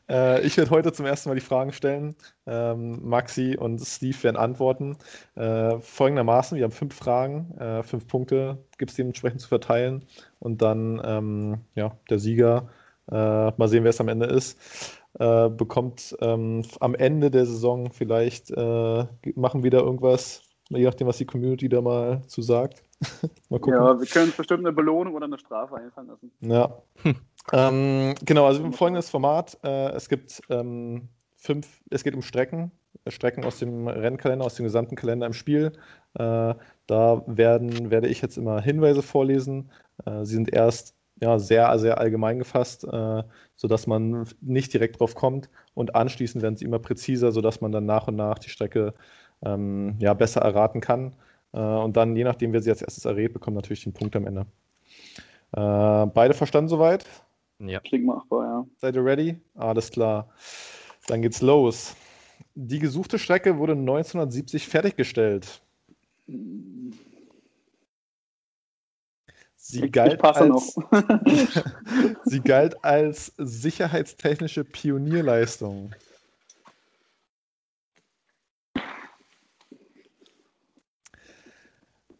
äh, 0.09 0.41
ich 0.41 0.57
werde 0.57 0.71
heute 0.71 0.91
zum 0.93 1.05
ersten 1.05 1.29
Mal 1.29 1.35
die 1.35 1.41
Fragen 1.41 1.73
stellen. 1.73 2.15
Ähm, 2.47 2.99
Maxi 3.07 3.57
und 3.59 3.79
Steve 3.79 4.23
werden 4.23 4.37
antworten. 4.37 4.97
Äh, 5.35 5.79
folgendermaßen: 5.79 6.57
Wir 6.57 6.63
haben 6.63 6.71
fünf 6.71 6.95
Fragen, 6.95 7.55
äh, 7.59 7.83
fünf 7.83 8.07
Punkte 8.07 8.65
gibt 8.77 8.91
es 8.91 8.97
dementsprechend 8.97 9.41
zu 9.41 9.47
verteilen. 9.49 10.05
Und 10.39 10.61
dann, 10.61 11.01
ähm, 11.05 11.59
ja, 11.75 11.97
der 12.09 12.19
Sieger, 12.19 12.69
äh, 13.11 13.13
mal 13.15 13.67
sehen, 13.67 13.83
wer 13.83 13.91
es 13.91 14.01
am 14.01 14.07
Ende 14.07 14.25
ist, 14.27 14.59
äh, 15.19 15.49
bekommt 15.49 16.15
ähm, 16.21 16.63
am 16.79 16.95
Ende 16.95 17.31
der 17.31 17.45
Saison 17.45 17.91
vielleicht, 17.91 18.51
äh, 18.51 19.05
machen 19.35 19.63
wieder 19.63 19.79
irgendwas, 19.79 20.41
je 20.69 20.83
nachdem, 20.83 21.07
was 21.07 21.17
die 21.17 21.25
Community 21.25 21.69
da 21.69 21.81
mal 21.81 22.21
zu 22.27 22.41
sagt. 22.41 22.83
mal 23.49 23.59
gucken. 23.59 23.79
Ja, 23.79 23.99
wir 23.99 24.07
können 24.07 24.33
bestimmt 24.35 24.65
eine 24.65 24.73
Belohnung 24.73 25.15
oder 25.15 25.25
eine 25.25 25.37
Strafe 25.37 25.75
einfallen 25.75 26.07
lassen. 26.07 26.31
Ja. 26.41 26.81
Ähm, 27.53 28.15
genau, 28.25 28.45
also 28.45 28.71
folgendes 28.71 29.09
Format. 29.09 29.57
Äh, 29.63 29.91
es 29.91 30.09
gibt 30.09 30.41
ähm, 30.49 31.09
fünf, 31.35 31.81
es 31.91 32.03
geht 32.03 32.15
um 32.15 32.21
Strecken, 32.21 32.71
Strecken 33.07 33.43
aus 33.45 33.59
dem 33.59 33.87
Rennkalender, 33.87 34.45
aus 34.45 34.55
dem 34.55 34.63
gesamten 34.63 34.95
Kalender 34.95 35.27
im 35.27 35.33
Spiel. 35.33 35.71
Äh, 36.15 36.55
da 36.87 37.23
werden, 37.27 37.91
werde 37.91 38.07
ich 38.07 38.21
jetzt 38.21 38.37
immer 38.37 38.61
Hinweise 38.61 39.01
vorlesen. 39.01 39.69
Äh, 40.05 40.25
sie 40.25 40.35
sind 40.35 40.51
erst 40.53 40.95
ja, 41.21 41.39
sehr, 41.39 41.77
sehr 41.79 41.97
allgemein 41.97 42.39
gefasst, 42.39 42.83
äh, 42.83 43.23
sodass 43.55 43.87
man 43.87 44.27
nicht 44.41 44.73
direkt 44.73 44.99
drauf 44.99 45.15
kommt. 45.15 45.49
Und 45.73 45.95
anschließend 45.95 46.43
werden 46.43 46.57
sie 46.57 46.65
immer 46.65 46.79
präziser, 46.79 47.31
sodass 47.31 47.61
man 47.61 47.71
dann 47.71 47.85
nach 47.85 48.07
und 48.07 48.15
nach 48.15 48.39
die 48.39 48.49
Strecke 48.49 48.93
ähm, 49.43 49.95
ja, 49.99 50.13
besser 50.13 50.41
erraten 50.41 50.81
kann. 50.81 51.13
Äh, 51.53 51.59
und 51.59 51.95
dann, 51.95 52.15
je 52.15 52.23
nachdem, 52.23 52.53
wer 52.53 52.61
sie 52.61 52.69
als 52.69 52.81
erstes 52.81 53.05
errät, 53.05 53.33
bekommt 53.33 53.55
natürlich 53.55 53.83
den 53.83 53.93
Punkt 53.93 54.15
am 54.15 54.27
Ende. 54.27 54.45
Äh, 55.53 56.05
beide 56.07 56.33
verstanden 56.33 56.69
soweit? 56.69 57.05
Ja. 57.59 57.79
Klingt 57.79 58.05
machbar, 58.05 58.43
ja. 58.45 58.65
Seid 58.77 58.95
ihr 58.95 59.05
ready? 59.05 59.39
Alles 59.55 59.91
klar. 59.91 60.29
Dann 61.07 61.21
geht's 61.21 61.41
los. 61.41 61.95
Die 62.55 62.79
gesuchte 62.79 63.19
Strecke 63.19 63.57
wurde 63.57 63.73
1970 63.73 64.67
fertiggestellt. 64.67 65.61
Sie 69.67 69.85
ich, 69.85 69.91
galt, 69.91 70.13
ich 70.13 70.23
als, 70.23 70.75
sie 72.25 72.39
galt 72.41 72.83
als 72.83 73.33
sicherheitstechnische 73.37 74.63
Pionierleistung. 74.63 75.93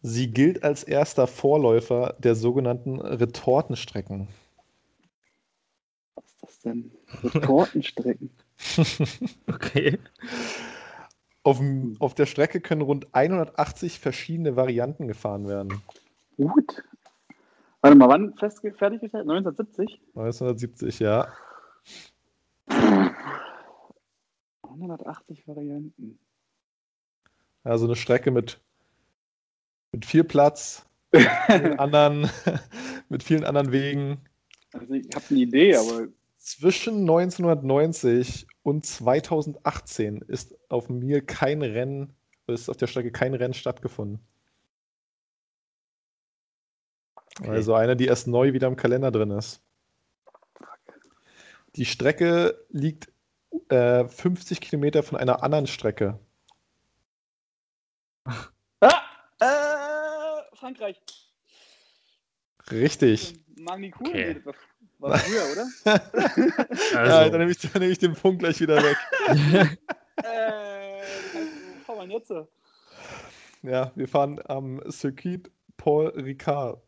Sie 0.02 0.32
gilt 0.32 0.64
als 0.64 0.84
erster 0.84 1.28
Vorläufer 1.28 2.16
der 2.20 2.36
sogenannten 2.36 3.00
Retortenstrecken 3.02 4.28
denn? 6.66 6.92
Retortenstrecken. 7.24 8.30
okay. 9.48 10.00
Auf, 11.44 11.62
auf 12.00 12.16
der 12.16 12.26
Strecke 12.26 12.60
können 12.60 12.82
rund 12.82 13.14
180 13.14 14.00
verschiedene 14.00 14.56
Varianten 14.56 15.08
gefahren 15.08 15.48
werden. 15.48 15.82
Gut. 16.38 16.84
Warte 17.86 17.98
mal, 18.00 18.10
wann 18.10 18.34
fertiggestellt? 18.34 19.30
1970? 19.30 20.02
1970, 20.16 20.98
ja. 21.02 21.28
180 24.64 25.48
Varianten. 25.48 26.18
Also 27.64 27.86
eine 27.86 27.96
Strecke 27.96 28.32
mit, 28.32 28.60
mit 29.92 30.04
viel 30.04 30.24
Platz, 30.24 30.88
mit 31.12 31.28
vielen, 31.46 31.78
anderen, 31.78 32.28
mit 33.10 33.22
vielen 33.22 33.44
anderen 33.44 33.72
Wegen. 33.72 34.18
Also 34.74 34.96
ich 34.96 35.16
habe 35.16 35.26
eine 35.30 35.40
Idee, 35.40 35.76
aber 35.76 36.08
zwischen 36.40 37.02
1990 37.02 38.48
und 38.64 38.84
2018 38.84 40.24
ist 40.28 40.58
auf 40.70 40.90
mir 40.90 41.24
kein 41.24 41.62
Rennen, 41.62 42.14
ist 42.48 42.68
auf 42.68 42.78
der 42.78 42.88
Strecke 42.88 43.12
kein 43.12 43.36
Rennen 43.36 43.54
stattgefunden. 43.54 44.26
Okay. 47.40 47.50
Also 47.50 47.74
eine, 47.74 47.96
die 47.96 48.06
erst 48.06 48.28
neu 48.28 48.54
wieder 48.54 48.68
im 48.68 48.76
Kalender 48.76 49.12
drin 49.12 49.32
ist. 49.32 49.62
Die 51.76 51.86
Strecke 51.86 52.66
liegt 52.70 53.12
äh, 53.70 54.06
50 54.08 54.62
Kilometer 54.62 55.04
von 55.04 55.18
einer 55.18 55.44
anderen 55.44 55.68
Strecke. 55.68 56.20
Ah, 58.80 59.02
äh, 59.40 60.56
Frankreich. 60.56 61.02
Richtig. 62.72 63.36
Magnicur? 63.58 64.08
Okay. 64.08 64.42
War 65.00 65.18
früher, 65.18 65.44
oder? 65.52 65.68
also. 66.70 66.96
Ja, 66.96 67.30
dann 67.30 67.40
nehme 67.40 67.52
ich, 67.52 67.60
dann 67.60 67.82
nehme 67.82 67.92
ich 67.92 68.00
den 68.00 68.14
Punkt 68.14 68.40
gleich 68.40 68.60
wieder 68.60 68.78
weg. 68.82 68.98
äh, 70.24 71.02
fahren 71.86 72.10
wir 72.10 72.16
jetzt? 72.16 72.34
Ja, 73.62 73.92
wir 73.96 74.08
fahren 74.08 74.40
am 74.48 74.82
Circuit 74.90 75.52
Paul 75.78 76.08
Ricard. 76.16 76.82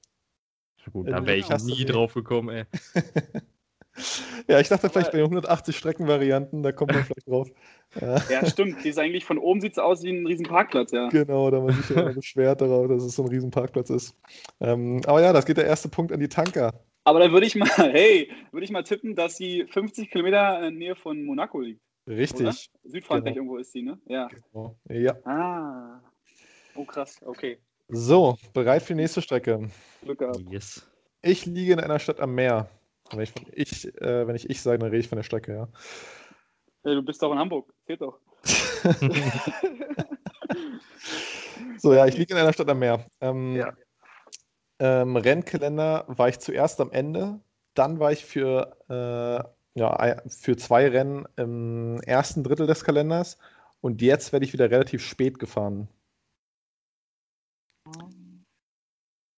Gut, 0.92 1.08
da 1.08 1.26
wäre 1.26 1.38
ich 1.38 1.50
nie 1.64 1.86
drauf 1.86 2.14
gekommen, 2.14 2.50
ey. 2.50 2.64
ja, 4.48 4.60
ich 4.60 4.68
dachte 4.68 4.90
vielleicht 4.90 5.12
bei 5.12 5.20
180 5.20 5.76
Streckenvarianten, 5.76 6.64
da 6.64 6.72
kommt 6.72 6.94
man 6.94 7.04
vielleicht 7.04 7.28
drauf. 7.28 7.50
Ja. 8.00 8.22
ja, 8.30 8.46
stimmt. 8.46 8.84
Die 8.84 8.90
ist 8.90 9.00
eigentlich 9.00 9.26
von 9.26 9.38
oben 9.38 9.62
sieht 9.62 9.74
es 9.74 9.80
aus 9.80 10.04
wie 10.04 10.12
ein 10.12 10.26
riesen 10.26 10.46
Parkplatz, 10.46 10.92
ja. 10.92 11.10
Genau, 11.10 11.50
da 11.50 11.60
man 11.60 11.74
sich 11.74 11.96
ja 11.96 12.02
beschwert 12.14 12.62
darauf, 12.62 12.88
dass 12.88 13.04
es 13.04 13.16
so 13.16 13.24
ein 13.24 13.30
riesen 13.30 13.52
Parkplatz 13.52 13.90
ist. 13.90 14.16
Ähm, 14.60 15.02
aber 15.06 15.22
ja, 15.22 15.34
das 15.34 15.46
geht 15.46 15.58
der 15.58 15.66
erste 15.66 15.90
Punkt 15.90 16.12
an 16.12 16.20
die 16.20 16.30
Tanker. 16.30 16.74
Aber 17.04 17.20
da 17.20 17.32
würde 17.32 17.48
ich 17.48 17.56
mal, 17.56 17.70
hey, 17.78 18.30
würde 18.52 18.66
ich 18.66 18.72
mal 18.72 18.84
tippen, 18.84 19.16
dass 19.16 19.38
sie 19.38 19.66
50 19.70 20.12
Kilometer 20.12 20.58
in 20.58 20.62
der 20.62 20.72
Nähe 20.72 20.96
von 20.96 21.24
Monaco 21.24 21.62
liegt. 21.62 21.82
Richtig. 22.08 22.42
Oder? 22.42 22.54
Südfrankreich 22.84 23.34
genau. 23.34 23.46
irgendwo 23.46 23.58
ist 23.58 23.72
sie, 23.72 23.82
ne? 23.82 24.00
Ja. 24.08 24.28
Genau. 24.28 24.78
Ja. 24.90 25.16
Ah. 25.26 26.02
Oh, 26.76 26.86
krass, 26.86 27.20
okay. 27.26 27.58
So, 27.90 28.38
bereit 28.54 28.84
für 28.84 28.94
die 28.94 29.02
nächste 29.02 29.22
Strecke. 29.22 29.70
Glück 30.02 30.20
gehabt. 30.20 30.40
Yes. 30.50 30.90
Ich 31.22 31.46
liege 31.46 31.74
in 31.74 31.80
einer 31.80 32.00
Stadt 32.00 32.20
am 32.20 32.36
Meer. 32.36 32.70
Wenn 33.12 33.22
ich, 33.22 33.34
ich, 33.54 34.02
äh, 34.02 34.28
wenn 34.28 34.36
ich, 34.36 34.50
ich 34.50 34.62
sage, 34.62 34.80
dann 34.80 34.90
rede 34.90 35.00
ich 35.00 35.08
von 35.08 35.18
der 35.18 35.24
Strecke, 35.24 35.54
ja. 35.54 35.70
Hey, 36.84 36.96
du 36.96 37.02
bist 37.02 37.24
doch 37.24 37.32
in 37.32 37.40
Hamburg. 37.40 37.74
Zählt 37.86 38.02
doch. 38.02 38.20
so, 41.78 41.94
ja, 41.94 42.06
ich 42.06 42.18
liege 42.18 42.34
in 42.34 42.40
einer 42.40 42.54
Stadt 42.54 42.70
am 42.70 42.80
Meer. 42.80 43.06
Ähm, 43.22 43.56
ja. 43.56 43.74
Ähm, 44.80 45.16
Rennkalender 45.16 46.06
war 46.08 46.30
ich 46.30 46.40
zuerst 46.40 46.80
am 46.82 46.92
Ende, 46.92 47.40
dann 47.74 48.00
war 48.00 48.12
ich 48.12 48.26
für, 48.26 48.78
äh, 48.90 49.80
ja, 49.80 50.22
für 50.28 50.56
zwei 50.56 50.88
Rennen 50.88 51.26
im 51.36 52.00
ersten 52.02 52.44
Drittel 52.44 52.68
des 52.68 52.84
Kalenders 52.84 53.38
und 53.82 54.02
jetzt 54.02 54.34
werde 54.34 54.46
ich 54.46 54.54
wieder 54.54 54.70
relativ 54.70 55.04
spät 55.04 55.40
gefahren. 55.40 55.88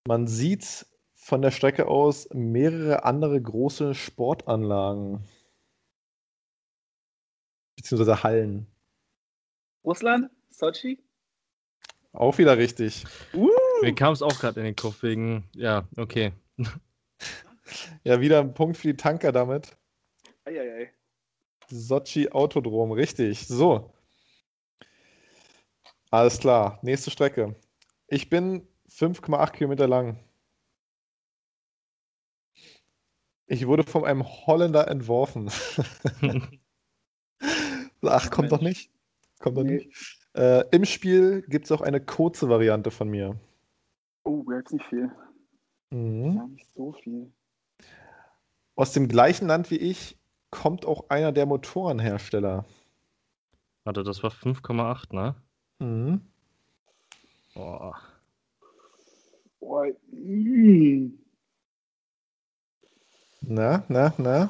Man 0.10 0.26
sieht 0.26 0.88
von 1.14 1.44
der 1.44 1.52
Strecke 1.52 1.88
aus 1.88 2.28
mehrere 2.34 3.04
andere 3.04 3.40
große 3.40 3.94
Sportanlagen. 3.94 5.24
Beziehungsweise 7.76 8.24
Hallen. 8.24 8.66
Russland? 9.84 10.32
Sochi? 10.50 10.98
Auch 12.12 12.40
wieder 12.40 12.58
richtig. 12.58 13.06
Uh. 13.36 13.52
Mir 13.84 13.94
kam 13.94 14.14
es 14.14 14.24
auch 14.24 14.40
gerade 14.40 14.60
in 14.62 14.66
den 14.66 14.76
Kopf 14.76 15.04
wegen, 15.04 15.48
ja, 15.54 15.88
okay. 15.96 16.34
ja, 18.04 18.20
wieder 18.20 18.40
ein 18.40 18.56
Punkt 18.56 18.78
für 18.78 18.88
die 18.88 18.98
Tanker 18.98 19.32
damit. 19.32 19.78
Eieiei. 20.44 20.92
Sochi 21.68 22.32
Autodrom, 22.32 22.94
richtig. 22.94 23.46
So. 23.48 23.94
Alles 26.10 26.40
klar, 26.40 26.80
nächste 26.82 27.12
Strecke. 27.12 27.56
Ich 28.08 28.32
bin 28.32 28.68
5,8 29.00 29.52
Kilometer 29.52 29.88
lang. 29.88 30.20
Ich 33.48 33.66
wurde 33.66 33.84
von 33.84 34.04
einem 34.04 34.26
Holländer 34.28 34.90
entworfen. 34.90 35.50
Ach, 38.02 38.30
kommt 38.30 38.52
doch 38.52 38.62
nicht. 38.62 38.92
Kommt 39.40 39.58
doch 39.58 39.64
nee. 39.64 39.86
nicht. 39.86 40.20
Äh, 40.36 40.66
Im 40.72 40.86
Spiel 40.86 41.42
gibt 41.44 41.66
es 41.66 41.72
auch 41.72 41.82
eine 41.82 42.02
kurze 42.02 42.50
Variante 42.50 42.92
von 42.92 43.10
mir. 43.10 43.40
Oh, 44.24 44.44
jetzt 44.52 44.74
nicht 44.74 44.86
viel. 44.86 45.10
Mhm. 45.92 46.36
Ja, 46.36 46.48
nicht 46.48 46.70
so 46.74 46.92
viel. 46.92 47.32
Aus 48.76 48.92
dem 48.94 49.08
gleichen 49.08 49.48
Land 49.48 49.72
wie 49.72 49.78
ich 49.78 50.18
kommt 50.52 50.86
auch 50.86 51.10
einer 51.10 51.32
der 51.32 51.46
Motorenhersteller. 51.46 52.66
Warte, 53.86 54.04
das 54.04 54.22
war 54.24 54.32
5,8, 54.32 55.16
ne? 55.16 55.36
Mhm. 55.80 56.22
Boah. 57.56 57.96
Na, 63.42 63.84
na, 63.88 64.14
na. 64.18 64.50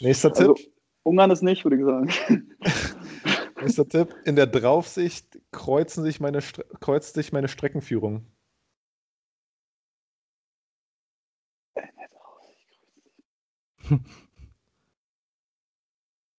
Nächster 0.00 0.30
Also, 0.30 0.54
Tipp. 0.54 0.72
Ungarn 1.02 1.30
ist 1.30 1.42
nicht, 1.42 1.64
würde 1.64 1.76
ich 1.76 1.84
sagen. 1.84 2.48
Nächster 3.60 3.88
Tipp. 3.88 4.14
In 4.24 4.36
der 4.36 4.46
Draufsicht 4.46 5.38
kreuzen 5.50 6.04
sich 6.04 6.20
meine, 6.20 6.40
kreuzt 6.80 7.14
sich 7.14 7.32
meine 7.32 7.48
Streckenführung. 7.48 8.26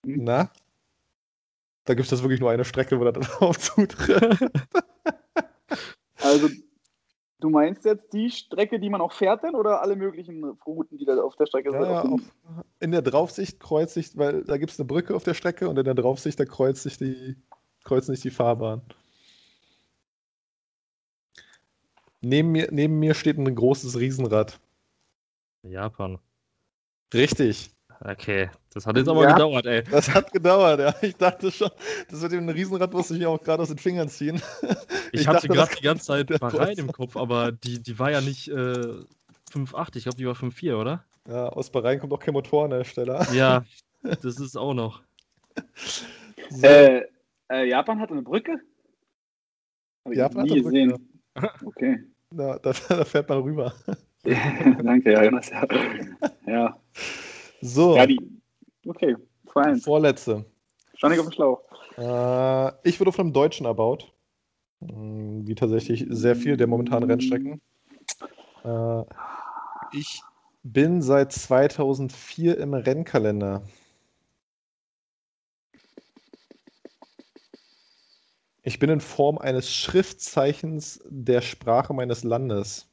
Na? 0.06 0.52
Da 1.86 1.94
gibt 1.96 2.12
es 2.12 2.22
wirklich 2.22 2.40
nur 2.40 2.52
eine 2.52 2.66
Strecke, 2.66 3.00
wo 3.00 3.04
das 3.04 3.28
drauf 3.28 3.60
zutrifft. 3.76 4.44
Also, 6.22 6.50
du 7.40 7.50
meinst 7.50 7.86
jetzt 7.86 8.12
die 8.14 8.30
Strecke, 8.30 8.80
die 8.80 8.90
man 8.90 9.02
auch 9.02 9.12
fährt, 9.12 9.44
denn, 9.44 9.56
oder 9.56 9.82
alle 9.82 9.96
möglichen 9.96 10.44
Routen, 10.66 10.98
die 10.98 11.06
da 11.06 11.22
auf 11.22 11.36
der 11.36 11.46
Strecke 11.46 11.72
Ja, 11.72 11.84
ja, 11.84 12.02
sind? 12.02 12.14
auf, 12.14 12.22
in 12.80 12.92
der 12.92 13.02
Draufsicht 13.02 13.60
kreuzt 13.60 13.94
sich, 13.94 14.18
weil 14.18 14.44
da 14.44 14.58
gibt 14.58 14.72
es 14.72 14.80
eine 14.80 14.88
Brücke 14.88 15.16
auf 15.16 15.24
der 15.24 15.34
Strecke 15.34 15.70
und 15.70 15.78
in 15.78 15.86
der 15.86 15.96
Draufsicht, 15.96 16.40
da 16.40 16.46
kreuzt 16.46 16.84
sich 16.84 16.98
die, 16.98 17.36
kreuzen 17.84 18.14
sich 18.14 18.22
die 18.22 18.30
Fahrbahn. 18.32 18.82
Neben 22.22 22.52
mir, 22.52 22.68
neben 22.72 23.00
mir 23.00 23.14
steht 23.14 23.38
ein 23.38 23.56
großes 23.56 23.98
Riesenrad. 23.98 24.60
Japan. 25.64 26.20
Richtig. 27.14 27.72
Okay, 28.02 28.50
das 28.74 28.86
hat 28.86 28.96
jetzt 28.96 29.10
aber 29.10 29.24
Ja. 29.24 29.34
gedauert, 29.34 29.66
ey. 29.66 29.84
Das 29.84 30.14
hat 30.14 30.32
gedauert, 30.32 30.80
ja. 30.80 30.94
Ich 31.02 31.16
dachte 31.18 31.52
schon, 31.52 31.70
das 32.10 32.22
mit 32.22 32.32
dem 32.32 32.48
Riesenrad 32.48 32.94
musste 32.94 33.14
ich 33.14 33.20
mir 33.20 33.30
auch 33.30 33.42
gerade 33.42 33.62
aus 33.62 33.70
den 33.70 33.78
Fingern 33.78 34.08
ziehen. 34.10 34.42
Ich, 35.12 35.22
Ich 35.22 35.28
hatte 35.28 35.48
dachte, 35.48 35.48
gerade 35.50 35.76
die 35.76 35.84
ganze 35.84 36.06
Zeit 36.06 36.30
der 36.30 36.38
Bahrain 36.40 36.68
Kurs. 36.76 36.78
im 36.80 36.92
Kopf, 36.92 37.18
aber 37.18 37.52
die, 37.52 37.82
die 37.82 37.98
war 38.00 38.12
ja 38.12 38.22
nicht 38.22 38.48
äh, 38.50 38.54
5,8, 39.52 39.96
ich 39.98 40.04
glaube, 40.04 40.18
die 40.18 40.26
war 40.28 40.34
5,4, 40.36 40.76
oder? 40.80 41.04
Ja, 41.28 41.50
aus 41.50 41.70
Bahrain 41.72 42.00
kommt 42.00 42.14
auch 42.14 42.20
kein 42.20 42.34
Motorenhersteller. 42.34 43.32
Ja, 43.34 43.64
das 44.04 44.40
ist 44.40 44.56
auch 44.56 44.74
noch. 44.74 45.02
So, 46.50 46.66
Äh, 46.68 47.04
äh, 47.52 47.68
Japan 47.68 48.00
hat 48.00 48.12
eine 48.12 48.22
Brücke? 48.22 48.60
Hab 50.06 50.12
ich 50.12 50.18
Japan 50.18 50.44
nie 50.44 50.50
hat 50.50 50.56
eine 50.56 50.62
Brücke, 50.64 50.86
gesehen. 50.88 51.10
Okay. 51.66 52.04
da, 52.32 52.60
da, 52.60 52.74
da 52.90 53.06
fährt 53.06 53.30
man 53.30 53.40
rüber. 53.40 53.74
Danke, 54.84 55.12
ja, 55.14 55.24
Jonas. 55.24 55.50
Ja, 55.50 55.66
ja. 56.46 56.80
So, 57.62 57.96
ja 57.96 58.06
die. 58.06 58.20
Okay, 58.86 59.16
fein. 59.52 59.78
vorletzte. 59.78 60.46
Stand 60.96 61.14
ich 61.14 61.20
auf 61.20 61.28
dem 61.28 61.34
Schlauch. 61.34 61.62
Äh, 61.98 62.72
ich 62.88 63.00
wurde 63.00 63.12
von 63.12 63.26
einem 63.28 63.34
Deutschen 63.34 63.66
erbaut. 63.66 64.12
Mm, 64.82 65.48
Wie 65.48 65.56
tatsächlich 65.56 66.06
sehr 66.10 66.36
viel 66.36 66.58
der 66.58 66.68
momentanen 66.68 67.10
Rennstrecken. 67.10 67.62
Äh, 68.64 69.04
ich 69.94 70.22
bin 70.64 71.02
seit 71.02 71.32
2004 71.32 72.58
im 72.58 72.74
Rennkalender. 72.74 73.64
Ich 78.62 78.78
bin 78.78 78.90
in 78.90 79.02
Form 79.02 79.38
eines 79.38 79.74
Schriftzeichens 79.74 81.02
der 81.10 81.42
Sprache 81.42 81.94
meines 81.94 82.24
Landes. 82.24 82.88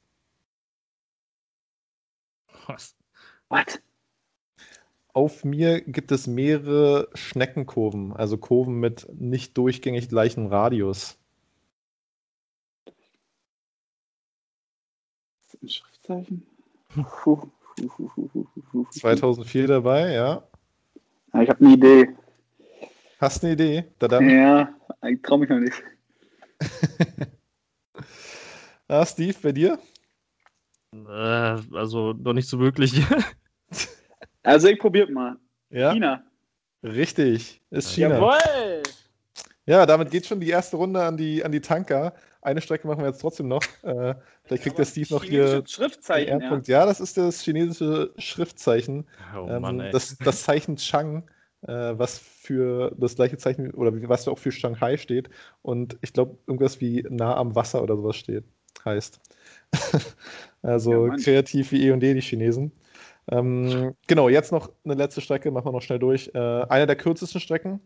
Was? 2.66 2.96
Was? 3.48 3.80
Auf 5.12 5.44
mir 5.44 5.80
gibt 5.80 6.12
es 6.12 6.26
mehrere 6.26 7.08
Schneckenkurven, 7.14 8.12
also 8.12 8.38
Kurven 8.38 8.78
mit 8.80 9.06
nicht 9.12 9.56
durchgängig 9.56 10.08
gleichem 10.08 10.46
Radius. 10.46 11.18
Ein 15.66 15.70
Schriftzeichen? 15.70 16.46
Puh, 16.94 17.02
puh, 17.02 17.50
puh, 17.74 17.88
puh, 17.88 18.28
puh, 18.28 18.44
puh, 18.54 18.62
puh. 18.70 18.86
2004 18.90 19.66
dabei, 19.66 20.12
ja. 20.12 20.46
Ja, 21.34 21.42
ich 21.42 21.48
habe 21.48 21.64
eine 21.64 21.74
Idee. 21.74 22.16
Hast 23.18 23.42
eine 23.42 23.54
Idee? 23.54 23.84
Da 23.98 24.06
dann. 24.06 24.30
Ja, 24.30 24.72
ich 25.08 25.20
traue 25.22 25.40
mich 25.40 25.50
noch 25.50 25.58
nicht. 25.58 25.82
Ah, 28.88 29.04
Steve, 29.04 29.34
bei 29.42 29.50
dir? 29.50 29.80
Äh, 30.92 31.08
also 31.08 32.12
noch 32.12 32.32
nicht 32.32 32.48
so 32.48 32.60
wirklich. 32.60 33.02
Also 34.44 34.68
ich 34.68 34.78
probiert 34.78 35.10
mal. 35.10 35.36
Ja, 35.70 35.92
China. 35.92 36.22
richtig. 36.84 37.60
Ist 37.70 37.90
China. 37.92 38.14
Jawohl! 38.14 38.82
Ja, 39.64 39.84
damit 39.86 40.12
geht 40.12 40.24
schon 40.26 40.38
die 40.38 40.50
erste 40.50 40.76
Runde 40.76 41.02
an 41.02 41.16
die, 41.16 41.44
an 41.44 41.50
die 41.50 41.60
Tanker. 41.60 42.14
Eine 42.46 42.60
Strecke 42.60 42.86
machen 42.86 43.00
wir 43.00 43.08
jetzt 43.08 43.20
trotzdem 43.20 43.48
noch. 43.48 43.62
Äh, 43.82 44.14
vielleicht 44.44 44.62
kriegt 44.62 44.78
der 44.78 44.84
Steve 44.84 45.12
noch 45.12 45.24
hier 45.24 45.64
Schriftzeichen, 45.66 46.40
ja. 46.40 46.60
Ja, 46.66 46.86
das 46.86 47.00
ist 47.00 47.16
das 47.16 47.40
chinesische 47.42 48.12
Schriftzeichen. 48.18 49.04
Oh 49.36 49.48
Ähm, 49.48 49.62
Mann, 49.62 49.80
ey. 49.80 49.90
das, 49.90 50.16
das 50.18 50.44
Zeichen 50.44 50.76
Chang, 50.76 51.28
äh, 51.62 51.72
was 51.72 52.20
für 52.20 52.94
das 52.98 53.16
gleiche 53.16 53.36
Zeichen 53.36 53.72
oder 53.72 53.90
was 54.08 54.28
auch 54.28 54.38
für 54.38 54.52
Shanghai 54.52 54.96
steht. 54.96 55.28
Und 55.62 55.98
ich 56.02 56.12
glaube, 56.12 56.38
irgendwas 56.46 56.80
wie 56.80 57.04
nah 57.10 57.36
am 57.36 57.56
Wasser 57.56 57.82
oder 57.82 57.96
sowas 57.96 58.14
steht, 58.14 58.44
heißt. 58.84 59.18
also 60.62 61.08
Ja, 61.08 61.16
kreativ 61.16 61.72
wie 61.72 61.88
eh 61.88 61.90
und 61.90 62.00
je 62.00 62.14
die 62.14 62.20
Chinesen. 62.20 62.70
Ähm, 63.28 63.96
genau, 64.06 64.28
jetzt 64.28 64.52
noch 64.52 64.70
eine 64.84 64.94
letzte 64.94 65.20
Strecke, 65.20 65.50
machen 65.50 65.66
wir 65.66 65.72
noch 65.72 65.82
schnell 65.82 65.98
durch. 65.98 66.30
Äh, 66.32 66.38
eine 66.38 66.86
der 66.86 66.94
kürzesten 66.94 67.40
Strecken. 67.40 67.80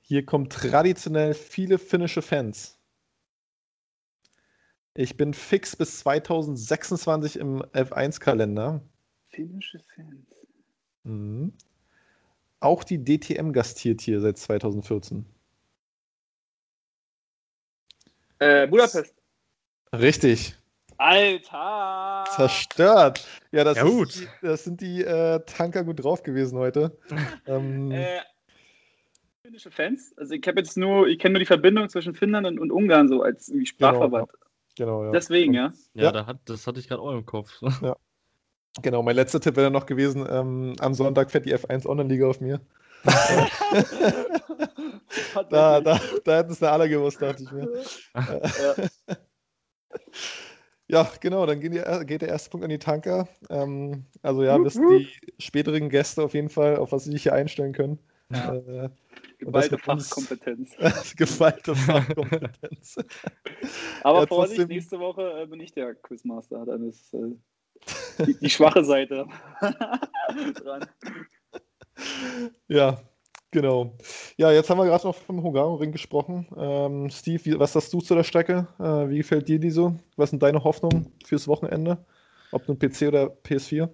Hier 0.00 0.24
kommen 0.24 0.48
traditionell 0.48 1.34
viele 1.34 1.76
finnische 1.78 2.22
Fans. 2.22 2.78
Ich 4.94 5.16
bin 5.16 5.32
fix 5.32 5.74
bis 5.74 6.00
2026 6.00 7.38
im 7.38 7.62
F1-Kalender. 7.62 8.82
Finnische 9.28 9.78
Fans. 9.94 10.26
Mhm. 11.04 11.52
Auch 12.60 12.84
die 12.84 13.02
DTM 13.02 13.52
gastiert 13.52 14.02
hier 14.02 14.20
seit 14.20 14.36
2014. 14.38 15.24
Äh, 18.38 18.66
Budapest. 18.66 19.14
Richtig. 19.94 20.56
Alter! 20.98 22.24
Zerstört. 22.30 23.26
Ja, 23.50 23.64
das, 23.64 23.78
Ja. 23.78 23.84
Die, 23.84 24.28
das 24.42 24.64
sind 24.64 24.80
die 24.80 25.02
äh, 25.02 25.40
Tanker 25.46 25.84
gut 25.84 26.04
drauf 26.04 26.22
gewesen 26.22 26.58
heute. 26.58 26.96
ähm, 27.46 27.90
Äh, 27.90 28.20
finnische 29.42 29.70
Fans? 29.70 30.14
Also 30.18 30.34
ich 30.34 30.46
habe 30.46 30.60
jetzt 30.60 30.76
nur, 30.76 31.08
ich 31.08 31.18
kenne 31.18 31.32
nur 31.32 31.40
die 31.40 31.46
Verbindung 31.46 31.88
zwischen 31.88 32.14
Finnland 32.14 32.46
und, 32.46 32.58
und 32.58 32.70
Ungarn 32.70 33.08
so 33.08 33.22
als 33.22 33.48
irgendwie 33.48 33.66
Sprachverband. 33.66 34.28
genau, 34.28 34.41
ja. 34.78 35.10
Deswegen, 35.12 35.54
ja. 35.54 35.72
ja, 35.94 36.04
ja. 36.04 36.12
Da 36.12 36.26
hat, 36.26 36.38
das 36.46 36.66
hatte 36.66 36.80
ich 36.80 36.88
gerade 36.88 37.02
auch 37.02 37.12
im 37.12 37.26
Kopf. 37.26 37.60
Genau, 38.80 39.02
mein 39.02 39.16
letzter 39.16 39.38
Tipp 39.38 39.56
wäre 39.56 39.70
noch 39.70 39.84
gewesen, 39.84 40.26
ähm, 40.30 40.74
am 40.80 40.94
Sonntag 40.94 41.30
fährt 41.30 41.44
die 41.44 41.54
F1 41.54 41.86
Online-Liga 41.86 42.26
auf 42.26 42.40
mir. 42.40 42.58
Da, 45.50 45.80
da, 45.80 46.00
da 46.24 46.36
hätten 46.36 46.52
es 46.52 46.62
alle 46.62 46.88
gewusst, 46.88 47.20
dachte 47.20 47.42
ich 47.42 47.52
mir. 47.52 47.68
Ja. 48.14 48.74
Ja, 50.88 51.10
genau, 51.20 51.46
dann 51.46 51.60
gehen 51.60 51.72
die, 51.72 52.06
geht 52.06 52.20
der 52.20 52.28
erste 52.28 52.50
Punkt 52.50 52.64
an 52.64 52.70
die 52.70 52.78
Tanker. 52.78 53.26
Ähm, 53.48 54.04
also 54.20 54.42
ja, 54.42 54.62
wissen 54.62 54.86
die 54.90 55.08
späteren 55.38 55.88
Gäste 55.88 56.22
auf 56.22 56.34
jeden 56.34 56.50
Fall, 56.50 56.76
auf 56.76 56.92
was 56.92 57.04
sie 57.04 57.12
sich 57.12 57.22
hier 57.22 57.32
einstellen 57.32 57.72
können. 57.72 57.98
Ja. 58.30 58.54
Äh, 58.54 58.90
Geballte 59.46 59.78
Fachkompetenz. 59.78 60.76
Geballte 61.16 61.74
Fachkompetenz. 61.76 62.96
Aber 64.02 64.20
Ja, 64.20 64.26
Vorsicht, 64.26 64.58
trotzdem- 64.58 64.68
nächste 64.68 64.98
Woche 65.00 65.42
äh, 65.42 65.46
bin 65.46 65.60
ich 65.60 65.72
der 65.72 65.94
Quizmaster. 65.94 66.64
Dann 66.64 66.88
ist 66.88 67.12
äh, 67.14 67.34
die, 68.26 68.34
die 68.38 68.50
schwache 68.50 68.84
Seite 68.84 69.26
dran. 70.54 70.86
Ja, 72.68 73.00
genau. 73.50 73.96
Ja, 74.36 74.50
jetzt 74.52 74.70
haben 74.70 74.78
wir 74.78 74.84
gerade 74.86 75.06
noch 75.06 75.14
vom 75.16 75.42
Hungaroring 75.42 75.92
gesprochen. 75.92 76.46
Ähm, 76.56 77.10
Steve, 77.10 77.44
wie, 77.44 77.58
was 77.58 77.72
sagst 77.72 77.92
du 77.92 78.00
zu 78.00 78.14
der 78.14 78.24
Strecke? 78.24 78.66
Äh, 78.78 79.08
wie 79.10 79.18
gefällt 79.18 79.48
dir 79.48 79.58
die 79.58 79.70
so? 79.70 79.96
Was 80.16 80.30
sind 80.30 80.42
deine 80.42 80.62
Hoffnungen 80.64 81.12
fürs 81.24 81.48
Wochenende? 81.48 82.04
Ob 82.52 82.66
nun 82.68 82.78
PC 82.78 83.08
oder 83.08 83.26
PS4? 83.44 83.88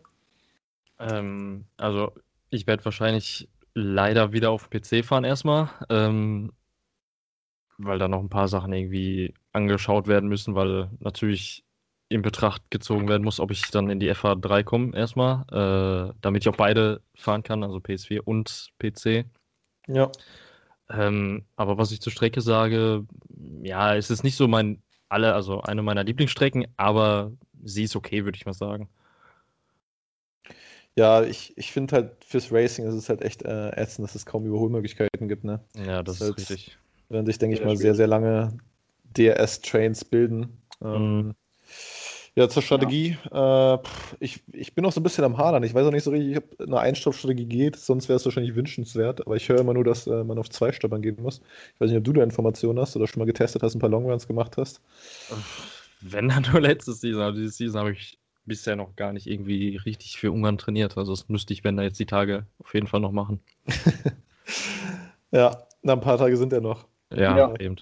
Ähm, 1.00 1.64
also, 1.76 2.12
ich 2.50 2.66
werde 2.66 2.84
wahrscheinlich 2.84 3.48
leider 3.78 4.32
wieder 4.32 4.50
auf 4.50 4.70
PC 4.70 5.04
fahren 5.04 5.24
erstmal, 5.24 5.70
ähm, 5.88 6.52
weil 7.78 7.98
da 7.98 8.08
noch 8.08 8.20
ein 8.20 8.28
paar 8.28 8.48
Sachen 8.48 8.72
irgendwie 8.72 9.34
angeschaut 9.52 10.08
werden 10.08 10.28
müssen, 10.28 10.54
weil 10.54 10.90
natürlich 10.98 11.64
in 12.08 12.22
Betracht 12.22 12.62
gezogen 12.70 13.08
werden 13.08 13.22
muss, 13.22 13.38
ob 13.38 13.50
ich 13.50 13.70
dann 13.70 13.90
in 13.90 14.00
die 14.00 14.10
FH3 14.10 14.64
komme 14.64 14.96
erstmal, 14.96 15.42
äh, 15.52 16.14
damit 16.20 16.42
ich 16.42 16.48
auch 16.48 16.56
beide 16.56 17.02
fahren 17.14 17.42
kann, 17.42 17.62
also 17.62 17.78
PS4 17.78 18.20
und 18.20 18.70
PC. 18.78 19.26
Ja. 19.86 20.10
Ähm, 20.90 21.44
aber 21.56 21.76
was 21.76 21.92
ich 21.92 22.00
zur 22.00 22.12
Strecke 22.12 22.40
sage, 22.40 23.06
ja, 23.62 23.94
es 23.94 24.10
ist 24.10 24.24
nicht 24.24 24.36
so 24.36 24.48
mein 24.48 24.82
alle, 25.10 25.34
also 25.34 25.62
eine 25.62 25.82
meiner 25.82 26.04
Lieblingsstrecken, 26.04 26.66
aber 26.76 27.32
sie 27.62 27.84
ist 27.84 27.96
okay, 27.96 28.24
würde 28.24 28.36
ich 28.36 28.46
mal 28.46 28.54
sagen. 28.54 28.88
Ja, 30.98 31.22
ich, 31.22 31.56
ich 31.56 31.72
finde 31.72 31.94
halt 31.94 32.24
fürs 32.24 32.50
Racing 32.52 32.86
ist 32.86 32.94
es 32.94 33.08
halt 33.08 33.22
echt 33.22 33.42
äh, 33.44 33.70
ätzend, 33.70 34.06
dass 34.06 34.14
es 34.14 34.26
kaum 34.26 34.44
Überholmöglichkeiten 34.44 35.28
gibt, 35.28 35.44
ne? 35.44 35.60
Ja, 35.76 36.02
das, 36.02 36.18
Das 36.18 36.30
ist 36.30 36.38
ist 36.38 36.50
richtig. 36.50 36.78
Werden 37.08 37.26
sich, 37.26 37.38
denke 37.38 37.56
ich 37.56 37.64
mal, 37.64 37.76
sehr, 37.76 37.94
sehr 37.94 38.08
lange 38.08 38.52
DRS-Trains 39.16 40.04
bilden. 40.04 40.48
Ähm, 40.82 41.28
Mhm. 41.28 41.34
Ja, 42.34 42.48
zur 42.48 42.62
Strategie. 42.62 43.16
Äh, 43.32 43.78
pff, 43.78 44.16
ich, 44.20 44.42
ich 44.52 44.74
bin 44.74 44.82
noch 44.82 44.92
so 44.92 45.00
ein 45.00 45.02
bisschen 45.02 45.24
am 45.24 45.38
Hadern. 45.38 45.62
Ich 45.64 45.74
weiß 45.74 45.86
auch 45.86 45.90
nicht 45.90 46.04
so 46.04 46.10
richtig, 46.10 46.36
ob 46.36 46.60
eine 46.60 46.78
Einstoppstrategie 46.78 47.46
geht, 47.46 47.76
sonst 47.76 48.08
wäre 48.08 48.16
es 48.16 48.24
wahrscheinlich 48.24 48.54
wünschenswert. 48.54 49.26
Aber 49.26 49.36
ich 49.36 49.48
höre 49.48 49.60
immer 49.60 49.74
nur, 49.74 49.84
dass 49.84 50.06
äh, 50.06 50.24
man 50.24 50.38
auf 50.38 50.48
zwei 50.50 50.72
Stoppern 50.72 51.02
gehen 51.02 51.16
muss. 51.20 51.40
Ich 51.74 51.80
weiß 51.80 51.90
nicht, 51.90 51.98
ob 51.98 52.04
du 52.04 52.12
da 52.12 52.22
Informationen 52.22 52.78
hast 52.78 52.94
oder 52.96 53.06
schon 53.08 53.20
mal 53.20 53.26
getestet 53.26 53.62
hast, 53.62 53.74
ein 53.74 53.80
paar 53.80 53.90
Longruns 53.90 54.26
gemacht 54.26 54.56
hast. 54.56 54.80
Wenn 56.00 56.28
dann 56.28 56.44
nur 56.52 56.60
letztes 56.60 57.00
Season, 57.00 57.22
aber 57.22 57.32
diese 57.36 57.50
Season 57.50 57.80
habe 57.80 57.92
ich 57.92 58.18
bisher 58.48 58.74
noch 58.76 58.96
gar 58.96 59.12
nicht 59.12 59.26
irgendwie 59.26 59.76
richtig 59.76 60.18
für 60.18 60.32
Ungarn 60.32 60.58
trainiert. 60.58 60.96
Also 60.96 61.12
das 61.12 61.28
müsste 61.28 61.52
ich, 61.52 61.62
wenn 61.64 61.76
da 61.76 61.82
jetzt 61.82 62.00
die 62.00 62.06
Tage 62.06 62.46
auf 62.58 62.74
jeden 62.74 62.86
Fall 62.86 63.00
noch 63.00 63.12
machen. 63.12 63.40
Ja, 65.30 65.58
na, 65.82 65.92
ein 65.92 66.00
paar 66.00 66.16
Tage 66.18 66.36
sind 66.36 66.52
ja 66.52 66.60
noch. 66.60 66.86
Ja, 67.12 67.36
Ja. 67.36 67.54
eben. 67.60 67.76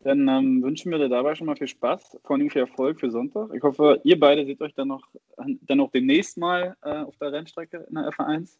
Dann 0.00 0.28
ähm, 0.28 0.62
wünschen 0.62 0.92
wir 0.92 0.98
dir 0.98 1.08
dabei 1.08 1.34
schon 1.34 1.46
mal 1.46 1.56
viel 1.56 1.66
Spaß, 1.66 2.18
vor 2.22 2.36
allem 2.36 2.48
viel 2.48 2.60
Erfolg 2.62 3.00
für 3.00 3.10
Sonntag. 3.10 3.50
Ich 3.54 3.62
hoffe, 3.62 4.00
ihr 4.04 4.18
beide 4.18 4.46
seht 4.46 4.60
euch 4.60 4.72
dann 4.72 4.88
noch, 4.88 5.02
dann 5.36 5.78
noch 5.78 5.90
demnächst 5.90 6.38
mal 6.38 6.76
äh, 6.82 6.90
auf 7.02 7.16
der 7.16 7.32
Rennstrecke 7.32 7.86
in 7.88 7.96
der 7.96 8.10
F1. 8.10 8.56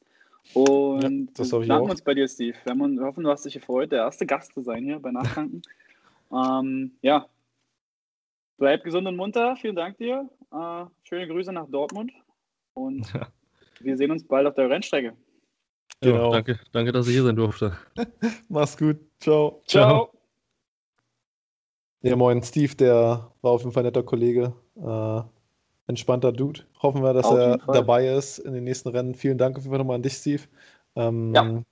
Und 0.54 1.02
Ja, 1.02 1.32
das 1.34 1.52
hoffe 1.52 1.62
ich 1.62 1.68
bedanken 1.68 1.86
auch. 1.86 1.90
uns 1.90 2.02
bei 2.02 2.14
dir, 2.14 2.26
Steve. 2.26 2.56
Wir, 2.64 2.72
haben, 2.72 2.98
wir 2.98 3.06
hoffen, 3.06 3.22
du 3.22 3.30
hast 3.30 3.44
dich 3.44 3.54
gefreut, 3.54 3.92
der 3.92 4.00
erste 4.00 4.26
Gast 4.26 4.54
zu 4.54 4.62
sein 4.62 4.82
hier 4.84 4.98
bei 4.98 5.12
Nachtanken. 5.12 5.62
ähm, 6.32 6.92
ja, 7.02 7.26
bleib 8.58 8.82
gesund 8.82 9.06
und 9.06 9.16
munter. 9.16 9.56
Vielen 9.56 9.76
Dank 9.76 9.98
dir. 9.98 10.28
Äh, 10.56 10.86
schöne 11.02 11.28
Grüße 11.28 11.52
nach 11.52 11.68
Dortmund. 11.68 12.12
Und 12.74 13.12
Ja. 13.12 13.28
wir 13.80 13.96
sehen 13.96 14.10
uns 14.10 14.26
bald 14.26 14.46
auf 14.46 14.54
der 14.54 14.70
Rennstrecke. 14.70 15.14
Genau. 16.00 16.26
Ja, 16.26 16.30
danke, 16.30 16.60
danke, 16.72 16.92
dass 16.92 17.06
ich 17.08 17.14
hier 17.14 17.24
sein 17.24 17.36
durfte. 17.36 17.76
Mach's 18.48 18.76
gut. 18.76 18.98
Ciao. 19.20 19.62
Ciao. 19.66 20.12
Ja, 22.02 22.16
moin, 22.16 22.42
Steve, 22.42 22.74
der 22.74 23.32
war 23.42 23.50
auf 23.52 23.62
jeden 23.62 23.72
Fall 23.72 23.82
ein 23.82 23.86
netter 23.86 24.02
Kollege. 24.02 24.54
Äh, 24.76 25.22
entspannter 25.88 26.32
Dude. 26.32 26.60
Hoffen 26.82 27.02
wir, 27.02 27.12
dass 27.12 27.26
Auf 27.26 27.36
er 27.38 27.58
dabei 27.58 28.08
ist 28.08 28.38
in 28.38 28.52
den 28.52 28.64
nächsten 28.64 28.90
Rennen. 28.90 29.14
Vielen 29.14 29.38
Dank 29.38 29.56
auf 29.56 29.64
jeden 29.64 29.72
Fall 29.72 29.78
nochmal 29.78 29.96
an 29.96 30.02
dich, 30.02 30.14
Steve. 30.14 30.42
Ähm, 30.94 31.34
Ja. 31.34 31.62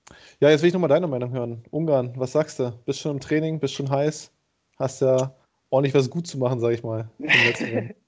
ja, 0.41 0.51
jetzt 0.51 0.63
will 0.63 0.69
ich 0.69 0.75
nochmal 0.75 0.89
deine 0.89 1.07
Meinung 1.07 1.33
hören. 1.33 1.65
Ungarn, 1.71 2.13
was 2.17 2.33
sagst 2.33 2.59
du? 2.59 2.73
Bist 2.85 3.01
schon 3.01 3.13
im 3.13 3.21
Training, 3.21 3.61
bist 3.61 3.75
schon 3.75 3.89
heiß? 3.91 4.33
Hast 4.79 5.01
ja 5.03 5.35
ordentlich 5.71 5.95
was 5.95 6.11
gut 6.11 6.27
zu 6.27 6.39
machen, 6.39 6.61
sag 6.61 6.73
ich 6.73 6.83
mal. 6.83 7.09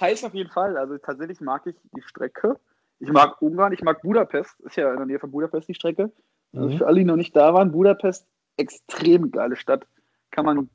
Heiß 0.00 0.24
auf 0.24 0.34
jeden 0.34 0.50
Fall. 0.50 0.76
Also 0.76 0.98
tatsächlich 0.98 1.40
mag 1.40 1.66
ich 1.66 1.76
die 1.96 2.02
Strecke. 2.02 2.58
Ich 3.00 3.10
mag 3.10 3.40
Ungarn, 3.42 3.72
ich 3.72 3.82
mag 3.82 4.02
Budapest. 4.02 4.58
Ist 4.60 4.76
ja 4.76 4.90
in 4.90 4.96
der 4.96 5.06
Nähe 5.06 5.18
von 5.18 5.30
Budapest 5.30 5.68
die 5.68 5.74
Strecke. 5.74 6.12
Also 6.54 6.68
Mhm. 6.68 6.78
für 6.78 6.86
alle, 6.86 6.98
die 7.00 7.04
noch 7.04 7.16
nicht 7.16 7.34
da 7.36 7.52
waren, 7.52 7.72
Budapest, 7.72 8.26
extrem 8.56 9.30
geile 9.30 9.56
Stadt. 9.56 9.86
Kann 10.30 10.44
man 10.44 10.70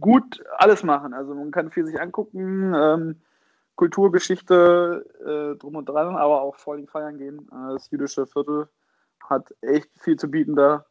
gut 0.00 0.42
alles 0.58 0.82
machen. 0.82 1.14
Also 1.14 1.34
man 1.34 1.50
kann 1.50 1.70
viel 1.70 1.86
sich 1.86 2.00
angucken, 2.00 2.74
ähm, 2.74 3.16
Kulturgeschichte 3.76 5.06
äh, 5.20 5.58
drum 5.58 5.76
und 5.76 5.88
dran, 5.88 6.16
aber 6.16 6.42
auch 6.42 6.56
vor 6.56 6.74
allem 6.74 6.88
feiern 6.88 7.18
gehen. 7.18 7.48
Äh, 7.52 7.74
das 7.74 7.90
jüdische 7.90 8.26
Viertel 8.26 8.68
hat 9.20 9.54
echt 9.60 9.90
viel 10.00 10.16
zu 10.16 10.30
bieten 10.30 10.56
da. 10.56 10.84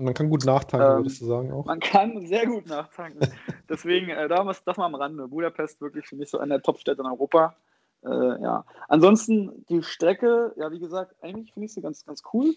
Man 0.00 0.14
kann 0.14 0.30
gut 0.30 0.44
nachtanken, 0.44 0.90
Ähm, 0.90 0.96
würdest 0.98 1.20
du 1.20 1.26
sagen 1.26 1.52
auch. 1.52 1.66
Man 1.66 1.80
kann 1.80 2.26
sehr 2.26 2.46
gut 2.46 2.66
nachtanken. 2.66 3.20
Deswegen, 3.68 4.08
äh, 4.08 4.28
da 4.28 4.46
was, 4.46 4.64
das 4.64 4.76
mal 4.76 4.86
am 4.86 4.94
Rande. 4.94 5.28
Budapest 5.28 5.80
wirklich 5.80 6.06
für 6.06 6.16
mich 6.16 6.30
so 6.30 6.38
eine 6.38 6.54
der 6.54 6.62
Top-Städte 6.62 7.02
in 7.02 7.06
Europa. 7.06 7.56
Äh, 8.02 8.42
ja. 8.42 8.64
Ansonsten 8.88 9.64
die 9.68 9.82
Strecke, 9.82 10.52
ja, 10.56 10.70
wie 10.70 10.78
gesagt, 10.78 11.14
eigentlich 11.22 11.52
finde 11.52 11.66
ich 11.66 11.74
sie 11.74 11.82
ganz, 11.82 12.04
ganz 12.04 12.22
cool. 12.32 12.54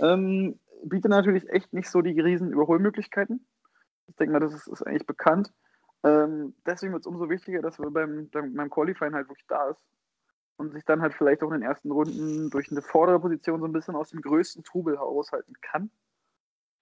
Ähm, 0.00 0.58
bietet 0.84 1.10
natürlich 1.10 1.48
echt 1.50 1.72
nicht 1.72 1.90
so 1.90 2.00
die 2.00 2.18
riesen 2.18 2.52
Überholmöglichkeiten. 2.52 3.44
Ich 4.06 4.16
denke 4.16 4.32
mal, 4.32 4.40
das 4.40 4.54
ist, 4.54 4.68
ist 4.68 4.86
eigentlich 4.86 5.06
bekannt. 5.06 5.52
Ähm, 6.04 6.54
deswegen 6.66 6.92
wird 6.92 7.02
es 7.02 7.06
umso 7.06 7.28
wichtiger, 7.28 7.62
dass 7.62 7.78
wir 7.78 7.90
beim, 7.90 8.28
beim, 8.30 8.54
beim 8.54 8.70
Qualifying 8.70 9.14
halt 9.14 9.28
wirklich 9.28 9.46
da 9.48 9.70
ist. 9.70 9.80
Und 10.56 10.72
sich 10.72 10.84
dann 10.84 11.02
halt 11.02 11.14
vielleicht 11.14 11.42
auch 11.42 11.48
in 11.48 11.60
den 11.60 11.68
ersten 11.68 11.90
Runden 11.90 12.50
durch 12.50 12.70
eine 12.70 12.82
vordere 12.82 13.18
Position 13.18 13.60
so 13.60 13.66
ein 13.66 13.72
bisschen 13.72 13.96
aus 13.96 14.10
dem 14.10 14.20
größten 14.20 14.62
Trubel 14.62 14.96
heraushalten 14.96 15.54
kann. 15.60 15.90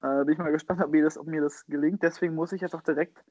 Äh, 0.02 0.24
bin 0.24 0.34
ich 0.34 0.38
mal 0.38 0.50
gespannt, 0.50 0.82
ob 0.82 0.90
mir, 0.90 1.02
das, 1.02 1.16
ob 1.16 1.26
mir 1.26 1.40
das 1.40 1.64
gelingt. 1.66 2.02
Deswegen 2.02 2.34
muss 2.34 2.52
ich 2.52 2.60
jetzt 2.60 2.74
auch 2.74 2.82
direkt, 2.82 3.22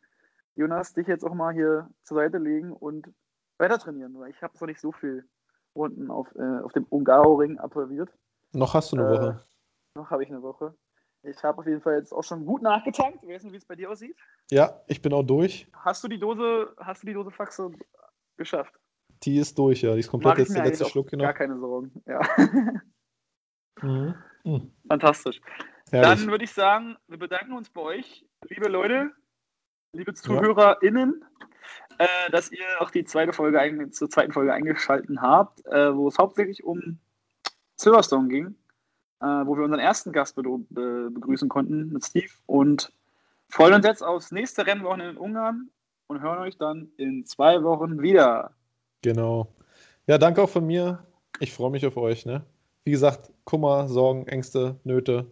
Jonas, 0.56 0.94
dich 0.94 1.08
jetzt 1.08 1.24
auch 1.24 1.34
mal 1.34 1.54
hier 1.54 1.90
zur 2.04 2.16
Seite 2.16 2.38
legen 2.38 2.72
und 2.72 3.12
weiter 3.58 3.78
trainieren, 3.78 4.18
weil 4.18 4.32
ich 4.32 4.42
habe 4.42 4.54
noch 4.60 4.68
nicht 4.68 4.80
so 4.80 4.92
viel 4.92 5.28
Runden 5.76 6.10
auf, 6.10 6.34
äh, 6.36 6.60
auf 6.64 6.72
dem 6.74 6.86
Ungaroring 6.90 7.58
absolviert. 7.60 8.10
Noch 8.54 8.74
hast 8.74 8.92
du 8.92 8.98
eine 8.98 9.08
äh, 9.08 9.12
Woche. 9.12 9.46
Noch 9.96 10.10
habe 10.10 10.24
ich 10.24 10.30
eine 10.30 10.42
Woche. 10.42 10.74
Ich 11.24 11.44
habe 11.44 11.60
auf 11.60 11.68
jeden 11.68 11.82
Fall 11.82 11.98
jetzt 11.98 12.12
auch 12.12 12.24
schon 12.24 12.46
gut 12.46 12.62
nachgetankt. 12.62 13.24
Ich 13.24 13.30
weiß 13.30 13.44
nicht, 13.44 13.54
wie 13.54 13.58
es 13.58 13.66
bei 13.66 13.76
dir 13.76 13.90
aussieht. 13.92 14.16
Ja, 14.50 14.82
ich 14.88 15.02
bin 15.02 15.14
auch 15.14 15.24
durch. 15.24 15.68
Hast 15.74 16.04
du 16.04 16.08
die 16.08 16.20
Dose, 16.20 16.74
hast 16.78 17.04
du 17.04 17.08
die 17.08 17.14
Dose 17.14 17.32
Faxe 17.32 17.72
geschafft? 18.38 18.74
Die 19.24 19.38
ist 19.38 19.58
durch, 19.58 19.84
ja. 19.84 19.94
Die 19.94 20.00
ist 20.00 20.10
komplett 20.10 20.40
jetzt 20.40 20.56
der 20.56 20.66
letzte 20.66 20.86
Schluck 20.86 21.12
Gar 21.12 21.20
genau. 21.20 21.34
keine 21.34 21.60
Sorgen. 21.60 22.02
Ja. 22.08 22.22
Mhm. 23.82 24.16
Mhm. 24.44 24.72
Fantastisch. 24.88 25.42
Herrlich. 25.92 26.22
Dann 26.22 26.32
würde 26.32 26.46
ich 26.46 26.52
sagen, 26.52 26.96
wir 27.10 27.20
bedanken 27.20 27.52
uns 27.52 27.70
bei 27.70 27.82
euch, 27.82 28.26
liebe 28.48 28.70
Leute, 28.70 29.12
liebe 29.92 30.14
ZuhörerInnen, 30.14 31.26
äh, 31.98 32.32
dass 32.32 32.50
ihr 32.50 32.64
auch 32.80 32.92
die 32.92 33.04
zweite 33.04 33.34
Folge 33.34 33.60
ein, 33.60 33.92
zur 33.92 34.10
zweiten 34.10 34.32
Folge 34.32 34.54
eingeschaltet 34.54 35.18
habt, 35.20 35.66
äh, 35.66 35.94
wo 35.94 36.08
es 36.08 36.18
hauptsächlich 36.18 36.64
um 36.64 36.98
Silverstone 37.76 38.30
ging, 38.30 38.56
äh, 39.20 39.26
wo 39.26 39.58
wir 39.58 39.66
unseren 39.66 39.82
ersten 39.82 40.14
Gast 40.14 40.38
be 40.38 40.44
be 40.70 41.12
begrüßen 41.12 41.50
konnten 41.50 41.92
mit 41.92 42.06
Steve 42.06 42.32
und 42.46 42.94
freuen 43.50 43.74
uns 43.74 43.86
jetzt 43.86 44.02
aufs 44.02 44.32
nächste 44.32 44.66
Rennwochenende 44.66 45.12
in 45.12 45.18
Ungarn 45.18 45.72
und 46.08 46.22
hören 46.22 46.40
euch 46.40 46.58
dann 46.58 46.90
in 46.96 47.26
zwei 47.26 47.64
Wochen 47.64 48.02
wieder. 48.02 48.54
Genau. 49.02 49.54
Ja, 50.08 50.18
danke 50.18 50.42
auch 50.42 50.50
von 50.50 50.66
mir. 50.66 51.06
Ich 51.42 51.52
freue 51.52 51.72
mich 51.72 51.86
auf 51.86 51.98
euch. 51.98 52.26
Ne? 52.26 52.46
Wie 52.86 52.92
gesagt, 52.92 53.34
Kummer, 53.44 53.90
Sorgen, 53.90 54.26
Ängste, 54.28 54.80
Nöte 54.86 55.30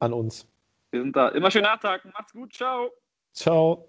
an 0.00 0.12
uns. 0.12 0.46
Wir 0.90 1.02
sind 1.02 1.16
da. 1.16 1.28
Immer 1.28 1.50
schön 1.50 1.62
nachtagen. 1.62 2.12
Macht's 2.12 2.32
gut. 2.32 2.54
Ciao. 2.54 2.90
Ciao. 3.32 3.88